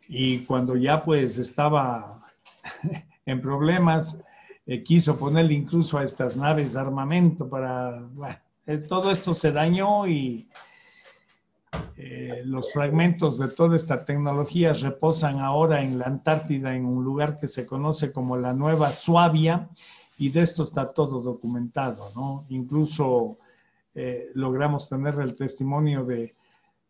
Y 0.09 0.41
cuando 0.41 0.77
ya 0.77 1.03
pues 1.03 1.39
estaba 1.39 2.23
en 3.27 3.41
problemas, 3.41 4.23
eh, 4.67 4.83
quiso 4.83 5.19
ponerle 5.19 5.55
incluso 5.55 5.99
a 5.99 6.05
estas 6.05 6.37
naves 6.37 6.75
armamento 6.75 7.49
para, 7.49 8.03
eh, 8.67 8.79
todo 8.79 9.11
esto 9.11 9.35
se 9.35 9.53
dañó 9.53 10.07
y 10.07 10.49
eh, 11.97 12.43
los 12.47 12.73
fragmentos 12.73 13.39
de 13.39 13.49
toda 13.49 13.77
esta 13.77 14.05
tecnología 14.05 14.73
reposan 14.73 15.41
ahora 15.41 15.83
en 15.83 15.99
la 15.99 16.07
Antártida, 16.07 16.75
en 16.75 16.87
un 16.87 17.05
lugar 17.05 17.39
que 17.39 17.47
se 17.47 17.67
conoce 17.67 18.11
como 18.11 18.39
la 18.39 18.55
Nueva 18.55 18.93
Suabia, 18.93 19.69
y 20.17 20.31
de 20.31 20.43
esto 20.43 20.63
está 20.63 20.93
todo 20.93 21.21
documentado, 21.21 22.09
¿no? 22.15 22.47
Incluso 22.49 23.39
logramos 24.35 24.89
tener 24.89 25.15
el 25.21 25.35
testimonio 25.35 26.05
de 26.05 26.35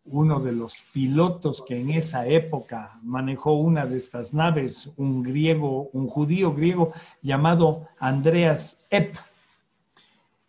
uno 0.07 0.39
de 0.41 0.53
los 0.53 0.83
pilotos 0.93 1.63
que 1.67 1.81
en 1.81 1.91
esa 1.91 2.27
época 2.27 2.99
manejó 3.03 3.55
una 3.55 3.87
de 3.87 3.97
estas 3.97 4.35
naves, 4.35 4.93
un 4.97 5.23
griego, 5.23 5.89
un 5.93 6.09
judío 6.09 6.53
griego 6.53 6.93
llamado 7.23 7.89
Andreas 7.99 8.85
Epp. 8.91 9.17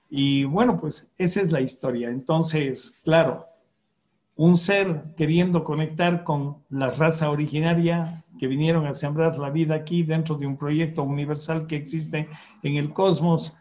Y 0.09 0.43
bueno, 0.43 0.77
pues 0.77 1.11
esa 1.17 1.41
es 1.41 1.51
la 1.51 1.61
historia. 1.61 2.09
Entonces, 2.09 2.99
claro, 3.03 3.47
un 4.35 4.57
ser 4.57 5.13
queriendo 5.15 5.63
conectar 5.63 6.23
con 6.23 6.57
la 6.69 6.89
raza 6.89 7.29
originaria 7.29 8.25
que 8.37 8.47
vinieron 8.47 8.85
a 8.85 8.93
sembrar 8.93 9.37
la 9.37 9.49
vida 9.49 9.75
aquí 9.75 10.03
dentro 10.03 10.35
de 10.35 10.45
un 10.45 10.57
proyecto 10.57 11.03
universal 11.03 11.67
que 11.67 11.77
existe 11.77 12.27
en 12.61 12.75
el 12.75 12.91
cosmos. 12.91 13.55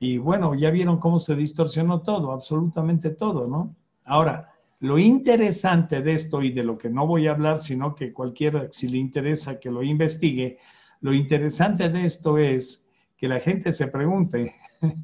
Y 0.00 0.16
bueno, 0.16 0.54
ya 0.54 0.70
vieron 0.70 0.98
cómo 0.98 1.18
se 1.18 1.34
distorsionó 1.36 2.00
todo, 2.00 2.32
absolutamente 2.32 3.10
todo, 3.10 3.46
¿no? 3.46 3.74
Ahora, 4.04 4.53
lo 4.84 4.98
interesante 4.98 6.02
de 6.02 6.14
esto 6.14 6.42
y 6.42 6.50
de 6.50 6.64
lo 6.64 6.76
que 6.78 6.90
no 6.90 7.06
voy 7.06 7.26
a 7.26 7.32
hablar, 7.32 7.58
sino 7.58 7.94
que 7.94 8.12
cualquiera, 8.12 8.68
si 8.70 8.88
le 8.88 8.98
interesa 8.98 9.58
que 9.58 9.70
lo 9.70 9.82
investigue, 9.82 10.58
lo 11.00 11.12
interesante 11.12 11.88
de 11.88 12.04
esto 12.04 12.38
es 12.38 12.84
que 13.16 13.28
la 13.28 13.40
gente 13.40 13.72
se 13.72 13.88
pregunte, 13.88 14.54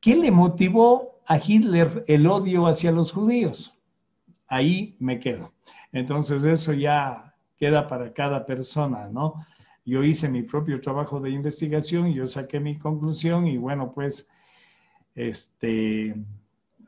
¿qué 0.00 0.16
le 0.16 0.30
motivó 0.30 1.20
a 1.26 1.38
Hitler 1.38 2.04
el 2.06 2.26
odio 2.26 2.66
hacia 2.66 2.92
los 2.92 3.12
judíos? 3.12 3.78
ahí 4.48 4.96
me 4.98 5.20
quedo. 5.20 5.52
Entonces 5.92 6.42
eso 6.44 6.72
ya 6.72 7.34
queda 7.56 7.86
para 7.86 8.12
cada 8.12 8.44
persona, 8.46 9.08
¿no? 9.08 9.34
Yo 9.84 10.02
hice 10.02 10.28
mi 10.28 10.42
propio 10.42 10.80
trabajo 10.80 11.20
de 11.20 11.30
investigación, 11.30 12.12
yo 12.12 12.26
saqué 12.26 12.60
mi 12.60 12.76
conclusión 12.76 13.46
y 13.46 13.56
bueno, 13.56 13.90
pues 13.90 14.28
este, 15.14 16.14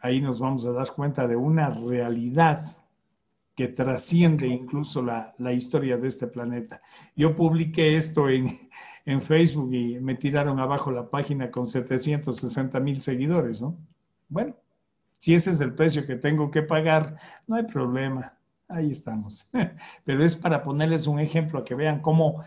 ahí 0.01 0.21
nos 0.21 0.41
vamos 0.41 0.67
a 0.67 0.73
dar 0.73 0.93
cuenta 0.93 1.27
de 1.27 1.37
una 1.37 1.71
realidad 1.71 2.65
que 3.55 3.69
trasciende 3.69 4.47
incluso 4.47 5.03
la, 5.03 5.53
historia 5.53 5.97
de 5.97 6.09
este 6.09 6.27
planeta. 6.27 6.81
Yo 7.15 7.37
publiqué 7.37 7.97
esto 7.97 8.29
en, 8.29 8.59
en, 9.05 9.21
Facebook 9.21 9.73
y 9.75 10.01
me 10.01 10.15
tiraron 10.15 10.59
abajo 10.59 10.91
la 10.91 11.09
página 11.11 11.51
con 11.51 11.67
760 11.67 12.81
mil 12.81 13.01
seguidores, 13.01 13.61
¿no? 13.61 13.77
Bueno, 14.29 14.55
si 15.19 15.35
ese 15.35 15.51
es 15.51 15.61
el 15.61 15.75
precio 15.75 16.07
que 16.07 16.17
tengo 16.17 16.51
que 16.51 16.63
pagar, 16.63 17.17
no 17.47 17.57
hay 17.57 17.65
problema. 17.65 18.33
Ahí 18.67 18.93
estamos. 18.93 19.47
Pero 20.05 20.25
es 20.25 20.35
para 20.37 20.63
ponerles 20.63 21.07
un 21.07 21.21
ejemplo, 21.21 21.63
que 21.63 21.75
vean 21.75 22.01
cómo 22.01 22.43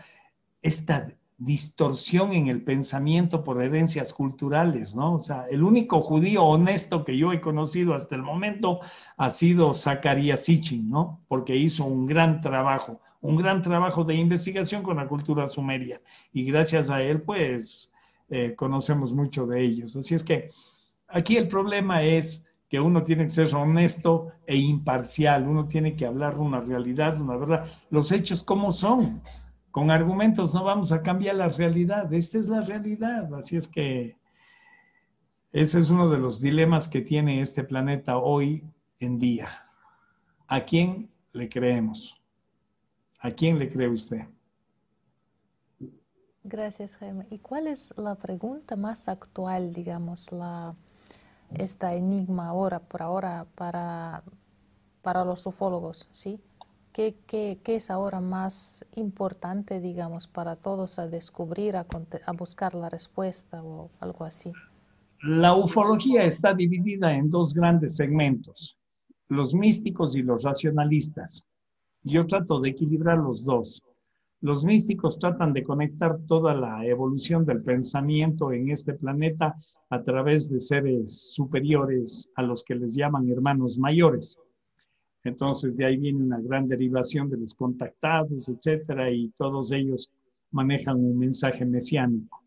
esta 0.60 1.08
distorsión 1.36 2.32
en 2.32 2.48
el 2.48 2.62
pensamiento 2.62 3.42
por 3.42 3.62
herencias 3.62 4.12
culturales, 4.12 4.94
¿no? 4.94 5.14
O 5.14 5.20
sea, 5.20 5.46
el 5.50 5.62
único 5.62 6.00
judío 6.00 6.44
honesto 6.44 7.04
que 7.04 7.16
yo 7.16 7.32
he 7.32 7.40
conocido 7.40 7.94
hasta 7.94 8.14
el 8.14 8.22
momento 8.22 8.80
ha 9.16 9.30
sido 9.30 9.74
Zacarías 9.74 10.44
Sitchin, 10.44 10.88
¿no? 10.88 11.22
Porque 11.26 11.56
hizo 11.56 11.84
un 11.84 12.06
gran 12.06 12.40
trabajo, 12.40 13.00
un 13.20 13.36
gran 13.36 13.62
trabajo 13.62 14.04
de 14.04 14.14
investigación 14.14 14.82
con 14.82 14.96
la 14.96 15.08
cultura 15.08 15.48
sumeria. 15.48 16.00
Y 16.32 16.44
gracias 16.44 16.88
a 16.88 17.02
él, 17.02 17.22
pues, 17.22 17.92
eh, 18.28 18.54
conocemos 18.56 19.12
mucho 19.12 19.46
de 19.46 19.62
ellos. 19.62 19.96
Así 19.96 20.14
es 20.14 20.22
que 20.22 20.50
aquí 21.08 21.36
el 21.36 21.48
problema 21.48 22.02
es 22.02 22.46
que 22.68 22.80
uno 22.80 23.02
tiene 23.04 23.24
que 23.24 23.30
ser 23.30 23.54
honesto 23.54 24.28
e 24.46 24.56
imparcial, 24.56 25.46
uno 25.46 25.66
tiene 25.66 25.94
que 25.94 26.06
hablar 26.06 26.36
de 26.36 26.40
una 26.40 26.60
realidad, 26.60 27.20
una 27.20 27.36
verdad. 27.36 27.66
Los 27.90 28.12
hechos, 28.12 28.42
¿cómo 28.42 28.72
son? 28.72 29.22
Con 29.74 29.90
argumentos 29.90 30.54
no 30.54 30.62
vamos 30.62 30.92
a 30.92 31.02
cambiar 31.02 31.34
la 31.34 31.48
realidad, 31.48 32.14
esta 32.14 32.38
es 32.38 32.46
la 32.46 32.60
realidad, 32.60 33.34
así 33.34 33.56
es 33.56 33.66
que 33.66 34.16
ese 35.50 35.80
es 35.80 35.90
uno 35.90 36.08
de 36.08 36.18
los 36.18 36.40
dilemas 36.40 36.86
que 36.86 37.00
tiene 37.00 37.40
este 37.40 37.64
planeta 37.64 38.18
hoy 38.18 38.62
en 39.00 39.18
día. 39.18 39.48
¿A 40.46 40.60
quién 40.60 41.10
le 41.32 41.48
creemos? 41.48 42.14
¿A 43.18 43.32
quién 43.32 43.58
le 43.58 43.68
cree 43.68 43.88
usted? 43.88 44.28
Gracias, 46.44 46.96
Jaime. 46.98 47.26
¿Y 47.28 47.40
cuál 47.40 47.66
es 47.66 47.92
la 47.96 48.14
pregunta 48.14 48.76
más 48.76 49.08
actual, 49.08 49.72
digamos, 49.72 50.30
la 50.30 50.76
esta 51.52 51.94
enigma 51.94 52.46
ahora, 52.46 52.78
por 52.78 53.02
ahora, 53.02 53.48
para, 53.56 54.22
para 55.02 55.24
los 55.24 55.44
ufólogos, 55.46 56.08
¿sí? 56.12 56.40
¿Qué, 56.94 57.16
qué, 57.26 57.58
qué 57.64 57.74
es 57.74 57.90
ahora 57.90 58.20
más 58.20 58.86
importante, 58.94 59.80
digamos, 59.80 60.28
para 60.28 60.54
todos 60.54 61.00
a 61.00 61.08
descubrir, 61.08 61.74
a, 61.74 61.84
a 62.24 62.32
buscar 62.32 62.76
la 62.76 62.88
respuesta 62.88 63.64
o 63.64 63.90
algo 63.98 64.24
así? 64.24 64.52
La 65.20 65.56
ufología 65.56 66.22
está 66.22 66.54
dividida 66.54 67.12
en 67.12 67.30
dos 67.30 67.52
grandes 67.52 67.96
segmentos, 67.96 68.78
los 69.26 69.56
místicos 69.56 70.14
y 70.14 70.22
los 70.22 70.44
racionalistas. 70.44 71.44
Yo 72.04 72.28
trato 72.28 72.60
de 72.60 72.70
equilibrar 72.70 73.18
los 73.18 73.44
dos. 73.44 73.82
Los 74.40 74.64
místicos 74.64 75.18
tratan 75.18 75.52
de 75.52 75.64
conectar 75.64 76.20
toda 76.28 76.54
la 76.54 76.86
evolución 76.86 77.44
del 77.44 77.64
pensamiento 77.64 78.52
en 78.52 78.70
este 78.70 78.94
planeta 78.94 79.56
a 79.90 80.02
través 80.04 80.48
de 80.48 80.60
seres 80.60 81.32
superiores 81.32 82.30
a 82.36 82.42
los 82.42 82.62
que 82.62 82.76
les 82.76 82.94
llaman 82.94 83.28
hermanos 83.28 83.78
mayores. 83.78 84.38
Entonces, 85.24 85.76
de 85.76 85.86
ahí 85.86 85.96
viene 85.96 86.22
una 86.22 86.40
gran 86.40 86.68
derivación 86.68 87.30
de 87.30 87.38
los 87.38 87.54
contactados, 87.54 88.48
etcétera, 88.48 89.10
y 89.10 89.30
todos 89.30 89.72
ellos 89.72 90.12
manejan 90.50 90.96
un 90.96 91.18
mensaje 91.18 91.64
mesiánico. 91.64 92.42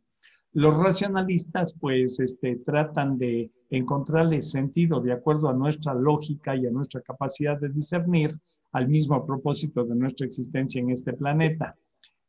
Los 0.53 0.77
racionalistas, 0.77 1.73
pues, 1.73 2.19
este, 2.19 2.57
tratan 2.57 3.17
de 3.17 3.51
encontrarle 3.69 4.41
sentido 4.41 5.01
de 5.01 5.11
acuerdo 5.11 5.49
a 5.49 5.53
nuestra 5.53 5.93
lógica 5.93 6.55
y 6.55 6.65
a 6.65 6.71
nuestra 6.71 7.01
capacidad 7.01 7.59
de 7.59 7.69
discernir 7.69 8.37
al 8.71 8.87
mismo 8.87 9.25
propósito 9.25 9.83
de 9.83 9.95
nuestra 9.95 10.25
existencia 10.25 10.79
en 10.79 10.91
este 10.91 11.13
planeta. 11.13 11.75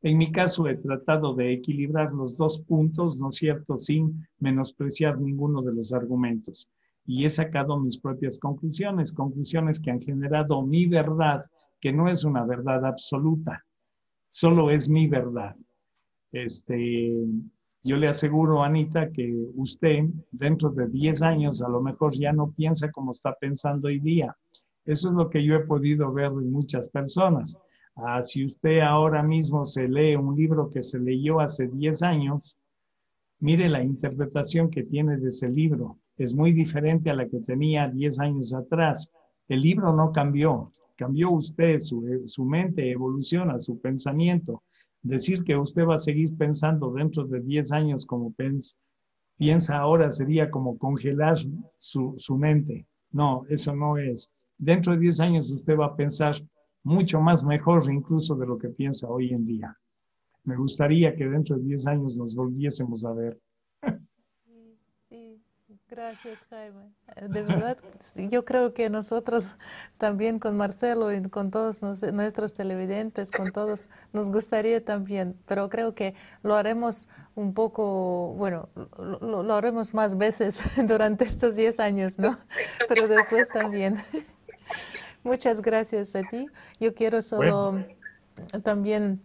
En 0.03 0.17
mi 0.17 0.31
caso 0.31 0.69
he 0.69 0.77
tratado 0.77 1.35
de 1.35 1.53
equilibrar 1.53 2.15
los 2.15 2.37
dos 2.37 2.61
puntos, 2.61 3.19
¿no 3.19 3.31
es 3.31 3.37
cierto?, 3.37 3.79
sin 3.79 4.27
menospreciar 4.39 5.21
ninguno 5.21 5.61
de 5.63 5.75
los 5.75 5.93
argumentos. 5.93 6.69
Y 7.09 7.25
he 7.25 7.31
sacado 7.31 7.81
mis 7.81 7.99
propias 7.99 8.39
conclusiones, 8.39 9.15
conclusiones 9.15 9.81
que 9.81 9.91
han 9.91 10.03
generado 10.03 10.61
mi 10.61 10.85
verdad, 10.85 11.47
que 11.81 11.91
no 11.91 12.11
es 12.11 12.23
una 12.23 12.45
verdad 12.45 12.85
absoluta, 12.85 13.65
solo 14.29 14.71
es 14.71 14.91
mi 14.91 15.07
verdad. 15.07 15.57
Este, 16.31 17.11
yo 17.83 17.97
le 17.97 18.09
aseguro, 18.09 18.63
Anita, 18.63 19.11
que 19.11 19.35
usted 19.55 20.05
dentro 20.31 20.69
de 20.69 20.87
10 20.87 21.23
años 21.23 21.63
a 21.63 21.69
lo 21.71 21.81
mejor 21.81 22.13
ya 22.13 22.31
no 22.31 22.51
piensa 22.51 22.93
como 22.93 23.13
está 23.13 23.35
pensando 23.35 23.89
hoy 23.89 24.01
día. 24.01 24.37
Eso 24.85 25.09
es 25.09 25.15
lo 25.15 25.31
que 25.31 25.43
yo 25.43 25.55
he 25.55 25.61
podido 25.61 26.13
ver 26.13 26.27
en 26.27 26.53
muchas 26.53 26.91
personas. 26.91 27.59
Ah, 27.97 28.23
si 28.23 28.45
usted 28.45 28.81
ahora 28.81 29.23
mismo 29.23 29.65
se 29.65 29.89
lee 29.89 30.15
un 30.15 30.37
libro 30.37 30.69
que 30.69 30.83
se 30.83 31.01
leyó 31.01 31.41
hace 31.41 31.69
10 31.69 32.03
años, 32.03 32.59
mire 33.41 33.71
la 33.71 33.83
interpretación 33.83 34.71
que 34.71 34.83
tiene 34.83 35.17
de 35.17 35.29
ese 35.29 35.49
libro. 35.49 35.99
Es 36.19 36.35
muy 36.35 36.53
diferente 36.53 37.11
a 37.11 37.15
la 37.15 37.29
que 37.29 37.39
tenía 37.39 37.89
10 37.89 38.19
años 38.19 38.53
atrás. 38.53 39.13
El 39.49 39.63
libro 39.63 39.95
no 39.95 40.13
cambió, 40.13 40.73
cambió 40.97 41.31
usted, 41.31 41.79
su, 41.79 42.45
mente 42.45 42.91
evoluciona, 42.91 43.59
su 43.59 43.81
pensamiento. 43.81 44.65
Decir 45.01 45.45
que 45.45 45.57
usted 45.57 45.87
va 45.87 45.95
a 45.95 46.01
seguir 46.01 46.37
pensando 46.37 46.93
dentro 46.93 47.25
de 47.25 47.41
10 47.41 47.73
años 47.73 48.05
como 48.05 48.35
piensa 49.39 49.79
ahora 49.79 50.11
sería 50.11 50.51
como 50.51 50.77
congelar 50.77 51.39
su, 51.77 52.15
su 52.19 52.37
mente. 52.37 52.87
No, 53.13 53.45
eso 53.49 53.75
no 53.75 53.97
es. 53.97 54.33
Dentro 54.59 54.93
de 54.93 54.99
10 54.99 55.21
años 55.21 55.51
usted 55.51 55.79
va 55.79 55.87
a 55.87 55.97
pensar 55.97 56.35
mucho 56.83 57.21
más 57.21 57.45
mejor 57.45 57.83
incluso 57.93 58.35
de 58.35 58.47
lo 58.47 58.59
que 58.59 58.71
piensa 58.71 59.07
hoy 59.07 59.31
en 59.31 59.47
día. 59.47 59.77
Me 60.43 60.57
gustaría 60.57 61.15
que 61.15 61.29
dentro 61.29 61.57
de 61.57 61.65
10 61.65 61.87
años 61.87 62.17
nos 62.17 62.35
volviésemos 62.35 63.05
a 63.05 63.13
ver. 63.13 63.39
Gracias, 65.91 66.45
Jaime. 66.51 66.93
Eh, 67.17 67.29
de 67.29 67.43
verdad, 67.43 67.79
yo 68.15 68.45
creo 68.45 68.75
que 68.75 68.91
nosotros 68.91 69.57
también 69.97 70.39
con 70.39 70.57
Marcelo 70.57 71.11
y 71.13 71.23
con 71.23 71.51
todos 71.51 71.83
nuestros 71.83 72.53
televidentes, 72.53 73.31
con 73.31 73.53
todos, 73.53 73.89
nos 74.13 74.31
gustaría 74.31 74.85
también, 74.85 75.39
pero 75.47 75.71
creo 75.71 75.95
que 75.95 76.15
lo 76.43 76.57
haremos 76.57 77.09
un 77.35 77.55
poco, 77.55 78.35
bueno, 78.37 78.69
lo, 78.99 79.55
haremos 79.55 79.95
más 79.95 80.19
veces 80.19 80.61
durante 80.87 81.25
estos 81.25 81.57
10 81.57 81.81
años, 81.81 82.19
¿no? 82.19 82.39
Pero 82.89 83.09
después 83.09 83.49
también. 83.51 83.97
Muchas 85.25 85.63
gracias 85.63 86.15
a 86.15 86.23
ti. 86.23 86.47
Yo 86.81 86.95
quiero 86.95 87.23
solo 87.23 87.83
también 88.63 89.21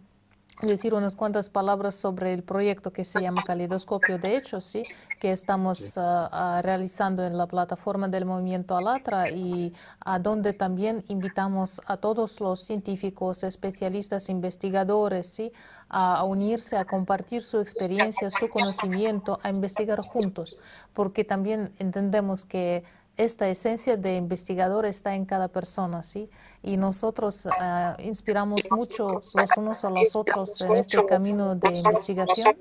decir 0.62 0.94
unas 0.94 1.16
cuantas 1.16 1.48
palabras 1.48 1.94
sobre 1.94 2.32
el 2.32 2.42
proyecto 2.42 2.92
que 2.92 3.04
se 3.04 3.20
llama 3.20 3.42
Calidoscopio 3.44 4.18
de 4.18 4.36
Hechos, 4.36 4.64
¿sí? 4.64 4.82
que 5.20 5.32
estamos 5.32 5.98
ah, 5.98 6.28
ah, 6.32 6.62
realizando 6.62 7.24
en 7.24 7.36
la 7.36 7.46
plataforma 7.46 8.08
del 8.08 8.24
movimiento 8.24 8.76
Alatra 8.76 9.30
y 9.30 9.72
a 10.00 10.18
donde 10.18 10.52
también 10.52 11.04
invitamos 11.08 11.80
a 11.86 11.96
todos 11.96 12.40
los 12.40 12.60
científicos, 12.60 13.44
especialistas, 13.44 14.28
investigadores 14.28 15.26
¿sí? 15.26 15.52
a 15.88 16.24
unirse, 16.24 16.76
a 16.76 16.84
compartir 16.84 17.42
su 17.42 17.60
experiencia, 17.60 18.30
su 18.30 18.48
conocimiento, 18.48 19.40
a 19.42 19.50
investigar 19.50 20.00
juntos, 20.00 20.58
porque 20.92 21.24
también 21.24 21.72
entendemos 21.78 22.44
que 22.44 22.84
esta 23.16 23.48
esencia 23.48 23.96
de 23.96 24.16
investigador 24.16 24.86
está 24.86 25.14
en 25.14 25.24
cada 25.24 25.48
persona, 25.48 26.02
¿sí? 26.02 26.28
Y 26.62 26.76
nosotros 26.76 27.46
uh, 27.46 28.00
inspiramos 28.02 28.62
mucho 28.70 29.08
los 29.08 29.34
unos 29.56 29.84
a 29.84 29.90
los 29.90 30.16
otros 30.16 30.60
en 30.62 30.72
este 30.72 31.04
camino 31.06 31.54
de 31.54 31.68
investigación. 31.68 32.56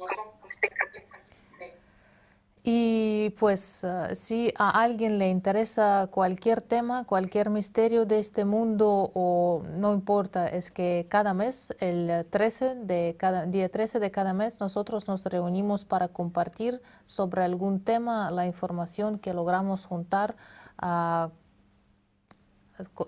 Y 2.66 3.32
pues 3.40 3.84
uh, 3.84 4.16
si 4.16 4.54
a 4.58 4.82
alguien 4.82 5.20
le 5.20 5.30
interesa 5.30 6.08
cualquier 6.10 6.62
tema, 6.62 7.04
cualquier 7.04 7.50
misterio 7.50 8.06
de 8.06 8.20
este 8.20 8.46
mundo 8.46 9.12
o 9.14 9.64
no 9.78 9.94
importa, 9.94 10.48
es 10.48 10.72
que 10.72 11.06
cada 11.10 11.34
mes, 11.34 11.76
el 11.82 12.26
13 12.30 12.76
de 12.76 13.16
cada, 13.20 13.46
día 13.48 13.68
13 13.70 14.00
de 14.00 14.12
cada 14.12 14.34
mes, 14.34 14.62
nosotros 14.62 15.10
nos 15.10 15.26
reunimos 15.26 15.84
para 15.84 16.08
compartir 16.08 16.82
sobre 17.04 17.44
algún 17.44 17.82
tema 17.82 18.32
la 18.32 18.46
información 18.46 19.20
que 19.20 19.34
logramos 19.34 19.86
juntar 19.86 20.38
uh, 20.82 21.30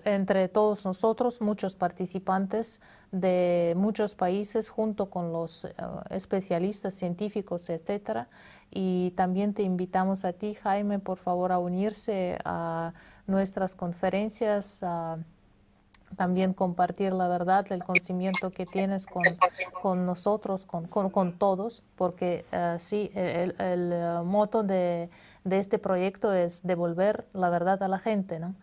entre 0.04 0.48
todos 0.48 0.84
nosotros, 0.84 1.40
muchos 1.40 1.76
participantes 1.76 2.80
de 3.12 3.74
muchos 3.76 4.14
países 4.14 4.68
junto 4.68 5.10
con 5.10 5.32
los 5.32 5.64
uh, 5.64 5.68
especialistas 6.10 6.94
científicos, 6.94 7.68
etcétera 7.70 8.28
y 8.70 9.12
también 9.12 9.54
te 9.54 9.62
invitamos 9.62 10.24
a 10.24 10.32
ti, 10.32 10.54
Jaime, 10.54 10.98
por 10.98 11.18
favor, 11.18 11.52
a 11.52 11.58
unirse 11.58 12.38
a 12.44 12.92
nuestras 13.26 13.74
conferencias, 13.74 14.82
a 14.82 15.18
también 16.16 16.52
compartir 16.52 17.12
la 17.12 17.26
verdad, 17.26 17.66
el 17.72 17.82
conocimiento 17.82 18.50
que 18.50 18.64
tienes 18.64 19.06
con, 19.82 20.06
nosotros, 20.06 20.64
con, 20.66 21.32
todos, 21.38 21.84
porque 21.96 22.44
uh, 22.52 22.78
sí, 22.78 23.10
el, 23.14 23.92
uh, 23.92 24.24
moto 24.24 24.62
de, 24.62 25.10
de, 25.44 25.58
este 25.58 25.78
proyecto 25.78 26.32
es 26.32 26.62
devolver 26.62 27.26
la 27.32 27.50
verdad 27.50 27.82
a 27.82 27.88
la 27.88 27.98
gente, 27.98 28.38
¿no? 28.38 28.54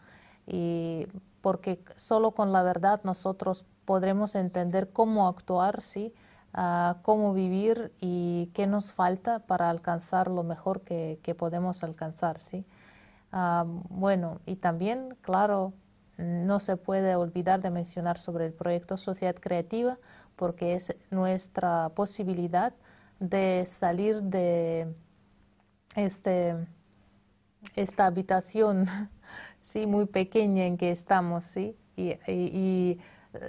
Y 0.47 1.07
porque 1.41 1.83
solo 1.95 2.31
con 2.31 2.51
la 2.51 2.63
verdad 2.63 3.01
nosotros 3.03 3.65
podremos 3.85 4.35
entender 4.35 4.89
cómo 4.91 5.27
actuar, 5.27 5.81
¿sí? 5.81 6.13
cómo 7.01 7.33
vivir 7.33 7.91
y 7.99 8.51
qué 8.53 8.67
nos 8.67 8.93
falta 8.93 9.39
para 9.39 9.69
alcanzar 9.69 10.29
lo 10.29 10.43
mejor 10.43 10.81
que, 10.81 11.35
podemos 11.37 11.83
alcanzar. 11.83 12.39
¿sí? 12.39 12.65
bueno, 13.89 14.39
y 14.45 14.57
también, 14.57 15.17
claro, 15.21 15.73
no 16.17 16.59
se 16.59 16.77
puede 16.77 17.15
olvidar 17.15 17.61
de 17.61 17.71
mencionar 17.71 18.19
sobre 18.19 18.45
el 18.45 18.53
proyecto 18.53 18.97
Sociedad 18.97 19.35
Creativa 19.35 19.97
porque 20.35 20.75
es 20.75 20.95
nuestra 21.09 21.89
posibilidad 21.89 22.73
de 23.19 23.63
salir 23.65 24.21
de 24.21 24.93
este, 25.95 26.55
esta 27.75 28.05
habitación 28.05 28.85
¿sí? 29.63 29.87
muy 29.87 30.05
pequeña 30.05 30.65
en 30.65 30.77
que 30.77 30.91
estamos 30.91 31.45
¿sí? 31.45 31.75
y, 31.95 32.11
y 32.27 32.99
eh, 33.33 33.39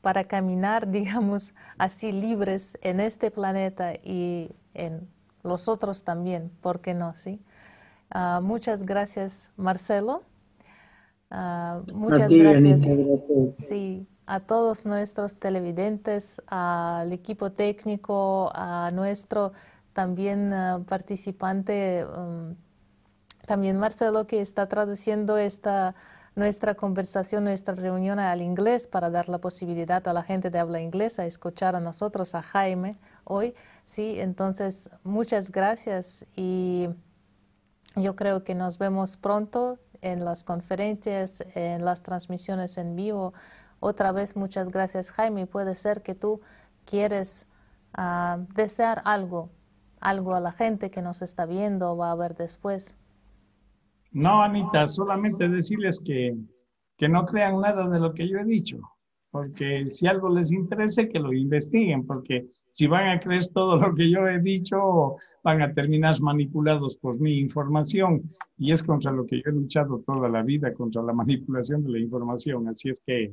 para 0.00 0.24
caminar, 0.24 0.88
digamos, 0.90 1.54
así 1.76 2.12
libres 2.12 2.78
en 2.80 3.00
este 3.00 3.30
planeta 3.30 3.92
y 3.94 4.50
en 4.74 5.06
los 5.42 5.68
otros 5.68 6.04
también, 6.04 6.50
¿por 6.62 6.80
qué 6.80 6.94
no? 6.94 7.14
¿sí? 7.14 7.40
Uh, 8.14 8.40
muchas 8.40 8.84
gracias, 8.84 9.52
Marcelo. 9.56 10.22
Uh, 11.30 11.84
muchas 11.94 12.32
gracias. 12.32 12.80
Sí, 13.58 14.06
a 14.26 14.40
todos 14.40 14.86
nuestros 14.86 15.34
televidentes, 15.36 16.42
al 16.46 17.12
equipo 17.12 17.52
técnico, 17.52 18.50
a 18.54 18.90
nuestro 18.92 19.52
también 19.92 20.52
uh, 20.52 20.84
participante, 20.84 22.06
um, 22.06 22.54
también 23.48 23.78
Marcelo, 23.78 24.26
que 24.26 24.42
está 24.42 24.68
traduciendo 24.68 25.38
esta 25.38 25.94
nuestra 26.36 26.74
conversación, 26.74 27.44
nuestra 27.44 27.74
reunión 27.74 28.20
al 28.20 28.42
inglés 28.42 28.86
para 28.86 29.10
dar 29.10 29.28
la 29.28 29.38
posibilidad 29.38 30.06
a 30.06 30.12
la 30.12 30.22
gente 30.22 30.50
de 30.50 30.58
habla 30.58 30.80
inglesa 30.80 31.22
a 31.22 31.26
escuchar 31.26 31.74
a 31.74 31.80
nosotros, 31.80 32.34
a 32.34 32.42
Jaime, 32.42 32.98
hoy. 33.24 33.54
Sí, 33.86 34.20
entonces, 34.20 34.90
muchas 35.02 35.50
gracias 35.50 36.26
y 36.36 36.90
yo 37.96 38.14
creo 38.16 38.44
que 38.44 38.54
nos 38.54 38.76
vemos 38.76 39.16
pronto 39.16 39.78
en 40.02 40.26
las 40.26 40.44
conferencias, 40.44 41.42
en 41.54 41.84
las 41.84 42.02
transmisiones 42.02 42.76
en 42.76 42.94
vivo. 42.94 43.32
Otra 43.80 44.12
vez, 44.12 44.36
muchas 44.36 44.68
gracias, 44.68 45.10
Jaime. 45.10 45.46
Puede 45.46 45.74
ser 45.74 46.02
que 46.02 46.14
tú 46.14 46.42
quieres 46.84 47.46
uh, 47.96 48.44
desear 48.54 49.00
algo, 49.06 49.48
algo 50.00 50.34
a 50.34 50.40
la 50.40 50.52
gente 50.52 50.90
que 50.90 51.00
nos 51.00 51.22
está 51.22 51.46
viendo 51.46 51.92
o 51.92 51.96
va 51.96 52.12
a 52.12 52.14
ver 52.14 52.36
después. 52.36 52.98
No, 54.12 54.42
Anita, 54.42 54.86
solamente 54.86 55.48
decirles 55.48 56.00
que, 56.04 56.36
que 56.96 57.08
no 57.08 57.24
crean 57.24 57.60
nada 57.60 57.88
de 57.88 58.00
lo 58.00 58.12
que 58.14 58.28
yo 58.28 58.38
he 58.38 58.44
dicho, 58.44 58.78
porque 59.30 59.88
si 59.88 60.06
algo 60.06 60.28
les 60.28 60.50
interesa, 60.50 61.06
que 61.06 61.18
lo 61.18 61.32
investiguen, 61.32 62.06
porque 62.06 62.48
si 62.70 62.86
van 62.86 63.08
a 63.08 63.20
creer 63.20 63.42
todo 63.52 63.76
lo 63.76 63.94
que 63.94 64.10
yo 64.10 64.26
he 64.26 64.40
dicho, 64.40 65.16
van 65.42 65.62
a 65.62 65.72
terminar 65.72 66.20
manipulados 66.20 66.96
por 66.96 67.18
mi 67.18 67.38
información, 67.38 68.22
y 68.56 68.72
es 68.72 68.82
contra 68.82 69.12
lo 69.12 69.26
que 69.26 69.36
yo 69.36 69.50
he 69.50 69.52
luchado 69.52 70.02
toda 70.06 70.28
la 70.28 70.42
vida, 70.42 70.72
contra 70.72 71.02
la 71.02 71.12
manipulación 71.12 71.84
de 71.84 71.90
la 71.90 71.98
información. 71.98 72.68
Así 72.68 72.88
es 72.88 73.00
que 73.04 73.32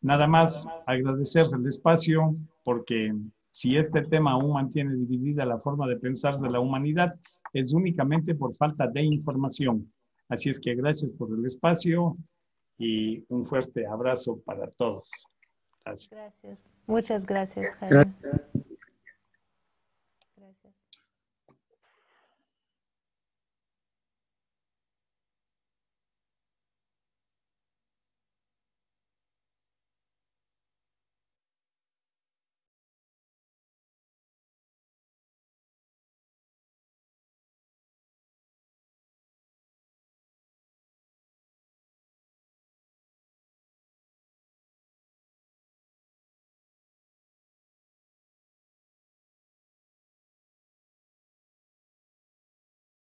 nada 0.00 0.26
más 0.26 0.68
agradecer 0.86 1.46
el 1.52 1.66
espacio, 1.66 2.34
porque 2.64 3.14
si 3.50 3.76
este 3.76 4.02
tema 4.02 4.32
aún 4.32 4.52
mantiene 4.52 4.94
dividida 4.94 5.44
la 5.44 5.58
forma 5.58 5.86
de 5.86 5.96
pensar 5.96 6.40
de 6.40 6.50
la 6.50 6.60
humanidad, 6.60 7.18
es 7.52 7.72
únicamente 7.72 8.34
por 8.34 8.54
falta 8.56 8.86
de 8.86 9.02
información. 9.02 9.92
Así 10.28 10.50
es 10.50 10.60
que 10.60 10.74
gracias 10.74 11.10
por 11.12 11.32
el 11.32 11.44
espacio 11.46 12.16
y 12.78 13.24
un 13.28 13.46
fuerte 13.46 13.86
abrazo 13.86 14.40
para 14.44 14.70
todos. 14.70 15.10
Gracias. 15.84 16.72
Muchas 16.86 17.26
gracias. 17.26 17.86
gracias. 17.88 18.92